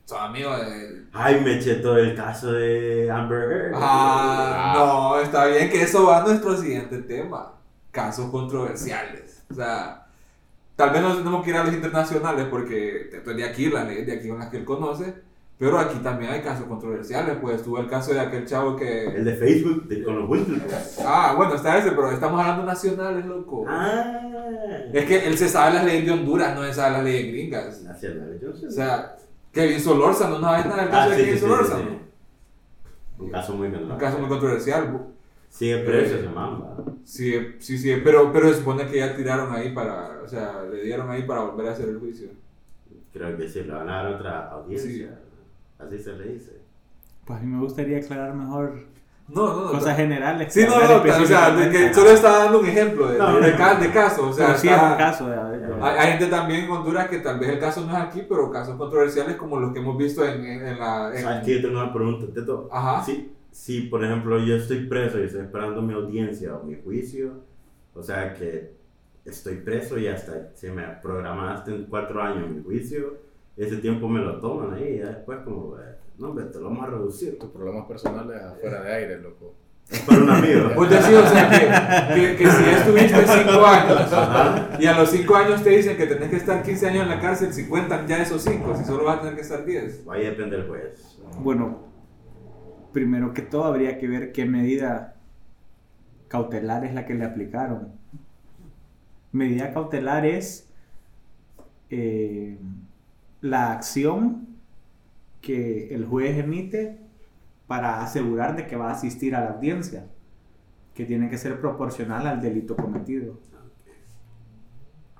son 0.09 0.23
amigos 0.23 0.59
de... 0.65 1.03
Ay, 1.13 1.39
me 1.41 1.57
eché 1.57 1.75
todo 1.75 1.97
el 1.99 2.15
caso 2.15 2.51
de 2.51 3.11
Amber 3.11 3.51
Heard. 3.51 3.73
Ah, 3.75 4.73
no, 4.75 5.19
está 5.19 5.45
bien 5.45 5.69
que 5.69 5.83
eso 5.83 6.07
va 6.07 6.23
a 6.23 6.23
nuestro 6.23 6.57
siguiente 6.57 6.97
tema. 7.03 7.53
Casos 7.91 8.31
controversiales. 8.31 9.43
O 9.51 9.53
sea, 9.53 10.07
tal 10.75 10.89
vez 10.89 11.01
no 11.03 11.15
tenemos 11.15 11.43
que 11.43 11.51
ir 11.51 11.57
a 11.57 11.63
los 11.63 11.75
internacionales 11.75 12.47
porque 12.49 13.11
esto 13.13 13.29
es 13.29 13.37
de 13.37 13.43
aquí, 13.43 13.69
las 13.69 13.87
leyes 13.87 14.07
de 14.07 14.13
aquí 14.13 14.27
son 14.29 14.39
las 14.39 14.49
que 14.49 14.57
él 14.57 14.65
conoce. 14.65 15.13
Pero 15.59 15.77
aquí 15.77 15.99
también 15.99 16.31
hay 16.31 16.41
casos 16.41 16.65
controversiales. 16.65 17.37
Pues 17.39 17.61
tuvo 17.61 17.77
el 17.77 17.87
caso 17.87 18.11
de 18.11 18.21
aquel 18.21 18.47
chavo 18.47 18.75
que... 18.75 19.05
El 19.05 19.25
de 19.25 19.35
Facebook 19.35 19.87
de, 19.87 20.03
con 20.03 20.17
los 20.17 20.27
Whistleblowers. 20.27 21.01
Ah, 21.05 21.35
bueno, 21.37 21.53
está 21.53 21.77
ese, 21.77 21.91
pero 21.91 22.09
estamos 22.09 22.41
hablando 22.41 22.65
nacionales, 22.65 23.25
loco. 23.27 23.63
Ah. 23.67 24.21
Es 24.91 25.05
que 25.05 25.27
él 25.27 25.37
se 25.37 25.47
sabe 25.47 25.75
las 25.75 25.85
leyes 25.85 26.05
de 26.05 26.11
Honduras, 26.13 26.55
no 26.55 26.63
se 26.63 26.73
sabe 26.73 26.93
las 26.93 27.03
leyes 27.03 27.31
gringas. 27.31 27.83
Nacional, 27.83 28.39
yo 28.41 28.55
sé. 28.55 28.65
O 28.65 28.71
sea, 28.71 29.15
Kevin 29.51 29.79
Solórzano, 29.79 30.39
no 30.39 30.47
sabes 30.47 30.65
nada 30.67 30.81
del 30.83 30.89
caso 30.91 31.01
Ah, 31.01 31.09
de 31.09 31.15
sí, 31.15 31.23
Kevin 31.25 31.39
sí, 31.39 31.45
sí, 31.45 31.73
sí. 31.75 31.99
Un 33.19 33.29
caso 33.31 33.53
muy 33.55 33.67
Un 33.67 33.97
caso 33.97 34.19
muy 34.19 34.29
controversial. 34.29 35.05
Sigue 35.49 35.79
preso 35.79 36.15
ese 36.15 36.29
mamba. 36.29 36.77
Sí, 37.03 37.33
sí, 37.59 37.77
sí, 37.77 37.95
pero, 38.03 38.31
pero 38.31 38.49
se 38.49 38.59
supone 38.59 38.85
que 38.85 38.97
ya 38.97 39.15
tiraron 39.15 39.51
ahí 39.53 39.73
para, 39.73 40.21
o 40.23 40.27
sea, 40.27 40.61
le 40.63 40.83
dieron 40.83 41.09
ahí 41.09 41.23
para 41.23 41.41
volver 41.41 41.67
a 41.67 41.71
hacer 41.71 41.89
el 41.89 41.99
juicio. 41.99 42.29
Creo 43.11 43.35
que 43.35 43.49
sí, 43.49 43.63
le 43.63 43.73
van 43.73 43.89
a 43.89 44.03
dar 44.03 44.13
otra 44.13 44.47
audiencia. 44.51 45.19
Así 45.79 45.97
se 45.97 46.13
le 46.13 46.33
dice. 46.33 46.59
Pues 47.25 47.39
a 47.39 47.41
mí 47.43 47.47
me 47.51 47.59
gustaría 47.61 47.97
aclarar 47.97 48.35
mejor 48.35 48.83
No, 49.29 49.47
no, 49.47 49.63
no. 49.65 49.71
cosas 49.71 49.95
generales. 49.95 50.51
Sí, 50.53 50.65
no, 50.67 50.79
no, 50.79 51.01
o 51.21 51.25
sea, 51.25 51.51
de 51.55 51.69
que 51.69 51.93
solo 51.93 52.09
estaba 52.09 52.39
dando 52.45 52.59
un 52.59 52.65
ejemplo 52.65 53.07
de, 53.11 53.17
No, 53.19 53.39
de, 53.39 53.51
no, 53.51 53.75
de 53.79 53.91
caso, 53.91 54.29
o 54.29 54.33
sea, 54.33 54.47
Pero 54.47 54.57
sí 54.59 54.67
es 54.67 54.73
está- 54.73 54.91
un 54.91 54.97
caso. 54.97 55.29
de- 55.29 55.57
de- 55.59 55.73
Hay, 55.81 55.97
hay 55.97 56.07
gente 56.13 56.25
también 56.27 56.65
en 56.65 56.71
Honduras 56.71 57.07
que 57.09 57.19
tal 57.19 57.39
vez 57.39 57.49
el 57.49 57.59
caso 57.59 57.85
no 57.85 57.91
es 57.95 58.03
aquí, 58.03 58.23
pero 58.27 58.49
casos 58.51 58.75
controversiales 58.75 59.35
como 59.35 59.59
los 59.59 59.71
que 59.71 59.79
hemos 59.79 59.97
visto 59.97 60.25
en, 60.25 60.43
en, 60.45 60.67
en 60.67 60.79
la... 60.79 61.11
en- 61.15 61.21
¿Sabes 61.23 61.45
que 61.45 61.55
yo 61.61 61.67
tengo 61.67 61.79
una 61.81 61.93
pregunta? 61.93 62.25
Teto? 62.33 62.69
Ajá. 62.71 63.03
Si, 63.03 63.31
si, 63.51 63.81
por 63.81 64.03
ejemplo, 64.03 64.39
yo 64.39 64.55
estoy 64.55 64.85
preso 64.87 65.19
y 65.19 65.23
estoy 65.25 65.41
esperando 65.41 65.81
mi 65.81 65.93
audiencia 65.93 66.55
o 66.55 66.63
mi 66.63 66.75
juicio, 66.83 67.33
o 67.93 68.01
sea 68.01 68.33
que 68.33 68.73
estoy 69.25 69.55
preso 69.57 69.97
y 69.99 70.07
hasta 70.07 70.49
si 70.55 70.69
me 70.71 70.83
programaste 71.03 71.71
en 71.75 71.83
cuatro 71.85 72.21
años 72.21 72.49
mi 72.49 72.63
juicio, 72.63 73.17
ese 73.57 73.77
tiempo 73.77 74.07
me 74.07 74.21
lo 74.21 74.39
toman 74.39 74.73
ahí 74.73 74.95
y 74.95 74.97
ya 74.99 75.07
después 75.07 75.39
como, 75.43 75.75
eh, 75.77 75.95
no, 76.19 76.29
hombre, 76.29 76.45
te 76.45 76.59
lo 76.59 76.65
vamos 76.65 76.83
a 76.85 76.91
reducir. 76.91 77.39
Tus 77.39 77.49
problemas 77.49 77.85
personales 77.85 78.41
afuera 78.41 78.81
de 78.81 78.93
aire, 78.93 79.19
loco. 79.19 79.55
Es 79.89 80.01
para 80.01 80.21
un 80.21 80.29
amigo. 80.29 80.69
Pues 80.75 80.89
ya 80.91 81.01
sí, 81.01 81.13
o 81.13 81.25
sea, 81.25 81.49
que, 81.49 82.13
que, 82.13 82.35
que 82.35 82.51
si 82.51 82.63
ya 82.63 82.77
estuviste 82.77 83.25
5 83.25 83.65
años 83.65 84.13
Ajá. 84.13 84.77
y 84.79 84.85
a 84.85 84.99
los 84.99 85.09
5 85.09 85.35
años 85.35 85.63
te 85.63 85.69
dicen 85.71 85.97
que 85.97 86.05
tenés 86.05 86.29
que 86.29 86.35
estar 86.35 86.61
15 86.61 86.87
años 86.89 87.03
en 87.03 87.09
la 87.09 87.19
cárcel, 87.19 87.53
si 87.53 87.65
cuentan 87.65 88.05
ya 88.05 88.21
esos 88.21 88.43
5, 88.43 88.75
si 88.75 88.83
solo 88.83 89.05
vas 89.05 89.17
a 89.17 89.21
tener 89.21 89.35
que 89.35 89.41
estar 89.41 89.65
10. 89.65 90.07
Ahí 90.11 90.25
depende 90.25 90.57
del 90.57 90.67
juez. 90.67 91.17
Bueno, 91.39 91.87
primero 92.91 93.33
que 93.33 93.41
todo 93.41 93.63
habría 93.63 93.97
que 93.97 94.07
ver 94.07 94.31
qué 94.31 94.45
medida 94.45 95.15
cautelar 96.27 96.85
es 96.85 96.93
la 96.93 97.05
que 97.05 97.15
le 97.15 97.25
aplicaron. 97.25 97.93
Medida 99.31 99.73
cautelar 99.73 100.25
es 100.25 100.69
eh, 101.89 102.59
la 103.41 103.71
acción 103.71 104.48
que 105.41 105.93
el 105.93 106.05
juez 106.05 106.37
emite 106.37 106.99
para 107.67 108.01
asegurar 108.01 108.55
de 108.55 108.67
que 108.67 108.75
va 108.75 108.89
a 108.89 108.93
asistir 108.93 109.35
a 109.35 109.41
la 109.41 109.51
audiencia, 109.51 110.07
que 110.93 111.05
tiene 111.05 111.29
que 111.29 111.37
ser 111.37 111.59
proporcional 111.61 112.27
al 112.27 112.41
delito 112.41 112.75
cometido. 112.75 113.39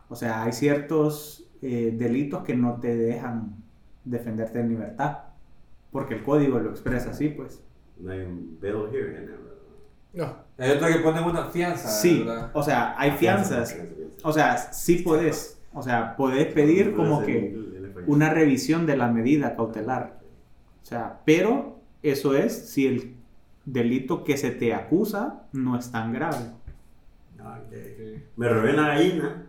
O 0.10 0.16
sea, 0.16 0.44
hay 0.44 0.52
ciertos 0.52 1.48
eh, 1.62 1.94
delitos 1.96 2.44
que 2.44 2.56
no 2.56 2.80
te 2.80 2.96
dejan 2.96 3.56
defenderte 4.04 4.60
en 4.60 4.70
libertad, 4.70 5.20
porque 5.92 6.16
el 6.16 6.24
código 6.24 6.60
lo 6.60 6.72
expresa 6.72 7.12
así, 7.12 7.30
pues. 7.30 7.62
No 8.00 8.12
hay 8.12 8.22
un 8.22 8.58
bail 8.60 8.88
hearing, 8.92 9.26
¿no? 9.26 9.50
No. 10.12 10.36
Hay 10.58 10.72
otra 10.72 10.92
que 10.92 11.00
ponen 11.00 11.24
una 11.24 11.46
fianza, 11.46 11.88
Sí, 11.88 12.24
¿verdad? 12.26 12.50
o 12.54 12.64
sea, 12.64 12.96
hay 12.98 13.12
fianzas. 13.12 13.78
O 14.24 14.34
sea, 14.34 14.58
sí 14.58 14.98
puedes, 14.98 15.62
o 15.72 15.84
sea, 15.84 16.16
puedes 16.16 16.48
pedir 16.54 16.96
como 16.96 17.22
que 17.24 17.56
una 18.10 18.34
revisión 18.34 18.86
de 18.88 18.98
la 18.98 19.08
medida 19.12 19.56
cautelar. 19.56 20.20
O 20.82 20.86
sea, 20.86 21.22
pero 21.26 21.80
eso 22.02 22.36
es 22.36 22.70
si 22.72 22.88
el 22.88 23.18
delito 23.66 24.24
que 24.24 24.36
se 24.36 24.50
te 24.50 24.74
acusa 24.74 25.44
no 25.54 25.78
es 25.78 25.92
tan 25.92 26.12
grave. 26.12 26.38
Ok. 27.40 27.68
Ok. 27.68 28.24
Me 28.36 28.50
robé 28.50 28.74
una 28.74 28.88
gallina. 28.88 29.46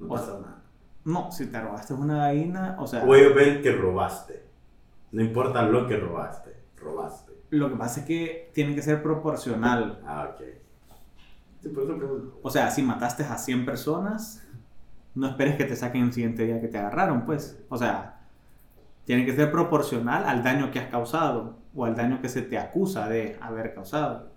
No 0.00 0.06
O 0.06 0.08
pasa 0.08 0.38
nada. 0.40 0.62
No, 1.04 1.30
si 1.30 1.46
te 1.46 1.60
robaste 1.60 1.94
una 1.94 2.18
gallina, 2.18 2.76
o 2.80 2.86
sea, 2.86 3.04
O 3.04 3.14
ellos 3.14 3.34
ven 3.34 3.62
que 3.62 3.72
robaste. 3.72 4.42
No 5.12 5.22
importa 5.22 5.62
lo 5.62 5.86
que 5.86 5.96
robaste. 5.96 6.50
Robaste. 6.76 7.32
lo 7.50 7.68
que 7.70 7.76
pasa 7.76 8.00
es 8.00 8.06
que 8.06 8.50
tiene 8.54 8.74
que 8.74 8.82
ser 8.82 9.02
proporcional. 9.02 10.00
Ah, 10.04 10.30
ok. 10.32 10.42
Sí, 11.60 11.68
por 11.68 11.84
eso. 11.84 12.40
O 12.42 12.50
sea, 12.50 12.70
si 12.72 12.82
mataste 12.82 13.22
a 13.22 13.38
100 13.38 13.64
personas, 13.64 14.44
no 15.14 15.28
esperes 15.28 15.56
que 15.56 15.64
te 15.64 15.76
saquen 15.76 16.04
el 16.04 16.12
siguiente 16.12 16.44
día 16.46 16.60
que 16.60 16.68
te 16.68 16.78
agarraron, 16.78 17.24
pues. 17.26 17.58
O 17.68 17.76
sea, 17.76 18.20
tiene 19.04 19.24
que 19.26 19.34
ser 19.34 19.50
proporcional 19.50 20.24
al 20.24 20.42
daño 20.42 20.70
que 20.70 20.78
has 20.78 20.88
causado 20.90 21.56
o 21.74 21.84
al 21.84 21.96
daño 21.96 22.20
que 22.22 22.28
se 22.28 22.42
te 22.42 22.58
acusa 22.58 23.08
de 23.08 23.36
haber 23.40 23.74
causado. 23.74 24.30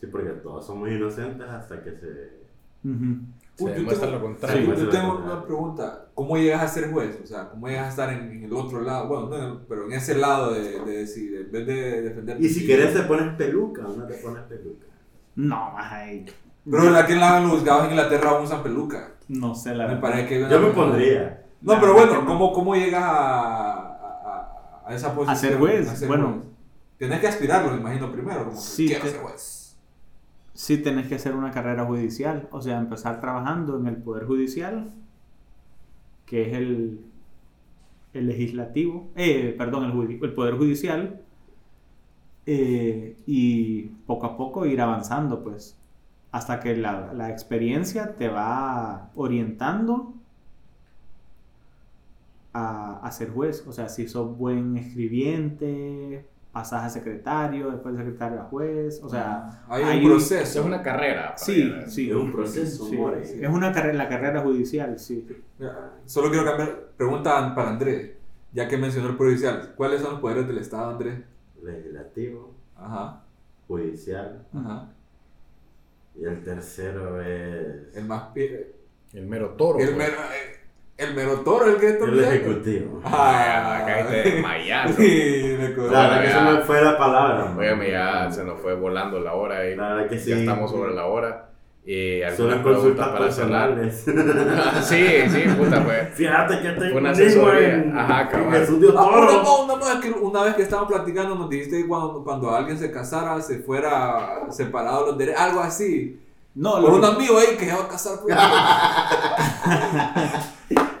Sí, 0.00 0.06
porque 0.06 0.30
todos 0.30 0.66
somos 0.66 0.88
inocentes 0.90 1.48
hasta 1.48 1.82
que 1.82 1.92
se... 1.92 2.44
Ujú. 2.88 3.16
Se 3.56 3.64
Uy, 3.64 3.70
yo 3.86 3.88
tengo- 3.98 4.06
lo 4.12 4.20
contrario. 4.20 4.74
Sí, 4.76 4.82
yo 4.82 4.88
tengo 4.88 5.18
una 5.24 5.44
pregunta. 5.44 6.06
¿Cómo 6.14 6.36
llegas 6.36 6.62
a 6.62 6.68
ser 6.68 6.90
juez? 6.90 7.20
O 7.22 7.26
sea, 7.26 7.48
¿cómo 7.50 7.68
llegas 7.68 7.86
a 7.86 7.88
estar 7.90 8.12
en, 8.12 8.30
en 8.32 8.44
el 8.44 8.52
otro 8.52 8.80
lado? 8.82 9.06
Bueno, 9.06 9.28
no 9.54 9.60
pero 9.68 9.86
en 9.86 9.92
ese 9.92 10.16
lado 10.16 10.52
de, 10.52 10.80
de 10.84 10.96
decir, 10.98 11.36
en 11.36 11.52
vez 11.52 11.66
de 11.66 12.02
defender. 12.02 12.40
Y 12.40 12.48
si 12.48 12.66
querés 12.66 12.92
te 12.92 13.02
pones 13.02 13.34
peluca 13.36 13.86
o 13.86 13.96
no 13.96 14.04
te 14.06 14.14
pones 14.14 14.42
peluca. 14.42 14.86
No, 15.36 15.70
más 15.72 15.92
ahí. 15.92 16.26
Pero 16.68 16.84
en 16.84 16.92
la- 16.92 17.06
en 17.38 17.42
los 17.44 17.52
juzgados 17.52 17.84
en 17.84 17.90
Inglaterra 17.90 18.40
usan 18.40 18.62
peluca. 18.62 19.12
No 19.28 19.54
sé 19.54 19.74
la 19.74 19.86
Me 19.86 19.94
verdad. 19.96 20.28
que... 20.28 20.40
Yo 20.48 20.60
me 20.60 20.68
pondría. 20.70 21.42
No, 21.62 21.74
La 21.74 21.80
pero 21.80 21.94
bueno, 21.94 22.20
no. 22.20 22.26
¿cómo, 22.26 22.52
¿cómo 22.52 22.74
llegas 22.74 23.02
a, 23.02 23.72
a, 23.72 24.82
a 24.86 24.94
esa 24.94 25.14
posición? 25.14 25.36
ser 25.52 25.58
juez, 25.58 26.06
bueno. 26.06 26.32
juez? 26.34 26.44
Tienes 26.98 27.20
que 27.20 27.28
aspirarlo, 27.28 27.72
me 27.72 27.80
imagino, 27.80 28.12
primero. 28.12 28.40
Como 28.44 28.50
que 28.52 28.56
Sí, 28.60 28.86
quiero 28.86 29.04
te- 29.04 29.10
ser 29.10 29.20
juez. 29.20 29.76
Sí 30.52 30.78
tenés 30.78 31.08
que 31.08 31.16
hacer 31.16 31.34
una 31.34 31.50
carrera 31.50 31.84
judicial, 31.84 32.48
o 32.52 32.60
sea, 32.62 32.78
empezar 32.78 33.20
trabajando 33.20 33.76
en 33.78 33.86
el 33.88 33.96
Poder 33.96 34.24
Judicial, 34.26 34.92
que 36.26 36.48
es 36.48 36.54
el, 36.56 37.00
el 38.12 38.26
legislativo, 38.28 39.08
eh, 39.16 39.54
perdón, 39.58 39.84
el, 39.90 40.18
el 40.22 40.32
Poder 40.32 40.56
Judicial, 40.56 41.20
eh, 42.46 43.16
y 43.26 43.82
poco 44.06 44.26
a 44.26 44.36
poco 44.36 44.64
ir 44.66 44.80
avanzando, 44.80 45.42
pues, 45.42 45.76
hasta 46.34 46.58
que 46.58 46.76
la, 46.76 47.12
la 47.14 47.30
experiencia 47.30 48.16
te 48.16 48.28
va 48.28 49.10
orientando 49.14 50.14
a, 52.52 52.98
a 53.06 53.12
ser 53.12 53.30
juez. 53.30 53.64
O 53.68 53.72
sea, 53.72 53.88
si 53.88 54.08
sos 54.08 54.36
buen 54.36 54.76
escribiente, 54.76 56.26
pasas 56.52 56.84
a 56.84 56.90
secretario, 56.90 57.70
después 57.70 57.96
de 57.96 58.02
secretario 58.04 58.40
a 58.40 58.44
juez, 58.44 59.00
o 59.02 59.08
sea... 59.08 59.64
hay 59.68 59.82
hay- 59.84 60.04
un 60.04 60.10
proceso. 60.10 60.42
Eso 60.42 60.60
es 60.60 60.66
una 60.66 60.82
carrera. 60.82 61.34
Sí, 61.36 61.72
sí. 61.86 62.10
Es 62.10 62.16
un 62.16 62.32
proceso, 62.32 62.84
Sí, 62.86 62.96
more. 62.96 63.22
es 63.22 63.48
una 63.48 63.72
carrera, 63.72 63.94
la 63.94 64.08
carrera 64.08 64.40
judicial, 64.40 64.98
sí. 64.98 65.26
Solo 66.04 66.30
quiero 66.30 66.44
cambiar. 66.44 66.88
Pregunta 66.96 67.54
para 67.54 67.70
Andrés, 67.70 68.10
ya 68.52 68.66
que 68.68 68.76
mencionó 68.76 69.08
el 69.10 69.16
Judicial. 69.16 69.72
¿Cuáles 69.76 70.00
son 70.00 70.12
los 70.12 70.20
poderes 70.20 70.46
del 70.48 70.58
Estado, 70.58 70.90
Andrés? 70.90 71.20
Legislativo, 71.62 72.52
Ajá, 72.76 73.22
judicial. 73.68 74.44
ajá. 74.52 74.88
Y 76.16 76.24
el 76.24 76.44
tercero 76.44 77.20
es. 77.20 77.94
El 77.96 78.04
más. 78.06 78.24
pi- 78.34 78.50
El 79.14 79.26
mero 79.26 79.50
toro. 79.50 79.78
El 79.78 79.96
mero, 79.96 80.12
eh, 80.12 80.56
el 80.96 81.14
mero 81.14 81.40
toro, 81.40 81.66
el 81.66 81.76
que 81.76 81.88
está 81.90 82.04
El 82.04 82.20
ejecutivo. 82.20 83.00
Ah, 83.04 83.78
acá 83.82 84.08
te 84.08 84.16
desmayaste. 84.30 85.02
Sí, 85.02 85.56
me 85.58 85.66
acordé. 85.66 85.90
La 85.90 86.00
verdad 86.02 86.20
que 86.22 86.28
ya. 86.28 86.34
se 86.50 86.52
me 86.56 86.60
fue 86.62 86.82
la 86.82 86.96
palabra. 86.98 87.54
Óyeme, 87.56 87.90
ya 87.90 88.30
se 88.30 88.44
nos 88.44 88.60
fue 88.60 88.74
volando 88.74 89.18
la 89.20 89.34
hora 89.34 89.68
y 89.68 89.74
La 89.76 89.94
verdad 89.94 90.08
que 90.08 90.18
sí. 90.18 90.30
ya 90.30 90.36
estamos 90.36 90.70
sobre 90.70 90.94
la 90.94 91.06
hora. 91.06 91.50
Y 91.86 92.20
Son 92.34 92.50
algunas 92.50 92.56
las 92.56 92.62
preguntas 92.62 93.08
consultas 93.08 93.08
para 93.08 93.30
cerrar. 93.30 93.74
personales. 93.74 94.04
sí, 94.88 95.06
sí, 95.28 95.48
puta, 95.58 95.84
pues. 95.84 96.14
Fíjate 96.14 96.60
que 96.62 96.68
tengo 96.70 96.98
una 96.98 97.10
asesoría. 97.10 97.74
en- 97.74 97.98
Ajá, 97.98 98.28
Dios 98.80 98.94
Ah, 98.96 99.62
una, 99.64 99.74
una, 99.74 100.00
que 100.00 100.10
una 100.10 100.42
vez 100.44 100.54
que 100.54 100.62
estábamos 100.62 100.90
platicando 100.90 101.34
nos 101.34 101.50
dijiste 101.50 101.82
que 101.82 101.86
cuando, 101.86 102.24
cuando 102.24 102.50
alguien 102.54 102.78
se 102.78 102.90
casara 102.90 103.38
se 103.42 103.58
fuera 103.58 104.46
separado 104.50 105.06
los 105.08 105.18
derechos, 105.18 105.40
algo 105.42 105.60
así. 105.60 106.20
No, 106.54 106.80
Por 106.80 106.82
lo 106.82 106.96
un 106.96 107.04
amigo 107.04 107.36
ahí 107.36 107.56
que 107.58 107.66
se 107.66 107.72
va 107.74 107.82
a 107.82 107.88
casar 107.88 108.12
los 108.20 108.30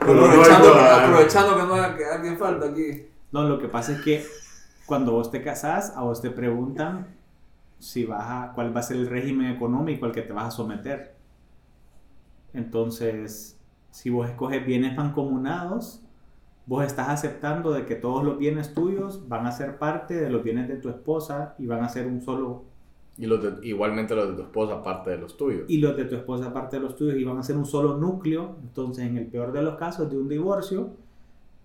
aprovechando, 0.00 0.72
que, 0.72 0.78
ah. 0.80 1.04
aprovechando 1.06 1.56
que 1.56 1.62
no 1.62 1.96
que 1.96 2.04
alguien 2.04 2.38
falta 2.38 2.66
aquí. 2.66 3.06
no, 3.32 3.44
lo 3.44 3.58
que 3.58 3.68
pasa 3.68 3.92
es 3.92 4.00
que 4.02 4.26
cuando 4.84 5.12
vos 5.12 5.30
te 5.30 5.42
casás, 5.42 5.94
a 5.96 6.02
vos 6.02 6.20
te 6.20 6.30
preguntan 6.30 7.06
si 7.84 8.04
vas 8.06 8.24
a, 8.28 8.52
cuál 8.54 8.74
va 8.74 8.80
a 8.80 8.82
ser 8.84 8.96
el 8.98 9.08
régimen 9.08 9.48
económico 9.52 10.06
al 10.06 10.12
que 10.12 10.22
te 10.22 10.32
vas 10.32 10.46
a 10.48 10.50
someter. 10.52 11.14
Entonces, 12.52 13.58
si 13.90 14.10
vos 14.10 14.28
escoges 14.28 14.64
bienes 14.64 14.96
mancomunados, 14.96 16.02
vos 16.66 16.84
estás 16.84 17.08
aceptando 17.08 17.72
de 17.72 17.86
que 17.86 17.96
todos 17.96 18.24
los 18.24 18.38
bienes 18.38 18.74
tuyos 18.74 19.28
van 19.28 19.46
a 19.46 19.52
ser 19.52 19.78
parte 19.78 20.14
de 20.14 20.30
los 20.30 20.42
bienes 20.42 20.68
de 20.68 20.76
tu 20.76 20.88
esposa 20.88 21.54
y 21.58 21.66
van 21.66 21.82
a 21.84 21.88
ser 21.88 22.06
un 22.06 22.20
solo 22.22 22.64
Y 23.16 23.26
los 23.26 23.42
de- 23.42 23.66
igualmente 23.68 24.14
los 24.14 24.28
de 24.28 24.34
tu 24.34 24.42
esposa, 24.42 24.74
aparte 24.74 25.10
de 25.10 25.18
los 25.18 25.36
tuyos. 25.36 25.64
y 25.68 25.78
los 25.78 25.96
de 25.96 26.04
tu 26.06 26.16
esposa 26.16 26.46
aparte 26.46 26.76
de 26.76 26.82
los 26.82 26.96
tuyos 26.96 27.16
y 27.16 27.24
van 27.24 27.38
a 27.38 27.42
ser 27.42 27.56
un 27.56 27.66
solo 27.66 27.96
núcleo. 27.98 28.56
Entonces, 28.62 29.06
en 29.06 29.16
el 29.18 29.26
peor 29.26 29.52
de 29.52 29.62
los 29.62 29.76
casos 29.76 30.10
de 30.10 30.18
un 30.18 30.28
divorcio, 30.28 30.90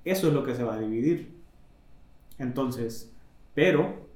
eso 0.06 0.28
es 0.30 0.34
lo 0.34 0.44
que 0.44 0.56
se 0.56 0.64
va 0.64 0.76
a 0.76 0.80
dividir. 0.80 1.34
Entonces, 2.38 3.12
pero 3.54 4.09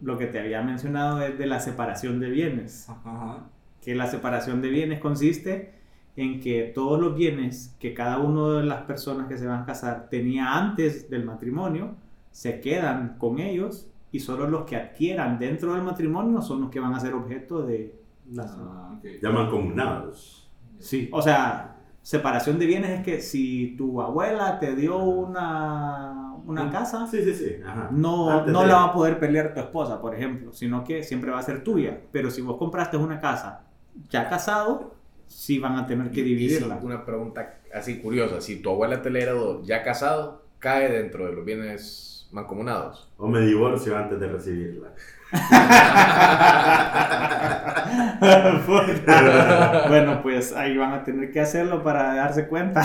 lo 0.00 0.18
que 0.18 0.26
te 0.26 0.38
había 0.38 0.62
mencionado 0.62 1.22
es 1.22 1.38
de 1.38 1.46
la 1.46 1.60
separación 1.60 2.20
de 2.20 2.30
bienes, 2.30 2.88
Ajá. 2.88 3.46
que 3.82 3.94
la 3.94 4.06
separación 4.06 4.62
de 4.62 4.68
bienes 4.68 5.00
consiste 5.00 5.74
en 6.16 6.40
que 6.40 6.72
todos 6.74 7.00
los 7.00 7.14
bienes 7.14 7.76
que 7.78 7.94
cada 7.94 8.18
una 8.18 8.58
de 8.60 8.66
las 8.66 8.82
personas 8.82 9.28
que 9.28 9.38
se 9.38 9.46
van 9.46 9.62
a 9.62 9.66
casar 9.66 10.08
tenía 10.08 10.56
antes 10.56 11.08
del 11.10 11.24
matrimonio, 11.24 11.94
se 12.30 12.60
quedan 12.60 13.16
con 13.18 13.38
ellos 13.38 13.88
y 14.10 14.20
solo 14.20 14.48
los 14.48 14.64
que 14.64 14.76
adquieran 14.76 15.38
dentro 15.38 15.74
del 15.74 15.82
matrimonio 15.82 16.42
son 16.42 16.62
los 16.62 16.70
que 16.70 16.80
van 16.80 16.94
a 16.94 17.00
ser 17.00 17.14
objeto 17.14 17.62
de 17.62 17.94
las... 18.32 18.56
Ah, 18.58 18.96
ok. 18.98 19.06
Llaman 19.22 19.50
comunados. 19.50 20.50
Sí, 20.78 21.08
o 21.12 21.20
sea, 21.22 21.77
separación 22.08 22.58
de 22.58 22.64
bienes 22.64 22.90
es 22.90 23.04
que 23.04 23.20
si 23.20 23.74
tu 23.76 24.00
abuela 24.00 24.58
te 24.58 24.74
dio 24.74 24.96
una, 24.96 26.32
una 26.46 26.70
casa, 26.70 27.06
Sí, 27.06 27.22
sí, 27.22 27.34
sí. 27.34 27.56
Ajá. 27.62 27.90
no, 27.92 28.30
Antes 28.30 28.50
no 28.54 28.62
de- 28.62 28.66
la 28.68 28.74
va 28.76 28.84
a 28.84 28.92
poder 28.94 29.18
pelear 29.18 29.52
tu 29.52 29.60
esposa, 29.60 30.00
por 30.00 30.14
ejemplo, 30.14 30.50
sino 30.54 30.84
que 30.84 31.02
siempre 31.02 31.30
va 31.30 31.38
a 31.38 31.42
ser 31.42 31.62
tuya. 31.62 32.00
Pero 32.10 32.30
si 32.30 32.40
vos 32.40 32.56
compraste 32.56 32.96
una 32.96 33.20
casa 33.20 33.66
ya 34.08 34.26
casado, 34.30 34.94
sí 35.26 35.58
van 35.58 35.76
a 35.76 35.86
tener 35.86 36.10
que 36.10 36.22
dividirla. 36.22 36.78
una 36.82 37.04
pregunta 37.04 37.58
así 37.74 37.98
curiosa. 38.00 38.40
Si 38.40 38.62
tu 38.62 38.70
abuela 38.70 39.02
te 39.02 39.10
la 39.10 39.18
heredó 39.18 39.62
ya 39.62 39.82
casado, 39.82 40.44
cae 40.60 40.90
dentro 40.90 41.26
de 41.26 41.32
los 41.34 41.44
bienes 41.44 42.17
mancomunados. 42.32 43.08
O 43.16 43.26
me 43.28 43.40
divorcio 43.40 43.96
antes 43.96 44.18
de 44.20 44.28
recibirla. 44.28 44.88
bueno, 49.88 50.20
pues 50.22 50.52
ahí 50.54 50.76
van 50.76 50.92
a 50.94 51.04
tener 51.04 51.30
que 51.30 51.40
hacerlo 51.40 51.82
para 51.82 52.14
darse 52.14 52.46
cuenta. 52.48 52.80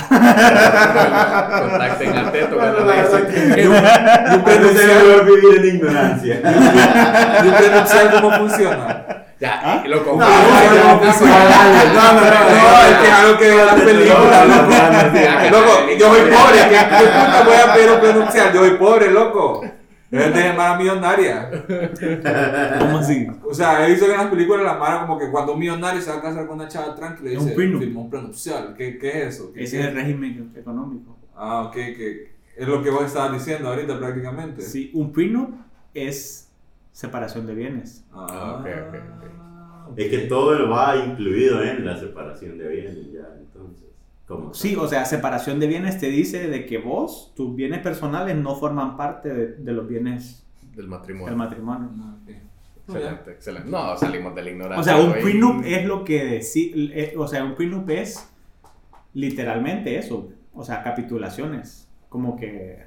Contacten 1.60 2.18
a 2.18 2.32
Teto 2.32 2.56
cuando 2.58 2.86
le 2.86 2.94
dicen 3.02 3.28
que- 3.56 3.66
Nunca 3.66 4.52
se 4.52 4.88
debe 4.88 5.24
vivir 5.24 5.60
en 5.60 5.66
ignorancia. 5.76 6.42
¿Y 7.44 7.48
un 7.48 7.54
prenupcial 7.54 8.12
cómo 8.12 8.32
funciona? 8.32 9.23
Ya, 9.44 9.84
y 9.86 9.90
lo 9.90 9.98
No, 9.98 10.14
no, 10.14 10.20
no, 10.20 10.20
No, 10.20 10.96
no, 10.96 11.04
no, 11.04 11.12
no, 12.22 12.82
es 12.88 12.98
que 12.98 13.08
es 13.08 13.14
algo 13.14 13.38
que 13.38 13.46
veo 13.50 13.60
en 13.60 13.66
las 13.66 13.82
películas, 13.82 14.48
No, 14.48 14.56
no, 14.56 15.60
loco. 15.60 15.72
yo 16.00 16.08
soy 16.14 16.22
pobre, 16.32 16.60
¿qué, 16.70 16.78
puta 16.78 17.44
voy 17.46 17.56
a 17.56 17.74
pedir 17.74 17.90
un 17.92 18.00
prenupcial? 18.00 18.54
Yo 18.54 18.60
soy 18.62 18.78
pobre, 18.78 19.12
loco. 19.12 19.62
Es 20.12 20.34
de 20.34 20.54
Mara 20.54 20.78
millonaria. 20.78 21.50
¿Cómo 22.80 22.98
así? 23.00 23.28
O 23.50 23.54
sea, 23.54 23.86
he 23.86 23.90
visto 23.92 24.06
que 24.06 24.12
en 24.14 24.18
las 24.20 24.28
películas 24.28 24.64
la 24.64 24.76
Mara 24.76 25.02
como 25.02 25.18
que 25.20 25.30
cuando 25.30 25.54
un 25.54 25.60
millonario 25.60 26.02
se 26.02 26.12
va 26.12 26.18
a 26.18 26.22
casar 26.22 26.46
con 26.48 26.60
una 26.60 26.68
chava 26.70 26.96
tranquila 26.96 27.32
Es 27.32 27.38
un 27.40 27.44
dice, 27.46 27.56
prenup. 27.56 27.82
firma 27.82 28.00
un 28.02 28.10
prenupcial. 28.10 28.76
¿Qué, 28.78 28.98
qué 28.98 29.24
es 29.24 29.36
eso? 29.36 29.52
¿Qué- 29.52 29.64
Ese 29.64 29.78
qué- 29.78 29.82
es 29.84 29.90
el 29.90 29.96
régimen 29.96 30.54
económico. 30.56 31.18
Ah, 31.36 31.64
ok, 31.64 31.74
que 31.74 32.32
es 32.56 32.68
lo 32.68 32.82
que 32.84 32.92
vos 32.92 33.04
estabas 33.06 33.34
diciendo 33.34 33.68
ahorita 33.70 33.98
prácticamente. 34.00 34.62
Sí, 34.62 34.92
un 34.94 35.12
prenup 35.12 35.50
es 35.96 36.43
separación 36.94 37.46
de 37.46 37.54
bienes. 37.56 38.06
Ah, 38.14 38.60
ok, 38.62 38.68
ok, 38.88 38.96
ok. 39.90 39.98
Es 40.00 40.10
que 40.10 40.20
todo 40.30 40.54
lo 40.54 40.70
va 40.70 40.96
incluido 40.96 41.62
en 41.62 41.86
la 41.86 41.98
separación 41.98 42.58
de 42.58 42.68
bienes 42.70 43.12
ya, 43.12 43.28
entonces. 43.38 43.84
¿cómo? 44.26 44.54
Sí, 44.54 44.76
o 44.78 44.88
sea, 44.88 45.04
separación 45.04 45.60
de 45.60 45.68
bienes 45.68 46.00
te 46.00 46.08
dice 46.08 46.48
de 46.48 46.66
que 46.66 46.78
vos, 46.78 47.34
tus 47.36 47.54
bienes 47.56 47.80
personales 47.80 48.38
no 48.38 48.56
forman 48.56 48.96
parte 48.96 49.34
de, 49.34 49.48
de 49.58 49.72
los 49.74 49.88
bienes 49.88 50.46
Del 50.72 50.78
del 50.78 50.88
matrimonio. 50.88 51.36
matrimonio. 51.36 51.90
Ah. 52.00 52.16
Excelente, 52.86 53.32
excelente. 53.32 53.70
No, 53.70 53.96
salimos 53.98 54.36
de 54.36 54.42
la 54.44 54.50
ignorancia. 54.50 54.80
O 54.98 55.00
sea, 55.00 55.06
un 55.06 55.14
prenup 55.14 55.64
es 55.66 55.86
lo 55.86 56.04
que 56.04 56.26
decir, 56.26 57.14
o 57.18 57.28
sea, 57.28 57.44
un 57.44 57.56
prenup 57.56 57.90
es 57.90 58.30
literalmente 59.14 59.98
eso, 59.98 60.30
o 60.54 60.64
sea, 60.64 60.84
capitulaciones, 60.84 61.90
como 62.10 62.36
que 62.36 62.86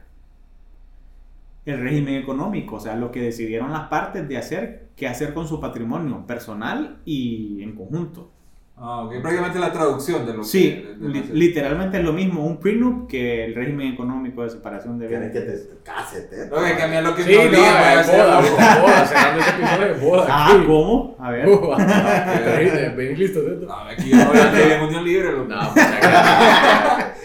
el 1.67 1.81
régimen 1.81 2.15
económico, 2.15 2.77
o 2.77 2.81
sea, 2.81 2.97
lo 2.97 3.11
que 3.11 3.21
decidieron 3.21 3.73
las 3.73 3.89
partes 3.89 4.27
de 4.29 4.39
hacer, 4.39 4.89
qué 4.97 5.07
hacer 5.09 5.35
con 5.35 5.47
su 5.47 5.61
patrimonio 5.61 6.25
personal 6.27 6.99
y 7.05 7.61
en 7.63 7.75
conjunto. 7.75 8.31
Ah, 8.79 9.05
ok. 9.05 9.15
Prácticamente 9.23 9.59
la 9.59 9.73
traducción 9.73 10.27
de 10.27 10.35
lo 10.35 10.45
Sí, 10.45 10.65
que... 10.71 10.87
de- 10.87 10.95
de 10.97 11.09
li- 11.09 11.21
la- 11.29 11.35
literalmente 11.35 11.97
es 11.97 12.05
lo 12.05 12.13
mismo 12.13 12.45
un 12.47 12.61
prenup 12.61 13.09
que 13.09 13.47
el 13.47 13.55
régimen 13.55 13.91
económico 13.95 14.43
de 14.43 14.51
separación 14.51 14.99
de 14.99 15.07
¿Quieres 15.07 15.33
bienes. 15.33 15.61
que 15.63 15.67
te 15.77 15.83
cases, 15.83 16.29
te? 16.29 16.43
Ok, 16.55 16.77
que 16.77 16.83
a 16.83 16.87
mí 16.87 16.97
a 16.97 17.01
lo 17.01 17.15
que 17.15 17.23
Sí, 17.23 17.33
no, 17.35 17.41
hacer 17.65 18.17
boda, 18.21 18.41
boda, 18.43 18.83
boda, 18.83 19.07
cerrando 19.07 19.41
este 19.41 19.51
episodio 19.63 19.87
de 19.95 20.01
boda. 20.07 20.27
Ah, 20.29 20.53
aquí. 20.55 20.67
¿cómo? 20.67 21.17
A 21.19 21.31
ver. 21.31 21.49
Uh, 21.49 21.73
ah, 21.73 22.93
Vení 22.97 23.17
listo, 23.17 23.41
Teto. 23.41 23.65
No, 23.67 23.75
aquí 23.77 24.11
yo 24.11 24.17
no 24.19 24.27
voy 24.27 24.39
a 24.41 24.51
tener 24.53 24.73
en 24.73 24.83
unión 24.85 25.05
libre. 25.05 25.31
No, 25.49 25.73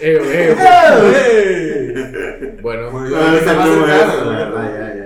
Eh, 0.04 0.20
eh, 0.24 1.94
¡Ey! 2.44 2.58
Bueno, 2.60 2.90
No. 2.90 3.16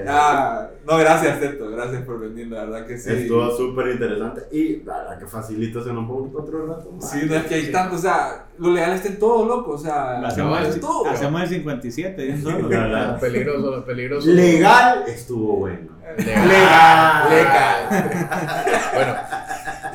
Ah, 0.08 0.68
no, 0.86 0.96
gracias, 0.98 1.40
Teto. 1.40 1.68
Gracias 1.70 2.02
por 2.02 2.20
venir, 2.20 2.46
la 2.46 2.64
verdad 2.64 2.86
que 2.86 2.96
sí. 2.96 3.10
Estuvo 3.12 3.50
súper 3.56 3.88
interesante 3.88 4.42
y 4.52 4.82
la 4.84 4.98
verdad 4.98 5.18
que 5.18 5.26
facilito 5.26 5.82
se 5.82 5.92
nos 5.92 6.08
pone 6.08 6.30
otro 6.34 6.66
rato 6.66 6.92
más. 6.92 7.10
Sí, 7.10 7.26
no 7.28 7.34
es 7.34 7.42
que 7.44 7.56
hay 7.56 7.72
tanto, 7.72 7.96
o 7.96 7.98
sea, 7.98 8.46
lo 8.58 8.70
legal 8.70 8.92
está 8.92 9.08
en 9.08 9.18
todo, 9.18 9.44
loco, 9.46 9.72
o 9.72 9.78
sea, 9.78 10.20
Lo 10.20 10.28
hacemos, 10.28 10.60
en 10.60 10.66
el, 10.66 10.80
todo. 10.80 11.06
hacemos 11.08 11.42
el 11.42 11.48
57 11.48 12.22
de 12.22 12.32
un 12.32 12.42
solo. 12.42 12.68
La 12.68 12.78
verdad. 12.78 13.20
peligroso, 13.20 13.84
peligroso. 13.84 14.28
Legal 14.30 15.04
estuvo 15.08 15.56
bueno. 15.56 15.90
Legal. 16.18 16.48
Legal, 16.48 17.28
legal. 17.30 18.66
Bueno, 18.94 19.14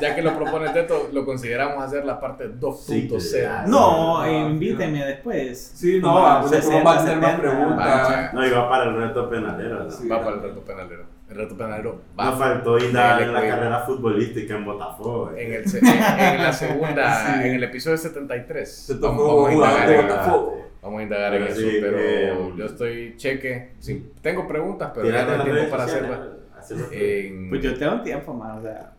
ya 0.02 0.14
que 0.14 0.20
lo 0.22 0.36
propone 0.36 0.68
Teto, 0.70 1.08
lo 1.12 1.24
consideramos 1.24 1.82
hacer 1.82 2.04
la 2.04 2.18
parte 2.20 2.50
2.0. 2.50 3.20
Sí. 3.20 3.38
No, 3.70 4.18
Ah, 4.20 4.28
invíteme 4.30 5.04
después. 5.04 5.72
Sí, 5.74 5.98
no, 6.00 6.14
va, 6.14 6.46
sesenta, 6.48 6.82
va 6.84 7.00
a 7.00 7.04
tener 7.04 7.18
más 7.18 7.30
70. 7.32 7.40
preguntas. 7.40 8.34
No, 8.34 8.46
iba 8.46 8.68
para 8.68 8.84
el 8.90 8.96
reto 8.96 9.30
penalero. 9.30 9.84
¿no? 9.84 9.90
Sí. 9.90 10.08
Va 10.08 10.22
para 10.22 10.36
el 10.36 10.42
reto 10.42 10.60
penalero. 10.60 11.04
El 11.30 11.36
reto 11.38 11.56
penalero 11.56 12.02
va 12.18 12.24
No 12.26 12.36
faltó 12.36 12.78
indagar 12.78 13.12
Dale, 13.20 13.24
en 13.24 13.32
la 13.32 13.40
carrera 13.48 13.78
futbolística 13.80 14.54
en 14.54 14.64
Botafogo. 14.66 15.30
eh. 15.34 15.46
en, 15.46 15.52
el, 15.54 15.66
se- 15.68 15.78
en, 15.78 15.86
en 15.86 16.42
la 16.42 16.52
segunda, 16.52 17.42
en 17.46 17.54
el 17.54 17.64
episodio 17.64 17.96
73. 17.96 18.70
Se 18.70 18.94
Vamos, 18.96 19.16
tocó 19.18 19.36
vamos 19.44 19.52
indagar 19.54 19.88
de 19.88 19.94
en, 19.96 20.02
Botafogo. 20.08 20.66
vamos 20.82 21.00
a 21.00 21.02
indagar 21.04 21.34
en 21.34 21.40
Pero 21.44 21.52
eso, 21.54 21.60
sí, 21.70 21.78
pero 21.80 21.96
eh, 21.98 22.52
yo 22.58 22.64
estoy 22.66 23.14
cheque. 23.16 23.72
Sí, 23.78 24.12
tengo 24.20 24.46
preguntas, 24.46 24.90
pero 24.94 25.08
ya 25.08 25.24
no 25.24 25.30
hay 25.32 25.38
las 25.38 25.44
tiempo 25.46 25.70
para 25.70 25.84
hacerlas. 25.84 26.20
En- 26.90 27.48
Pues 27.48 27.62
yo 27.62 27.78
tengo 27.78 28.02
tiempo 28.02 28.34
más, 28.34 28.58
o 28.58 28.62
sea. 28.62 28.92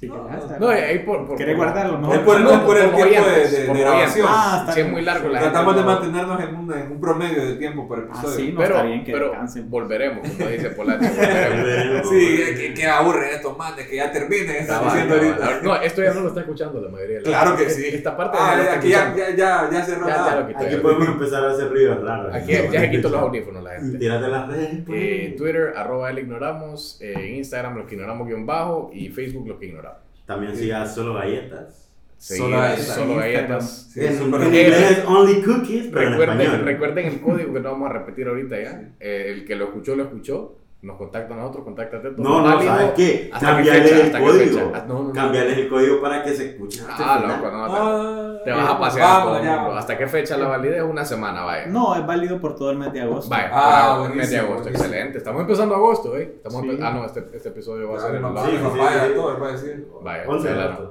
Querés 0.00 0.44
hacer- 0.44 0.60
No, 0.60 0.68
ahí 0.68 0.98
por. 1.00 1.26
por 1.26 1.36
¿Querés 1.38 1.56
por- 1.56 1.64
guardarlo? 1.64 1.98
No. 1.98 2.12
Es 2.12 2.18
por, 2.20 2.40
No, 2.40 2.66
por 2.66 2.76
el 2.76 2.82
tiempo 2.90 2.96
de, 2.98 3.02
oyentes, 3.04 3.52
de- 3.52 3.60
de 3.62 3.66
como 3.66 3.80
grabación. 3.80 4.26
Ah, 4.28 4.56
está 4.60 4.72
Sí, 4.72 4.80
es 4.80 4.90
muy 4.90 5.02
largo 5.02 5.28
la 5.30 5.40
Tratamos 5.40 5.74
gente 5.74 5.80
de 5.88 5.94
no- 5.94 6.00
mantenernos 6.00 6.40
en 6.48 6.54
un, 6.56 6.72
en 6.74 6.92
un 6.92 7.00
promedio 7.00 7.46
de 7.46 7.54
tiempo 7.56 7.88
por 7.88 7.98
episodio. 8.00 8.28
Ah, 8.28 8.32
sí, 8.36 8.52
no 8.52 8.58
Pero, 8.60 8.74
está 8.74 8.86
bien 8.86 9.04
que 9.04 9.12
pero 9.12 9.26
descansen. 9.30 9.70
volveremos, 9.70 10.28
como 10.28 10.48
dice 10.50 10.68
volveremos. 10.70 12.08
Sí, 12.08 12.36
que, 12.56 12.74
que 12.74 12.86
aburre 12.86 13.34
estos 13.34 13.56
manes, 13.56 13.86
que 13.86 13.96
ya 13.96 14.12
terminen, 14.12 14.50
están 14.56 14.78
Cabal, 14.80 14.92
diciendo 15.08 15.14
ahorita. 15.14 15.60
No, 15.62 15.76
esto 15.76 16.02
ya 16.02 16.12
no 16.14 16.20
lo 16.20 16.28
está 16.28 16.40
escuchando 16.40 16.80
la 16.80 16.88
mayoría. 16.90 17.16
de 17.18 17.22
la 17.22 17.28
Claro 17.28 17.56
que 17.56 17.70
sí. 17.70 17.86
Esta 17.86 18.16
parte 18.16 18.38
Ah, 18.40 18.50
no 18.50 18.56
ya, 18.56 18.62
está 18.64 18.78
aquí 18.78 18.88
ya, 18.90 19.14
ya, 19.16 19.30
ya, 19.36 19.70
ya 19.70 19.82
cerró 19.84 20.06
quité. 20.48 20.66
Aquí 20.66 20.76
podemos 20.76 21.08
empezar 21.08 21.44
a 21.44 21.50
hacer 21.52 21.70
ruidos 21.70 22.02
raros. 22.02 22.34
Aquí 22.34 22.52
ya 22.52 22.80
se 22.80 22.90
quitó 22.90 23.08
los 23.08 23.20
audífonos 23.20 23.62
la 23.64 23.70
gente. 23.80 23.98
Tírate 23.98 24.28
las 24.28 24.48
redes. 24.48 24.68
pues. 24.86 24.98
Eh, 25.02 25.34
Twitter, 25.38 25.72
arroba 25.74 26.10
el 26.10 26.18
ignoramos, 26.18 26.98
eh, 27.00 27.34
Instagram, 27.36 27.76
los 27.78 27.86
que 27.86 27.94
ignoramos 27.94 28.26
guion 28.26 28.44
bajo 28.44 28.90
y 28.92 29.08
Facebook, 29.08 29.48
los 29.48 29.58
que 29.58 29.66
ignoramos. 29.66 29.85
También 30.26 30.56
sigas 30.56 30.94
solo 30.94 31.14
galletas. 31.14 31.90
Seguir 32.18 32.44
Solo 32.44 32.56
galletas. 32.58 32.86
solo 32.94 33.14
galletas. 33.16 33.90
Sí, 33.92 34.00
en, 34.04 34.22
inglés 34.24 35.04
only 35.06 35.42
cookies, 35.42 35.86
pero 35.92 36.06
en 36.06 36.10
Recuerden, 36.12 36.40
español. 36.40 36.64
recuerden 36.64 37.06
el 37.06 37.20
código 37.20 37.52
que 37.54 37.60
no 37.60 37.72
vamos 37.72 37.90
a 37.90 37.92
repetir 37.92 38.26
ahorita 38.26 38.60
ya. 38.62 38.90
Eh, 39.00 39.32
el 39.34 39.44
que 39.44 39.54
lo 39.54 39.66
escuchó, 39.66 39.94
lo 39.94 40.04
escuchó. 40.04 40.56
Nos 40.82 40.98
contacta 40.98 41.34
a 41.34 41.36
nosotros, 41.38 41.64
contáctate. 41.64 42.10
No, 42.18 42.42
no, 42.42 42.62
¿sabes 42.62 42.92
qué? 42.94 43.30
¿Hasta 43.32 43.46
qué 43.48 43.54
Cambiarles 43.54 43.82
fecha? 43.90 43.96
el 43.96 44.06
¿Hasta 44.06 44.18
qué 44.18 44.24
código. 44.24 44.58
fecha? 44.58 44.70
Ah, 44.74 44.84
no, 44.86 44.94
no, 44.94 45.02
no. 45.04 45.12
Cambiarles 45.12 45.58
el 45.58 45.68
código 45.68 46.00
para 46.02 46.22
que 46.22 46.34
se 46.34 46.50
escuche. 46.50 46.80
hasta 46.88 47.14
Ah, 47.14 47.18
loco, 47.26 47.50
no. 47.50 47.64
Ah, 47.68 48.38
Te 48.44 48.50
vas 48.52 48.70
a 48.70 48.78
pasear 48.78 49.08
vamos, 49.08 49.24
todo 49.24 49.36
el 49.42 49.58
mundo. 49.60 49.74
¿Hasta 49.74 49.98
qué 49.98 50.06
fecha 50.06 50.36
la 50.36 50.48
validez? 50.48 50.82
Una 50.82 51.04
semana, 51.04 51.42
vaya. 51.44 51.66
No, 51.66 51.96
es 51.96 52.06
válido 52.06 52.38
por 52.40 52.54
todo 52.54 52.70
el 52.70 52.78
mes 52.78 52.92
de 52.92 53.00
agosto. 53.00 53.28
Vaya, 53.30 53.50
Ah, 53.52 53.96
para 53.98 54.10
el 54.12 54.16
mes 54.16 54.30
de 54.30 54.38
agosto, 54.38 54.62
buenísimo. 54.64 54.84
excelente. 54.84 55.18
Estamos 55.18 55.40
empezando 55.40 55.74
agosto, 55.74 56.16
¿eh? 56.16 56.34
Estamos 56.36 56.62
Sí. 56.62 56.68
empe- 56.68 56.80
Ah, 56.84 56.90
no, 56.92 57.04
este, 57.06 57.26
este 57.32 57.48
episodio 57.48 57.90
va 57.90 57.98
a 57.98 58.00
ser 58.02 58.14
en. 58.14 58.22
Sí, 58.22 58.28
sí. 58.52 59.14
todo, 59.16 59.40
va 59.40 59.48
a 59.48 59.52
decir. 59.52 59.88
Vaya, 60.02 60.24
Once 60.28 60.48
excelente. 60.48 60.82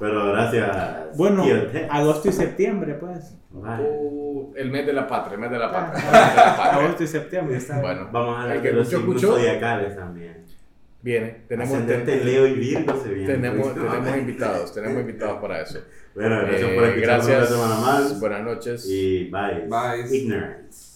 Pero 0.00 0.32
gracias. 0.32 1.16
Bueno, 1.16 1.44
Ted. 1.44 1.86
agosto 1.90 2.28
y 2.28 2.32
septiembre, 2.32 2.94
pues. 2.94 3.36
Vale. 3.50 3.84
Uh, 3.88 4.52
el 4.56 4.70
mes 4.70 4.86
de 4.86 4.92
la 4.92 5.06
patria, 5.06 5.34
el 5.34 5.40
mes 5.40 5.50
de 5.50 5.58
la 5.58 5.70
patria. 5.70 6.02
Ah. 6.04 6.16
el 6.16 6.22
mes 6.26 6.30
de 6.30 6.36
la 6.36 6.56
patria. 6.56 6.84
Agosto 6.84 7.02
y 7.04 7.06
septiembre, 7.06 7.56
está 7.56 7.74
bien. 7.74 7.82
Bueno, 7.84 8.08
Vamos 8.10 8.36
a 8.38 8.42
hablar 8.42 8.62
que 8.62 8.68
de 8.68 8.74
los 8.74 8.88
signos 8.88 9.20
zodiacales 9.20 9.96
también. 9.96 10.44
Viene, 11.02 11.44
tenemos, 11.48 11.86
ten- 11.86 12.26
Leo 12.26 12.46
y 12.46 12.52
Virgo 12.54 13.00
se 13.02 13.08
viene. 13.14 13.32
tenemos, 13.34 13.68
pues. 13.70 13.90
tenemos 13.90 14.16
invitados, 14.18 14.74
tenemos 14.74 15.00
invitados 15.00 15.40
para 15.40 15.62
eso. 15.62 15.80
Bueno, 16.14 16.40
gracias 16.40 16.70
Eh, 16.70 16.74
por 16.74 16.84
escucharnos 16.84 17.26
gracias, 17.26 17.50
una 17.52 17.66
semana 17.68 17.80
más. 17.80 18.20
buenas 18.20 18.42
noches. 18.42 18.86
Y 18.88 19.30
bye. 19.30 19.66
Bye. 19.68 20.14
Ignorance. 20.16 20.89